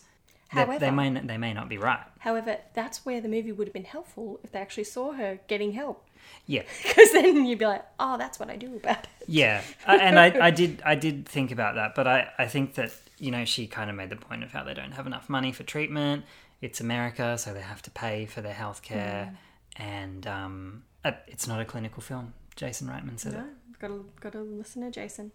However- 0.50 0.80
they 0.80 0.92
may 0.92 1.10
they 1.12 1.38
may 1.38 1.54
not 1.54 1.70
be 1.70 1.78
right. 1.78 2.04
However, 2.20 2.58
that's 2.74 3.06
where 3.06 3.22
the 3.22 3.30
movie 3.30 3.52
would 3.52 3.68
have 3.68 3.74
been 3.74 3.86
helpful 3.86 4.40
if 4.44 4.52
they 4.52 4.60
actually 4.60 4.84
saw 4.84 5.14
her 5.14 5.40
getting 5.48 5.72
help. 5.74 6.06
Yeah, 6.46 6.64
Because 6.84 7.12
then 7.12 7.46
you'd 7.46 7.60
be 7.60 7.66
like, 7.66 7.86
oh, 8.00 8.18
that's 8.18 8.40
what 8.40 8.50
I 8.50 8.56
do 8.56 8.76
about 8.76 9.04
it. 9.04 9.10
yeah, 9.28 9.62
I- 9.86 9.98
and 9.98 10.18
I, 10.20 10.48
I 10.48 10.52
did 10.62 10.82
I 10.86 10.96
did 10.96 11.28
think 11.28 11.52
about 11.52 11.76
that, 11.76 11.96
but 11.96 12.08
I 12.08 12.30
I 12.38 12.48
think 12.48 12.74
that 12.76 12.92
you 13.20 13.32
know 13.32 13.46
she 13.46 13.68
kind 13.68 13.90
of 13.90 13.96
made 13.96 14.10
the 14.10 14.16
point 14.16 14.44
of 14.44 14.52
how 14.52 14.64
they 14.64 14.74
don't 14.74 14.92
have 14.94 15.06
enough 15.08 15.30
money 15.30 15.52
for 15.52 15.64
treatment. 15.64 16.26
It's 16.62 16.82
America, 16.82 17.38
so 17.38 17.54
they 17.54 17.62
have 17.62 17.82
to 17.84 17.92
pay 17.92 18.26
for 18.26 18.42
their 18.42 18.54
healthcare, 18.54 19.36
and 19.78 20.26
um, 20.28 20.84
uh, 21.06 21.12
it's 21.28 21.48
not 21.48 21.62
a 21.62 21.66
clinical 21.66 22.02
film. 22.02 22.34
Jason 22.56 22.88
Reitman 22.88 23.18
said 23.20 23.34
it. 23.34 23.38
No, 23.38 23.46
got 23.80 23.88
to 23.88 24.06
got 24.20 24.32
to 24.34 24.42
listen 24.42 24.82
to 24.82 24.92
Jason. 24.92 25.32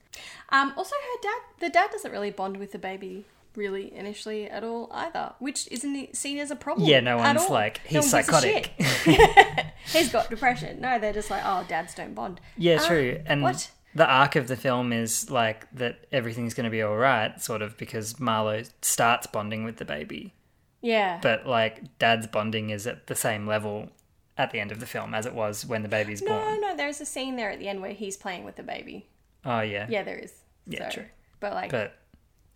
Um, 0.51 0.72
also, 0.76 0.95
her 0.95 1.20
dad, 1.22 1.40
the 1.61 1.70
dad 1.70 1.90
doesn't 1.92 2.11
really 2.12 2.30
bond 2.30 2.59
with 2.59 2.72
the 2.72 2.78
baby 2.78 3.24
really 3.57 3.94
initially 3.94 4.48
at 4.50 4.64
all 4.64 4.88
either, 4.92 5.32
which 5.38 5.68
isn't 5.70 6.16
seen 6.16 6.38
as 6.38 6.50
a 6.50 6.57
problem. 6.57 6.88
Yeah, 6.88 7.00
no 7.00 7.16
one's 7.18 7.42
all. 7.42 7.50
like, 7.50 7.80
No 7.90 8.00
he's 8.00 8.12
one 8.12 8.22
psychotic. 8.24 8.72
he's 9.92 10.11
got 10.11 10.30
depression. 10.30 10.80
No, 10.80 10.98
they're 10.98 11.12
just 11.12 11.30
like, 11.30 11.42
oh, 11.44 11.64
dads 11.68 11.94
don't 11.94 12.14
bond. 12.14 12.40
Yeah, 12.57 12.78
Ah, 12.82 12.86
true. 12.88 13.20
And 13.26 13.42
what? 13.42 13.70
the 13.94 14.07
arc 14.07 14.36
of 14.36 14.48
the 14.48 14.57
film 14.57 14.92
is 14.92 15.30
like 15.30 15.66
that 15.72 16.07
everything's 16.12 16.55
going 16.55 16.64
to 16.64 16.70
be 16.70 16.82
all 16.82 16.96
right, 16.96 17.40
sort 17.40 17.62
of, 17.62 17.76
because 17.76 18.18
Marlowe 18.18 18.62
starts 18.82 19.26
bonding 19.26 19.64
with 19.64 19.76
the 19.76 19.84
baby, 19.84 20.34
Yeah, 20.80 21.18
but 21.22 21.46
like 21.46 21.98
dad's 21.98 22.26
bonding 22.26 22.70
is 22.70 22.86
at 22.86 23.07
the 23.07 23.14
same 23.14 23.46
level 23.46 23.90
at 24.36 24.50
the 24.50 24.59
end 24.59 24.72
of 24.72 24.80
the 24.80 24.86
film 24.86 25.14
as 25.14 25.26
it 25.26 25.32
was 25.34 25.64
when 25.64 25.82
the 25.82 25.88
baby's 25.88 26.20
no, 26.20 26.30
born. 26.32 26.61
no, 26.61 26.70
no, 26.70 26.76
there's 26.76 27.00
a 27.00 27.07
scene 27.07 27.36
there 27.36 27.50
at 27.50 27.61
the 27.61 27.68
end 27.68 27.80
where 27.80 27.92
he's 27.92 28.16
playing 28.16 28.44
with 28.44 28.57
the 28.57 28.64
baby. 28.64 29.07
Oh 29.44 29.61
yeah, 29.61 29.86
Yeah, 29.88 30.02
there 30.02 30.18
is. 30.18 30.32
Yeah, 30.66 30.88
So- 30.90 30.94
true. 31.02 31.07
But 31.38 31.52
like, 31.52 31.70
But 31.70 31.94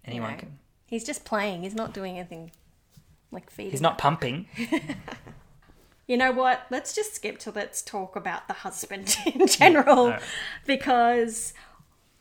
anyone 0.05 0.32
know. 0.32 0.38
can. 0.38 0.59
He's 0.89 1.05
just 1.05 1.24
playing. 1.24 1.62
He's 1.62 1.74
not 1.74 1.95
doing 1.95 2.18
anything 2.18 2.51
like 3.30 3.51
feeding. 3.51 3.70
He's 3.70 3.80
not 3.80 3.99
pumping. 3.99 4.49
You 6.09 6.16
know 6.16 6.32
what? 6.32 6.62
Let's 6.70 6.95
just 6.95 7.14
skip 7.14 7.39
to 7.41 7.51
let's 7.51 7.82
talk 7.82 8.16
about 8.16 8.49
the 8.49 8.55
husband 8.55 9.14
in 9.26 9.47
general 9.47 9.99
alright. 9.99 10.22
because 10.66 11.53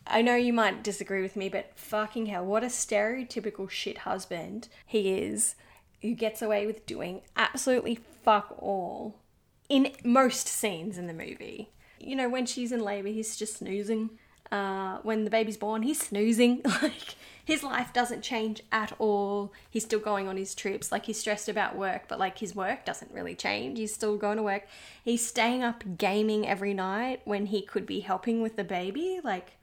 I 0.05 0.21
know 0.21 0.35
you 0.35 0.51
might 0.51 0.83
disagree 0.83 1.21
with 1.21 1.37
me, 1.37 1.47
but 1.47 1.71
fucking 1.75 2.25
hell, 2.25 2.45
what 2.45 2.63
a 2.63 2.67
stereotypical 2.67 3.69
shit 3.69 3.99
husband 3.99 4.67
he 4.85 5.13
is 5.13 5.55
who 6.01 6.13
gets 6.13 6.41
away 6.41 6.67
with 6.67 6.85
doing 6.85 7.21
absolutely 7.37 7.97
fuck 8.23 8.53
all 8.59 9.21
in 9.69 9.91
most 10.03 10.49
scenes 10.49 10.97
in 10.97 11.07
the 11.07 11.13
movie. 11.13 11.71
You 11.97 12.17
know, 12.17 12.27
when 12.27 12.45
she's 12.45 12.73
in 12.73 12.81
labor, 12.81 13.07
he's 13.07 13.37
just 13.37 13.57
snoozing. 13.57 14.11
Uh, 14.51 14.97
when 15.03 15.23
the 15.23 15.29
baby's 15.29 15.57
born, 15.57 15.81
he's 15.83 16.01
snoozing. 16.01 16.61
Like, 16.81 17.15
his 17.47 17.63
life 17.63 17.93
doesn't 17.93 18.23
change 18.23 18.61
at 18.73 18.91
all. 18.99 19.53
He's 19.69 19.85
still 19.85 20.01
going 20.01 20.27
on 20.27 20.35
his 20.35 20.53
trips. 20.53 20.91
Like, 20.91 21.05
he's 21.05 21.17
stressed 21.17 21.47
about 21.47 21.77
work, 21.77 22.03
but 22.09 22.19
like, 22.19 22.39
his 22.39 22.53
work 22.53 22.83
doesn't 22.83 23.13
really 23.13 23.35
change. 23.35 23.79
He's 23.79 23.93
still 23.93 24.17
going 24.17 24.35
to 24.35 24.43
work. 24.43 24.67
He's 25.01 25.25
staying 25.25 25.63
up 25.63 25.81
gaming 25.97 26.45
every 26.45 26.73
night 26.73 27.21
when 27.23 27.45
he 27.45 27.61
could 27.61 27.85
be 27.85 28.01
helping 28.01 28.41
with 28.41 28.57
the 28.57 28.65
baby. 28.65 29.21
Like, 29.23 29.53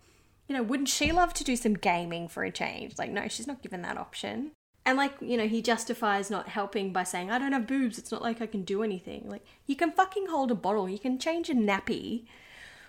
you 0.49 0.57
know, 0.57 0.63
wouldn't 0.63 0.89
she 0.89 1.13
love 1.13 1.35
to 1.35 1.45
do 1.45 1.57
some 1.57 1.75
gaming 1.75 2.27
for 2.27 2.43
a 2.43 2.51
change? 2.51 2.97
Like, 2.97 3.11
no, 3.11 3.29
she's 3.29 3.47
not 3.47 3.61
given 3.61 3.83
that 3.83 3.99
option. 3.99 4.53
And 4.87 4.97
like, 4.97 5.13
you 5.21 5.37
know, 5.37 5.47
he 5.47 5.61
justifies 5.61 6.31
not 6.31 6.49
helping 6.49 6.91
by 6.91 7.05
saying, 7.05 7.31
I 7.31 7.39
don't 7.39 7.53
have 7.53 7.67
boobs, 7.67 7.99
it's 7.99 8.11
not 8.11 8.23
like 8.23 8.41
I 8.41 8.47
can 8.47 8.65
do 8.65 8.83
anything. 8.83 9.29
Like, 9.29 9.45
you 9.67 9.77
can 9.77 9.93
fucking 9.93 10.29
hold 10.29 10.51
a 10.51 10.55
bottle, 10.55 10.89
you 10.89 10.99
can 10.99 11.19
change 11.19 11.51
a 11.51 11.55
nappy. 11.55 12.25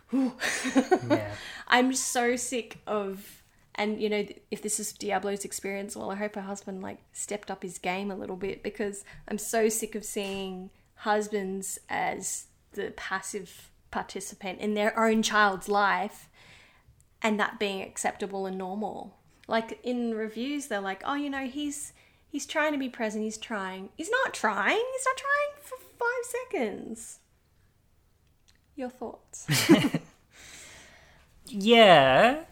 yeah. 0.14 1.36
I'm 1.68 1.94
so 1.94 2.38
sick 2.38 2.78
of 2.88 3.44
and 3.76 4.02
you 4.02 4.10
know 4.10 4.26
if 4.52 4.62
this 4.62 4.80
is 4.80 4.94
Diablo's 4.94 5.46
experience, 5.46 5.96
well 5.96 6.12
I 6.12 6.16
hope 6.16 6.36
her 6.36 6.42
husband 6.42 6.82
like 6.82 7.00
stepped 7.14 7.52
up 7.52 7.64
his 7.64 7.78
game 7.78 8.12
a 8.12 8.16
little 8.16 8.36
bit 8.36 8.64
because 8.64 9.04
I'm 9.28 9.38
so 9.38 9.70
sick 9.70 9.96
of 9.96 10.04
seeing 10.06 10.70
husbands 10.96 11.80
as 11.90 12.48
the 12.74 12.94
passive 12.96 13.70
participant 13.92 14.60
in 14.60 14.74
their 14.74 14.98
own 15.00 15.22
child's 15.22 15.70
life 15.70 16.30
and 17.22 17.40
that 17.40 17.60
being 17.60 17.82
acceptable 17.82 18.46
and 18.46 18.58
normal. 18.58 19.18
Like 19.48 19.80
in 19.84 20.14
reviews 20.16 20.68
they're 20.68 20.82
like, 20.82 21.02
"Oh, 21.06 21.16
you 21.16 21.30
know, 21.30 21.46
he's 21.46 21.94
he's 22.28 22.46
trying 22.46 22.74
to 22.74 22.80
be 22.80 22.90
present, 22.90 23.24
he's 23.24 23.38
trying." 23.38 23.90
He's 23.96 24.10
not 24.10 24.34
trying. 24.34 24.84
He's 24.94 25.06
not 25.06 25.18
trying 25.18 25.62
for 25.62 25.78
5 25.78 26.08
seconds. 26.52 27.20
Your 28.76 28.90
thoughts? 28.90 29.48
Yeah. 31.48 32.44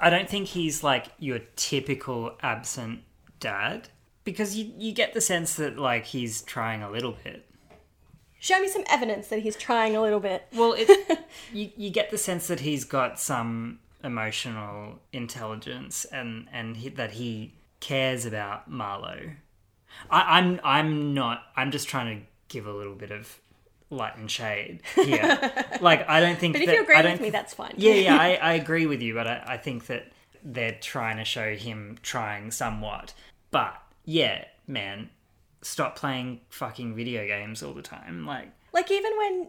I 0.00 0.10
don't 0.10 0.28
think 0.28 0.48
he's 0.48 0.82
like 0.82 1.06
your 1.18 1.40
typical 1.56 2.36
absent 2.42 3.02
dad 3.40 3.88
because 4.24 4.56
you 4.56 4.72
you 4.76 4.92
get 4.92 5.14
the 5.14 5.20
sense 5.20 5.54
that 5.54 5.78
like 5.78 6.06
he's 6.06 6.42
trying 6.42 6.82
a 6.82 6.90
little 6.90 7.16
bit. 7.24 7.46
Show 8.38 8.60
me 8.60 8.68
some 8.68 8.84
evidence 8.88 9.28
that 9.28 9.40
he's 9.40 9.56
trying 9.56 9.96
a 9.96 10.02
little 10.02 10.20
bit. 10.20 10.46
Well, 10.54 10.74
it, 10.76 10.88
you 11.52 11.70
you 11.76 11.90
get 11.90 12.10
the 12.10 12.18
sense 12.18 12.48
that 12.48 12.60
he's 12.60 12.84
got 12.84 13.18
some 13.18 13.80
emotional 14.04 15.00
intelligence 15.12 16.04
and 16.06 16.48
and 16.52 16.76
he, 16.76 16.88
that 16.90 17.12
he 17.12 17.54
cares 17.80 18.26
about 18.26 18.70
Marlowe. 18.70 19.30
I, 20.10 20.38
I'm 20.38 20.60
I'm 20.62 21.14
not. 21.14 21.44
I'm 21.56 21.70
just 21.70 21.88
trying 21.88 22.20
to 22.20 22.26
give 22.48 22.66
a 22.66 22.72
little 22.72 22.94
bit 22.94 23.10
of 23.10 23.38
light 23.90 24.16
and 24.16 24.30
shade 24.30 24.82
here. 24.94 25.38
like 25.80 26.08
I 26.08 26.20
don't 26.20 26.38
think. 26.38 26.54
But 26.54 26.62
if 26.62 26.66
that, 26.66 26.74
you 26.74 26.82
agree 26.82 26.96
I 26.96 27.02
with 27.02 27.20
me, 27.20 27.30
that's 27.30 27.54
fine. 27.54 27.74
yeah, 27.76 27.94
yeah, 27.94 28.16
I, 28.16 28.34
I 28.42 28.52
agree 28.54 28.86
with 28.86 29.02
you, 29.02 29.14
but 29.14 29.26
I, 29.26 29.42
I 29.46 29.56
think 29.56 29.86
that 29.86 30.12
they're 30.42 30.78
trying 30.80 31.16
to 31.18 31.24
show 31.24 31.54
him 31.54 31.98
trying 32.02 32.50
somewhat. 32.50 33.14
But 33.50 33.76
yeah, 34.04 34.44
man, 34.66 35.10
stop 35.62 35.96
playing 35.96 36.40
fucking 36.50 36.94
video 36.94 37.26
games 37.26 37.62
all 37.62 37.72
the 37.72 37.82
time. 37.82 38.26
Like, 38.26 38.50
Like 38.72 38.90
even 38.90 39.12
when 39.18 39.48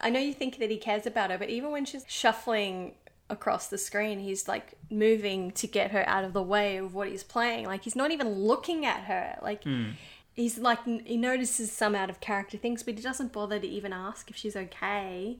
I 0.00 0.10
know 0.10 0.20
you 0.20 0.34
think 0.34 0.58
that 0.58 0.70
he 0.70 0.76
cares 0.76 1.06
about 1.06 1.30
her, 1.30 1.38
but 1.38 1.48
even 1.50 1.70
when 1.70 1.84
she's 1.84 2.04
shuffling 2.06 2.94
across 3.30 3.68
the 3.68 3.78
screen, 3.78 4.18
he's 4.18 4.46
like 4.48 4.74
moving 4.90 5.50
to 5.52 5.66
get 5.66 5.92
her 5.92 6.06
out 6.08 6.24
of 6.24 6.32
the 6.32 6.42
way 6.42 6.76
of 6.76 6.94
what 6.94 7.08
he's 7.08 7.22
playing. 7.22 7.66
Like 7.66 7.82
he's 7.82 7.96
not 7.96 8.10
even 8.10 8.28
looking 8.28 8.84
at 8.84 9.04
her. 9.04 9.38
Like 9.42 9.64
hmm. 9.64 9.90
He's 10.34 10.58
like 10.58 10.84
he 10.84 11.16
notices 11.16 11.70
some 11.72 11.94
out 11.94 12.10
of 12.10 12.20
character 12.20 12.58
things, 12.58 12.82
but 12.82 12.94
he 12.96 13.02
doesn't 13.02 13.32
bother 13.32 13.58
to 13.58 13.66
even 13.66 13.92
ask 13.92 14.28
if 14.30 14.36
she's 14.36 14.56
okay. 14.56 15.38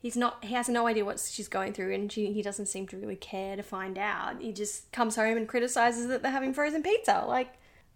He's 0.00 0.16
not. 0.16 0.44
He 0.44 0.54
has 0.54 0.68
no 0.68 0.86
idea 0.86 1.04
what 1.04 1.18
she's 1.20 1.48
going 1.48 1.72
through, 1.72 1.94
and 1.94 2.12
she, 2.12 2.32
he 2.32 2.42
doesn't 2.42 2.66
seem 2.66 2.86
to 2.88 2.96
really 2.96 3.16
care 3.16 3.56
to 3.56 3.62
find 3.62 3.98
out. 3.98 4.40
He 4.40 4.52
just 4.52 4.92
comes 4.92 5.16
home 5.16 5.36
and 5.36 5.48
criticizes 5.48 6.06
that 6.08 6.22
they're 6.22 6.30
having 6.32 6.52
frozen 6.54 6.82
pizza. 6.82 7.24
Like, 7.26 7.54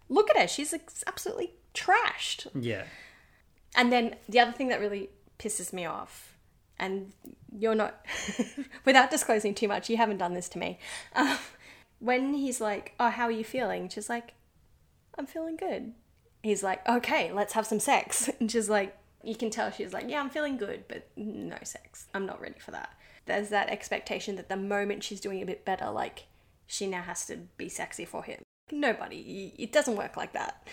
look 0.09 0.29
at 0.29 0.37
her. 0.37 0.47
She's 0.47 0.71
like, 0.71 0.89
absolutely 1.07 1.53
trashed. 1.73 2.47
yeah, 2.53 2.83
And 3.75 3.91
then 3.91 4.15
the 4.27 4.39
other 4.39 4.51
thing 4.51 4.67
that 4.69 4.79
really 4.81 5.09
pisses 5.39 5.71
me 5.71 5.85
off, 5.85 6.35
and 6.79 7.13
you're 7.57 7.75
not, 7.75 8.05
without 8.85 9.09
disclosing 9.11 9.53
too 9.53 9.67
much, 9.67 9.89
you 9.89 9.97
haven't 9.97 10.17
done 10.17 10.33
this 10.33 10.49
to 10.49 10.57
me. 10.57 10.79
Um, 11.15 11.37
when 11.99 12.33
he's 12.33 12.59
like, 12.59 12.93
"Oh, 12.99 13.09
how 13.09 13.25
are 13.25 13.31
you 13.31 13.43
feeling?" 13.43 13.87
She's 13.89 14.09
like, 14.09 14.33
"I'm 15.17 15.27
feeling 15.27 15.55
good." 15.55 15.93
He's 16.43 16.63
like, 16.63 16.87
"Okay, 16.87 17.31
let's 17.31 17.53
have 17.53 17.65
some 17.67 17.79
sex." 17.79 18.29
And 18.39 18.49
she's 18.51 18.69
like, 18.69 18.97
you 19.23 19.35
can 19.35 19.49
tell 19.49 19.71
she's 19.71 19.93
like, 19.93 20.09
"Yeah, 20.09 20.19
I'm 20.21 20.29
feeling 20.29 20.57
good, 20.57 20.85
but 20.87 21.07
no 21.15 21.57
sex. 21.63 22.07
I'm 22.13 22.25
not 22.25 22.41
ready 22.41 22.59
for 22.59 22.71
that." 22.71 22.89
there's 23.27 23.49
that 23.49 23.69
expectation 23.69 24.35
that 24.35 24.49
the 24.49 24.57
moment 24.57 25.03
she's 25.03 25.21
doing 25.21 25.41
a 25.43 25.45
bit 25.45 25.63
better, 25.63 25.89
like 25.91 26.25
she 26.65 26.87
now 26.87 27.03
has 27.03 27.25
to 27.27 27.37
be 27.55 27.69
sexy 27.69 28.03
for 28.03 28.23
him. 28.23 28.41
Nobody. 28.71 29.53
It 29.57 29.71
doesn't 29.71 29.95
work 29.95 30.17
like 30.17 30.33
that. 30.33 30.67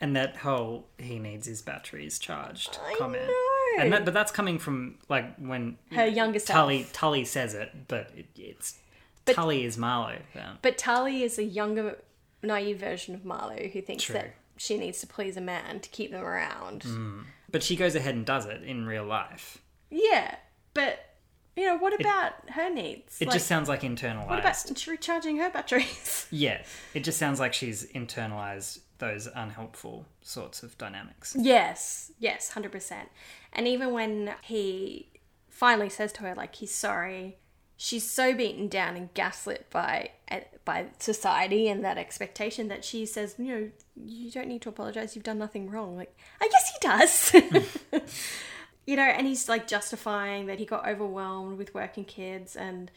And 0.00 0.14
that 0.14 0.36
whole 0.36 0.86
he 0.98 1.18
needs 1.18 1.46
his 1.46 1.62
batteries 1.62 2.18
charged 2.18 2.78
I 2.84 2.94
comment. 2.98 3.26
know. 3.26 3.82
And 3.82 3.92
that, 3.92 4.04
but 4.04 4.12
that's 4.12 4.30
coming 4.30 4.58
from 4.58 4.98
like 5.08 5.36
when 5.36 5.78
Her 5.92 6.06
younger 6.06 6.38
self. 6.38 6.54
Tully 6.56 6.86
Tully 6.92 7.24
says 7.24 7.54
it, 7.54 7.88
but 7.88 8.10
it, 8.14 8.26
it's 8.36 8.78
But- 9.24 9.34
Tully 9.36 9.64
is 9.64 9.78
Marlowe. 9.78 10.18
But 10.62 10.76
Tully 10.76 11.22
is 11.22 11.38
a 11.38 11.44
younger, 11.44 11.98
naive 12.42 12.78
version 12.78 13.14
of 13.14 13.24
Marlowe 13.24 13.68
who 13.72 13.80
thinks 13.80 14.04
True. 14.04 14.14
that 14.14 14.34
she 14.64 14.76
needs 14.78 15.00
to 15.00 15.06
please 15.06 15.36
a 15.36 15.40
man 15.40 15.80
to 15.80 15.88
keep 15.90 16.10
them 16.10 16.22
around. 16.24 16.82
Mm. 16.82 17.24
but 17.50 17.62
she 17.62 17.76
goes 17.76 17.94
ahead 17.94 18.14
and 18.14 18.24
does 18.26 18.46
it 18.46 18.62
in 18.62 18.86
real 18.86 19.04
life. 19.04 19.58
Yeah, 19.90 20.36
but 20.72 21.10
you 21.56 21.64
know, 21.66 21.76
what 21.76 21.98
about 22.00 22.32
her 22.50 22.68
needs? 22.68 23.20
It 23.20 23.28
Like, 23.28 23.34
just 23.34 23.46
sounds 23.46 23.68
like 23.68 23.82
internalized. 23.82 24.28
what 24.28 24.40
about 24.40 24.86
recharging 24.88 25.36
her 25.38 25.50
batteries? 25.50 26.26
Yeah, 26.32 26.62
it 26.94 27.04
just 27.04 27.16
sounds 27.18 27.38
like 27.38 27.52
she's 27.54 27.86
internalized 27.92 28.80
those 28.98 29.28
unhelpful 29.34 30.06
sorts 30.22 30.62
of 30.64 30.76
dynamics. 30.78 31.36
yes, 31.38 32.10
yes, 32.18 32.50
hundred 32.50 32.72
percent. 32.72 33.08
And 33.52 33.68
even 33.68 33.92
when 33.92 34.34
he 34.42 35.10
finally 35.48 35.88
says 35.88 36.12
to 36.14 36.22
her, 36.22 36.34
like, 36.34 36.56
he's 36.56 36.74
sorry, 36.74 37.36
she's 37.76 38.08
so 38.08 38.34
beaten 38.34 38.68
down 38.68 38.96
and 38.96 39.12
gaslit 39.14 39.66
by 39.70 40.10
eh, 40.28 40.40
by 40.64 40.86
society 40.98 41.68
and 41.68 41.84
that 41.84 41.98
expectation 41.98 42.68
that 42.68 42.84
she 42.84 43.04
says, 43.04 43.34
you 43.38 43.44
know, 43.44 43.70
you 43.96 44.30
don't 44.30 44.48
need 44.48 44.62
to 44.62 44.68
apologize. 44.68 45.14
You've 45.14 45.24
done 45.24 45.38
nothing 45.38 45.70
wrong. 45.70 45.96
Like, 45.96 46.16
I 46.40 46.48
guess 46.48 46.72
he 46.72 46.78
does. 46.80 48.02
you 48.86 48.96
know, 48.96 49.02
and 49.02 49.26
he's 49.26 49.48
like 49.48 49.66
justifying 49.66 50.46
that 50.46 50.58
he 50.58 50.64
got 50.64 50.88
overwhelmed 50.88 51.58
with 51.58 51.74
working 51.74 52.04
kids 52.04 52.56
and 52.56 52.90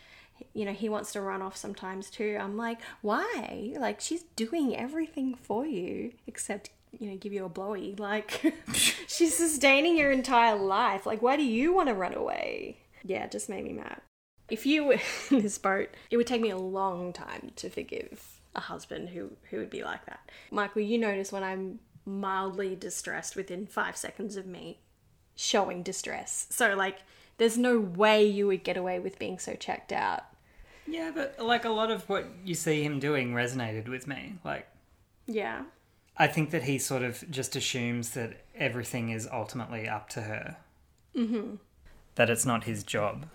you 0.53 0.65
know, 0.65 0.73
he 0.73 0.87
wants 0.87 1.13
to 1.13 1.21
run 1.21 1.41
off 1.41 1.57
sometimes 1.57 2.09
too. 2.11 2.37
I'm 2.39 2.57
like, 2.57 2.79
why? 3.01 3.73
Like 3.77 3.99
she's 3.99 4.23
doing 4.35 4.75
everything 4.77 5.33
for 5.33 5.65
you 5.65 6.13
except, 6.27 6.69
you 6.97 7.09
know, 7.09 7.17
give 7.17 7.33
you 7.33 7.45
a 7.45 7.49
blowy. 7.49 7.95
Like 7.99 8.53
she's 9.07 9.35
sustaining 9.35 9.97
your 9.97 10.11
entire 10.11 10.55
life. 10.55 11.05
Like 11.05 11.21
why 11.21 11.37
do 11.37 11.43
you 11.43 11.73
want 11.73 11.89
to 11.89 11.95
run 11.95 12.13
away? 12.13 12.77
Yeah, 13.03 13.27
just 13.27 13.49
made 13.49 13.63
me 13.63 13.73
mad. 13.73 14.01
If 14.49 14.65
you 14.65 14.85
were 14.85 14.99
in 15.31 15.41
this 15.41 15.57
boat, 15.57 15.89
it 16.09 16.17
would 16.17 16.27
take 16.27 16.41
me 16.41 16.49
a 16.49 16.57
long 16.57 17.13
time 17.13 17.51
to 17.57 17.69
forgive 17.69 18.39
a 18.55 18.61
husband 18.61 19.09
who 19.09 19.31
who 19.49 19.57
would 19.57 19.69
be 19.69 19.83
like 19.83 20.05
that. 20.05 20.31
Michael, 20.51 20.81
you 20.81 20.97
notice 20.97 21.31
when 21.31 21.43
I'm 21.43 21.79
mildly 22.05 22.75
distressed 22.75 23.35
within 23.35 23.67
5 23.67 23.97
seconds 23.97 24.37
of 24.37 24.45
me 24.45 24.79
showing 25.35 25.83
distress. 25.83 26.47
So 26.49 26.73
like 26.75 26.99
there's 27.37 27.57
no 27.57 27.79
way 27.79 28.25
you 28.25 28.47
would 28.47 28.63
get 28.63 28.77
away 28.77 28.99
with 28.99 29.19
being 29.19 29.39
so 29.39 29.53
checked 29.55 29.91
out. 29.91 30.23
Yeah, 30.87 31.11
but 31.13 31.37
like 31.39 31.65
a 31.65 31.69
lot 31.69 31.91
of 31.91 32.07
what 32.09 32.25
you 32.43 32.55
see 32.55 32.83
him 32.83 32.99
doing 32.99 33.33
resonated 33.33 33.87
with 33.87 34.07
me. 34.07 34.35
Like, 34.43 34.67
Yeah. 35.25 35.63
I 36.19 36.25
think 36.27 36.49
that 36.49 36.63
he 36.63 36.79
sort 36.79 37.03
of 37.03 37.29
just 37.29 37.55
assumes 37.55 38.11
that 38.11 38.41
everything 38.55 39.09
is 39.09 39.27
ultimately 39.31 39.87
up 39.87 40.09
to 40.09 40.21
her. 40.21 40.57
Mm-hmm. 41.15 41.55
That 42.15 42.29
it's 42.31 42.45
not 42.45 42.63
his 42.63 42.83
job. 42.83 43.27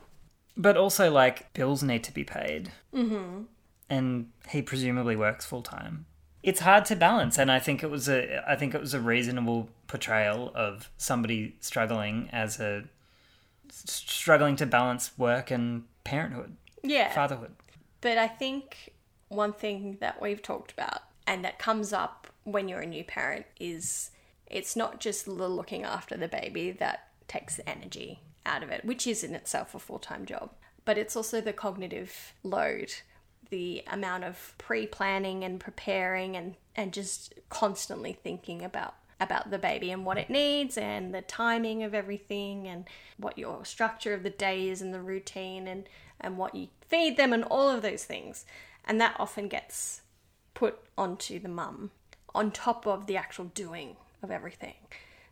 But 0.56 0.76
also, 0.76 1.10
like, 1.10 1.52
bills 1.54 1.82
need 1.82 2.04
to 2.04 2.12
be 2.12 2.24
paid. 2.24 2.72
Mm-hmm. 2.94 3.42
And 3.88 4.30
he 4.48 4.62
presumably 4.62 5.16
works 5.16 5.44
full 5.44 5.62
time. 5.62 6.06
It's 6.42 6.60
hard 6.60 6.84
to 6.86 6.96
balance, 6.96 7.38
and 7.38 7.52
I 7.52 7.60
think 7.60 7.82
it 7.84 7.90
was 7.90 8.08
a 8.08 8.42
I 8.50 8.56
think 8.56 8.74
it 8.74 8.80
was 8.80 8.94
a 8.94 9.00
reasonable 9.00 9.68
portrayal 9.86 10.50
of 10.56 10.90
somebody 10.96 11.54
struggling 11.60 12.28
as 12.32 12.58
a 12.58 12.84
struggling 13.70 14.56
to 14.56 14.66
balance 14.66 15.16
work 15.16 15.50
and 15.50 15.84
parenthood, 16.04 16.56
Yeah. 16.82 17.12
fatherhood. 17.12 17.54
But 18.00 18.18
I 18.18 18.26
think 18.28 18.92
one 19.28 19.52
thing 19.52 19.98
that 20.00 20.20
we've 20.20 20.42
talked 20.42 20.72
about 20.72 21.02
and 21.26 21.44
that 21.44 21.58
comes 21.58 21.92
up 21.92 22.26
when 22.44 22.68
you're 22.68 22.80
a 22.80 22.86
new 22.86 23.04
parent 23.04 23.46
is 23.60 24.10
it's 24.46 24.74
not 24.76 25.00
just 25.00 25.24
the 25.24 25.32
looking 25.48 25.84
after 25.84 26.16
the 26.16 26.28
baby 26.28 26.72
that 26.72 27.08
takes 27.28 27.56
the 27.56 27.68
energy 27.68 28.20
out 28.44 28.62
of 28.62 28.70
it, 28.70 28.84
which 28.84 29.06
is 29.06 29.22
in 29.24 29.34
itself 29.34 29.74
a 29.74 29.78
full 29.78 29.98
time 29.98 30.24
job, 30.24 30.50
but 30.84 30.98
it's 30.98 31.16
also 31.16 31.40
the 31.40 31.52
cognitive 31.52 32.34
load, 32.42 32.92
the 33.50 33.82
amount 33.86 34.24
of 34.24 34.54
pre 34.58 34.86
planning 34.86 35.44
and 35.44 35.60
preparing 35.60 36.36
and, 36.36 36.56
and 36.74 36.92
just 36.92 37.34
constantly 37.48 38.12
thinking 38.12 38.64
about 38.64 38.94
about 39.22 39.50
the 39.50 39.58
baby 39.58 39.90
and 39.90 40.04
what 40.04 40.18
it 40.18 40.28
needs 40.28 40.76
and 40.76 41.14
the 41.14 41.22
timing 41.22 41.82
of 41.84 41.94
everything 41.94 42.66
and 42.66 42.88
what 43.16 43.38
your 43.38 43.64
structure 43.64 44.12
of 44.14 44.24
the 44.24 44.30
day 44.30 44.68
is 44.68 44.82
and 44.82 44.92
the 44.92 45.00
routine 45.00 45.68
and, 45.68 45.88
and 46.20 46.36
what 46.36 46.54
you 46.54 46.66
feed 46.80 47.16
them 47.16 47.32
and 47.32 47.44
all 47.44 47.68
of 47.68 47.82
those 47.82 48.04
things. 48.04 48.44
And 48.84 49.00
that 49.00 49.14
often 49.18 49.46
gets 49.46 50.02
put 50.54 50.80
onto 50.98 51.38
the 51.38 51.48
mum 51.48 51.92
on 52.34 52.50
top 52.50 52.86
of 52.86 53.06
the 53.06 53.16
actual 53.16 53.44
doing 53.46 53.96
of 54.22 54.30
everything. 54.30 54.74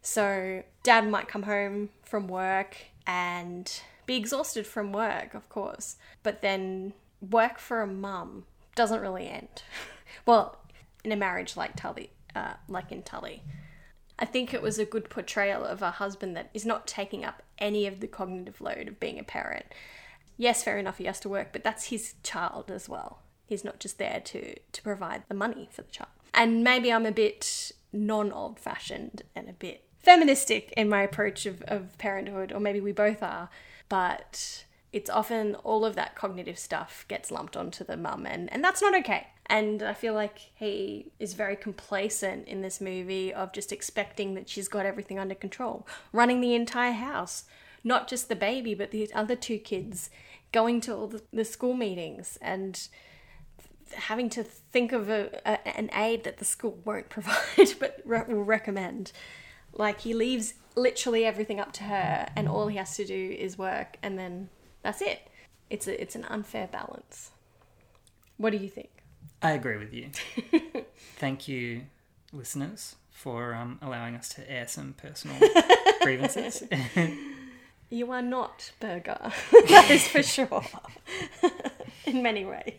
So 0.03 0.63
dad 0.83 1.09
might 1.09 1.29
come 1.29 1.43
home 1.43 1.91
from 2.03 2.29
work 2.29 2.77
and 3.07 3.81
be 4.07 4.17
exhausted 4.17 4.67
from 4.67 4.93
work, 4.93 5.35
of 5.35 5.49
course, 5.49 5.97
but 6.23 6.43
then 6.43 6.93
work 7.21 7.59
for 7.59 7.83
a 7.83 7.87
mum 7.87 8.45
doesn't 8.75 9.01
really 9.01 9.29
end. 9.29 9.63
well, 10.27 10.59
in 11.05 11.13
a 11.13 11.17
marriage 11.17 11.57
like 11.57 11.77
Tully, 11.77 12.11
uh, 12.35 12.55
like 12.69 12.93
in 12.93 13.03
Tully. 13.03 13.43
I 14.19 14.27
think 14.27 14.53
it 14.53 14.63
was 14.63 14.79
a 14.79 14.85
good 14.85 15.09
portrayal 15.09 15.65
of 15.65 15.81
a 15.81 15.93
husband 15.93 16.37
that 16.37 16.51
is 16.53 16.67
not 16.67 16.87
taking 16.87 17.25
up 17.25 17.43
any 17.59 17.87
of 17.87 18.01
the 18.01 18.07
cognitive 18.07 18.61
load 18.61 18.89
of 18.89 19.01
being 19.01 19.19
a 19.19 19.25
parent. 19.25 19.67
Yes, 20.37 20.63
fair 20.63 20.79
enough, 20.79 20.99
he 20.99 21.05
has 21.05 21.21
to 21.21 21.29
work, 21.29 21.49
but 21.53 21.65
that's 21.65 21.87
his 21.87 22.15
child 22.23 22.71
as 22.71 22.89
well. 22.89 23.21
He's 23.47 23.65
not 23.65 23.81
just 23.81 23.99
there 23.99 24.21
to, 24.27 24.55
to 24.59 24.83
provide 24.83 25.23
the 25.29 25.35
money 25.35 25.69
for 25.73 25.83
the 25.83 25.91
child. 25.91 26.11
And 26.33 26.63
maybe 26.63 26.93
I'm 26.93 27.07
a 27.07 27.13
bit 27.13 27.73
non 27.93 28.31
old 28.31 28.59
fashioned 28.61 29.23
and 29.35 29.49
a 29.49 29.53
bit 29.53 29.85
feministic 30.03 30.73
in 30.77 30.89
my 30.89 31.03
approach 31.03 31.47
of, 31.47 31.63
of 31.63 31.97
parenthood, 31.99 32.53
or 32.53 32.61
maybe 32.61 32.81
we 32.81 32.93
both 32.93 33.23
are, 33.23 33.49
but 33.89 34.65
it's 34.93 35.11
often 35.11 35.55
all 35.57 35.85
of 35.85 35.95
that 35.95 36.17
cognitive 36.17 36.59
stuff 36.59 37.05
gets 37.09 37.31
lumped 37.31 37.57
onto 37.57 37.85
the 37.85 37.97
mum, 37.97 38.27
and, 38.27 38.53
and 38.53 38.65
that's 38.65 38.83
not 38.83 38.95
okay. 38.95 39.29
And 39.47 39.83
I 39.83 39.95
feel 39.95 40.15
like 40.15 40.39
he 40.55 41.11
is 41.19 41.35
very 41.35 41.57
complacent 41.57 42.47
in 42.47 42.63
this 42.63 42.81
movie 42.81 43.35
of 43.35 43.53
just 43.53 43.73
expecting 43.73 44.35
that 44.35 44.49
she's 44.49 44.69
got 44.69 44.87
everything 44.87 45.19
under 45.19 45.35
control, 45.35 45.87
running 46.13 46.41
the 46.41 46.55
entire 46.55 46.93
house, 46.93 47.45
not 47.83 48.09
just 48.09 48.29
the 48.29 48.37
baby, 48.37 48.75
but 48.75 48.93
the 48.93 49.11
other 49.13 49.35
two 49.35 49.59
kids, 49.59 50.11
going 50.53 50.81
to 50.83 50.95
all 50.95 51.07
the, 51.07 51.23
the 51.33 51.45
school 51.45 51.75
meetings 51.75 52.39
and 52.41 52.89
having 53.95 54.29
to 54.31 54.45
think 54.45 54.93
of 54.93 55.09
a, 55.09 55.41
a, 55.45 55.77
an 55.77 55.91
aid 55.95 56.25
that 56.25 56.39
the 56.39 56.45
school 56.45 56.79
won't 56.85 57.09
provide 57.11 57.75
but 57.79 58.01
re- 58.05 58.25
will 58.29 58.45
recommend. 58.45 59.13
Like 59.73 60.01
he 60.01 60.15
leaves 60.15 60.55
literally 60.77 61.25
everything 61.25 61.61
up 61.61 61.73
to 61.75 61.85
her, 61.85 62.29
and 62.37 62.49
all 62.49 62.69
he 62.69 62.77
has 62.77 62.97
to 62.97 63.05
do 63.05 63.37
is 63.39 63.57
work, 63.59 63.97
and 64.03 64.19
then 64.19 64.49
that's 64.83 65.01
it. 65.01 65.21
It's 65.69 65.87
a, 65.87 66.01
it's 66.01 66.17
an 66.17 66.25
unfair 66.25 66.67
balance. 66.67 67.31
What 68.37 68.51
do 68.51 68.57
you 68.59 68.69
think? 68.69 68.91
I 69.43 69.53
agree 69.53 69.77
with 69.77 69.93
you. 69.95 70.11
Thank 71.17 71.47
you, 71.49 71.83
listeners, 72.33 72.97
for 73.11 73.55
um, 73.55 73.79
allowing 73.81 74.17
us 74.17 74.29
to 74.31 74.51
air 74.51 74.67
some 74.67 74.95
personal 74.95 75.37
grievances. 76.03 76.63
You 77.93 78.13
are 78.13 78.23
not 78.23 78.71
Berger. 78.79 79.33
that 79.69 79.91
is 79.91 80.07
for 80.07 80.23
sure. 80.23 80.63
In 82.07 82.23
many 82.23 82.45
ways. 82.45 82.75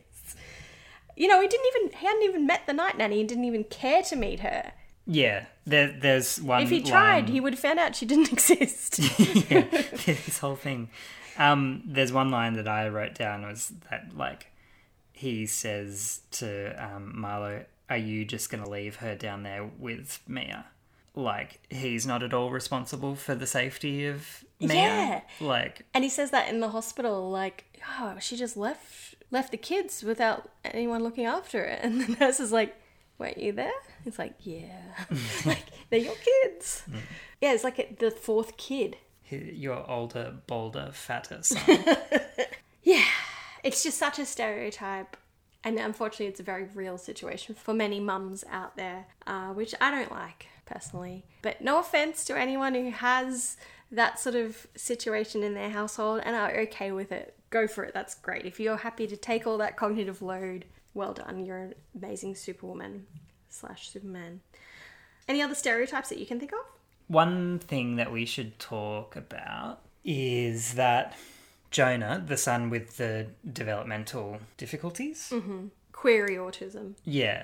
You 1.17 1.27
know, 1.27 1.41
he 1.41 1.49
didn't 1.49 1.65
even 1.75 1.99
he 1.99 2.05
hadn't 2.05 2.23
even 2.23 2.47
met 2.47 2.65
the 2.65 2.71
night 2.71 2.97
nanny 2.97 3.19
and 3.19 3.27
didn't 3.27 3.43
even 3.43 3.65
care 3.65 4.01
to 4.03 4.15
meet 4.15 4.39
her. 4.39 4.71
Yeah, 5.05 5.45
there, 5.65 5.95
there's 5.99 6.41
one. 6.41 6.63
If 6.63 6.69
he 6.69 6.81
tried, 6.81 7.25
line- 7.25 7.27
he 7.27 7.39
would 7.39 7.53
have 7.53 7.59
found 7.59 7.79
out 7.79 7.95
she 7.95 8.05
didn't 8.05 8.31
exist. 8.33 8.99
yeah, 9.49 9.61
this 10.05 10.39
whole 10.39 10.55
thing. 10.55 10.89
Um, 11.37 11.83
there's 11.85 12.11
one 12.11 12.29
line 12.29 12.53
that 12.53 12.67
I 12.67 12.87
wrote 12.89 13.15
down 13.15 13.43
was 13.43 13.71
that 13.89 14.15
like 14.15 14.47
he 15.13 15.45
says 15.45 16.21
to 16.31 16.73
um, 16.83 17.15
Marlo, 17.17 17.65
"Are 17.89 17.97
you 17.97 18.25
just 18.25 18.49
going 18.49 18.63
to 18.63 18.69
leave 18.69 18.97
her 18.97 19.15
down 19.15 19.43
there 19.43 19.69
with 19.79 20.19
Mia?" 20.27 20.65
Like 21.13 21.59
he's 21.69 22.05
not 22.07 22.23
at 22.23 22.33
all 22.33 22.51
responsible 22.51 23.15
for 23.15 23.35
the 23.35 23.47
safety 23.47 24.05
of 24.07 24.45
Mia. 24.59 24.73
Yeah. 24.73 25.21
Like 25.39 25.85
and 25.93 26.03
he 26.03 26.09
says 26.09 26.31
that 26.31 26.49
in 26.49 26.59
the 26.59 26.69
hospital, 26.69 27.29
like, 27.29 27.65
oh, 27.99 28.15
she 28.19 28.37
just 28.37 28.55
left 28.55 29.15
left 29.29 29.51
the 29.51 29.57
kids 29.57 30.03
without 30.03 30.49
anyone 30.63 31.03
looking 31.03 31.25
after 31.25 31.63
it. 31.63 31.79
And 31.83 32.01
the 32.01 32.15
nurse 32.19 32.39
is 32.39 32.51
like, 32.51 32.75
weren't 33.21 33.37
you 33.37 33.53
there? 33.53 33.71
It's 34.05 34.19
like, 34.19 34.33
yeah. 34.39 34.81
like, 35.45 35.63
they're 35.89 35.99
your 35.99 36.15
kids. 36.15 36.83
Yeah, 37.39 37.53
it's 37.53 37.63
like 37.63 37.79
a, 37.79 37.95
the 37.97 38.11
fourth 38.11 38.57
kid. 38.57 38.97
your 39.29 39.89
older, 39.89 40.35
bolder, 40.47 40.89
fatter 40.91 41.39
son. 41.43 41.85
Yeah, 42.83 43.05
it's 43.63 43.83
just 43.83 43.97
such 43.97 44.19
a 44.19 44.25
stereotype. 44.25 45.15
And 45.63 45.77
unfortunately, 45.77 46.25
it's 46.25 46.39
a 46.39 46.43
very 46.43 46.65
real 46.73 46.97
situation 46.97 47.53
for 47.53 47.73
many 47.73 47.99
mums 47.99 48.43
out 48.49 48.75
there, 48.75 49.05
uh, 49.27 49.49
which 49.49 49.75
I 49.79 49.91
don't 49.91 50.11
like 50.11 50.47
personally. 50.65 51.23
But 51.43 51.61
no 51.61 51.79
offense 51.79 52.25
to 52.25 52.37
anyone 52.37 52.73
who 52.73 52.89
has 52.89 53.57
that 53.91 54.19
sort 54.19 54.35
of 54.35 54.65
situation 54.75 55.43
in 55.43 55.53
their 55.53 55.69
household 55.69 56.21
and 56.23 56.35
are 56.35 56.51
okay 56.61 56.91
with 56.91 57.11
it, 57.11 57.35
go 57.51 57.67
for 57.67 57.83
it. 57.83 57.93
That's 57.93 58.15
great. 58.15 58.45
If 58.45 58.59
you're 58.59 58.77
happy 58.77 59.05
to 59.05 59.17
take 59.17 59.45
all 59.45 59.57
that 59.59 59.77
cognitive 59.77 60.21
load, 60.21 60.65
well 60.93 61.13
done. 61.13 61.45
You're 61.45 61.57
an 61.57 61.73
amazing 61.95 62.35
superwoman 62.35 63.05
slash 63.49 63.89
superman. 63.89 64.41
Any 65.27 65.41
other 65.41 65.55
stereotypes 65.55 66.09
that 66.09 66.17
you 66.17 66.25
can 66.25 66.39
think 66.39 66.51
of? 66.53 66.59
One 67.07 67.59
thing 67.59 67.97
that 67.97 68.11
we 68.11 68.25
should 68.25 68.57
talk 68.59 69.15
about 69.15 69.79
is 70.03 70.75
that 70.75 71.15
Jonah, 71.69 72.23
the 72.25 72.37
son 72.37 72.69
with 72.69 72.97
the 72.97 73.27
developmental 73.51 74.39
difficulties, 74.57 75.29
mm-hmm. 75.31 75.67
Query 75.91 76.35
autism. 76.35 76.95
yeah, 77.05 77.43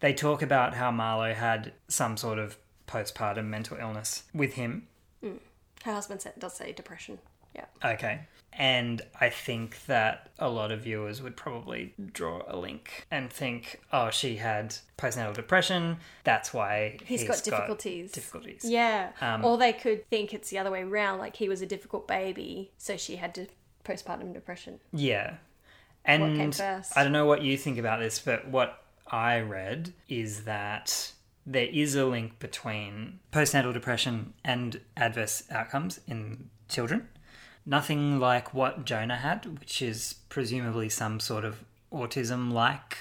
they 0.00 0.12
talk 0.12 0.42
about 0.42 0.74
how 0.74 0.90
Marlowe 0.90 1.34
had 1.34 1.72
some 1.88 2.16
sort 2.16 2.38
of 2.38 2.56
postpartum 2.88 3.46
mental 3.46 3.76
illness 3.78 4.24
with 4.34 4.54
him. 4.54 4.88
Mm. 5.24 5.38
Her 5.84 5.92
husband 5.92 6.24
does 6.38 6.54
say 6.54 6.72
depression. 6.72 7.18
Yeah. 7.54 7.66
Okay. 7.84 8.22
And 8.58 9.00
I 9.18 9.30
think 9.30 9.86
that 9.86 10.30
a 10.38 10.48
lot 10.48 10.72
of 10.72 10.80
viewers 10.82 11.22
would 11.22 11.36
probably 11.36 11.94
draw 12.12 12.42
a 12.46 12.56
link 12.56 13.06
and 13.10 13.32
think, 13.32 13.80
oh, 13.92 14.10
she 14.10 14.36
had 14.36 14.76
postnatal 14.98 15.34
depression. 15.34 15.96
That's 16.24 16.52
why 16.52 16.98
he's 17.04 17.24
got 17.24 17.42
difficulties. 17.42 18.12
difficulties. 18.12 18.64
Yeah. 18.64 19.12
Um, 19.20 19.44
or 19.44 19.56
they 19.56 19.72
could 19.72 20.08
think 20.10 20.34
it's 20.34 20.50
the 20.50 20.58
other 20.58 20.70
way 20.70 20.82
around, 20.82 21.18
like 21.18 21.36
he 21.36 21.48
was 21.48 21.62
a 21.62 21.66
difficult 21.66 22.06
baby, 22.06 22.72
so 22.76 22.96
she 22.96 23.16
had 23.16 23.34
to 23.36 23.46
postpartum 23.84 24.34
depression. 24.34 24.80
Yeah. 24.92 25.36
And? 26.04 26.54
I 26.94 27.02
don't 27.02 27.12
know 27.12 27.26
what 27.26 27.42
you 27.42 27.56
think 27.56 27.78
about 27.78 28.00
this, 28.00 28.18
but 28.18 28.48
what 28.48 28.84
I 29.06 29.40
read 29.40 29.94
is 30.08 30.44
that 30.44 31.12
there 31.46 31.68
is 31.72 31.94
a 31.94 32.04
link 32.04 32.38
between 32.38 33.20
postnatal 33.32 33.72
depression 33.72 34.34
and 34.44 34.80
adverse 34.96 35.44
outcomes 35.50 36.00
in 36.06 36.50
children. 36.68 37.08
Nothing 37.64 38.18
like 38.18 38.52
what 38.52 38.84
Jonah 38.84 39.16
had, 39.16 39.46
which 39.60 39.82
is 39.82 40.16
presumably 40.28 40.88
some 40.88 41.20
sort 41.20 41.44
of 41.44 41.62
autism 41.92 42.52
like 42.52 42.98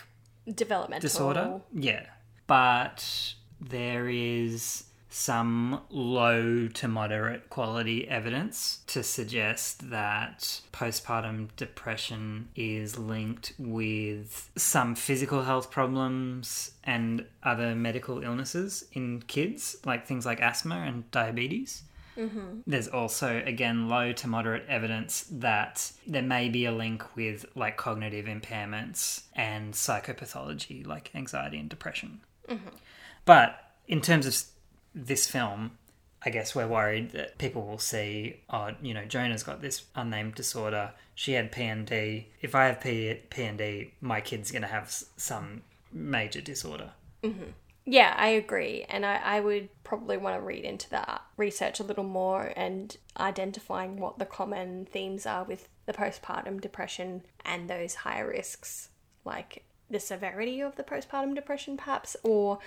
Developmental 0.53 1.01
disorder. 1.01 1.61
Yeah. 1.73 2.05
But 2.47 3.33
there 3.59 4.09
is 4.09 4.85
some 5.13 5.81
low 5.89 6.67
to 6.69 6.87
moderate 6.87 7.49
quality 7.49 8.07
evidence 8.07 8.79
to 8.87 9.03
suggest 9.03 9.89
that 9.89 10.61
postpartum 10.71 11.49
depression 11.57 12.47
is 12.55 12.97
linked 12.97 13.53
with 13.59 14.49
some 14.55 14.95
physical 14.95 15.43
health 15.43 15.69
problems 15.69 16.71
and 16.85 17.25
other 17.43 17.75
medical 17.75 18.23
illnesses 18.23 18.85
in 18.93 19.21
kids, 19.23 19.75
like 19.85 20.07
things 20.07 20.25
like 20.25 20.39
asthma 20.39 20.75
and 20.75 21.09
diabetes. 21.11 21.83
Mm-hmm. 22.21 22.61
There's 22.67 22.87
also, 22.87 23.41
again, 23.45 23.89
low 23.89 24.11
to 24.13 24.27
moderate 24.27 24.67
evidence 24.67 25.25
that 25.31 25.91
there 26.05 26.21
may 26.21 26.49
be 26.49 26.65
a 26.65 26.71
link 26.71 27.15
with 27.15 27.45
like 27.55 27.77
cognitive 27.77 28.25
impairments 28.25 29.23
and 29.33 29.73
psychopathology, 29.73 30.85
like 30.85 31.09
anxiety 31.15 31.57
and 31.57 31.67
depression. 31.67 32.21
Mm-hmm. 32.47 32.69
But 33.25 33.57
in 33.87 34.01
terms 34.01 34.27
of 34.27 34.37
this 34.93 35.27
film, 35.27 35.71
I 36.23 36.29
guess 36.29 36.53
we're 36.53 36.67
worried 36.67 37.11
that 37.11 37.39
people 37.39 37.65
will 37.65 37.79
see, 37.79 38.41
oh, 38.49 38.71
you 38.81 38.93
know, 38.93 39.05
Jonah's 39.05 39.41
got 39.41 39.61
this 39.61 39.85
unnamed 39.95 40.35
disorder. 40.35 40.91
She 41.15 41.33
had 41.33 41.51
PND. 41.51 42.25
If 42.41 42.53
I 42.53 42.65
have 42.65 42.81
P- 42.81 43.19
PND, 43.31 43.91
my 44.01 44.21
kid's 44.21 44.51
going 44.51 44.61
to 44.61 44.67
have 44.67 44.91
some 45.17 45.63
major 45.91 46.41
disorder. 46.41 46.91
Mm-hmm. 47.23 47.51
Yeah, 47.91 48.15
I 48.17 48.29
agree. 48.29 48.85
And 48.87 49.05
I, 49.05 49.17
I 49.17 49.39
would 49.41 49.67
probably 49.83 50.15
want 50.15 50.37
to 50.37 50.41
read 50.41 50.63
into 50.63 50.89
that 50.91 51.23
research 51.35 51.81
a 51.81 51.83
little 51.83 52.05
more 52.05 52.53
and 52.55 52.95
identifying 53.19 53.97
what 53.97 54.17
the 54.17 54.25
common 54.25 54.85
themes 54.85 55.25
are 55.25 55.43
with 55.43 55.67
the 55.87 55.91
postpartum 55.91 56.61
depression 56.61 57.23
and 57.43 57.69
those 57.69 57.95
higher 57.95 58.25
risks, 58.25 58.87
like 59.25 59.65
the 59.89 59.99
severity 59.99 60.61
of 60.61 60.77
the 60.77 60.83
postpartum 60.83 61.35
depression, 61.35 61.75
perhaps, 61.75 62.15
or 62.23 62.59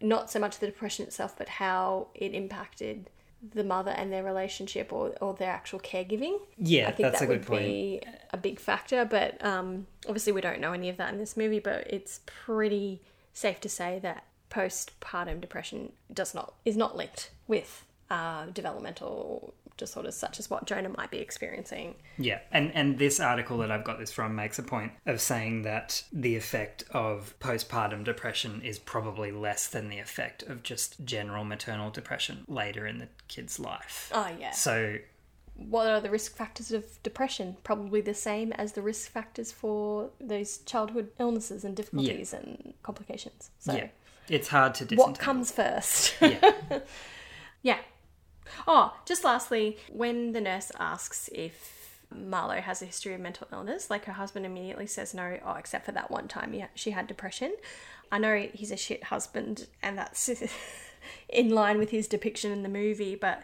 not 0.00 0.28
so 0.28 0.40
much 0.40 0.58
the 0.58 0.66
depression 0.66 1.06
itself, 1.06 1.38
but 1.38 1.48
how 1.48 2.08
it 2.16 2.34
impacted 2.34 3.10
the 3.54 3.62
mother 3.62 3.92
and 3.92 4.12
their 4.12 4.24
relationship 4.24 4.92
or, 4.92 5.14
or 5.20 5.34
their 5.34 5.52
actual 5.52 5.78
caregiving. 5.78 6.36
Yeah, 6.56 6.88
I 6.88 6.90
think 6.90 7.12
that's 7.12 7.20
that 7.20 7.26
a 7.26 7.28
would 7.28 7.42
good 7.42 7.46
point. 7.46 7.62
be 7.62 8.02
a 8.32 8.36
big 8.36 8.58
factor, 8.58 9.04
but 9.04 9.40
um, 9.44 9.86
obviously 10.08 10.32
we 10.32 10.40
don't 10.40 10.58
know 10.60 10.72
any 10.72 10.88
of 10.88 10.96
that 10.96 11.12
in 11.12 11.20
this 11.20 11.36
movie. 11.36 11.60
But 11.60 11.86
it's 11.88 12.22
pretty 12.26 13.02
safe 13.32 13.60
to 13.60 13.68
say 13.68 14.00
that 14.02 14.24
postpartum 14.50 15.40
depression 15.40 15.92
does 16.12 16.34
not 16.34 16.54
is 16.64 16.76
not 16.76 16.96
linked 16.96 17.30
with 17.46 17.84
uh, 18.10 18.46
developmental 18.46 19.54
disorders 19.76 20.16
such 20.16 20.40
as 20.40 20.50
what 20.50 20.66
Jonah 20.66 20.88
might 20.88 21.10
be 21.10 21.18
experiencing. 21.18 21.94
Yeah, 22.18 22.40
and 22.50 22.74
and 22.74 22.98
this 22.98 23.20
article 23.20 23.58
that 23.58 23.70
I've 23.70 23.84
got 23.84 23.98
this 23.98 24.10
from 24.10 24.34
makes 24.34 24.58
a 24.58 24.62
point 24.62 24.92
of 25.06 25.20
saying 25.20 25.62
that 25.62 26.02
the 26.12 26.34
effect 26.36 26.82
of 26.90 27.34
postpartum 27.38 28.02
depression 28.04 28.60
is 28.62 28.78
probably 28.78 29.30
less 29.30 29.68
than 29.68 29.88
the 29.88 29.98
effect 29.98 30.42
of 30.42 30.62
just 30.64 31.04
general 31.04 31.44
maternal 31.44 31.90
depression 31.90 32.44
later 32.48 32.86
in 32.86 32.98
the 32.98 33.08
kid's 33.28 33.60
life. 33.60 34.10
Oh 34.14 34.28
yeah. 34.40 34.50
So 34.50 34.96
What 35.54 35.86
are 35.88 36.00
the 36.00 36.10
risk 36.10 36.34
factors 36.36 36.72
of 36.72 36.84
depression? 37.02 37.56
Probably 37.62 38.00
the 38.00 38.14
same 38.14 38.52
as 38.52 38.72
the 38.72 38.82
risk 38.82 39.10
factors 39.10 39.52
for 39.52 40.10
those 40.20 40.58
childhood 40.58 41.10
illnesses 41.20 41.64
and 41.64 41.76
difficulties 41.76 42.32
and 42.32 42.74
complications. 42.82 43.50
So 43.58 43.74
yeah, 43.74 43.88
it's 44.28 44.48
hard 44.48 44.74
to 44.76 44.84
disentangle. 44.84 45.12
what 45.12 45.18
comes 45.20 45.50
first? 45.52 46.14
Yeah. 46.22 46.52
Yeah. 47.62 47.78
Oh, 48.66 48.96
just 49.04 49.24
lastly, 49.24 49.78
when 49.90 50.32
the 50.32 50.40
nurse 50.40 50.70
asks 50.78 51.28
if 51.34 52.04
Marlowe 52.14 52.60
has 52.60 52.80
a 52.82 52.86
history 52.86 53.12
of 53.14 53.20
mental 53.20 53.46
illness, 53.52 53.90
like 53.90 54.04
her 54.06 54.12
husband 54.12 54.46
immediately 54.46 54.86
says 54.86 55.12
no, 55.12 55.38
oh, 55.44 55.54
except 55.54 55.84
for 55.84 55.92
that 55.92 56.10
one 56.10 56.28
time 56.28 56.52
he, 56.52 56.64
she 56.74 56.92
had 56.92 57.06
depression. 57.06 57.54
I 58.10 58.18
know 58.18 58.48
he's 58.54 58.70
a 58.70 58.76
shit 58.76 59.04
husband, 59.04 59.66
and 59.82 59.98
that's 59.98 60.30
in 61.28 61.50
line 61.50 61.78
with 61.78 61.90
his 61.90 62.06
depiction 62.08 62.50
in 62.52 62.62
the 62.62 62.68
movie, 62.68 63.14
but 63.16 63.42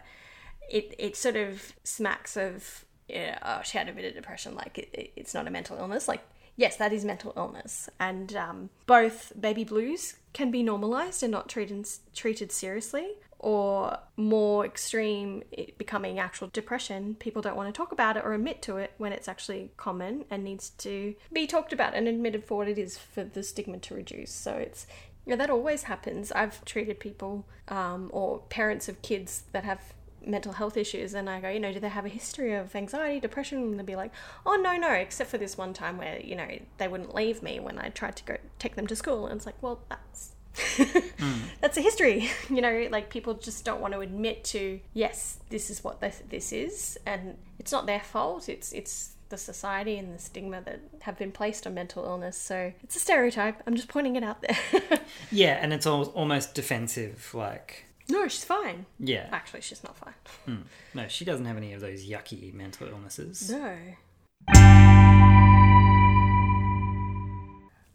it, 0.71 0.95
it 0.97 1.15
sort 1.15 1.35
of 1.35 1.73
smacks 1.83 2.35
of, 2.35 2.83
yeah, 3.07 3.37
oh, 3.43 3.61
she 3.63 3.77
had 3.77 3.87
a 3.89 3.93
bit 3.93 4.05
of 4.05 4.13
depression, 4.15 4.55
like 4.55 4.77
it- 4.79 5.11
it's 5.15 5.33
not 5.35 5.45
a 5.47 5.51
mental 5.51 5.77
illness. 5.77 6.07
Like, 6.07 6.23
yes, 6.55 6.75
that 6.77 6.93
is 6.93 7.05
mental 7.05 7.33
illness. 7.35 7.89
And 7.99 8.35
um, 8.35 8.69
both 8.85 9.33
baby 9.39 9.63
blues 9.63 10.15
can 10.33 10.51
be 10.51 10.63
normalized 10.63 11.23
and 11.23 11.31
not 11.31 11.49
treated, 11.49 11.87
treated 12.13 12.51
seriously, 12.51 13.13
or 13.39 13.97
more 14.17 14.65
extreme, 14.65 15.43
becoming 15.77 16.19
actual 16.19 16.47
depression. 16.47 17.15
People 17.19 17.41
don't 17.41 17.55
want 17.55 17.73
to 17.73 17.77
talk 17.77 17.91
about 17.91 18.17
it 18.17 18.23
or 18.25 18.33
admit 18.33 18.61
to 18.63 18.77
it 18.77 18.93
when 18.97 19.11
it's 19.11 19.27
actually 19.27 19.71
common 19.77 20.25
and 20.29 20.43
needs 20.43 20.69
to 20.71 21.15
be 21.31 21.45
talked 21.45 21.73
about 21.73 21.93
and 21.93 22.07
admitted 22.07 22.43
for 22.43 22.57
what 22.57 22.67
it 22.67 22.77
is 22.77 22.97
for 22.97 23.23
the 23.23 23.43
stigma 23.43 23.77
to 23.79 23.93
reduce. 23.93 24.31
So 24.31 24.53
it's 24.53 24.87
yeah, 25.25 25.35
that 25.37 25.49
always 25.49 25.83
happens. 25.83 26.31
I've 26.31 26.63
treated 26.65 26.99
people 26.99 27.45
um, 27.67 28.09
or 28.13 28.39
parents 28.49 28.87
of 28.87 29.01
kids 29.01 29.43
that 29.53 29.63
have 29.63 29.94
mental 30.25 30.53
health 30.53 30.77
issues, 30.77 31.13
and 31.13 31.29
I 31.29 31.39
go, 31.39 31.49
you 31.49 31.59
know, 31.59 31.71
do 31.71 31.79
they 31.79 31.89
have 31.89 32.05
a 32.05 32.09
history 32.09 32.53
of 32.53 32.75
anxiety, 32.75 33.19
depression? 33.19 33.59
And 33.59 33.79
they'd 33.79 33.85
be 33.85 33.95
like, 33.95 34.11
oh, 34.45 34.55
no, 34.55 34.75
no, 34.77 34.91
except 34.91 35.29
for 35.29 35.37
this 35.37 35.57
one 35.57 35.73
time 35.73 35.97
where, 35.97 36.19
you 36.19 36.35
know, 36.35 36.47
they 36.77 36.87
wouldn't 36.87 37.13
leave 37.13 37.41
me 37.41 37.59
when 37.59 37.79
I 37.79 37.89
tried 37.89 38.15
to 38.17 38.23
go 38.23 38.37
take 38.59 38.75
them 38.75 38.87
to 38.87 38.95
school. 38.95 39.27
And 39.27 39.37
it's 39.37 39.45
like, 39.45 39.61
well, 39.61 39.81
that's. 39.89 40.31
Hmm. 41.17 41.43
That's 41.61 41.77
a 41.77 41.81
history, 41.81 42.29
you 42.49 42.59
know. 42.61 42.87
Like 42.91 43.09
people 43.09 43.35
just 43.35 43.63
don't 43.63 43.79
want 43.79 43.93
to 43.93 44.01
admit 44.01 44.43
to 44.45 44.81
yes, 44.93 45.39
this 45.49 45.69
is 45.69 45.81
what 45.81 46.01
this, 46.01 46.21
this 46.29 46.51
is, 46.51 46.97
and 47.05 47.37
it's 47.57 47.71
not 47.71 47.85
their 47.85 48.01
fault. 48.01 48.49
It's 48.49 48.73
it's 48.73 49.15
the 49.29 49.37
society 49.37 49.97
and 49.97 50.13
the 50.13 50.19
stigma 50.19 50.61
that 50.61 50.79
have 51.01 51.17
been 51.17 51.31
placed 51.31 51.65
on 51.65 51.73
mental 51.73 52.05
illness. 52.05 52.37
So 52.37 52.73
it's 52.83 52.95
a 52.95 52.99
stereotype. 52.99 53.61
I'm 53.65 53.75
just 53.75 53.87
pointing 53.87 54.15
it 54.15 54.23
out 54.23 54.41
there. 54.41 54.99
yeah, 55.31 55.57
and 55.61 55.73
it's 55.73 55.87
al- 55.87 56.11
almost 56.15 56.53
defensive. 56.53 57.31
Like, 57.33 57.85
no, 58.09 58.27
she's 58.27 58.43
fine. 58.43 58.85
yeah, 58.99 59.27
Actually, 59.31 59.61
she's 59.61 59.83
not 59.83 59.97
fine. 59.97 60.13
Hmm. 60.45 60.61
no, 60.93 61.07
she 61.07 61.25
doesn't 61.25 61.45
have 61.45 61.57
any 61.57 61.73
of 61.73 61.81
those 61.81 62.07
yucky 62.07 62.53
mental 62.53 62.87
illnesses. 62.87 63.49
No. 63.49 63.75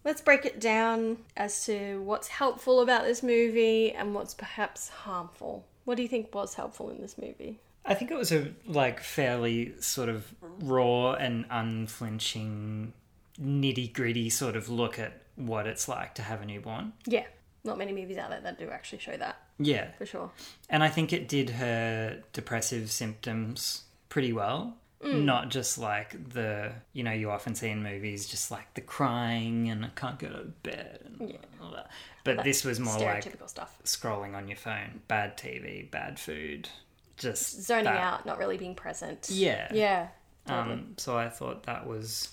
Let's 0.02 0.22
break 0.22 0.46
it 0.46 0.60
down 0.60 1.18
as 1.36 1.66
to 1.66 2.00
what's 2.02 2.26
helpful 2.28 2.80
about 2.80 3.04
this 3.04 3.22
movie 3.22 3.92
and 3.92 4.14
what's 4.14 4.32
perhaps 4.32 4.88
harmful. 4.88 5.66
What 5.84 5.96
do 5.96 6.02
you 6.02 6.08
think 6.08 6.34
was 6.34 6.54
helpful 6.54 6.88
in 6.90 7.00
this 7.02 7.18
movie? 7.18 7.60
I 7.84 7.94
think 7.94 8.10
it 8.10 8.16
was 8.16 8.32
a 8.32 8.52
like 8.66 9.00
fairly 9.00 9.74
sort 9.80 10.08
of 10.08 10.26
raw 10.60 11.12
and 11.12 11.44
unflinching, 11.50 12.92
nitty 13.40 13.92
gritty 13.92 14.30
sort 14.30 14.56
of 14.56 14.68
look 14.70 14.98
at 14.98 15.20
what 15.36 15.66
it's 15.66 15.86
like 15.86 16.14
to 16.14 16.22
have 16.22 16.40
a 16.40 16.46
newborn. 16.46 16.92
Yeah, 17.06 17.26
not 17.64 17.78
many 17.78 17.92
movies 17.92 18.16
out 18.18 18.30
there 18.30 18.40
that 18.40 18.58
do 18.58 18.70
actually 18.70 18.98
show 18.98 19.16
that 19.16 19.36
Yeah, 19.58 19.90
for 19.98 20.06
sure. 20.06 20.30
and 20.68 20.82
I 20.82 20.88
think 20.88 21.12
it 21.12 21.28
did 21.28 21.50
her 21.50 22.22
depressive 22.32 22.90
symptoms 22.90 23.84
pretty 24.08 24.32
well. 24.32 24.76
Not 25.02 25.48
just 25.48 25.78
like 25.78 26.28
the 26.34 26.72
you 26.92 27.02
know 27.02 27.12
you 27.12 27.30
often 27.30 27.54
see 27.54 27.70
in 27.70 27.82
movies, 27.82 28.28
just 28.28 28.50
like 28.50 28.74
the 28.74 28.82
crying 28.82 29.70
and 29.70 29.86
I 29.86 29.88
can't 29.96 30.18
go 30.18 30.28
to 30.28 30.44
bed 30.62 31.00
and 31.18 31.30
yeah. 31.30 31.36
all 31.62 31.70
that. 31.70 31.88
But 32.22 32.44
this 32.44 32.64
was 32.66 32.78
more 32.78 32.98
like 32.98 33.24
Stereotypical 33.24 33.48
stuff. 33.48 33.78
scrolling 33.84 34.34
on 34.34 34.46
your 34.46 34.58
phone, 34.58 35.00
bad 35.08 35.38
TV, 35.38 35.90
bad 35.90 36.18
food, 36.20 36.68
just 37.16 37.62
zoning 37.62 37.84
that. 37.84 37.96
out, 37.96 38.26
not 38.26 38.36
really 38.36 38.58
being 38.58 38.74
present. 38.74 39.28
Yeah. 39.30 39.68
Yeah. 39.72 40.08
Totally. 40.46 40.74
Um, 40.74 40.94
so 40.98 41.16
I 41.16 41.30
thought 41.30 41.62
that 41.62 41.86
was 41.86 42.28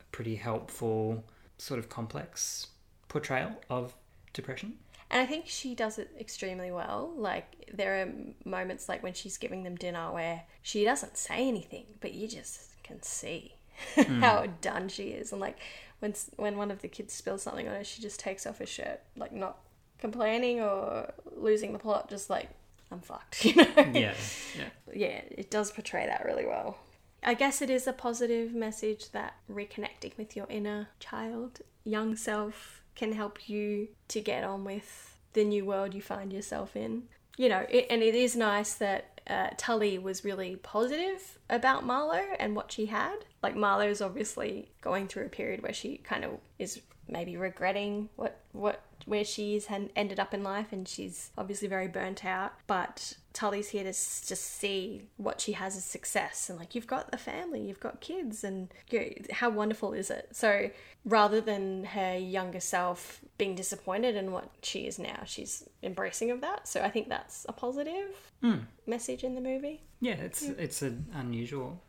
a 0.00 0.04
pretty 0.12 0.36
helpful, 0.36 1.24
sort 1.56 1.78
of 1.78 1.88
complex 1.88 2.66
portrayal 3.08 3.52
of 3.70 3.94
depression. 4.32 4.74
And 5.10 5.20
I 5.20 5.26
think 5.26 5.46
she 5.46 5.74
does 5.74 5.98
it 5.98 6.10
extremely 6.18 6.70
well. 6.70 7.12
Like 7.16 7.70
there 7.72 8.00
are 8.00 8.12
moments 8.48 8.88
like 8.88 9.02
when 9.02 9.12
she's 9.12 9.36
giving 9.36 9.64
them 9.64 9.74
dinner 9.74 10.12
where 10.12 10.42
she 10.62 10.84
doesn't 10.84 11.16
say 11.16 11.48
anything, 11.48 11.86
but 12.00 12.14
you 12.14 12.28
just 12.28 12.82
can 12.84 13.02
see 13.02 13.54
hmm. 13.96 14.20
how 14.20 14.46
done 14.60 14.88
she 14.88 15.08
is. 15.08 15.32
And 15.32 15.40
like 15.40 15.58
when 15.98 16.14
when 16.36 16.56
one 16.56 16.70
of 16.70 16.80
the 16.82 16.88
kids 16.88 17.12
spills 17.12 17.42
something 17.42 17.68
on 17.68 17.74
her, 17.74 17.84
she 17.84 18.00
just 18.00 18.20
takes 18.20 18.46
off 18.46 18.58
her 18.58 18.66
shirt, 18.66 19.00
like 19.16 19.32
not 19.32 19.58
complaining 19.98 20.60
or 20.60 21.12
losing 21.36 21.72
the 21.72 21.78
plot, 21.78 22.08
just 22.08 22.30
like 22.30 22.48
I'm 22.90 23.00
fucked. 23.00 23.44
You 23.44 23.56
know? 23.56 23.72
Yeah, 23.76 24.14
yeah. 24.56 24.68
yeah, 24.94 25.20
it 25.30 25.50
does 25.50 25.72
portray 25.72 26.06
that 26.06 26.24
really 26.24 26.46
well. 26.46 26.78
I 27.22 27.34
guess 27.34 27.60
it 27.60 27.68
is 27.68 27.86
a 27.86 27.92
positive 27.92 28.54
message 28.54 29.10
that 29.10 29.34
reconnecting 29.50 30.16
with 30.16 30.36
your 30.36 30.46
inner 30.48 30.88
child, 31.00 31.60
young 31.84 32.16
self, 32.16 32.79
can 32.94 33.12
help 33.12 33.48
you 33.48 33.88
to 34.08 34.20
get 34.20 34.44
on 34.44 34.64
with 34.64 35.16
the 35.32 35.44
new 35.44 35.64
world 35.64 35.94
you 35.94 36.02
find 36.02 36.32
yourself 36.32 36.76
in. 36.76 37.04
You 37.36 37.48
know, 37.48 37.66
it, 37.70 37.86
and 37.90 38.02
it 38.02 38.14
is 38.14 38.36
nice 38.36 38.74
that 38.74 39.20
uh, 39.26 39.50
Tully 39.56 39.98
was 39.98 40.24
really 40.24 40.56
positive 40.56 41.38
about 41.48 41.86
Marlowe 41.86 42.34
and 42.38 42.56
what 42.56 42.72
she 42.72 42.86
had. 42.86 43.16
Like, 43.42 43.56
Marlowe's 43.56 44.02
obviously 44.02 44.72
going 44.80 45.06
through 45.08 45.26
a 45.26 45.30
period 45.30 45.62
where 45.62 45.72
she 45.72 45.98
kind 45.98 46.24
of 46.24 46.32
is 46.58 46.80
maybe 47.10 47.36
regretting 47.36 48.08
what 48.16 48.40
what 48.52 48.82
where 49.06 49.24
she's 49.24 49.66
had 49.66 49.90
ended 49.96 50.20
up 50.20 50.34
in 50.34 50.42
life 50.42 50.72
and 50.72 50.86
she's 50.86 51.30
obviously 51.38 51.66
very 51.66 51.88
burnt 51.88 52.24
out 52.24 52.52
but 52.66 53.16
tully's 53.32 53.70
here 53.70 53.82
to 53.82 53.88
s- 53.88 54.22
just 54.26 54.44
see 54.44 55.08
what 55.16 55.40
she 55.40 55.52
has 55.52 55.76
as 55.76 55.84
success 55.84 56.50
and 56.50 56.58
like 56.58 56.74
you've 56.74 56.86
got 56.86 57.08
a 57.12 57.16
family 57.16 57.60
you've 57.60 57.80
got 57.80 58.00
kids 58.00 58.44
and 58.44 58.68
you 58.90 59.00
know, 59.00 59.06
how 59.32 59.48
wonderful 59.48 59.92
is 59.92 60.10
it? 60.10 60.28
So 60.32 60.70
rather 61.04 61.40
than 61.40 61.84
her 61.84 62.16
younger 62.16 62.60
self 62.60 63.20
being 63.38 63.54
disappointed 63.54 64.16
in 64.16 64.32
what 64.32 64.50
she 64.62 64.86
is 64.86 64.98
now 64.98 65.22
she's 65.24 65.64
embracing 65.82 66.30
of 66.30 66.40
that. 66.42 66.68
So 66.68 66.82
i 66.82 66.90
think 66.90 67.08
that's 67.08 67.46
a 67.48 67.52
positive 67.52 68.14
hmm. 68.42 68.58
message 68.86 69.24
in 69.24 69.34
the 69.34 69.40
movie. 69.40 69.82
Yeah, 70.00 70.14
it's 70.14 70.42
it's 70.42 70.82
an 70.82 71.06
unusual. 71.14 71.82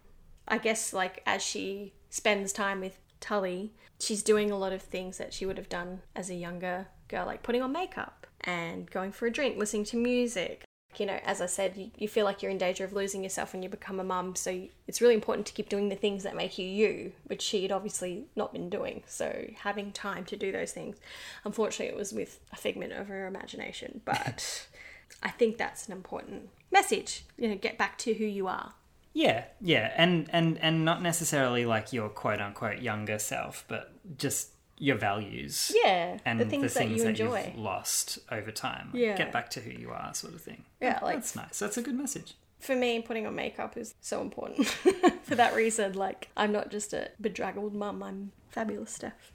I 0.48 0.58
guess 0.58 0.94
like 0.94 1.22
as 1.26 1.42
she 1.42 1.94
spends 2.10 2.52
time 2.52 2.82
with 2.82 2.98
Tully, 3.22 3.72
she's 4.00 4.24
doing 4.24 4.52
a 4.52 4.58
lot 4.58 4.74
of 4.74 4.82
things 4.82 5.18
that 5.18 5.34
she 5.34 5.46
would 5.46 5.58
have 5.58 5.70
done 5.70 6.02
as 6.16 6.30
a 6.30 6.36
younger 6.36 6.88
girl, 7.08 7.26
like 7.26 7.44
putting 7.44 7.62
on 7.62 7.72
makeup 7.72 8.28
and 8.42 8.90
going 8.92 9.12
for 9.12 9.28
a 9.28 9.32
drink, 9.32 9.58
listening 9.58 9.86
to 9.86 9.98
music. 9.98 10.64
You 10.98 11.06
know, 11.06 11.20
as 11.24 11.40
I 11.40 11.46
said, 11.46 11.78
you, 11.78 11.92
you 11.96 12.10
feel 12.10 12.26
like 12.26 12.42
you're 12.42 12.52
in 12.52 12.58
danger 12.58 12.84
of 12.84 12.92
losing 12.92 13.24
yourself 13.24 13.54
when 13.54 13.64
you 13.64 13.70
become 13.70 14.02
a 14.02 14.04
mum, 14.04 14.36
so 14.36 14.50
you- 14.50 14.70
it's 14.88 15.00
really 15.00 15.14
important 15.14 15.48
to 15.48 15.54
keep 15.54 15.70
doing 15.70 15.88
the 15.88 15.96
things 15.96 16.24
that 16.24 16.36
make 16.36 16.58
you 16.58 16.66
you, 16.68 17.14
which 17.28 17.42
she 17.42 17.62
had 17.62 17.72
obviously 17.72 18.26
not 18.36 18.52
been 18.52 18.70
doing. 18.70 19.04
So 19.08 19.46
having 19.60 19.94
time 19.94 20.26
to 20.26 20.36
do 20.36 20.52
those 20.52 20.74
things, 20.74 20.98
unfortunately, 21.46 21.94
it 21.94 21.98
was 21.98 22.12
with 22.12 22.40
a 22.52 22.58
figment 22.58 22.92
of 22.92 23.08
her 23.08 23.26
imagination, 23.26 24.02
but 24.04 24.68
I 25.24 25.30
think 25.30 25.58
that's 25.58 25.88
an 25.88 25.94
important 25.94 26.50
message. 26.72 27.24
You 27.38 27.50
know, 27.50 27.56
get 27.56 27.78
back 27.78 27.98
to 28.00 28.14
who 28.16 28.26
you 28.26 28.48
are. 28.48 28.74
Yeah, 29.14 29.44
yeah, 29.60 29.94
and 29.98 30.30
and 30.32 30.58
and 30.60 30.86
not 30.86 31.02
necessarily 31.02 31.66
like 31.66 31.92
your 31.92 32.10
quote 32.10 32.40
unquote 32.40 32.80
younger 32.80 33.20
self, 33.20 33.66
but 33.68 33.92
just 34.18 34.50
your 34.78 34.96
values. 34.98 35.72
Yeah, 35.76 36.18
And 36.26 36.40
the 36.40 36.46
things, 36.46 36.74
that 36.74 36.90
you 36.90 37.08
you've 37.08 37.56
lost 37.58 38.18
over 38.32 38.52
time. 38.52 38.90
Like, 38.94 39.02
Yeah. 39.02 39.16
Get 39.18 39.32
back 39.32 39.50
to 39.52 39.60
who 39.60 39.70
you 39.70 39.92
are, 39.92 40.12
sort 40.16 40.34
of 40.34 40.42
thing. 40.42 40.64
Yeah, 40.82 40.98
like- 41.04 41.18
that's 41.18 41.36
nice. 41.36 41.60
That's 41.60 41.78
a 41.78 41.84
good 41.84 41.94
message. 41.96 42.34
for 42.60 42.76
me, 42.76 43.00
putting 43.02 43.28
on 43.28 43.36
makeup 43.36 43.78
is 43.78 43.94
so 44.02 44.22
important. 44.22 44.68
for 45.24 45.36
that 45.36 45.54
reason, 45.56 45.94
like 45.94 46.30
I'm 46.36 46.52
not 46.52 46.72
just 46.72 46.94
a 46.94 47.10
bedraggled 47.20 47.74
mum. 47.76 48.02
I'm 48.02 48.32
fabulous, 48.50 48.94
Steph. 48.94 49.34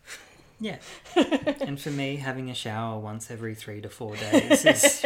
Yeah. 0.59 0.79
and 1.61 1.79
for 1.81 1.91
me, 1.91 2.17
having 2.17 2.51
a 2.51 2.55
shower 2.55 2.99
once 2.99 3.31
every 3.31 3.55
three 3.55 3.81
to 3.83 3.89
four 3.89 4.17
days 4.17 4.65
is 4.65 5.05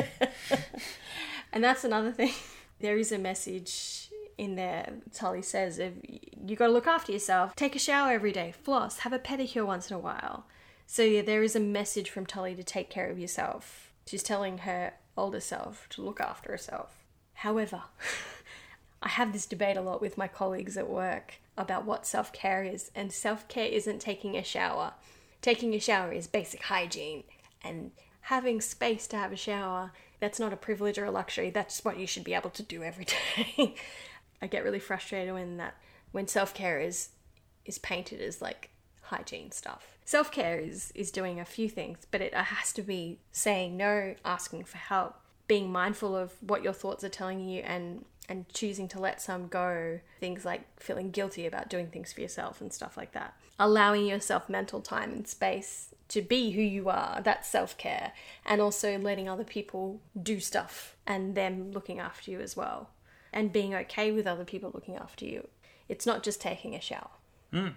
And 1.53 1.65
that's 1.65 1.85
another 1.85 2.13
thing. 2.13 2.33
There 2.81 2.97
is 2.97 3.13
a 3.13 3.19
message 3.19 4.09
in 4.41 4.57
there. 4.57 4.95
Tully 5.13 5.43
says, 5.43 5.79
if 5.79 5.93
you 6.03 6.57
got 6.57 6.69
to 6.69 6.73
look 6.73 6.87
after 6.87 7.13
yourself, 7.13 7.55
take 7.55 7.77
a 7.77 7.79
shower 7.79 8.13
every 8.13 8.33
day, 8.33 8.53
floss, 8.53 9.01
have 9.01 9.13
a 9.13 9.19
pedicure 9.19 9.67
once 9.67 9.91
in 9.91 9.97
a 9.97 10.01
while. 10.01 10.47
So 10.87 11.03
yeah, 11.03 11.21
there 11.21 11.43
is 11.43 11.55
a 11.55 11.61
message 11.61 12.09
from 12.09 12.25
Tully 12.25 12.55
to 12.55 12.65
take 12.65 12.89
care 12.89 13.11
of 13.11 13.19
yourself. 13.19 13.93
She's 14.07 14.23
telling 14.23 14.59
her 14.59 14.95
older 15.15 15.41
self 15.41 15.87
to 15.91 16.03
look 16.03 16.21
after 16.21 16.51
herself. 16.51 17.05
However, 17.35 17.83
I 19.03 19.11
have 19.11 19.35
this 19.35 19.45
debate 19.45 19.77
a 19.77 19.83
lot 19.83 20.01
with 20.01 20.17
my 20.17 20.27
colleagues 20.27 20.79
at 20.79 20.89
work 20.89 21.35
about 21.59 21.85
what 21.85 22.07
self 22.07 22.33
care 22.33 22.65
is, 22.65 22.91
and 22.95 23.13
self 23.13 23.47
care 23.47 23.67
isn't 23.67 24.01
taking 24.01 24.37
a 24.37 24.43
shower. 24.43 24.95
Taking 25.43 25.75
a 25.75 25.81
shower 25.81 26.13
is 26.13 26.27
basic 26.27 26.63
hygiene, 26.63 27.25
and 27.63 27.93
having 28.23 28.61
space 28.61 29.07
to 29.09 29.17
have 29.17 29.33
a 29.33 29.37
shower, 29.37 29.93
that's 30.19 30.41
not 30.41 30.53
a 30.53 30.57
privilege 30.57 30.99
or 30.99 31.05
a 31.05 31.11
luxury, 31.11 31.51
that's 31.51 31.85
what 31.85 31.99
you 31.99 32.07
should 32.07 32.25
be 32.25 32.35
able 32.35 32.51
to 32.51 32.63
do 32.63 32.83
every 32.83 33.07
day. 33.37 33.75
I 34.43 34.47
get 34.47 34.65
really 34.65 34.79
frustrated 34.79 35.35
when 35.35 35.57
that 35.59 35.75
when 36.13 36.27
self 36.27 36.55
care 36.55 36.81
is 36.81 37.11
is 37.65 37.79
painted 37.79 38.21
as 38.21 38.41
like 38.41 38.71
hygiene 39.03 39.53
stuff. 39.53 39.99
Self 40.05 40.31
care 40.33 40.59
is 40.59 40.93
is 40.95 41.11
doing 41.11 41.39
a 41.39 41.45
few 41.45 41.69
things, 41.69 41.99
but 42.11 42.21
it 42.21 42.35
has 42.35 42.73
to 42.73 42.83
be 42.83 43.19
saying 43.33 43.77
no, 43.77 44.15
asking 44.25 44.65
for 44.65 44.79
help, 44.79 45.17
being 45.47 45.71
mindful 45.71 46.17
of 46.17 46.33
what 46.41 46.63
your 46.63 46.73
thoughts 46.73 47.05
are 47.05 47.09
telling 47.09 47.41
you, 47.41 47.63
and 47.63 48.05
and 48.29 48.49
choosing 48.49 48.89
to 48.89 49.01
let 49.01 49.21
some 49.21 49.49
go. 49.49 50.01
Things 50.21 50.45
like 50.45 50.63
feeling 50.81 51.11
guilty 51.11 51.47
about 51.47 51.69
doing 51.69 51.89
things 51.89 52.13
for 52.13 52.21
yourself 52.21 52.61
and 52.61 52.73
stuff 52.73 52.97
like 52.97 53.13
that. 53.13 53.35
Allowing 53.59 54.07
yourself 54.07 54.49
mental 54.49 54.81
time 54.81 55.13
and 55.13 55.29
space 55.29 55.95
to 56.09 56.23
be 56.23 56.53
who 56.53 56.63
you 56.63 56.89
are. 56.89 57.21
That's 57.23 57.49
self 57.49 57.77
care, 57.77 58.13
and 58.45 58.61
also 58.61 58.99
letting 58.99 59.29
other 59.29 59.45
people 59.45 60.01
do 60.21 60.41
stuff 60.41 60.97
and 61.07 61.35
them 61.35 61.73
looking 61.73 61.99
after 61.99 62.31
you 62.31 62.41
as 62.41 62.57
well, 62.57 62.91
and 63.33 63.53
being 63.53 63.75
okay 63.75 64.13
with 64.13 64.27
other 64.27 64.45
people 64.45 64.71
looking 64.73 64.97
after 64.97 65.25
you. 65.25 65.49
It's 65.89 66.07
not 66.07 66.23
just 66.23 66.41
taking 66.41 66.75
a 66.75 66.81
shower. 66.81 67.11
Mm. 67.53 67.75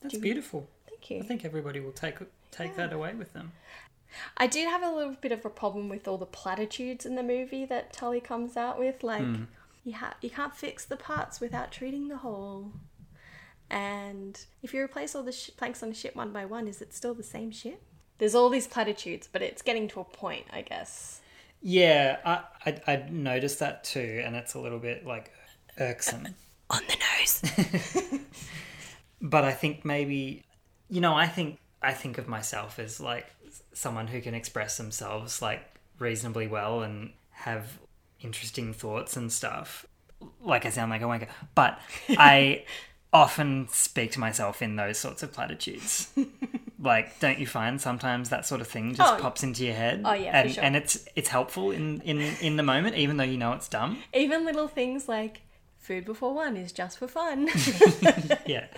that's 0.00 0.16
beautiful. 0.16 0.68
Thank 0.88 1.10
you. 1.10 1.18
I 1.18 1.22
think 1.22 1.44
everybody 1.44 1.80
will 1.80 1.92
take 1.92 2.18
take 2.50 2.76
that 2.76 2.92
away 2.92 3.14
with 3.14 3.32
them. 3.34 3.52
I 4.36 4.46
did 4.46 4.66
have 4.66 4.82
a 4.82 4.90
little 4.90 5.16
bit 5.20 5.32
of 5.32 5.44
a 5.44 5.50
problem 5.50 5.88
with 5.90 6.08
all 6.08 6.16
the 6.16 6.26
platitudes 6.26 7.04
in 7.04 7.14
the 7.14 7.22
movie 7.22 7.66
that 7.66 7.92
Tully 7.92 8.20
comes 8.20 8.56
out 8.56 8.78
with, 8.78 9.02
like 9.02 9.22
hmm. 9.22 9.44
you 9.84 9.94
ha- 9.94 10.16
you 10.20 10.30
can't 10.30 10.56
fix 10.56 10.84
the 10.84 10.96
parts 10.96 11.40
without 11.40 11.70
treating 11.70 12.08
the 12.08 12.18
whole. 12.18 12.72
And 13.70 14.42
if 14.62 14.72
you 14.72 14.82
replace 14.82 15.14
all 15.14 15.22
the 15.22 15.32
sh- 15.32 15.50
planks 15.56 15.82
on 15.82 15.90
a 15.90 15.94
ship 15.94 16.16
one 16.16 16.32
by 16.32 16.46
one, 16.46 16.66
is 16.66 16.80
it 16.80 16.94
still 16.94 17.12
the 17.12 17.22
same 17.22 17.50
ship? 17.50 17.82
There's 18.16 18.34
all 18.34 18.48
these 18.48 18.66
platitudes, 18.66 19.28
but 19.30 19.42
it's 19.42 19.62
getting 19.62 19.88
to 19.88 20.00
a 20.00 20.04
point, 20.04 20.46
I 20.52 20.62
guess. 20.62 21.20
Yeah, 21.60 22.18
I, 22.24 22.70
I 22.70 22.92
I 22.92 23.08
noticed 23.10 23.58
that 23.60 23.84
too, 23.84 24.22
and 24.24 24.36
it's 24.36 24.54
a 24.54 24.60
little 24.60 24.78
bit 24.78 25.06
like 25.06 25.32
irksome. 25.78 26.28
On 26.70 26.82
the 26.86 26.96
nose. 27.18 28.20
but 29.22 29.42
I 29.42 29.52
think 29.52 29.86
maybe, 29.86 30.44
you 30.90 31.00
know, 31.00 31.14
I 31.14 31.26
think 31.26 31.58
I 31.82 31.92
think 31.94 32.18
of 32.18 32.28
myself 32.28 32.78
as 32.78 33.00
like 33.00 33.26
someone 33.72 34.06
who 34.06 34.20
can 34.20 34.34
express 34.34 34.76
themselves 34.76 35.40
like 35.40 35.62
reasonably 35.98 36.46
well 36.46 36.82
and 36.82 37.12
have 37.30 37.78
interesting 38.20 38.74
thoughts 38.74 39.16
and 39.16 39.32
stuff. 39.32 39.86
Like 40.42 40.66
I 40.66 40.70
sound 40.70 40.90
like 40.90 41.02
a 41.02 41.06
wanker, 41.06 41.28
but 41.54 41.80
I 42.10 42.64
often 43.12 43.68
speak 43.70 44.12
to 44.12 44.20
myself 44.20 44.60
in 44.62 44.76
those 44.76 44.98
sorts 44.98 45.22
of 45.22 45.32
platitudes. 45.32 46.08
like, 46.78 47.18
don't 47.20 47.38
you 47.38 47.46
find 47.46 47.80
sometimes 47.80 48.28
that 48.28 48.44
sort 48.46 48.60
of 48.60 48.66
thing 48.68 48.94
just 48.94 49.14
Oh. 49.14 49.16
pops 49.20 49.42
into 49.42 49.64
your 49.64 49.74
head? 49.74 50.02
Oh, 50.04 50.12
yeah, 50.12 50.30
for 50.32 50.36
and 50.46 50.54
sure. 50.54 50.64
and 50.64 50.76
it's 50.76 51.06
it's 51.16 51.28
helpful 51.28 51.70
in 51.70 52.00
in 52.02 52.20
in 52.20 52.56
the 52.56 52.62
moment, 52.62 52.96
even 52.96 53.16
though 53.16 53.24
you 53.24 53.38
know 53.38 53.52
it's 53.52 53.68
dumb. 53.68 53.98
Even 54.12 54.44
little 54.44 54.68
things 54.68 55.08
like 55.08 55.40
food 55.78 56.04
before 56.04 56.34
one 56.34 56.56
is 56.56 56.70
just 56.72 56.98
for 56.98 57.08
fun. 57.08 57.48
Yeah. 58.46 58.66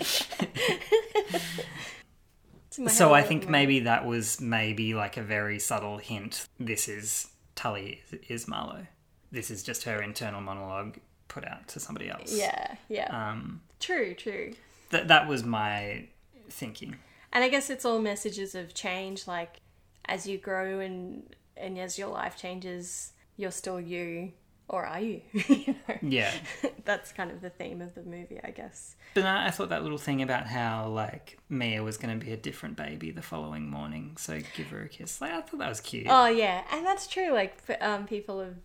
It's 2.67 2.79
in 2.79 2.85
my 2.85 2.91
So 2.91 3.13
I 3.13 3.23
think 3.23 3.49
maybe 3.49 3.81
that 3.81 4.07
was 4.07 4.41
maybe 4.41 4.95
like 4.95 5.17
a 5.17 5.23
very 5.23 5.59
subtle 5.59 5.99
hint. 5.99 6.47
This 6.59 6.89
is 6.89 7.29
Tully 7.57 8.01
is, 8.13 8.21
is 8.29 8.49
Marlowe. 8.49 8.87
This 9.33 9.51
is 9.51 9.63
just 9.65 9.85
her 9.85 10.01
internal 10.01 10.41
monologue 10.41 10.99
put 11.29 11.45
out 11.45 11.67
to 11.69 11.81
somebody 11.81 12.09
else. 12.11 12.33
Yeah, 12.33 12.77
yeah. 12.89 13.31
Um, 13.31 13.61
true, 13.81 14.15
true. 14.15 14.53
that 14.91 15.09
that 15.09 15.27
was 15.27 15.43
my 15.45 16.07
thinking. 16.49 16.97
And 17.33 17.45
I 17.45 17.49
guess 17.49 17.71
it's 17.71 17.85
all 17.85 18.01
messages 18.01 18.55
of 18.55 18.75
change, 18.75 19.27
like 19.27 19.61
as 20.05 20.27
you 20.27 20.39
grow 20.39 20.81
and 20.81 21.35
and 21.57 21.79
as 21.79 21.99
your 21.99 22.09
life 22.09 22.37
changes, 22.37 23.13
you're 23.37 23.51
still 23.51 23.81
you, 23.81 24.33
or 24.69 24.85
are 24.87 25.01
you? 25.01 25.21
you 25.33 25.75
know? 25.89 25.97
Yeah. 26.03 26.33
That's 26.85 27.13
kind 27.13 27.31
of 27.31 27.41
the 27.41 27.51
theme 27.51 27.83
of 27.83 27.95
the 27.95 28.03
movie, 28.03 28.41
I 28.43 28.51
guess. 28.51 28.97
But 29.15 29.27
I, 29.27 29.49
I 29.49 29.51
thought 29.51 29.69
that 29.69 29.83
little 29.83 29.99
thing 29.99 30.23
about 30.23 30.47
how 30.47 30.89
like 30.89 31.39
Mia 31.49 31.83
was 31.83 31.97
going 31.99 32.19
to 32.19 32.25
be 32.25 32.33
a 32.33 32.37
different 32.37 32.77
baby 32.77 33.11
the 33.11 33.23
following 33.23 33.69
morning, 33.69 34.17
so 34.19 34.41
give 34.57 34.69
her 34.69 34.83
a 34.83 34.89
kiss. 34.89 35.21
Like 35.21 35.33
I 35.33 35.41
thought 35.43 35.59
that 35.59 35.69
was 35.69 35.81
cute. 35.81 36.07
Oh 36.09 36.27
yeah, 36.27 36.65
and 36.73 36.85
that's 36.85 37.07
true. 37.07 37.33
Like 37.33 37.61
for, 37.63 37.77
um, 37.83 38.07
people 38.07 38.41
have, 38.41 38.57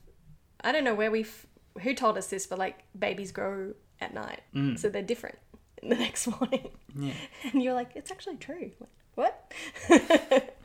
I 0.62 0.72
don't 0.72 0.84
know 0.84 0.96
where 0.96 1.12
we 1.12 1.22
f- 1.22 1.46
who 1.82 1.94
told 1.94 2.18
us 2.18 2.28
this, 2.28 2.48
but 2.48 2.58
like 2.58 2.84
babies 2.98 3.32
grow 3.32 3.74
at 4.02 4.14
night, 4.14 4.42
Mm. 4.54 4.78
so 4.80 4.90
they're 4.90 5.02
different 5.02 5.38
the 5.82 5.96
next 5.96 6.28
morning. 6.40 6.70
Yeah. 6.98 7.14
And 7.52 7.62
you're 7.64 7.74
like, 7.74 7.92
it's 7.96 8.12
actually 8.12 8.38
true. 8.38 8.72
Like, 8.80 8.90
what? 9.16 9.52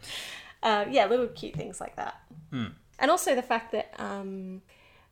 uh, 0.62 0.84
yeah, 0.90 1.06
little 1.06 1.28
cute 1.28 1.54
things 1.54 1.80
like 1.80 1.96
that. 1.96 2.20
And 2.52 3.10
also 3.10 3.34
the 3.34 3.42
fact 3.42 3.72
that, 3.72 3.94
um, 3.98 4.62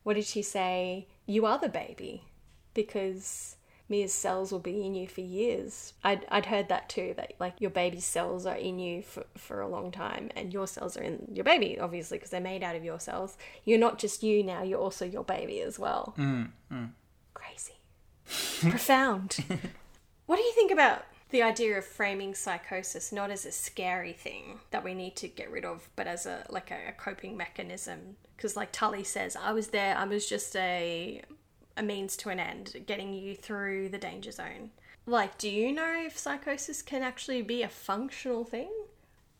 what 0.03 0.15
did 0.15 0.25
she 0.25 0.43
say? 0.43 1.07
You 1.27 1.47
are 1.47 1.59
the 1.59 1.69
baby 1.69 2.25
because 2.75 3.57
Mia's 3.89 4.13
cells 4.13 4.51
will 4.53 4.59
be 4.59 4.85
in 4.85 4.95
you 4.95 5.07
for 5.09 5.21
years. 5.23 5.95
I'd, 6.05 6.27
I'd 6.31 6.47
heard 6.47 6.69
that 6.69 6.89
too, 6.89 7.15
that 7.17 7.33
like 7.39 7.55
your 7.61 7.71
baby's 7.71 8.05
cells 8.05 8.45
are 8.45 8.57
in 8.57 8.79
you 8.79 9.03
for, 9.03 9.25
for 9.37 9.61
a 9.61 9.69
long 9.69 9.91
time 9.91 10.31
and 10.37 10.53
your 10.53 10.67
cells 10.67 10.97
are 10.97 11.03
in 11.03 11.29
your 11.33 11.45
baby, 11.45 11.79
obviously, 11.79 12.19
because 12.19 12.31
they're 12.31 12.41
made 12.41 12.63
out 12.63 12.77
of 12.77 12.85
your 12.85 13.01
cells. 13.01 13.39
You're 13.65 13.79
not 13.79 13.99
just 13.99 14.23
you 14.23 14.43
now, 14.43 14.63
you're 14.63 14.81
also 14.81 15.05
your 15.07 15.25
baby 15.25 15.61
as 15.63 15.79
well. 15.79 16.15
Crazy. 17.35 17.78
Profound. 18.61 19.45
What 20.27 20.37
do 20.37 20.43
you 20.43 20.53
think 20.53 20.71
about 20.71 21.05
the 21.31 21.43
idea 21.43 21.77
of 21.77 21.85
framing 21.85 22.35
psychosis 22.35 23.13
not 23.13 23.31
as 23.31 23.45
a 23.45 23.53
scary 23.53 24.13
thing 24.13 24.61
that 24.71 24.85
we 24.85 24.95
need 24.95 25.17
to 25.17 25.29
get 25.29 25.51
rid 25.51 25.65
of, 25.65 25.89
but 25.97 26.07
as 26.07 26.27
a 26.27 26.47
like 26.51 26.71
a, 26.71 26.89
a 26.91 26.93
coping 26.93 27.37
mechanism? 27.37 28.17
Because, 28.37 28.57
like 28.57 28.71
Tully 28.73 29.05
says, 29.05 29.37
I 29.37 29.53
was 29.53 29.69
there. 29.69 29.97
I 29.97 30.05
was 30.05 30.29
just 30.29 30.55
a 30.57 31.23
a 31.77 31.83
means 31.83 32.17
to 32.19 32.29
an 32.29 32.41
end, 32.41 32.77
getting 32.87 33.15
you 33.15 33.35
through 33.37 33.89
the 33.89 33.99
danger 33.99 34.33
zone. 34.33 34.71
Like, 35.07 35.39
do 35.39 35.49
you 35.49 35.73
know 35.73 36.03
if 36.05 36.19
psychosis 36.19 36.83
can 36.83 37.03
actually 37.03 37.41
be 37.41 37.63
a 37.63 37.69
functional 37.69 38.45
thing? 38.45 38.71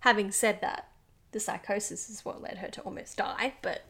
Having 0.01 0.31
said 0.31 0.61
that, 0.63 0.89
the 1.33 1.41
psychosis 1.41 2.09
is 2.09 2.25
what 2.25 2.41
led 2.41 2.59
her 2.59 2.69
to 2.69 2.81
almost 2.83 3.19
die. 3.19 3.55
But 3.61 3.83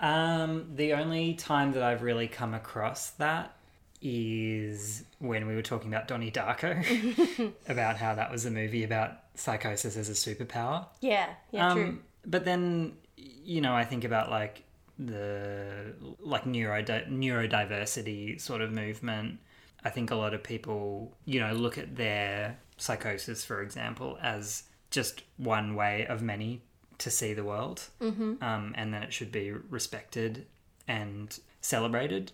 Um, 0.00 0.76
the 0.76 0.92
only 0.92 1.34
time 1.34 1.72
that 1.72 1.82
I've 1.82 2.02
really 2.02 2.28
come 2.28 2.54
across 2.54 3.10
that 3.10 3.56
is 4.00 5.04
when 5.18 5.46
we 5.46 5.54
were 5.54 5.62
talking 5.62 5.92
about 5.92 6.08
Donnie 6.08 6.30
Darko, 6.30 7.52
about 7.68 7.96
how 7.96 8.14
that 8.14 8.30
was 8.30 8.46
a 8.46 8.50
movie 8.50 8.84
about 8.84 9.18
psychosis 9.34 9.96
as 9.96 10.08
a 10.08 10.12
superpower. 10.12 10.86
yeah, 11.00 11.30
yeah, 11.50 11.72
true. 11.72 11.84
Um, 11.84 12.02
but 12.26 12.44
then, 12.44 12.94
you 13.16 13.60
know, 13.60 13.74
I 13.74 13.84
think 13.84 14.04
about 14.04 14.30
like 14.30 14.64
the 14.98 15.94
like 16.20 16.46
neuro 16.46 16.82
neurodiversity 16.82 18.40
sort 18.40 18.60
of 18.60 18.72
movement. 18.72 19.38
I 19.84 19.90
think 19.90 20.10
a 20.10 20.16
lot 20.16 20.34
of 20.34 20.42
people, 20.42 21.16
you 21.24 21.40
know, 21.40 21.52
look 21.52 21.78
at 21.78 21.96
their 21.96 22.58
psychosis, 22.76 23.44
for 23.44 23.62
example, 23.62 24.18
as 24.20 24.64
just 24.90 25.22
one 25.36 25.74
way 25.74 26.06
of 26.06 26.22
many 26.22 26.62
to 26.98 27.10
see 27.10 27.32
the 27.32 27.44
world, 27.44 27.88
mm-hmm. 28.00 28.42
um, 28.42 28.74
and 28.76 28.92
then 28.92 29.02
it 29.04 29.12
should 29.12 29.30
be 29.30 29.52
respected 29.52 30.46
and 30.88 31.38
celebrated 31.60 32.32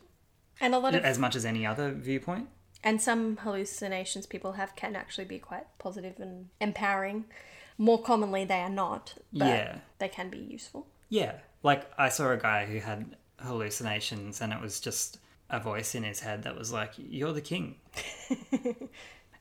And 0.64 0.74
a 0.74 0.78
lot 0.78 0.94
of 0.94 1.04
as 1.04 1.18
much 1.18 1.36
as 1.36 1.44
any 1.44 1.66
other 1.66 1.92
viewpoint. 1.92 2.48
And 2.82 3.00
some 3.00 3.36
hallucinations 3.38 4.26
people 4.26 4.52
have 4.52 4.74
can 4.76 4.94
actually 4.96 5.24
be 5.26 5.38
quite 5.38 5.66
positive 5.78 6.18
and 6.18 6.48
empowering. 6.60 7.24
More 7.78 8.00
commonly, 8.02 8.44
they 8.44 8.60
are 8.60 8.70
not, 8.70 9.14
but 9.32 9.46
Yeah. 9.46 9.78
they 9.98 10.08
can 10.08 10.28
be 10.30 10.38
useful. 10.38 10.86
Yeah. 11.08 11.34
Like 11.62 11.90
I 11.98 12.08
saw 12.08 12.30
a 12.30 12.36
guy 12.36 12.66
who 12.66 12.78
had 12.80 13.16
hallucinations 13.40 14.40
and 14.40 14.52
it 14.52 14.60
was 14.60 14.80
just 14.80 15.18
a 15.50 15.58
voice 15.60 15.94
in 15.94 16.02
his 16.02 16.20
head 16.20 16.42
that 16.44 16.56
was 16.56 16.72
like, 16.72 16.92
You're 16.96 17.32
the 17.32 17.40
king. 17.40 17.76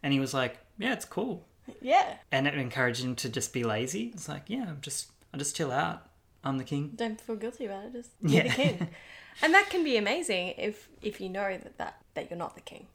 and 0.04 0.14
he 0.14 0.20
was 0.20 0.34
like, 0.34 0.58
Yeah, 0.78 0.94
it's 0.94 1.06
cool. 1.06 1.46
Yeah, 1.82 2.16
And 2.32 2.46
it 2.48 2.56
encouraged 2.56 3.04
him 3.04 3.16
to 3.18 3.30
just 3.30 3.54
be 3.54 3.64
lazy. 3.64 4.12
It's 4.14 4.28
like, 4.28 4.44
Yeah, 4.48 4.66
I'm 4.68 4.82
just 4.82 5.12
I 5.34 5.38
just 5.38 5.56
chill 5.56 5.72
out. 5.72 6.08
I'm 6.44 6.58
the 6.58 6.64
king. 6.66 6.92
don't 6.96 7.20
feel 7.22 7.38
guilty 7.38 7.66
about 7.66 7.86
it. 7.86 7.94
Just 7.94 8.22
be 8.22 8.32
Yeah. 8.32 8.44
the 8.44 8.50
king, 8.50 8.88
and 9.42 9.54
that 9.54 9.70
can 9.70 9.84
be 9.84 9.98
amazing 9.98 10.54
if 10.58 10.90
if 11.02 11.20
you 11.20 11.30
know 11.30 11.58
that 11.58 11.78
that, 11.78 12.02
that 12.14 12.30
you're 12.30 12.38
not 12.38 12.56
the 12.56 12.62
king. 12.62 12.88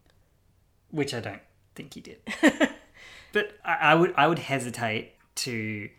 Which 0.90 1.12
I 1.12 1.20
don't 1.20 1.42
think 1.74 1.94
he 1.94 2.00
did. 2.00 2.20
but 3.32 3.58
I, 3.64 3.74
I 3.74 3.94
would 3.94 4.14
I 4.16 4.26
would 4.26 4.38
hesitate 4.38 5.12
to 5.36 5.90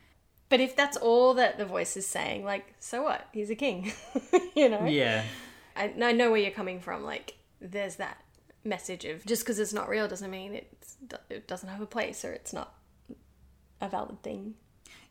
But 0.49 0.59
if 0.59 0.75
that's 0.75 0.97
all 0.97 1.33
that 1.35 1.57
the 1.57 1.65
voice 1.65 1.95
is 1.95 2.07
saying, 2.07 2.43
like, 2.43 2.73
so 2.79 3.03
what? 3.03 3.27
He's 3.31 3.49
a 3.49 3.55
king, 3.55 3.91
you 4.55 4.69
know. 4.69 4.85
Yeah. 4.85 5.23
I, 5.75 5.93
I 6.01 6.11
know 6.11 6.31
where 6.31 6.39
you're 6.39 6.51
coming 6.51 6.79
from. 6.79 7.03
Like, 7.03 7.35
there's 7.61 7.97
that 7.97 8.17
message 8.63 9.05
of 9.05 9.25
just 9.25 9.43
because 9.43 9.57
it's 9.57 9.71
not 9.71 9.87
real 9.87 10.07
doesn't 10.07 10.29
mean 10.29 10.53
it's, 10.53 10.97
it 11.29 11.47
doesn't 11.47 11.69
have 11.69 11.79
a 11.79 11.85
place 11.85 12.25
or 12.25 12.33
it's 12.33 12.51
not 12.51 12.73
a 13.79 13.87
valid 13.87 14.21
thing 14.21 14.55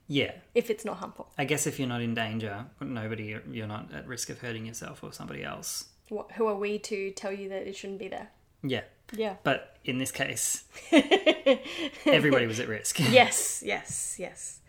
Yeah. 0.08 0.32
if 0.54 0.70
it's 0.70 0.84
not 0.84 0.96
harmful. 0.96 1.30
I 1.36 1.44
guess 1.44 1.66
if 1.66 1.78
you're 1.78 1.88
not 1.88 2.00
in 2.00 2.14
danger, 2.14 2.64
nobody 2.80 3.36
you're 3.50 3.66
not 3.66 3.92
at 3.94 4.06
risk 4.06 4.30
of 4.30 4.40
hurting 4.40 4.66
yourself 4.66 5.04
or 5.04 5.12
somebody 5.12 5.44
else. 5.44 5.84
What, 6.08 6.32
who 6.32 6.46
are 6.46 6.56
we 6.56 6.78
to 6.80 7.10
tell 7.10 7.32
you 7.32 7.50
that 7.50 7.66
it 7.68 7.76
shouldn't 7.76 7.98
be 7.98 8.08
there? 8.08 8.30
Yeah. 8.62 8.82
Yeah. 9.12 9.36
But 9.42 9.76
in 9.84 9.98
this 9.98 10.10
case, 10.10 10.64
everybody 12.06 12.46
was 12.46 12.60
at 12.60 12.68
risk. 12.68 12.98
yes, 13.10 13.62
yes, 13.64 14.16
yes. 14.18 14.60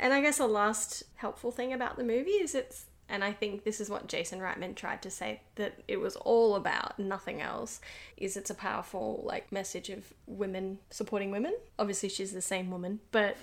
And 0.00 0.12
I 0.12 0.20
guess 0.20 0.38
a 0.38 0.46
last 0.46 1.02
helpful 1.16 1.50
thing 1.50 1.72
about 1.72 1.96
the 1.96 2.04
movie 2.04 2.30
is 2.30 2.54
it's, 2.54 2.86
and 3.08 3.24
I 3.24 3.32
think 3.32 3.64
this 3.64 3.80
is 3.80 3.88
what 3.90 4.06
Jason 4.06 4.38
Reitman 4.40 4.74
tried 4.76 5.02
to 5.02 5.10
say 5.10 5.40
that 5.56 5.80
it 5.88 5.98
was 6.00 6.14
all 6.16 6.54
about, 6.54 6.98
nothing 6.98 7.40
else, 7.40 7.80
is 8.16 8.36
it's 8.36 8.50
a 8.50 8.54
powerful 8.54 9.22
like 9.24 9.50
message 9.50 9.90
of 9.90 10.12
women 10.26 10.78
supporting 10.90 11.30
women. 11.30 11.54
Obviously, 11.78 12.08
she's 12.08 12.32
the 12.32 12.42
same 12.42 12.70
woman, 12.70 13.00
but 13.10 13.36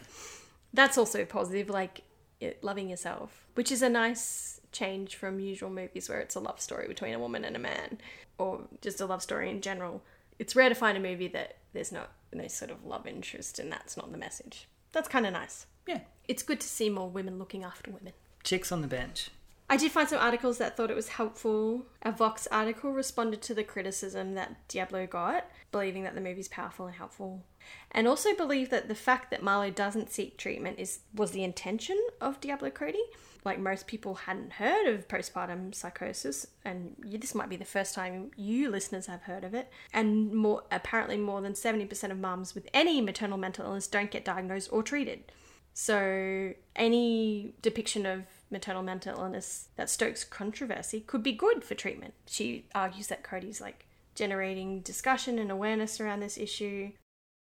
that's 0.75 0.97
also 0.97 1.25
positive, 1.25 1.69
like 1.69 2.03
it, 2.39 2.63
loving 2.63 2.89
yourself, 2.89 3.45
which 3.55 3.71
is 3.71 3.81
a 3.81 3.89
nice 3.89 4.61
change 4.71 5.15
from 5.15 5.39
usual 5.39 5.69
movies 5.69 6.09
where 6.09 6.19
it's 6.19 6.35
a 6.35 6.39
love 6.39 6.59
story 6.59 6.87
between 6.87 7.13
a 7.13 7.19
woman 7.19 7.45
and 7.45 7.55
a 7.55 7.59
man, 7.59 7.97
or 8.37 8.61
just 8.81 9.01
a 9.01 9.05
love 9.05 9.21
story 9.21 9.49
in 9.49 9.61
general. 9.61 10.01
It's 10.37 10.55
rare 10.55 10.69
to 10.69 10.75
find 10.75 10.97
a 10.97 11.01
movie 11.01 11.29
that 11.29 11.57
there's 11.73 11.91
not 11.91 12.11
no 12.33 12.47
sort 12.47 12.71
of 12.71 12.85
love 12.85 13.07
interest 13.07 13.59
and 13.59 13.71
that's 13.71 13.95
not 13.95 14.11
the 14.11 14.17
message. 14.17 14.67
That's 14.91 15.07
kind 15.07 15.25
of 15.25 15.33
nice. 15.33 15.65
Yeah. 15.87 16.01
It's 16.27 16.43
good 16.43 16.59
to 16.59 16.67
see 16.67 16.89
more 16.89 17.09
women 17.09 17.39
looking 17.39 17.63
after 17.63 17.91
women. 17.91 18.13
Chicks 18.43 18.71
on 18.71 18.81
the 18.81 18.87
bench. 18.87 19.29
I 19.67 19.77
did 19.77 19.91
find 19.91 20.07
some 20.07 20.19
articles 20.19 20.59
that 20.59 20.77
thought 20.77 20.91
it 20.91 20.95
was 20.95 21.09
helpful. 21.09 21.87
A 22.03 22.11
Vox 22.11 22.47
article 22.51 22.91
responded 22.91 23.41
to 23.43 23.55
the 23.55 23.63
criticism 23.63 24.35
that 24.35 24.67
Diablo 24.67 25.07
got, 25.07 25.49
believing 25.71 26.03
that 26.03 26.13
the 26.13 26.21
movie's 26.21 26.47
powerful 26.47 26.85
and 26.85 26.95
helpful, 26.95 27.43
and 27.91 28.07
also 28.07 28.35
believed 28.35 28.69
that 28.69 28.87
the 28.87 28.95
fact 28.95 29.31
that 29.31 29.41
Marlowe 29.41 29.71
doesn't 29.71 30.11
seek 30.11 30.37
treatment 30.37 30.77
is 30.77 30.99
was 31.15 31.31
the 31.31 31.43
intention 31.43 31.99
of 32.21 32.39
Diablo 32.39 32.69
Cody. 32.69 33.01
Like 33.43 33.59
most 33.59 33.87
people 33.87 34.13
hadn't 34.13 34.53
heard 34.53 34.87
of 34.87 35.07
postpartum 35.07 35.73
psychosis, 35.73 36.45
and 36.63 36.95
this 37.03 37.33
might 37.33 37.49
be 37.49 37.57
the 37.57 37.65
first 37.65 37.95
time 37.95 38.29
you 38.35 38.69
listeners 38.69 39.07
have 39.07 39.23
heard 39.23 39.43
of 39.43 39.55
it. 39.55 39.71
And 39.91 40.31
more 40.31 40.63
apparently, 40.71 41.17
more 41.17 41.41
than 41.41 41.55
seventy 41.55 41.85
percent 41.85 42.13
of 42.13 42.19
mums 42.19 42.53
with 42.53 42.69
any 42.71 43.01
maternal 43.01 43.39
mental 43.39 43.65
illness 43.65 43.87
don't 43.87 44.11
get 44.11 44.25
diagnosed 44.25 44.69
or 44.71 44.83
treated. 44.83 45.31
So, 45.73 46.53
any 46.75 47.53
depiction 47.61 48.05
of 48.05 48.23
maternal 48.49 48.83
mental 48.83 49.19
illness 49.19 49.69
that 49.75 49.89
stokes 49.89 50.23
controversy 50.23 51.01
could 51.01 51.23
be 51.23 51.31
good 51.31 51.63
for 51.63 51.75
treatment. 51.75 52.13
She 52.27 52.65
argues 52.73 53.07
that 53.07 53.23
Cody's 53.23 53.61
like 53.61 53.85
generating 54.13 54.81
discussion 54.81 55.39
and 55.39 55.51
awareness 55.51 55.99
around 55.99 56.21
this 56.21 56.37
issue. 56.37 56.91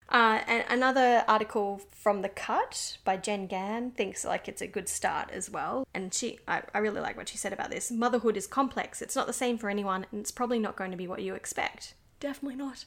Uh, 0.10 0.42
and 0.46 0.66
another 0.70 1.24
article 1.28 1.82
from 1.90 2.22
The 2.22 2.30
Cut 2.30 2.98
by 3.06 3.16
Jen 3.16 3.48
Gann 3.48 3.92
thinks 3.92 4.26
like 4.26 4.50
it's 4.50 4.62
a 4.62 4.68
good 4.68 4.90
start 4.90 5.32
as 5.32 5.50
well. 5.50 5.88
And 5.94 6.14
she, 6.14 6.40
I, 6.48 6.64
I 6.74 6.80
really 6.80 7.00
like 7.00 7.16
what 7.16 7.30
she 7.30 7.38
said 7.38 7.54
about 7.54 7.72
this. 7.72 7.90
Motherhood 7.92 8.36
is 8.36 8.46
complex. 8.46 9.02
It's 9.02 9.16
not 9.16 9.28
the 9.28 9.34
same 9.34 9.58
for 9.58 9.70
anyone, 9.70 10.06
and 10.12 10.20
it's 10.20 10.32
probably 10.32 10.60
not 10.60 10.76
going 10.76 10.92
to 10.92 10.98
be 10.98 11.08
what 11.08 11.22
you 11.22 11.34
expect. 11.34 11.94
Definitely 12.20 12.58
not. 12.58 12.84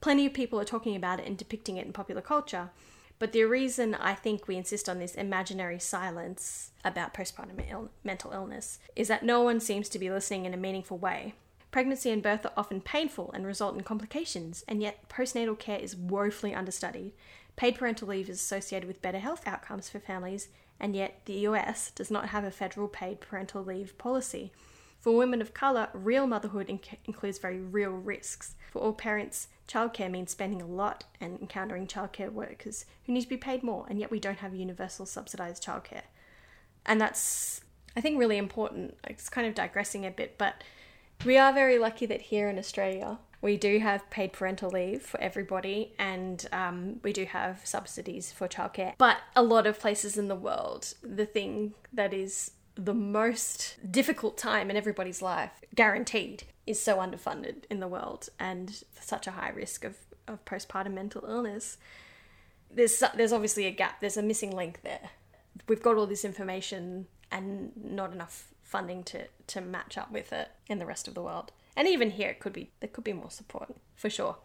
Plenty 0.00 0.26
of 0.26 0.34
people 0.34 0.58
are 0.58 0.64
talking 0.64 0.96
about 0.96 1.20
it 1.20 1.26
and 1.26 1.38
depicting 1.38 1.76
it 1.76 1.86
in 1.86 1.92
popular 1.92 2.20
culture. 2.20 2.70
But 3.18 3.32
the 3.32 3.44
reason 3.44 3.94
I 3.94 4.14
think 4.14 4.46
we 4.46 4.56
insist 4.56 4.88
on 4.88 4.98
this 4.98 5.14
imaginary 5.14 5.78
silence 5.78 6.72
about 6.84 7.14
postpartum 7.14 7.64
Ill- 7.70 7.90
mental 8.04 8.32
illness 8.32 8.78
is 8.94 9.08
that 9.08 9.24
no 9.24 9.42
one 9.42 9.58
seems 9.58 9.88
to 9.88 9.98
be 9.98 10.10
listening 10.10 10.44
in 10.44 10.52
a 10.52 10.58
meaningful 10.58 10.98
way. 10.98 11.34
Pregnancy 11.70 12.10
and 12.10 12.22
birth 12.22 12.44
are 12.44 12.52
often 12.56 12.80
painful 12.80 13.30
and 13.32 13.46
result 13.46 13.74
in 13.74 13.82
complications, 13.82 14.64
and 14.68 14.82
yet 14.82 15.08
postnatal 15.08 15.58
care 15.58 15.78
is 15.78 15.96
woefully 15.96 16.54
understudied. 16.54 17.12
Paid 17.56 17.76
parental 17.76 18.08
leave 18.08 18.28
is 18.28 18.40
associated 18.40 18.86
with 18.86 19.02
better 19.02 19.18
health 19.18 19.46
outcomes 19.46 19.88
for 19.88 19.98
families, 19.98 20.48
and 20.78 20.94
yet 20.94 21.22
the 21.24 21.46
US 21.48 21.90
does 21.90 22.10
not 22.10 22.28
have 22.28 22.44
a 22.44 22.50
federal 22.50 22.88
paid 22.88 23.20
parental 23.20 23.62
leave 23.62 23.96
policy. 23.98 24.52
For 25.00 25.16
women 25.16 25.40
of 25.40 25.54
colour, 25.54 25.88
real 25.92 26.26
motherhood 26.26 26.68
inc- 26.68 26.98
includes 27.04 27.38
very 27.38 27.60
real 27.60 27.90
risks. 27.90 28.54
For 28.76 28.82
all 28.82 28.92
parents, 28.92 29.48
childcare 29.66 30.10
means 30.10 30.32
spending 30.32 30.60
a 30.60 30.66
lot 30.66 31.04
and 31.18 31.40
encountering 31.40 31.86
childcare 31.86 32.30
workers 32.30 32.84
who 33.06 33.14
need 33.14 33.22
to 33.22 33.28
be 33.28 33.38
paid 33.38 33.62
more, 33.62 33.86
and 33.88 33.98
yet 33.98 34.10
we 34.10 34.20
don't 34.20 34.40
have 34.40 34.54
universal 34.54 35.06
subsidised 35.06 35.64
childcare. 35.64 36.02
And 36.84 37.00
that's, 37.00 37.62
I 37.96 38.02
think, 38.02 38.18
really 38.18 38.36
important. 38.36 38.98
It's 39.08 39.30
kind 39.30 39.46
of 39.46 39.54
digressing 39.54 40.04
a 40.04 40.10
bit, 40.10 40.36
but 40.36 40.62
we 41.24 41.38
are 41.38 41.54
very 41.54 41.78
lucky 41.78 42.04
that 42.04 42.20
here 42.20 42.50
in 42.50 42.58
Australia 42.58 43.18
we 43.40 43.56
do 43.56 43.78
have 43.78 44.10
paid 44.10 44.34
parental 44.34 44.68
leave 44.68 45.00
for 45.00 45.18
everybody 45.22 45.94
and 45.98 46.46
um, 46.52 47.00
we 47.02 47.14
do 47.14 47.24
have 47.24 47.62
subsidies 47.64 48.30
for 48.30 48.48
childcare. 48.48 48.92
But 48.98 49.18
a 49.34 49.42
lot 49.42 49.66
of 49.66 49.80
places 49.80 50.18
in 50.18 50.28
the 50.28 50.36
world, 50.36 50.92
the 51.02 51.24
thing 51.24 51.72
that 51.94 52.12
is 52.12 52.50
the 52.74 52.92
most 52.92 53.78
difficult 53.90 54.36
time 54.36 54.68
in 54.68 54.76
everybody's 54.76 55.22
life, 55.22 55.62
guaranteed, 55.74 56.44
is 56.66 56.80
so 56.80 56.98
underfunded 56.98 57.64
in 57.70 57.80
the 57.80 57.88
world 57.88 58.28
and 58.38 58.84
such 59.00 59.26
a 59.26 59.32
high 59.32 59.50
risk 59.50 59.84
of, 59.84 59.96
of 60.26 60.44
postpartum 60.44 60.94
mental 60.94 61.24
illness. 61.28 61.78
There's 62.70 63.02
there's 63.14 63.32
obviously 63.32 63.66
a 63.66 63.70
gap. 63.70 64.00
There's 64.00 64.16
a 64.16 64.22
missing 64.22 64.54
link 64.54 64.80
there. 64.82 65.10
We've 65.68 65.82
got 65.82 65.96
all 65.96 66.06
this 66.06 66.24
information 66.24 67.06
and 67.30 67.72
not 67.76 68.12
enough 68.12 68.48
funding 68.62 69.04
to 69.04 69.26
to 69.46 69.60
match 69.60 69.96
up 69.96 70.10
with 70.10 70.32
it 70.32 70.48
in 70.66 70.78
the 70.78 70.86
rest 70.86 71.06
of 71.08 71.14
the 71.14 71.22
world. 71.22 71.52
And 71.76 71.86
even 71.86 72.10
here, 72.10 72.30
it 72.30 72.40
could 72.40 72.52
be 72.52 72.70
there 72.80 72.88
could 72.88 73.04
be 73.04 73.12
more 73.12 73.30
support 73.30 73.74
for 73.94 74.10
sure. 74.10 74.36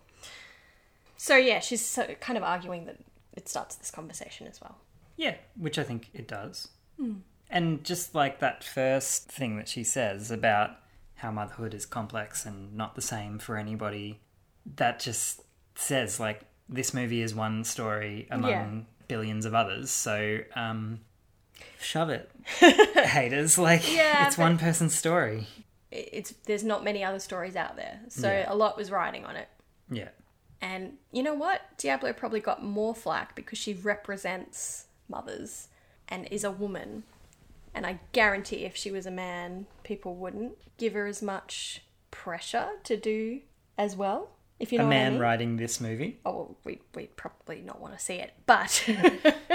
So 1.17 1.35
yeah, 1.35 1.59
she's 1.59 1.85
so, 1.85 2.15
kind 2.19 2.37
of 2.37 2.43
arguing 2.43 2.85
that 2.85 2.97
it 3.33 3.49
starts 3.49 3.75
this 3.75 3.91
conversation 3.91 4.47
as 4.47 4.61
well. 4.61 4.77
Yeah, 5.17 5.35
which 5.55 5.77
I 5.77 5.83
think 5.83 6.09
it 6.13 6.27
does. 6.27 6.69
Hmm. 6.97 7.17
And 7.49 7.83
just 7.83 8.15
like 8.15 8.39
that 8.39 8.63
first 8.63 9.29
thing 9.29 9.57
that 9.57 9.67
she 9.67 9.83
says 9.83 10.31
about 10.31 10.71
how 11.21 11.31
motherhood 11.31 11.73
is 11.73 11.85
complex 11.85 12.45
and 12.45 12.75
not 12.75 12.95
the 12.95 13.01
same 13.01 13.39
for 13.39 13.57
anybody, 13.57 14.19
that 14.75 14.99
just 14.99 15.41
says 15.75 16.19
like 16.19 16.41
this 16.69 16.93
movie 16.93 17.21
is 17.21 17.33
one 17.35 17.63
story 17.63 18.27
among 18.31 18.49
Yeah. 18.51 18.69
billions 19.07 19.45
of 19.45 19.53
others. 19.53 19.91
So 19.91 20.39
um, 20.55 20.99
shove 21.79 22.09
it, 22.09 22.29
haters. 22.59 23.57
Like 23.57 23.91
Yeah, 23.93 24.27
it's 24.27 24.37
one 24.37 24.57
person's 24.57 24.95
story. 24.95 25.47
It's 25.91 26.31
there's 26.45 26.63
not 26.63 26.83
many 26.83 27.03
other 27.03 27.19
stories 27.19 27.55
out 27.55 27.75
there, 27.75 27.99
so 28.09 28.27
Yeah. 28.31 28.45
a 28.51 28.55
lot 28.55 28.77
was 28.77 28.89
riding 28.91 29.25
on 29.25 29.35
it. 29.35 29.47
Yeah. 29.89 30.09
And 30.61 30.97
you 31.11 31.23
know 31.23 31.33
what? 31.33 31.61
Diablo 31.77 32.13
probably 32.13 32.39
got 32.39 32.63
more 32.63 32.93
flack 32.95 33.35
because 33.35 33.57
she 33.57 33.73
represents 33.73 34.85
mothers 35.09 35.67
and 36.07 36.27
is 36.31 36.43
a 36.43 36.51
woman. 36.51 37.03
And 37.73 37.85
I 37.85 37.99
guarantee 38.11 38.65
if 38.65 38.75
she 38.75 38.91
was 38.91 39.05
a 39.05 39.11
man, 39.11 39.65
people 39.91 40.15
wouldn't 40.15 40.53
give 40.77 40.93
her 40.93 41.05
as 41.05 41.21
much 41.21 41.81
pressure 42.11 42.69
to 42.85 42.95
do 42.95 43.41
as 43.77 43.93
well. 43.93 44.29
If 44.57 44.71
you 44.71 44.77
know 44.77 44.85
a 44.85 44.87
what 44.87 44.95
I 44.95 44.99
man 44.99 45.11
mean. 45.13 45.21
writing 45.21 45.57
this 45.57 45.81
movie. 45.81 46.19
Oh, 46.25 46.31
well, 46.31 46.57
we 46.63 46.79
we'd 46.95 47.17
probably 47.17 47.59
not 47.59 47.81
want 47.81 47.93
to 47.93 47.99
see 47.99 48.15
it, 48.15 48.31
but 48.45 48.87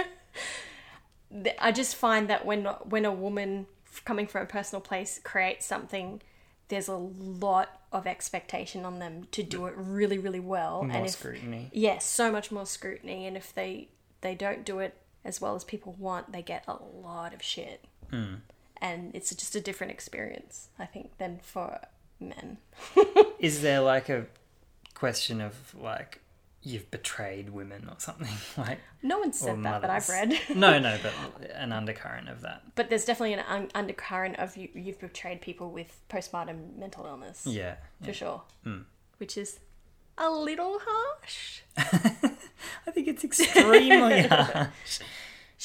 I 1.59 1.73
just 1.73 1.97
find 1.97 2.29
that 2.29 2.45
when 2.45 2.67
when 2.85 3.07
a 3.07 3.13
woman 3.13 3.67
coming 4.05 4.27
from 4.27 4.43
a 4.43 4.47
personal 4.47 4.83
place 4.83 5.19
creates 5.25 5.65
something, 5.65 6.21
there's 6.69 6.89
a 6.89 6.97
lot 6.97 7.81
of 7.91 8.07
expectation 8.07 8.85
on 8.85 8.99
them 8.99 9.29
to 9.33 9.43
do 9.43 9.65
it 9.67 9.75
really, 9.77 10.19
really 10.19 10.41
well, 10.41 10.85
More 10.85 10.97
and 10.97 11.07
if 11.07 11.13
scrutiny. 11.13 11.71
yes, 11.73 12.05
so 12.05 12.31
much 12.31 12.53
more 12.53 12.67
scrutiny, 12.67 13.27
and 13.27 13.39
if 13.39 13.55
they 13.55 13.89
they 14.21 14.35
don't 14.35 14.67
do 14.67 14.81
it 14.81 14.99
as 15.25 15.41
well 15.41 15.55
as 15.55 15.65
people 15.65 15.97
want, 15.99 16.33
they 16.33 16.43
get 16.43 16.63
a 16.69 16.75
lot 16.75 17.33
of 17.33 17.43
shit, 17.43 17.87
hmm. 18.11 18.35
And 18.81 19.15
it's 19.15 19.35
just 19.35 19.55
a 19.57 19.61
different 19.61 19.93
experience, 19.93 20.69
I 20.79 20.87
think, 20.87 21.19
than 21.19 21.39
for 21.43 21.81
men. 22.21 22.59
Is 23.39 23.63
there 23.63 23.81
like 23.81 24.09
a 24.09 24.27
question 24.95 25.41
of 25.41 25.75
like 25.75 26.21
you've 26.63 26.91
betrayed 26.91 27.51
women 27.51 27.87
or 27.89 27.95
something 27.99 28.29
like? 28.57 28.79
No 29.03 29.19
one 29.19 29.33
said 29.33 29.63
that 29.63 29.83
that 29.83 29.91
I've 29.91 30.09
read. 30.09 30.35
no, 30.55 30.79
no, 30.79 30.99
but 31.03 31.51
an 31.55 31.73
undercurrent 31.73 32.29
of 32.29 32.41
that. 32.43 32.63
But 32.75 32.89
there's 32.91 33.05
definitely 33.05 33.35
an 33.35 33.45
un- 33.49 33.71
undercurrent 33.75 34.39
of 34.39 34.57
you, 34.57 34.69
you've 34.75 34.99
betrayed 35.01 35.41
people 35.41 35.71
with 35.71 36.01
postpartum 36.09 36.77
mental 36.77 37.07
illness, 37.07 37.47
Yeah. 37.47 37.77
for 38.03 38.13
sure. 38.13 38.43
Hmm. 38.65 38.81
Which 39.19 39.37
is 39.39 39.61
a 40.19 40.31
little 40.31 40.79
harsh. 40.83 41.61
I 41.77 42.91
think 42.91 43.07
it's 43.09 43.23
extremely 43.25 44.23
harsh. 44.27 45.01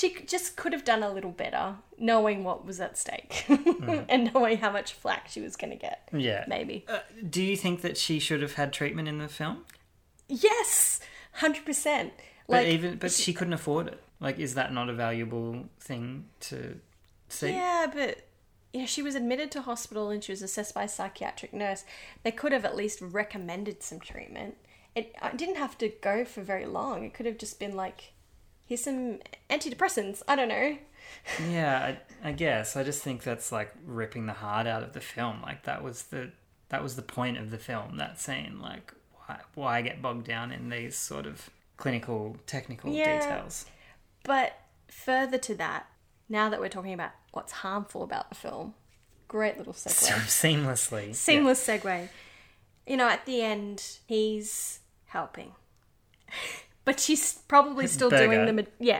She 0.01 0.15
just 0.25 0.55
could 0.55 0.73
have 0.73 0.83
done 0.83 1.03
a 1.03 1.13
little 1.13 1.29
better, 1.31 1.75
knowing 1.99 2.43
what 2.43 2.65
was 2.65 2.79
at 2.81 2.97
stake 2.97 3.45
Mm. 3.47 4.05
and 4.09 4.33
knowing 4.33 4.57
how 4.57 4.71
much 4.71 4.93
flack 4.93 5.27
she 5.29 5.41
was 5.41 5.55
going 5.55 5.69
to 5.69 5.75
get. 5.77 6.09
Yeah. 6.11 6.43
Maybe. 6.47 6.85
Uh, 6.87 6.99
do 7.29 7.43
you 7.43 7.55
think 7.55 7.81
that 7.81 7.97
she 7.97 8.17
should 8.17 8.41
have 8.41 8.53
had 8.55 8.73
treatment 8.73 9.07
in 9.07 9.19
the 9.19 9.27
film? 9.27 9.63
Yes, 10.27 10.99
hundred 11.33 11.65
percent. 11.65 12.13
But 12.47 12.63
Like 12.63 12.67
even 12.67 12.95
but 12.97 13.11
she 13.11 13.31
couldn't 13.31 13.53
afford 13.53 13.87
it. 13.89 14.01
Like 14.19 14.39
is 14.39 14.55
that 14.55 14.73
not 14.73 14.89
a 14.89 14.93
valuable 14.93 15.65
thing 15.79 16.25
to 16.49 16.79
see? 17.29 17.51
Yeah, 17.51 17.85
but 17.93 18.25
you 18.73 18.79
know, 18.81 18.85
she 18.87 19.03
was 19.03 19.13
admitted 19.15 19.51
to 19.51 19.61
hospital 19.61 20.09
and 20.09 20.23
she 20.23 20.31
was 20.31 20.41
assessed 20.41 20.73
by 20.73 20.83
a 20.83 20.89
psychiatric 20.89 21.53
nurse. 21.53 21.83
They 22.23 22.31
could 22.31 22.53
have 22.53 22.65
at 22.65 22.75
least 22.75 23.01
recommended 23.01 23.83
some 23.83 23.99
treatment. 23.99 24.55
It 24.95 25.13
I 25.21 25.35
didn't 25.35 25.57
have 25.57 25.77
to 25.77 25.89
go 25.89 26.25
for 26.25 26.41
very 26.41 26.65
long. 26.65 27.03
It 27.03 27.13
could 27.13 27.27
have 27.27 27.37
just 27.37 27.59
been 27.59 27.75
like, 27.75 28.13
here's 28.71 28.85
some 28.85 29.19
antidepressants. 29.49 30.21
I 30.29 30.37
don't 30.37 30.47
know. 30.47 30.77
Yeah, 31.49 31.95
I, 32.23 32.29
I 32.29 32.31
guess. 32.31 32.77
I 32.77 32.83
just 32.83 33.03
think 33.03 33.21
that's 33.21 33.51
like 33.51 33.73
ripping 33.85 34.27
the 34.27 34.33
heart 34.33 34.65
out 34.65 34.81
of 34.81 34.93
the 34.93 35.01
film. 35.01 35.41
Like 35.41 35.63
that 35.63 35.83
was 35.83 36.03
the 36.03 36.31
that 36.69 36.81
was 36.81 36.95
the 36.95 37.01
point 37.01 37.37
of 37.37 37.51
the 37.51 37.57
film. 37.57 37.97
That 37.97 38.17
scene. 38.17 38.59
Like 38.61 38.93
why 39.25 39.39
why 39.55 39.81
get 39.81 40.01
bogged 40.01 40.25
down 40.25 40.53
in 40.53 40.69
these 40.69 40.97
sort 40.97 41.25
of 41.25 41.49
clinical 41.75 42.37
technical 42.47 42.93
Yeah. 42.93 43.19
details? 43.19 43.65
But 44.23 44.53
further 44.89 45.37
to 45.39 45.55
that, 45.55 45.87
now 46.29 46.47
that 46.49 46.61
we're 46.61 46.69
talking 46.69 46.93
about 46.93 47.11
what's 47.33 47.51
harmful 47.51 48.03
about 48.03 48.29
the 48.29 48.35
film, 48.35 48.73
great 49.27 49.57
little 49.57 49.73
segue. 49.73 49.89
So 49.89 50.13
seamlessly. 50.13 51.13
Seamless 51.13 51.67
segue. 51.67 52.07
You 52.87 52.95
know, 52.95 53.09
at 53.09 53.25
the 53.25 53.41
end, 53.41 53.97
he's 54.07 54.79
helping. 55.07 55.51
But 56.91 56.99
she's 56.99 57.33
probably 57.47 57.87
still 57.97 58.09
doing 58.09 58.31
Burger. 58.31 58.45
the 58.45 58.53
ma- 58.53 58.69
yeah. 58.79 58.99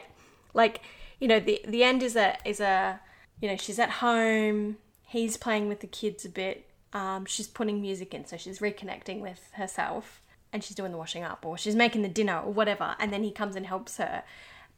Like, 0.54 0.82
you 1.20 1.28
know, 1.28 1.40
the 1.40 1.62
the 1.68 1.84
end 1.84 2.02
is 2.04 2.16
a 2.16 2.38
is 2.46 2.60
a 2.60 3.00
you 3.42 3.50
know, 3.50 3.58
she's 3.58 3.80
at 3.80 3.90
home, 3.90 4.78
he's 5.04 5.36
playing 5.36 5.68
with 5.68 5.82
the 5.82 5.88
kids 5.88 6.24
a 6.26 6.30
bit. 6.30 6.68
Um, 6.94 7.26
she's 7.26 7.48
putting 7.48 7.82
music 7.82 8.14
in, 8.14 8.26
so 8.26 8.38
she's 8.38 8.60
reconnecting 8.60 9.20
with 9.22 9.50
herself 9.54 10.22
and 10.54 10.64
she's 10.64 10.76
doing 10.76 10.92
the 10.92 10.98
washing 10.98 11.24
up 11.24 11.46
or 11.46 11.58
she's 11.58 11.76
making 11.76 12.02
the 12.02 12.10
dinner 12.10 12.40
or 12.40 12.52
whatever, 12.52 12.96
and 13.00 13.12
then 13.12 13.24
he 13.24 13.32
comes 13.32 13.56
and 13.56 13.66
helps 13.66 13.98
her. 13.98 14.24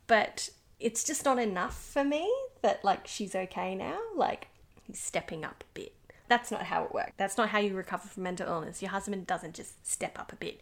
But 0.08 0.50
it's 0.80 1.04
just 1.04 1.24
not 1.26 1.40
enough 1.40 1.80
for 1.80 2.04
me 2.04 2.32
that 2.62 2.84
like 2.84 3.08
she's 3.08 3.36
okay 3.36 3.76
now. 3.76 4.00
Like 4.16 4.48
he's 4.88 5.00
stepping 5.00 5.44
up 5.46 5.64
a 5.64 5.80
bit. 5.80 5.94
That's 6.30 6.52
not 6.52 6.64
how 6.64 6.84
it 6.86 6.94
works. 6.94 7.12
That's 7.18 7.38
not 7.38 7.50
how 7.50 7.60
you 7.60 7.76
recover 7.76 8.08
from 8.08 8.24
mental 8.24 8.48
illness. 8.48 8.82
Your 8.82 8.92
husband 8.92 9.28
doesn't 9.28 9.54
just 9.54 9.86
step 9.86 10.18
up 10.18 10.32
a 10.32 10.36
bit. 10.36 10.62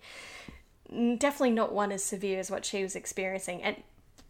Definitely 0.92 1.52
not 1.52 1.74
one 1.74 1.92
as 1.92 2.04
severe 2.04 2.40
as 2.40 2.52
what 2.52 2.66
she 2.66 2.84
was 2.84 2.96
experiencing. 2.96 3.64
And 3.64 3.78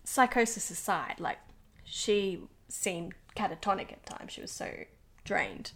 psychosis 0.04 0.70
aside, 0.70 1.16
like 1.20 1.40
she 1.84 2.42
seemed 2.68 3.14
catatonic 3.36 3.92
at 3.92 4.06
times. 4.06 4.34
She 4.34 4.42
was 4.42 4.52
so 4.52 4.70
drained. 5.24 5.72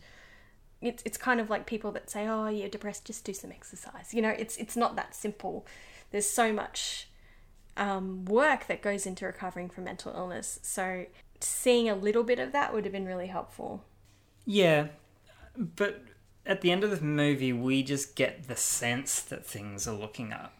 It's 0.81 1.01
it's 1.05 1.17
kind 1.17 1.39
of 1.39 1.49
like 1.49 1.65
people 1.65 1.91
that 1.93 2.09
say, 2.09 2.27
"Oh, 2.27 2.47
you're 2.47 2.69
depressed, 2.69 3.05
just 3.05 3.23
do 3.25 3.33
some 3.33 3.51
exercise." 3.51 4.13
You 4.13 4.21
know, 4.21 4.29
it's 4.29 4.57
it's 4.57 4.75
not 4.75 4.95
that 4.95 5.15
simple. 5.15 5.65
There's 6.11 6.29
so 6.29 6.53
much 6.53 7.09
um, 7.77 8.25
work 8.25 8.67
that 8.67 8.81
goes 8.81 9.05
into 9.05 9.25
recovering 9.25 9.69
from 9.69 9.85
mental 9.85 10.13
illness. 10.15 10.59
So 10.61 11.05
seeing 11.39 11.89
a 11.89 11.95
little 11.95 12.23
bit 12.23 12.39
of 12.39 12.51
that 12.51 12.73
would 12.73 12.85
have 12.85 12.93
been 12.93 13.05
really 13.05 13.27
helpful. 13.27 13.83
Yeah, 14.45 14.87
but 15.57 16.03
at 16.45 16.61
the 16.61 16.71
end 16.71 16.83
of 16.83 16.91
the 16.91 17.03
movie, 17.03 17.53
we 17.53 17.83
just 17.83 18.15
get 18.15 18.47
the 18.47 18.55
sense 18.55 19.21
that 19.21 19.45
things 19.45 19.87
are 19.87 19.95
looking 19.95 20.31
up. 20.31 20.53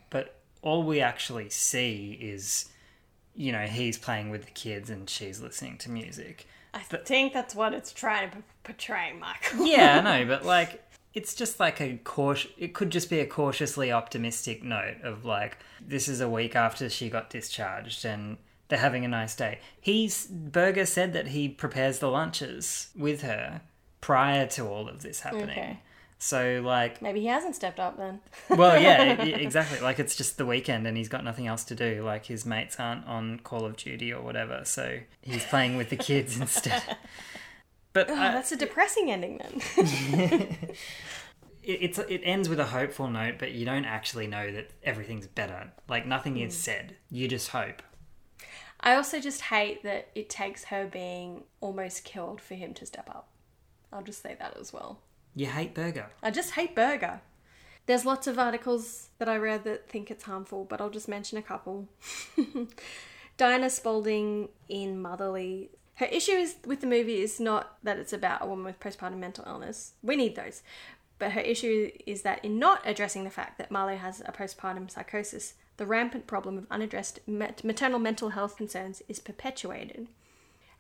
But 0.66 0.70
all 0.70 0.84
we 0.84 1.00
actually 1.00 1.50
see 1.50 2.18
is, 2.20 2.70
you 3.36 3.52
know, 3.52 3.68
he's 3.68 3.98
playing 3.98 4.32
with 4.32 4.46
the 4.46 4.52
kids 4.52 4.90
and 4.90 5.08
she's 5.08 5.40
listening 5.40 5.78
to 5.80 5.92
music. 5.92 6.48
I 6.74 6.80
think 6.80 7.34
that's 7.34 7.54
what 7.54 7.74
it's 7.74 7.94
trying 7.94 8.32
to 8.32 8.38
portray, 8.64 9.14
Michael. 9.14 9.66
Yeah, 9.66 10.00
I 10.00 10.02
know, 10.24 10.28
but 10.28 10.44
like, 10.44 10.84
it's 11.14 11.36
just 11.36 11.60
like 11.60 11.80
a 11.80 12.00
cautious. 12.04 12.52
It 12.58 12.74
could 12.74 12.90
just 12.90 13.10
be 13.10 13.20
a 13.20 13.28
cautiously 13.28 13.92
optimistic 13.92 14.64
note 14.64 15.02
of 15.04 15.24
like, 15.24 15.58
this 15.80 16.08
is 16.08 16.20
a 16.20 16.28
week 16.28 16.56
after 16.56 16.90
she 16.90 17.10
got 17.10 17.30
discharged 17.30 18.04
and 18.04 18.38
they're 18.68 18.80
having 18.80 19.06
a 19.06 19.08
nice 19.08 19.36
day. 19.36 19.60
He's 19.80 20.26
Berger 20.26 20.88
said 20.88 21.14
that 21.14 21.28
he 21.28 21.48
prepares 21.48 22.00
the 22.00 22.10
lunches 22.10 22.90
with 22.96 23.22
her 23.22 23.62
prior 24.02 24.48
to 24.48 24.68
all 24.68 24.90
of 24.90 25.04
this 25.04 25.22
happening. 25.22 25.50
Okay. 25.52 25.80
So 26.18 26.62
like, 26.64 27.02
Maybe 27.02 27.20
he 27.22 27.28
hasn't 27.28 27.56
stepped 27.56 27.80
up 27.80 27.98
then. 27.98 28.22
well, 28.50 28.82
yeah, 28.82 29.22
exactly. 29.22 29.80
Like 29.80 30.00
it's 30.00 30.16
just 30.16 30.38
the 30.38 30.46
weekend 30.46 30.88
and 30.88 30.98
he's 30.98 31.10
got 31.10 31.24
nothing 31.24 31.48
else 31.48 31.64
to 31.66 31.76
do. 31.76 32.04
Like 32.04 32.26
his 32.26 32.46
mates 32.46 32.80
aren't 32.80 33.06
on 33.06 33.40
Call 33.40 33.66
of 33.66 33.76
Duty 33.78 34.14
or 34.14 34.22
whatever, 34.22 34.62
so 34.64 35.00
he's 35.22 35.46
playing 35.46 35.78
with 35.78 35.90
the 35.90 35.98
kids 35.98 36.38
instead. 36.40 36.98
But 37.94 38.10
Oh, 38.10 38.16
I- 38.16 38.32
that's 38.32 38.52
a 38.52 38.58
depressing 38.58 39.12
ending 39.12 39.40
then. 39.40 39.62
it, 39.78 40.78
it's 41.64 42.00
it 42.00 42.22
ends 42.24 42.48
with 42.50 42.60
a 42.60 42.66
hopeful 42.68 43.08
note, 43.10 43.36
but 43.38 43.52
you 43.52 43.66
don't 43.66 43.86
actually 43.86 44.28
know 44.28 44.52
that 44.52 44.72
everything's 44.84 45.28
better. 45.28 45.72
Like 45.88 46.06
nothing 46.06 46.38
is 46.38 46.54
mm. 46.56 46.58
said. 46.58 46.96
You 47.12 47.28
just 47.28 47.50
hope. 47.50 47.82
I 48.80 48.96
also 48.96 49.20
just 49.20 49.42
hate 49.42 49.84
that 49.84 50.10
it 50.16 50.30
takes 50.30 50.66
her 50.66 50.86
being 50.86 51.44
almost 51.62 52.04
killed 52.04 52.40
for 52.40 52.54
him 52.56 52.74
to 52.76 52.86
step 52.86 53.10
up. 53.10 53.28
I'll 53.92 54.04
just 54.04 54.22
say 54.22 54.36
that 54.40 54.58
as 54.60 54.72
well. 54.74 55.00
You 55.36 55.48
hate 55.48 55.74
Burger. 55.74 56.08
I 56.24 56.32
just 56.32 56.52
hate 56.52 56.76
burger. 56.76 57.22
There's 57.88 58.06
lots 58.06 58.26
of 58.26 58.40
articles 58.40 59.10
that 59.20 59.30
I 59.30 59.38
read 59.38 59.64
that 59.66 59.90
think 59.90 60.10
it's 60.10 60.24
harmful, 60.24 60.66
but 60.66 60.82
I'll 60.82 60.90
just 60.90 61.08
mention 61.08 61.38
a 61.38 61.42
couple. 61.42 61.88
Diana 63.38 63.70
Spalding 63.70 64.50
in 64.70 65.00
Motherly 65.02 65.70
Her 65.96 66.06
issue 66.06 66.32
is 66.32 66.56
with 66.66 66.82
the 66.82 66.88
movie 66.88 67.22
is 67.22 67.40
not 67.40 67.78
that 67.84 68.00
it's 68.00 68.14
about 68.14 68.42
a 68.42 68.48
woman 68.48 68.66
with 68.66 68.80
postpartum 68.80 69.18
mental 69.18 69.44
illness. 69.46 69.94
We 70.02 70.16
need 70.16 70.36
those. 70.36 70.64
But 71.20 71.34
her 71.34 71.42
issue 71.42 71.92
is 72.06 72.24
that 72.24 72.44
in 72.44 72.58
not 72.58 72.82
addressing 72.86 73.24
the 73.24 73.30
fact 73.30 73.58
that 73.58 73.72
Marlowe 73.72 73.98
has 73.98 74.22
a 74.22 74.32
postpartum 74.32 74.90
psychosis, 74.90 75.54
the 75.78 75.86
rampant 75.86 76.28
problem 76.28 76.58
of 76.58 76.68
unaddressed 76.72 77.20
maternal 77.28 78.00
mental 78.00 78.30
health 78.30 78.58
concerns 78.58 79.02
is 79.08 79.20
perpetuated. 79.20 80.08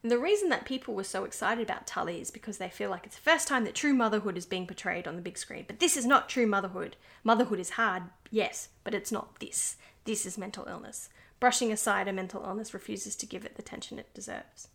And 0.05 0.11
the 0.11 0.19
reason 0.19 0.49
that 0.49 0.65
people 0.65 0.93
were 0.93 1.03
so 1.03 1.23
excited 1.23 1.63
about 1.63 1.87
Tully 1.87 2.21
is 2.21 2.29
because 2.29 2.59
they 2.59 2.69
feel 2.69 2.91
like 2.91 3.07
it's 3.07 3.15
the 3.15 3.23
first 3.23 3.47
time 3.47 3.63
that 3.63 3.73
true 3.73 3.91
motherhood 3.91 4.37
is 4.37 4.45
being 4.45 4.67
portrayed 4.67 5.07
on 5.07 5.15
the 5.15 5.21
big 5.23 5.35
screen. 5.35 5.65
But 5.65 5.79
this 5.79 5.97
is 5.97 6.05
not 6.05 6.29
true 6.29 6.45
motherhood. 6.45 6.95
Motherhood 7.23 7.59
is 7.59 7.71
hard, 7.71 8.03
yes, 8.29 8.69
but 8.83 8.93
it's 8.93 9.11
not 9.11 9.39
this. 9.39 9.77
This 10.03 10.27
is 10.27 10.37
mental 10.37 10.67
illness. 10.69 11.09
Brushing 11.39 11.71
aside 11.71 12.07
a 12.07 12.13
mental 12.13 12.43
illness 12.43 12.71
refuses 12.71 13.15
to 13.15 13.25
give 13.25 13.45
it 13.45 13.55
the 13.55 13.63
attention 13.63 13.97
it 13.97 14.13
deserves. 14.13 14.67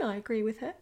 And 0.00 0.08
I 0.08 0.14
agree 0.14 0.44
with 0.44 0.60
her. 0.60 0.74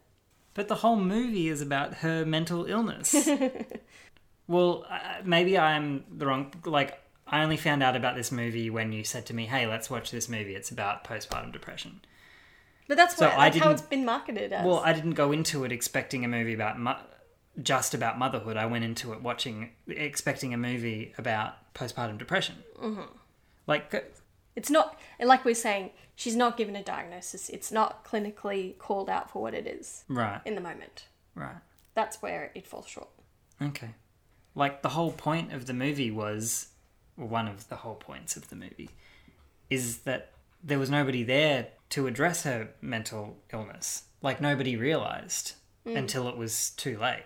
But 0.53 0.67
the 0.67 0.75
whole 0.75 0.95
movie 0.95 1.47
is 1.47 1.59
about 1.59 1.95
her 1.95 2.23
mental 2.27 2.65
illness. 2.65 3.15
well, 4.47 4.85
uh, 4.87 4.99
maybe 5.23 5.57
I'm 5.57 6.03
the 6.15 6.27
wrong. 6.27 6.53
Like, 6.63 7.01
I 7.25 7.41
only 7.41 7.57
found 7.57 7.81
out 7.81 7.95
about 7.95 8.15
this 8.15 8.31
movie 8.31 8.69
when 8.69 8.91
you 8.91 9.03
said 9.03 9.25
to 9.25 9.33
me, 9.33 9.47
"Hey, 9.47 9.65
let's 9.65 9.89
watch 9.89 10.11
this 10.11 10.29
movie. 10.29 10.53
It's 10.53 10.69
about 10.69 11.03
postpartum 11.03 11.51
depression." 11.51 12.01
But 12.89 12.97
that's, 12.97 13.17
what, 13.19 13.37
that's 13.37 13.57
how 13.59 13.69
it's 13.69 13.83
been 13.83 14.03
marketed 14.03 14.51
as. 14.51 14.65
Well, 14.65 14.81
I 14.83 14.93
didn't 14.93 15.13
go 15.13 15.31
into 15.31 15.63
it 15.63 15.71
expecting 15.71 16.25
a 16.25 16.27
movie 16.27 16.55
about 16.55 16.79
mo- 16.79 16.97
just 17.61 17.93
about 17.93 18.17
motherhood. 18.17 18.57
I 18.57 18.65
went 18.65 18.83
into 18.83 19.13
it 19.13 19.21
watching, 19.21 19.69
expecting 19.87 20.55
a 20.55 20.57
movie 20.57 21.13
about 21.17 21.73
postpartum 21.75 22.17
depression. 22.17 22.55
Mm-hmm. 22.81 23.03
Like, 23.67 24.11
It's 24.55 24.71
not, 24.71 24.99
like 25.19 25.45
we're 25.45 25.53
saying, 25.53 25.91
she's 26.15 26.35
not 26.35 26.57
given 26.57 26.75
a 26.75 26.83
diagnosis. 26.83 27.47
It's 27.49 27.71
not 27.71 28.03
clinically 28.03 28.75
called 28.79 29.07
out 29.07 29.29
for 29.29 29.39
what 29.39 29.53
it 29.53 29.67
is 29.67 30.03
right, 30.07 30.41
in 30.43 30.55
the 30.55 30.61
moment. 30.61 31.05
right. 31.35 31.57
That's 31.93 32.21
where 32.23 32.51
it 32.55 32.65
falls 32.65 32.87
short. 32.87 33.09
Okay. 33.61 33.89
Like 34.55 34.81
the 34.81 34.89
whole 34.89 35.11
point 35.11 35.53
of 35.53 35.67
the 35.67 35.73
movie 35.73 36.09
was, 36.09 36.69
one 37.15 37.47
of 37.47 37.69
the 37.69 37.75
whole 37.75 37.95
points 37.95 38.35
of 38.35 38.49
the 38.49 38.55
movie, 38.55 38.89
is 39.69 39.99
that 39.99 40.31
there 40.63 40.79
was 40.79 40.89
nobody 40.89 41.23
there 41.23 41.67
to 41.91 42.07
address 42.07 42.43
her 42.43 42.69
mental 42.81 43.37
illness. 43.51 44.03
Like 44.21 44.41
nobody 44.41 44.75
realized 44.75 45.53
mm. 45.85 45.97
until 45.97 46.27
it 46.27 46.37
was 46.37 46.71
too 46.71 46.97
late. 46.97 47.23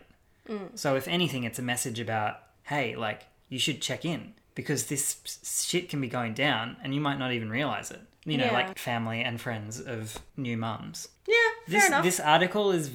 Mm. 0.48 0.77
So 0.77 0.95
if 0.95 1.07
anything, 1.07 1.44
it's 1.44 1.60
a 1.60 1.64
message 1.64 1.99
about, 1.99 2.40
hey, 2.64 2.95
like 2.95 3.23
you 3.49 3.60
should 3.60 3.81
check 3.81 4.06
in 4.06 4.34
because 4.56 4.85
this 4.88 5.18
shit 5.65 5.90
can 5.90 5.99
be 6.02 6.07
going 6.07 6.34
down 6.34 6.77
and 6.84 6.94
you 6.94 7.02
might 7.02 7.18
not 7.19 7.31
even 7.34 7.49
realize 7.49 7.91
it. 7.91 8.02
You 8.26 8.38
know, 8.38 8.45
Yeah. 8.45 8.53
like 8.53 8.77
family 8.77 9.22
and 9.22 9.40
friends 9.41 9.81
of 9.81 10.18
new 10.38 10.56
mums. 10.56 11.10
Yeah, 11.27 11.34
fair 11.68 11.80
This 11.80 11.88
enough. 11.88 12.03
this 12.03 12.19
article 12.19 12.72
is 12.72 12.90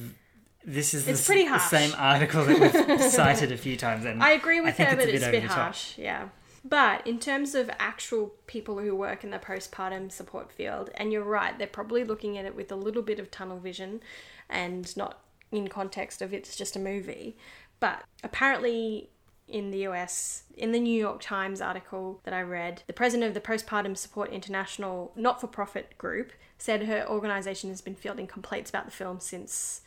this 0.64 0.92
is 0.92 1.06
It's 1.08 1.20
s- 1.20 1.26
pretty 1.26 1.44
the 1.44 1.50
harsh. 1.50 1.70
same 1.70 1.92
article 1.96 2.44
that 2.44 2.58
we've 2.88 3.02
cited 3.12 3.52
a 3.52 3.56
few 3.56 3.76
times, 3.76 4.04
and 4.04 4.22
I 4.22 4.30
agree 4.32 4.60
with 4.60 4.76
think 4.76 4.90
her, 4.90 4.96
but 4.96 5.08
it's 5.08 5.22
a 5.22 5.26
over 5.28 5.32
bit 5.32 5.42
the 5.42 5.48
top. 5.48 5.56
harsh. 5.58 5.96
Yeah. 5.98 6.28
But 6.64 7.06
in 7.06 7.18
terms 7.18 7.54
of 7.54 7.70
actual 7.78 8.34
people 8.46 8.78
who 8.78 8.94
work 8.94 9.24
in 9.24 9.30
the 9.30 9.38
postpartum 9.38 10.10
support 10.10 10.52
field, 10.52 10.90
and 10.94 11.12
you're 11.12 11.22
right, 11.22 11.56
they're 11.56 11.66
probably 11.66 12.04
looking 12.04 12.36
at 12.36 12.44
it 12.44 12.56
with 12.56 12.72
a 12.72 12.76
little 12.76 13.02
bit 13.02 13.20
of 13.20 13.30
tunnel 13.30 13.58
vision 13.58 14.00
and 14.48 14.94
not 14.96 15.20
in 15.52 15.68
context 15.68 16.20
of 16.20 16.34
it's 16.34 16.56
just 16.56 16.76
a 16.76 16.80
movie. 16.80 17.36
But 17.80 18.02
apparently, 18.24 19.10
in 19.46 19.70
the 19.70 19.86
US, 19.86 20.42
in 20.56 20.72
the 20.72 20.80
New 20.80 20.98
York 20.98 21.20
Times 21.20 21.60
article 21.60 22.20
that 22.24 22.34
I 22.34 22.42
read, 22.42 22.82
the 22.86 22.92
president 22.92 23.28
of 23.28 23.34
the 23.34 23.40
Postpartum 23.40 23.96
Support 23.96 24.30
International 24.30 25.12
not 25.16 25.40
for 25.40 25.46
profit 25.46 25.96
group 25.96 26.32
said 26.58 26.84
her 26.84 27.08
organization 27.08 27.70
has 27.70 27.80
been 27.80 27.94
fielding 27.94 28.26
complaints 28.26 28.68
about 28.68 28.84
the 28.84 28.90
film 28.90 29.20
since 29.20 29.82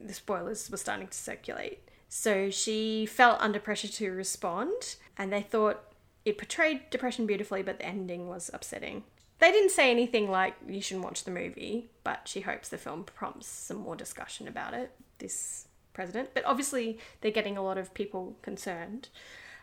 the 0.00 0.14
spoilers 0.14 0.70
were 0.70 0.76
starting 0.76 1.06
to 1.06 1.16
circulate. 1.16 1.88
So 2.08 2.50
she 2.50 3.06
felt 3.06 3.40
under 3.40 3.60
pressure 3.60 3.88
to 3.88 4.10
respond, 4.10 4.96
and 5.16 5.32
they 5.32 5.42
thought 5.42 5.93
it 6.24 6.38
portrayed 6.38 6.90
depression 6.90 7.26
beautifully, 7.26 7.62
but 7.62 7.78
the 7.78 7.86
ending 7.86 8.28
was 8.28 8.50
upsetting. 8.52 9.04
They 9.40 9.50
didn't 9.50 9.72
say 9.72 9.90
anything 9.90 10.30
like 10.30 10.54
you 10.66 10.80
shouldn't 10.80 11.04
watch 11.04 11.24
the 11.24 11.30
movie, 11.30 11.90
but 12.02 12.28
she 12.28 12.40
hopes 12.40 12.68
the 12.68 12.78
film 12.78 13.04
prompts 13.04 13.46
some 13.46 13.78
more 13.78 13.96
discussion 13.96 14.48
about 14.48 14.74
it, 14.74 14.92
this 15.18 15.66
president. 15.92 16.30
But 16.34 16.44
obviously, 16.44 16.98
they're 17.20 17.30
getting 17.30 17.56
a 17.56 17.62
lot 17.62 17.78
of 17.78 17.94
people 17.94 18.36
concerned. 18.42 19.08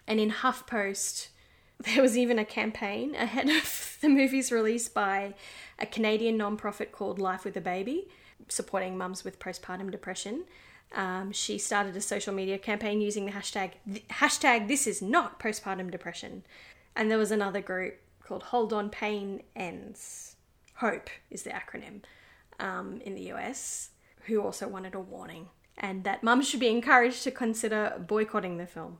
And 0.08 0.20
in 0.20 0.32
HuffPost, 0.32 1.30
there 1.80 2.02
was 2.02 2.18
even 2.18 2.38
a 2.38 2.46
campaign 2.46 3.16
ahead 3.16 3.50
of 3.50 3.98
the 4.02 4.10
movie's 4.10 4.52
release 4.52 4.90
by 4.90 5.34
a 5.80 5.86
Canadian 5.86 6.38
non-profit 6.38 6.92
called 6.92 7.20
Life 7.20 7.46
with 7.46 7.58
a 7.58 7.62
Baby, 7.62 8.08
supporting 8.50 8.98
mums 8.98 9.24
with 9.24 9.40
postpartum 9.40 9.90
depression. 9.90 10.44
Um, 10.94 11.32
she 11.32 11.58
started 11.58 11.96
a 11.96 12.02
social 12.02 12.34
media 12.34 12.58
campaign 12.58 13.00
using 13.00 13.26
the 13.26 13.32
hashtag 13.32 13.72
hashtag 14.10 14.68
This 14.68 14.88
is 14.88 15.02
not 15.02 15.40
postpartum 15.40 15.90
depression, 15.90 16.44
and 16.96 17.10
there 17.10 17.18
was 17.18 17.32
another 17.32 17.62
group 17.62 18.00
called 18.24 18.44
Hold 18.44 18.74
On 18.74 18.90
Pain 18.90 19.44
Ends. 19.56 20.36
Hope 20.76 21.10
is 21.30 21.44
the 21.44 21.52
acronym 21.52 22.02
um, 22.60 23.02
in 23.06 23.16
the 23.16 23.32
US, 23.34 23.92
who 24.26 24.42
also 24.42 24.68
wanted 24.68 24.96
a 24.96 25.00
warning, 25.00 25.48
and 25.78 26.04
that 26.04 26.24
mums 26.24 26.48
should 26.48 26.60
be 26.60 26.68
encouraged 26.70 27.24
to 27.24 27.32
consider 27.32 27.96
boycotting 28.06 28.58
the 28.58 28.68
film 28.68 28.98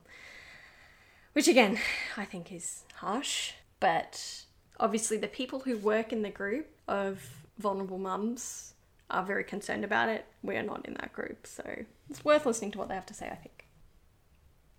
which 1.32 1.48
again 1.48 1.78
I 2.16 2.24
think 2.24 2.52
is 2.52 2.82
harsh. 2.94 3.52
But 3.80 4.44
obviously, 4.78 5.16
the 5.16 5.28
people 5.28 5.60
who 5.60 5.76
work 5.76 6.12
in 6.12 6.22
the 6.22 6.30
group 6.30 6.68
of 6.86 7.28
vulnerable 7.58 7.98
mums 7.98 8.74
are 9.12 9.22
very 9.24 9.44
concerned 9.44 9.84
about 9.84 10.08
it. 10.08 10.24
We 10.42 10.56
are 10.56 10.62
not 10.62 10.86
in 10.86 10.94
that 10.94 11.12
group, 11.12 11.46
so 11.46 11.62
it's 12.10 12.24
worth 12.24 12.46
listening 12.46 12.70
to 12.72 12.78
what 12.78 12.88
they 12.88 12.94
have 12.94 13.06
to 13.06 13.14
say. 13.14 13.28
I 13.28 13.36
think, 13.36 13.66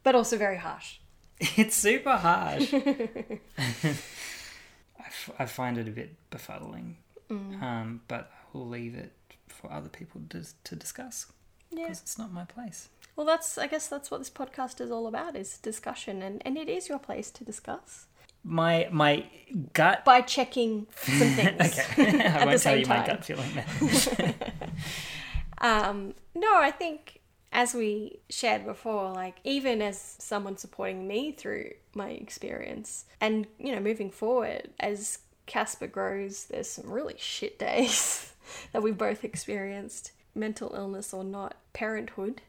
but 0.04 0.16
also 0.16 0.38
very 0.38 0.58
harsh. 0.58 1.00
It's 1.58 1.76
super 1.76 2.16
harsh. 2.18 2.74
I, 3.74 5.06
f- 5.08 5.30
I 5.40 5.46
find 5.46 5.78
it 5.78 5.88
a 5.88 5.92
bit 5.92 6.16
befuddling, 6.32 6.96
Mm. 7.30 7.64
um, 7.64 8.02
but 8.10 8.30
I 8.34 8.58
will 8.58 8.68
leave 8.68 8.96
it 8.96 9.14
for 9.48 9.72
other 9.72 9.88
people 9.90 10.22
to, 10.32 10.44
to 10.66 10.76
discuss 10.76 11.28
Yeah. 11.72 11.84
because 11.84 12.02
it's 12.02 12.18
not 12.18 12.34
my 12.34 12.44
place. 12.46 12.90
Well, 13.16 13.26
that's 13.26 13.58
I 13.58 13.68
guess 13.68 13.88
that's 13.88 14.12
what 14.12 14.18
this 14.20 14.30
podcast 14.30 14.82
is 14.82 14.92
all 14.92 15.08
about: 15.08 15.36
is 15.36 15.58
discussion, 15.60 16.22
and 16.22 16.42
and 16.46 16.58
it 16.58 16.68
is 16.68 16.90
your 16.90 17.00
place 17.00 17.32
to 17.32 17.44
discuss 17.46 18.08
My 18.44 18.88
my 18.92 19.26
gut. 19.74 20.04
by 20.06 20.22
checking 20.22 20.88
some 21.02 21.30
things. 21.30 21.80
Okay, 21.80 22.26
I 22.26 22.46
won't 22.46 22.62
tell 22.62 22.78
you 22.78 22.86
my 22.86 22.98
time. 22.98 23.08
gut 23.08 23.26
feeling 23.26 23.50
then. 23.56 24.36
Um, 25.60 26.14
no, 26.36 26.58
I 26.58 26.72
think 26.72 27.22
as 27.54 27.74
we 27.74 28.20
shared 28.30 28.66
before, 28.66 29.12
like 29.14 29.38
even 29.46 29.82
as 29.82 29.98
someone 30.20 30.58
supporting 30.58 31.08
me 31.08 31.32
through 31.32 31.72
my 31.96 32.10
experience 32.10 33.06
and, 33.22 33.48
you 33.60 33.72
know, 33.74 33.80
moving 33.80 34.10
forward, 34.12 34.72
as 34.80 35.20
Casper 35.46 35.88
grows, 35.88 36.46
there's 36.46 36.70
some 36.70 36.90
really 36.92 37.16
shit 37.18 37.58
days 37.60 38.34
that 38.74 38.84
we've 38.84 38.98
both 38.98 39.24
experienced. 39.24 40.12
Mental 40.36 40.74
illness 40.76 41.14
or 41.14 41.24
not, 41.24 41.56
parenthood, 41.74 42.42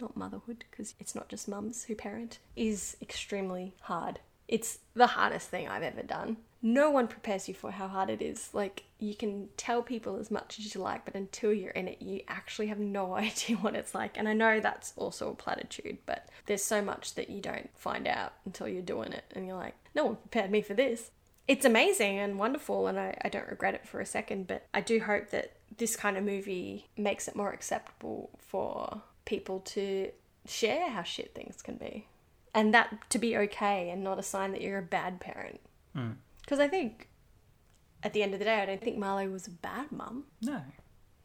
not 0.00 0.16
motherhood, 0.16 0.64
because 0.70 0.94
it's 1.00 1.14
not 1.14 1.28
just 1.28 1.48
mums 1.48 1.84
who 1.84 1.94
parent, 1.96 2.38
is 2.54 2.96
extremely 3.02 3.74
hard. 3.80 4.20
It's 4.50 4.80
the 4.94 5.06
hardest 5.06 5.48
thing 5.48 5.68
I've 5.68 5.84
ever 5.84 6.02
done. 6.02 6.38
No 6.60 6.90
one 6.90 7.06
prepares 7.06 7.46
you 7.46 7.54
for 7.54 7.70
how 7.70 7.86
hard 7.86 8.10
it 8.10 8.20
is. 8.20 8.50
Like, 8.52 8.82
you 8.98 9.14
can 9.14 9.48
tell 9.56 9.80
people 9.80 10.16
as 10.16 10.28
much 10.28 10.58
as 10.58 10.74
you 10.74 10.80
like, 10.80 11.04
but 11.04 11.14
until 11.14 11.52
you're 11.52 11.70
in 11.70 11.86
it, 11.86 12.02
you 12.02 12.22
actually 12.26 12.66
have 12.66 12.80
no 12.80 13.14
idea 13.14 13.56
what 13.58 13.76
it's 13.76 13.94
like. 13.94 14.18
And 14.18 14.28
I 14.28 14.32
know 14.32 14.58
that's 14.58 14.92
also 14.96 15.30
a 15.30 15.34
platitude, 15.36 15.98
but 16.04 16.28
there's 16.46 16.64
so 16.64 16.82
much 16.82 17.14
that 17.14 17.30
you 17.30 17.40
don't 17.40 17.70
find 17.76 18.08
out 18.08 18.32
until 18.44 18.66
you're 18.66 18.82
doing 18.82 19.12
it. 19.12 19.24
And 19.36 19.46
you're 19.46 19.56
like, 19.56 19.76
no 19.94 20.04
one 20.04 20.16
prepared 20.16 20.50
me 20.50 20.62
for 20.62 20.74
this. 20.74 21.12
It's 21.46 21.64
amazing 21.64 22.18
and 22.18 22.36
wonderful, 22.36 22.88
and 22.88 22.98
I, 22.98 23.16
I 23.24 23.28
don't 23.28 23.48
regret 23.48 23.74
it 23.74 23.86
for 23.86 24.00
a 24.00 24.06
second, 24.06 24.48
but 24.48 24.66
I 24.74 24.80
do 24.80 24.98
hope 24.98 25.30
that 25.30 25.52
this 25.78 25.94
kind 25.94 26.16
of 26.16 26.24
movie 26.24 26.88
makes 26.96 27.28
it 27.28 27.36
more 27.36 27.52
acceptable 27.52 28.30
for 28.38 29.02
people 29.24 29.60
to 29.60 30.10
share 30.44 30.90
how 30.90 31.04
shit 31.04 31.36
things 31.36 31.62
can 31.62 31.76
be. 31.76 32.08
And 32.54 32.74
that 32.74 33.08
to 33.10 33.18
be 33.18 33.36
okay 33.36 33.90
and 33.90 34.02
not 34.02 34.18
a 34.18 34.22
sign 34.22 34.52
that 34.52 34.60
you're 34.60 34.78
a 34.78 34.82
bad 34.82 35.20
parent. 35.20 35.60
Hmm. 35.94 36.12
Because 36.42 36.58
I 36.58 36.68
think 36.68 37.08
at 38.02 38.12
the 38.12 38.22
end 38.22 38.32
of 38.32 38.38
the 38.38 38.44
day, 38.44 38.60
I 38.60 38.66
don't 38.66 38.82
think 38.82 38.98
Marlowe 38.98 39.28
was 39.28 39.46
a 39.46 39.50
bad 39.50 39.92
mum. 39.92 40.24
No, 40.40 40.62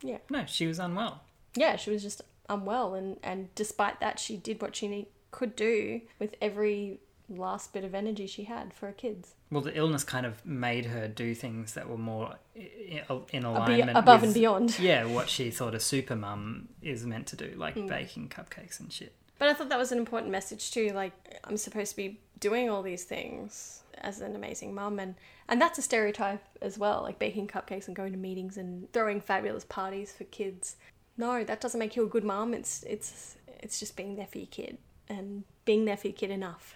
Yeah. 0.03 0.19
no, 0.29 0.45
she 0.45 0.67
was 0.67 0.79
unwell. 0.79 1.21
Yeah, 1.55 1.77
she 1.77 1.89
was 1.89 2.03
just 2.03 2.21
unwell, 2.49 2.93
and, 2.93 3.17
and 3.23 3.53
despite 3.55 3.99
that, 4.01 4.19
she 4.19 4.37
did 4.37 4.61
what 4.61 4.75
she 4.75 4.87
need, 4.87 5.07
could 5.31 5.55
do 5.55 6.01
with 6.19 6.35
every 6.41 6.99
last 7.27 7.73
bit 7.73 7.83
of 7.83 7.95
energy 7.95 8.27
she 8.27 8.43
had 8.43 8.73
for 8.73 8.87
her 8.87 8.91
kids. 8.91 9.33
Well, 9.49 9.61
the 9.61 9.75
illness 9.75 10.03
kind 10.03 10.25
of 10.25 10.45
made 10.45 10.85
her 10.85 11.07
do 11.07 11.33
things 11.33 11.73
that 11.73 11.89
were 11.89 11.97
more 11.97 12.35
in 12.55 13.43
alignment 13.43 13.97
above 13.97 14.21
with, 14.21 14.29
and 14.29 14.33
beyond. 14.33 14.79
Yeah, 14.79 15.05
what 15.05 15.29
she 15.29 15.49
thought 15.49 15.73
a 15.73 15.79
super 15.79 16.15
mum 16.15 16.69
is 16.81 17.05
meant 17.05 17.27
to 17.27 17.35
do, 17.35 17.53
like 17.55 17.75
hmm. 17.75 17.87
baking 17.87 18.29
cupcakes 18.29 18.79
and 18.79 18.91
shit. 18.91 19.15
But 19.37 19.49
I 19.49 19.53
thought 19.53 19.69
that 19.69 19.77
was 19.77 19.91
an 19.91 19.97
important 19.97 20.31
message 20.31 20.71
too. 20.71 20.89
Like, 20.89 21.13
I'm 21.43 21.57
supposed 21.57 21.91
to 21.91 21.97
be 21.97 22.19
doing 22.39 22.69
all 22.69 22.81
these 22.81 23.03
things 23.03 23.83
as 23.97 24.21
an 24.21 24.35
amazing 24.35 24.73
mum, 24.73 24.99
and 24.99 25.15
and 25.47 25.61
that's 25.61 25.77
a 25.77 25.81
stereotype 25.81 26.43
as 26.61 26.77
well, 26.77 27.01
like 27.03 27.19
baking 27.19 27.47
cupcakes 27.47 27.87
and 27.87 27.95
going 27.95 28.11
to 28.11 28.17
meetings 28.17 28.57
and 28.57 28.91
throwing 28.93 29.21
fabulous 29.21 29.63
parties 29.65 30.11
for 30.11 30.23
kids. 30.25 30.75
No, 31.17 31.43
that 31.43 31.61
doesn't 31.61 31.79
make 31.79 31.95
you 31.95 32.03
a 32.03 32.09
good 32.09 32.23
mum. 32.23 32.53
It's 32.53 32.83
it's 32.83 33.35
it's 33.47 33.79
just 33.79 33.95
being 33.95 34.15
there 34.15 34.27
for 34.27 34.37
your 34.37 34.47
kid 34.47 34.77
and 35.07 35.43
being 35.65 35.85
there 35.85 35.97
for 35.97 36.07
your 36.07 36.15
kid 36.15 36.31
enough. 36.31 36.73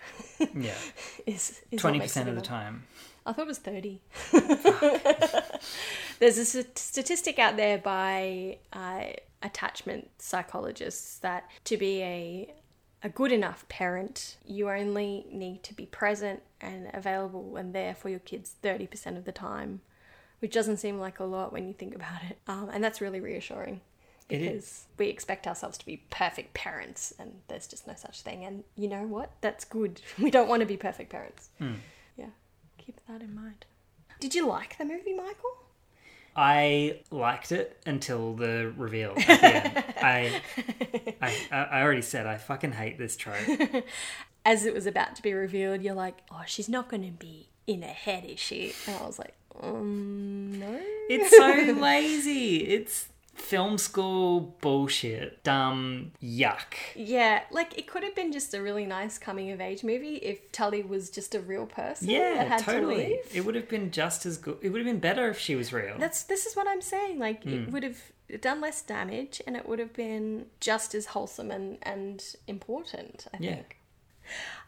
Yeah. 0.55 0.73
is, 1.25 1.61
is 1.71 1.81
twenty 1.81 1.99
percent 1.99 2.29
of 2.29 2.35
the 2.35 2.41
time. 2.41 2.83
I 3.25 3.33
thought 3.33 3.43
it 3.43 3.47
was 3.47 3.59
30. 3.59 4.01
There's 6.19 6.37
a 6.37 6.45
st- 6.45 6.77
statistic 6.77 7.37
out 7.37 7.57
there 7.57 7.77
by 7.77 8.57
uh, 8.73 9.03
attachment 9.41 10.09
psychologists 10.19 11.17
that 11.19 11.49
to 11.65 11.77
be 11.77 12.01
a 12.01 12.53
a 13.01 13.07
good 13.07 13.31
enough 13.31 13.65
parent, 13.69 14.35
you 14.45 14.69
only 14.69 15.25
need 15.31 15.63
to 15.63 15.73
be 15.73 15.85
present 15.85 16.41
and 16.59 16.89
available 16.93 17.55
and 17.55 17.73
there 17.73 17.95
for 17.95 18.09
your 18.09 18.19
kids 18.19 18.55
30% 18.61 19.15
of 19.15 19.23
the 19.23 19.31
time, 19.31 19.79
which 20.39 20.51
doesn't 20.51 20.77
seem 20.77 20.99
like 20.99 21.17
a 21.17 21.23
lot 21.23 21.53
when 21.53 21.65
you 21.65 21.73
think 21.73 21.95
about 21.95 22.21
it. 22.29 22.37
Um, 22.45 22.69
and 22.73 22.83
that's 22.83 22.99
really 22.99 23.21
reassuring 23.21 23.79
It 24.27 24.39
because 24.39 24.85
we 24.97 25.07
expect 25.07 25.47
ourselves 25.47 25.77
to 25.77 25.85
be 25.85 26.03
perfect 26.09 26.53
parents 26.53 27.13
and 27.17 27.35
there's 27.47 27.67
just 27.67 27.87
no 27.87 27.93
such 27.95 28.19
thing. 28.21 28.43
And 28.43 28.65
you 28.75 28.89
know 28.89 29.03
what? 29.03 29.31
That's 29.39 29.63
good. 29.63 30.01
We 30.19 30.29
don't 30.29 30.49
want 30.49 30.59
to 30.59 30.65
be 30.65 30.75
perfect 30.75 31.09
parents. 31.09 31.47
Yeah, 32.17 32.31
keep 32.77 32.99
that 33.07 33.21
in 33.21 33.33
mind. 33.33 33.65
Did 34.19 34.35
you 34.35 34.45
like 34.45 34.77
the 34.77 34.83
movie, 34.83 35.13
Michael? 35.13 35.63
I 36.41 37.01
liked 37.11 37.51
it 37.51 37.77
until 37.85 38.33
the 38.33 38.71
reveal 38.77 39.13
the. 39.13 39.21
I, 40.01 40.41
I, 41.21 41.35
I 41.51 41.81
already 41.81 42.01
said 42.01 42.25
I 42.25 42.37
fucking 42.37 42.71
hate 42.71 42.97
this 42.97 43.17
trope. 43.17 43.35
As 44.45 44.65
it 44.65 44.73
was 44.73 44.85
about 44.87 45.17
to 45.17 45.21
be 45.21 45.33
revealed, 45.33 45.81
you're 45.81 45.95
like, 45.95 46.19
oh, 46.31 46.43
she's 46.45 46.69
not 46.69 46.87
going 46.87 47.03
to 47.03 47.11
be 47.11 47.49
in 47.67 47.81
her 47.81 47.89
head, 47.89 48.23
is 48.23 48.39
she? 48.39 48.71
And 48.87 48.95
I 48.95 49.05
was 49.05 49.19
like, 49.19 49.33
um, 49.61 50.57
no. 50.57 50.79
It's 51.09 51.35
so 51.35 51.73
lazy. 51.73 52.59
It's 52.59 53.09
film 53.39 53.77
school 53.77 54.55
bullshit. 54.61 55.43
Dumb 55.43 56.11
yuck. 56.21 56.73
Yeah, 56.95 57.41
like 57.51 57.77
it 57.77 57.87
could 57.87 58.03
have 58.03 58.15
been 58.15 58.31
just 58.31 58.53
a 58.53 58.61
really 58.61 58.85
nice 58.85 59.17
coming 59.17 59.51
of 59.51 59.59
age 59.61 59.83
movie 59.83 60.15
if 60.17 60.51
Tully 60.51 60.83
was 60.83 61.09
just 61.09 61.33
a 61.35 61.39
real 61.39 61.65
person 61.65 62.09
Yeah, 62.09 62.43
had 62.43 62.59
to 62.59 62.65
totally. 62.65 63.19
It 63.33 63.45
would 63.45 63.55
have 63.55 63.69
been 63.69 63.91
just 63.91 64.25
as 64.25 64.37
good. 64.37 64.57
It 64.61 64.69
would 64.69 64.79
have 64.79 64.85
been 64.87 64.99
better 64.99 65.29
if 65.29 65.39
she 65.39 65.55
was 65.55 65.71
real. 65.73 65.95
That's 65.97 66.23
this 66.23 66.45
is 66.45 66.55
what 66.55 66.67
I'm 66.67 66.81
saying. 66.81 67.19
Like 67.19 67.43
Hmm. 67.43 67.49
it 67.53 67.71
would 67.71 67.83
have 67.83 67.97
done 68.41 68.61
less 68.61 68.81
damage 68.81 69.41
and 69.47 69.55
it 69.55 69.67
would 69.67 69.79
have 69.79 69.93
been 69.93 70.45
just 70.59 70.93
as 70.93 71.07
wholesome 71.07 71.49
and, 71.49 71.77
and 71.81 72.23
important, 72.47 73.25
I 73.33 73.37
Yeah. 73.39 73.55
think. 73.55 73.79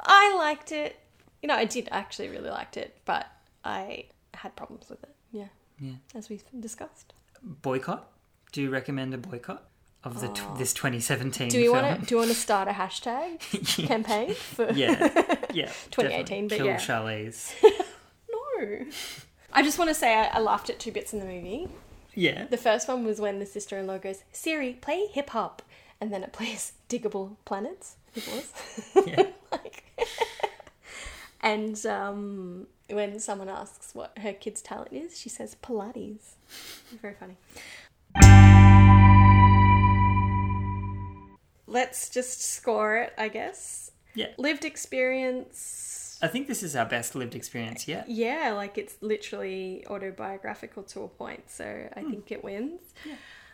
I 0.01 0.33
liked 0.35 0.71
it. 0.71 0.97
You 1.43 1.47
know, 1.47 1.55
I 1.55 1.65
did 1.65 1.87
actually 1.91 2.29
really 2.29 2.49
liked 2.49 2.77
it, 2.77 2.97
but 3.05 3.27
I 3.63 4.05
had 4.33 4.55
problems 4.55 4.89
with 4.89 5.03
it. 5.03 5.15
Yeah. 5.31 5.47
Yeah. 5.79 5.93
As 6.15 6.29
we've 6.29 6.43
discussed. 6.59 7.13
Boycott? 7.43 8.10
Do 8.51 8.61
you 8.61 8.69
recommend 8.69 9.13
a 9.13 9.17
boycott 9.17 9.63
of 10.03 10.19
the 10.19 10.27
tw- 10.29 10.57
this 10.57 10.73
2017 10.73 11.49
Do 11.49 11.59
you 11.59 11.71
want 11.71 11.99
to 11.99 12.05
do 12.05 12.15
you 12.15 12.17
want 12.19 12.29
to 12.31 12.35
start 12.35 12.67
a 12.67 12.71
hashtag 12.71 13.39
campaign 13.87 14.33
for 14.33 14.71
Yeah, 14.71 14.91
yeah. 15.53 15.71
2018, 15.91 16.47
definitely. 16.47 16.47
but 16.47 16.57
Kill 16.57 16.65
yeah. 16.67 16.77
chalets. 16.77 17.53
No. 18.31 18.85
I 19.53 19.63
just 19.63 19.79
want 19.79 19.89
to 19.89 19.95
say 19.95 20.13
I, 20.13 20.25
I 20.27 20.39
laughed 20.39 20.69
at 20.69 20.77
two 20.79 20.91
bits 20.91 21.13
in 21.13 21.19
the 21.19 21.25
movie. 21.25 21.67
Yeah. 22.13 22.45
The 22.45 22.57
first 22.57 22.87
one 22.87 23.03
was 23.03 23.19
when 23.19 23.39
the 23.39 23.45
sister 23.47 23.77
in 23.79 23.87
law 23.87 23.97
goes, 23.97 24.23
Siri, 24.31 24.73
play 24.73 25.07
hip 25.07 25.31
hop. 25.31 25.63
And 25.99 26.13
then 26.13 26.23
it 26.23 26.31
plays 26.31 26.73
Diggable 26.89 27.37
Planets. 27.45 27.95
It 28.15 28.27
was. 28.27 29.05
Yeah. 29.07 29.23
like, 29.51 29.83
and 31.41 31.83
um, 31.87 32.67
when 32.89 33.19
someone 33.19 33.49
asks 33.49 33.95
what 33.95 34.15
her 34.19 34.33
kid's 34.33 34.61
talent 34.61 34.93
is, 34.93 35.17
she 35.19 35.29
says 35.29 35.55
Pilates. 35.63 36.33
Very 37.01 37.15
funny. 37.15 37.37
Let's 41.67 42.09
just 42.09 42.41
score 42.41 42.97
it, 42.97 43.13
I 43.17 43.29
guess. 43.29 43.91
Yeah. 44.13 44.27
Lived 44.37 44.65
experience. 44.65 46.19
I 46.21 46.27
think 46.27 46.47
this 46.47 46.63
is 46.63 46.75
our 46.75 46.85
best 46.85 47.15
lived 47.15 47.33
experience 47.33 47.87
yet. 47.87 48.09
Yeah, 48.09 48.51
like 48.55 48.77
it's 48.77 48.95
literally 49.01 49.85
autobiographical 49.89 50.83
to 50.83 51.03
a 51.03 51.07
point, 51.07 51.49
so 51.49 51.89
I 51.95 52.01
think 52.01 52.31
it 52.31 52.43
wins. 52.43 52.81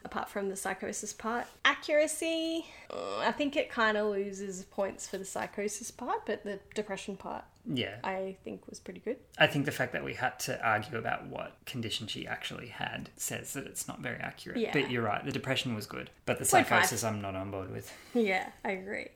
Apart 0.03 0.29
from 0.29 0.49
the 0.49 0.55
psychosis 0.55 1.13
part. 1.13 1.47
Accuracy, 1.65 2.65
uh, 2.91 3.17
I 3.19 3.31
think 3.31 3.55
it 3.55 3.69
kind 3.69 3.97
of 3.97 4.07
loses 4.07 4.63
points 4.63 5.07
for 5.07 5.17
the 5.17 5.25
psychosis 5.25 5.91
part, 5.91 6.25
but 6.25 6.43
the 6.43 6.59
depression 6.75 7.17
part 7.17 7.45
Yeah. 7.69 7.98
I 8.03 8.38
think 8.44 8.68
was 8.68 8.80
pretty 8.80 8.99
good. 8.99 9.18
I 9.38 9.48
think 9.48 9.65
the 9.65 9.72
fact 9.72 9.94
that 9.94 10.03
we 10.03 10.14
had 10.14 10.39
to 10.41 10.64
argue 10.65 10.98
about 10.98 11.27
what 11.27 11.57
condition 11.65 12.07
she 12.07 12.26
actually 12.26 12.68
had 12.68 13.10
says 13.18 13.53
that 13.53 13.65
it's 13.65 13.88
not 13.88 13.99
very 13.99 14.18
accurate. 14.18 14.60
Yeah. 14.60 14.72
But 14.73 14.89
you're 14.89 15.03
right, 15.03 15.23
the 15.23 15.31
depression 15.31 15.76
was 15.76 15.85
good. 15.85 16.10
But 16.26 16.39
the 16.39 16.45
Point 16.45 16.68
psychosis 16.68 17.03
I'm 17.03 17.22
not 17.22 17.35
on 17.35 17.52
board 17.52 17.72
with. 17.72 17.91
Yeah, 18.14 18.49
I 18.64 18.72
agree. 18.72 19.10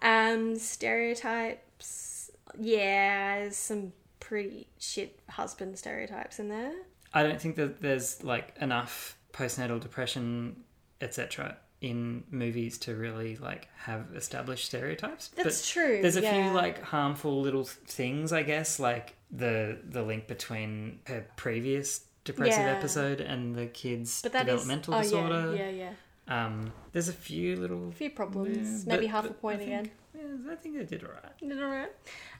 Um, 0.00 0.56
stereotypes. 0.58 2.30
Yeah, 2.58 3.40
there's 3.40 3.56
some 3.56 3.92
pretty 4.20 4.68
shit 4.78 5.18
husband 5.28 5.78
stereotypes 5.78 6.38
in 6.38 6.48
there. 6.48 6.72
I 7.14 7.22
don't 7.22 7.40
think 7.40 7.56
that 7.56 7.82
there's 7.82 8.22
like 8.22 8.54
enough 8.60 9.16
postnatal 9.32 9.80
depression, 9.80 10.64
etc. 11.00 11.56
in 11.82 12.24
movies 12.30 12.78
to 12.78 12.94
really 12.94 13.36
like 13.36 13.68
have 13.76 14.06
established 14.14 14.64
stereotypes. 14.66 15.28
That's 15.36 15.68
true, 15.68 15.98
There's 16.00 16.16
a 16.16 16.22
yeah. 16.22 16.44
few 16.48 16.52
like 16.54 16.80
harmful 16.82 17.42
little 17.42 17.64
things, 17.64 18.32
I 18.32 18.42
guess, 18.44 18.78
like 18.78 19.14
the 19.30 19.78
the 19.84 20.02
link 20.02 20.26
between 20.28 21.00
her 21.06 21.26
previous 21.36 22.04
depressive 22.24 22.62
Yeah. 22.64 22.76
episode 22.78 23.20
and 23.20 23.54
the 23.56 23.66
kid's 23.66 24.22
But 24.22 24.32
that 24.32 24.48
is 24.48 24.52
developmental 24.62 24.94
oh, 24.94 25.02
disorder. 25.02 25.54
Yeah, 25.56 25.68
yeah, 25.68 25.90
yeah. 26.28 26.46
Um, 26.46 26.72
there's 26.92 27.08
a 27.08 27.12
few 27.12 27.56
little 27.56 27.88
A 27.88 27.92
few 27.92 28.10
problems. 28.10 28.84
Yeah, 28.86 28.94
Maybe 28.94 29.06
but- 29.06 29.10
half 29.12 29.24
a 29.28 29.34
point 29.34 29.60
I 29.60 29.64
again. 29.64 29.90
yeah, 30.14 30.52
I 30.52 30.54
think 30.54 30.78
they 30.78 30.84
did 30.84 31.02
alright. 31.02 31.36
Did 31.38 31.60
alright. 31.60 31.90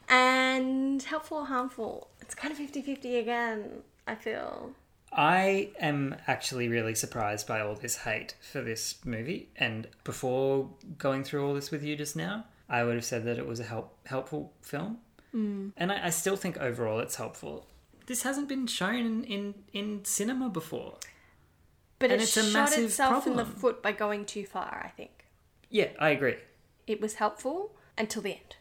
And 0.08 1.02
helpful 1.02 1.38
or 1.38 1.46
harmful? 1.46 2.08
It's 2.20 2.34
kind 2.34 2.52
of 2.52 2.58
50 2.58 2.80
50 2.82 3.16
again, 3.16 3.82
I 4.06 4.14
feel. 4.14 4.72
I 5.12 5.70
am 5.78 6.16
actually 6.26 6.68
really 6.68 6.94
surprised 6.94 7.46
by 7.46 7.60
all 7.60 7.74
this 7.74 7.98
hate 7.98 8.34
for 8.40 8.62
this 8.62 8.96
movie. 9.04 9.50
And 9.56 9.86
before 10.04 10.70
going 10.98 11.22
through 11.22 11.46
all 11.46 11.54
this 11.54 11.70
with 11.70 11.82
you 11.84 11.96
just 11.96 12.16
now, 12.16 12.46
I 12.68 12.84
would 12.84 12.94
have 12.94 13.04
said 13.04 13.24
that 13.24 13.38
it 13.38 13.46
was 13.46 13.60
a 13.60 13.64
help, 13.64 13.94
helpful 14.06 14.52
film. 14.62 14.98
Mm. 15.34 15.72
And 15.76 15.92
I, 15.92 16.06
I 16.06 16.10
still 16.10 16.36
think 16.36 16.56
overall 16.58 17.00
it's 17.00 17.16
helpful. 17.16 17.66
This 18.06 18.22
hasn't 18.22 18.48
been 18.48 18.66
shown 18.66 18.96
in, 18.96 19.24
in, 19.24 19.54
in 19.72 20.04
cinema 20.04 20.48
before. 20.48 20.96
But 21.98 22.10
And 22.10 22.20
it 22.20 22.24
it's 22.24 22.36
a 22.36 22.42
shot 22.42 22.52
massive 22.52 22.84
itself 22.84 23.26
in 23.26 23.36
the 23.36 23.44
foot 23.44 23.82
by 23.82 23.92
going 23.92 24.24
too 24.24 24.44
far, 24.44 24.82
I 24.84 24.88
think. 24.88 25.26
Yeah, 25.70 25.88
I 26.00 26.10
agree. 26.10 26.36
It 26.86 27.00
was 27.00 27.14
helpful 27.14 27.76
until 27.96 28.22
the 28.22 28.30
end. 28.32 28.56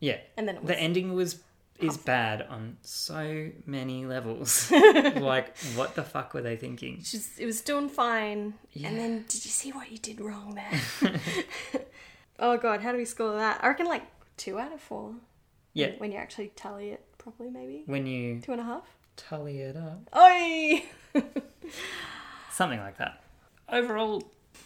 Yeah. 0.00 0.18
And 0.36 0.48
then 0.48 0.56
it 0.56 0.62
was 0.62 0.68
the 0.68 0.78
ending 0.78 1.12
was 1.14 1.40
is 1.82 1.96
bad 1.96 2.42
on 2.42 2.76
so 2.82 3.50
many 3.66 4.06
levels. 4.06 4.70
like, 5.16 5.56
what 5.74 5.94
the 5.94 6.02
fuck 6.04 6.34
were 6.34 6.42
they 6.42 6.56
thinking? 6.56 6.98
Just, 7.02 7.38
it 7.40 7.46
was 7.46 7.60
doing 7.60 7.88
fine. 7.88 8.54
Yeah. 8.72 8.88
And 8.88 8.98
then, 8.98 9.12
did 9.28 9.44
you 9.44 9.50
see 9.50 9.72
what 9.72 9.90
you 9.90 9.98
did 9.98 10.20
wrong 10.20 10.54
there? 10.54 11.20
oh 12.38 12.56
god, 12.56 12.80
how 12.80 12.92
do 12.92 12.98
we 12.98 13.04
score 13.04 13.32
that? 13.34 13.62
I 13.62 13.68
reckon 13.68 13.86
like 13.86 14.02
two 14.36 14.58
out 14.58 14.72
of 14.72 14.80
four. 14.80 15.14
Yeah, 15.72 15.92
When 15.98 16.10
you 16.10 16.18
actually 16.18 16.48
tally 16.56 16.90
it 16.90 17.04
properly, 17.18 17.48
maybe. 17.50 17.84
when 17.86 18.04
you 18.06 18.40
Two 18.40 18.52
and 18.52 18.60
a 18.60 18.64
half? 18.64 18.82
tally 19.16 19.60
it 19.60 19.76
up. 19.76 20.00
Oi! 20.16 20.84
something 22.52 22.80
like 22.80 22.98
that. 22.98 23.22
Overall, 23.68 24.22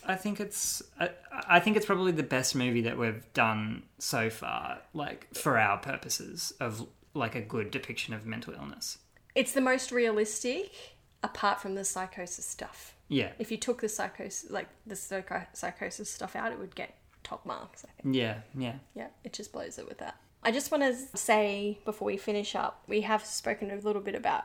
I 0.06 0.14
think 0.16 0.40
it's 0.40 0.82
I, 0.98 1.10
I 1.46 1.60
think 1.60 1.76
it's 1.76 1.86
probably 1.86 2.12
the 2.12 2.22
best 2.22 2.54
movie 2.54 2.82
that 2.82 2.96
we've 2.98 3.22
done 3.34 3.82
so 3.98 4.30
far, 4.30 4.78
like 4.94 5.28
for 5.34 5.58
our 5.58 5.78
purposes 5.78 6.52
of 6.60 6.86
like 7.14 7.34
a 7.34 7.40
good 7.40 7.70
depiction 7.70 8.12
of 8.14 8.26
mental 8.26 8.52
illness. 8.54 8.98
It's 9.34 9.52
the 9.52 9.60
most 9.60 9.90
realistic, 9.92 10.72
apart 11.22 11.60
from 11.60 11.74
the 11.74 11.84
psychosis 11.84 12.44
stuff. 12.46 12.94
Yeah, 13.08 13.32
If 13.38 13.50
you 13.50 13.56
took 13.58 13.80
the 13.80 13.88
psychosis, 13.88 14.50
like 14.50 14.68
the 14.86 14.96
psycho- 14.96 15.46
psychosis 15.52 16.10
stuff 16.10 16.34
out, 16.36 16.52
it 16.52 16.58
would 16.58 16.74
get 16.74 16.94
top 17.22 17.44
marks. 17.46 17.84
I 17.84 18.02
think. 18.02 18.14
yeah, 18.16 18.38
yeah. 18.56 18.74
Yeah, 18.94 19.08
it 19.24 19.32
just 19.32 19.52
blows 19.52 19.78
it 19.78 19.86
with 19.88 19.98
that. 19.98 20.16
I 20.42 20.50
just 20.50 20.70
want 20.70 20.82
to 20.82 21.16
say 21.18 21.78
before 21.84 22.06
we 22.06 22.16
finish 22.16 22.54
up, 22.54 22.82
we 22.86 23.02
have 23.02 23.24
spoken 23.24 23.70
a 23.70 23.76
little 23.76 24.02
bit 24.02 24.14
about. 24.14 24.44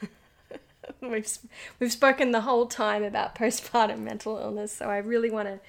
we've 1.00 1.38
we've 1.78 1.92
spoken 1.92 2.30
the 2.32 2.42
whole 2.42 2.66
time 2.66 3.02
about 3.02 3.34
postpartum 3.38 4.00
mental 4.00 4.38
illness, 4.38 4.72
so 4.72 4.86
I 4.88 4.98
really 4.98 5.30
want 5.30 5.48
to 5.48 5.60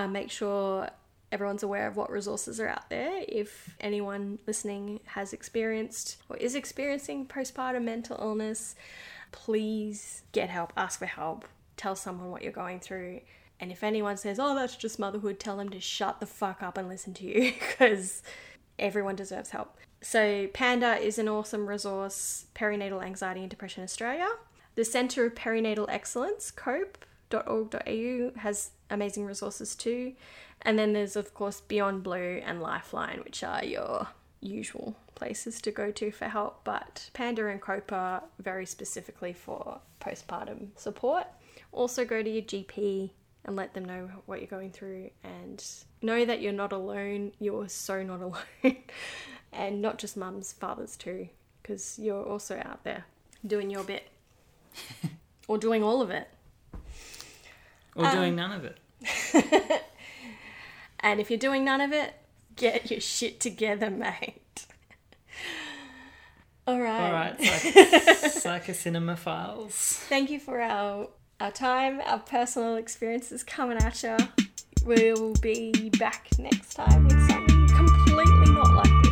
uh, 0.00 0.06
make 0.08 0.30
sure 0.30 0.90
everyone's 1.36 1.62
aware 1.62 1.86
of 1.86 1.96
what 1.96 2.10
resources 2.10 2.58
are 2.58 2.68
out 2.68 2.88
there. 2.88 3.22
If 3.28 3.76
anyone 3.78 4.38
listening 4.46 5.00
has 5.04 5.34
experienced 5.34 6.16
or 6.30 6.38
is 6.38 6.54
experiencing 6.54 7.26
postpartum 7.26 7.84
mental 7.84 8.16
illness, 8.18 8.74
please 9.32 10.22
get 10.32 10.48
help, 10.48 10.72
ask 10.78 10.98
for 10.98 11.04
help, 11.04 11.44
tell 11.76 11.94
someone 11.94 12.30
what 12.30 12.40
you're 12.40 12.52
going 12.52 12.80
through. 12.80 13.20
And 13.60 13.70
if 13.70 13.84
anyone 13.84 14.16
says, 14.16 14.38
oh, 14.38 14.54
that's 14.54 14.76
just 14.76 14.98
motherhood, 14.98 15.38
tell 15.38 15.58
them 15.58 15.68
to 15.68 15.78
shut 15.78 16.20
the 16.20 16.26
fuck 16.26 16.62
up 16.62 16.78
and 16.78 16.88
listen 16.88 17.12
to 17.12 17.26
you 17.26 17.52
because 17.68 18.22
everyone 18.78 19.14
deserves 19.14 19.50
help. 19.50 19.76
So, 20.00 20.46
Panda 20.54 20.96
is 20.96 21.18
an 21.18 21.28
awesome 21.28 21.66
resource, 21.66 22.46
Perinatal 22.54 23.04
Anxiety 23.04 23.40
and 23.40 23.50
Depression 23.50 23.84
Australia. 23.84 24.28
The 24.74 24.86
Centre 24.86 25.26
of 25.26 25.34
Perinatal 25.34 25.86
Excellence, 25.90 26.50
cope.org.au, 26.50 28.30
has 28.38 28.70
amazing 28.88 29.26
resources 29.26 29.74
too. 29.74 30.14
And 30.62 30.78
then 30.78 30.92
there's, 30.92 31.16
of 31.16 31.34
course, 31.34 31.60
Beyond 31.60 32.02
Blue 32.02 32.40
and 32.44 32.60
Lifeline, 32.60 33.20
which 33.24 33.44
are 33.44 33.64
your 33.64 34.08
usual 34.40 34.96
places 35.14 35.60
to 35.62 35.70
go 35.70 35.90
to 35.92 36.10
for 36.10 36.26
help. 36.26 36.64
But 36.64 37.10
Panda 37.12 37.46
and 37.46 37.60
Cope 37.60 37.92
are 37.92 38.22
very 38.38 38.66
specifically 38.66 39.32
for 39.32 39.80
postpartum 40.00 40.68
support. 40.76 41.26
Also, 41.72 42.04
go 42.04 42.22
to 42.22 42.30
your 42.30 42.42
GP 42.42 43.10
and 43.44 43.56
let 43.56 43.74
them 43.74 43.84
know 43.84 44.10
what 44.26 44.40
you're 44.40 44.48
going 44.48 44.70
through 44.70 45.10
and 45.22 45.64
know 46.02 46.24
that 46.24 46.40
you're 46.40 46.52
not 46.52 46.72
alone. 46.72 47.32
You're 47.38 47.68
so 47.68 48.02
not 48.02 48.20
alone. 48.62 48.76
and 49.52 49.80
not 49.80 49.98
just 49.98 50.16
mums, 50.16 50.52
fathers 50.52 50.96
too, 50.96 51.28
because 51.62 51.98
you're 51.98 52.24
also 52.24 52.60
out 52.64 52.84
there 52.84 53.04
doing 53.46 53.70
your 53.70 53.84
bit 53.84 54.08
or 55.48 55.58
doing 55.58 55.82
all 55.82 56.02
of 56.02 56.10
it. 56.10 56.28
Or 57.94 58.10
doing 58.10 58.30
um, 58.30 58.36
none 58.36 58.52
of 58.52 58.64
it. 58.64 59.82
And 61.06 61.20
if 61.20 61.30
you're 61.30 61.38
doing 61.38 61.64
none 61.64 61.80
of 61.80 61.92
it, 61.92 62.14
get 62.56 62.90
your 62.90 62.98
shit 62.98 63.38
together, 63.38 63.90
mate. 63.90 64.66
All 66.66 66.80
right. 66.80 67.00
All 67.06 67.12
right, 67.12 67.40
psych- 67.40 67.74
psychocinema 68.66 69.16
files. 69.16 69.72
Thank 70.08 70.30
you 70.30 70.40
for 70.40 70.60
our 70.60 71.06
our 71.38 71.52
time, 71.52 72.00
our 72.04 72.18
personal 72.18 72.74
experiences 72.74 73.44
coming 73.44 73.76
at 73.78 74.02
you. 74.02 74.16
We'll 74.84 75.34
be 75.34 75.90
back 75.90 76.26
next 76.40 76.74
time 76.74 77.04
with 77.04 77.30
something 77.30 77.68
completely 77.68 78.52
not 78.52 78.74
like 78.74 79.04
this. 79.04 79.05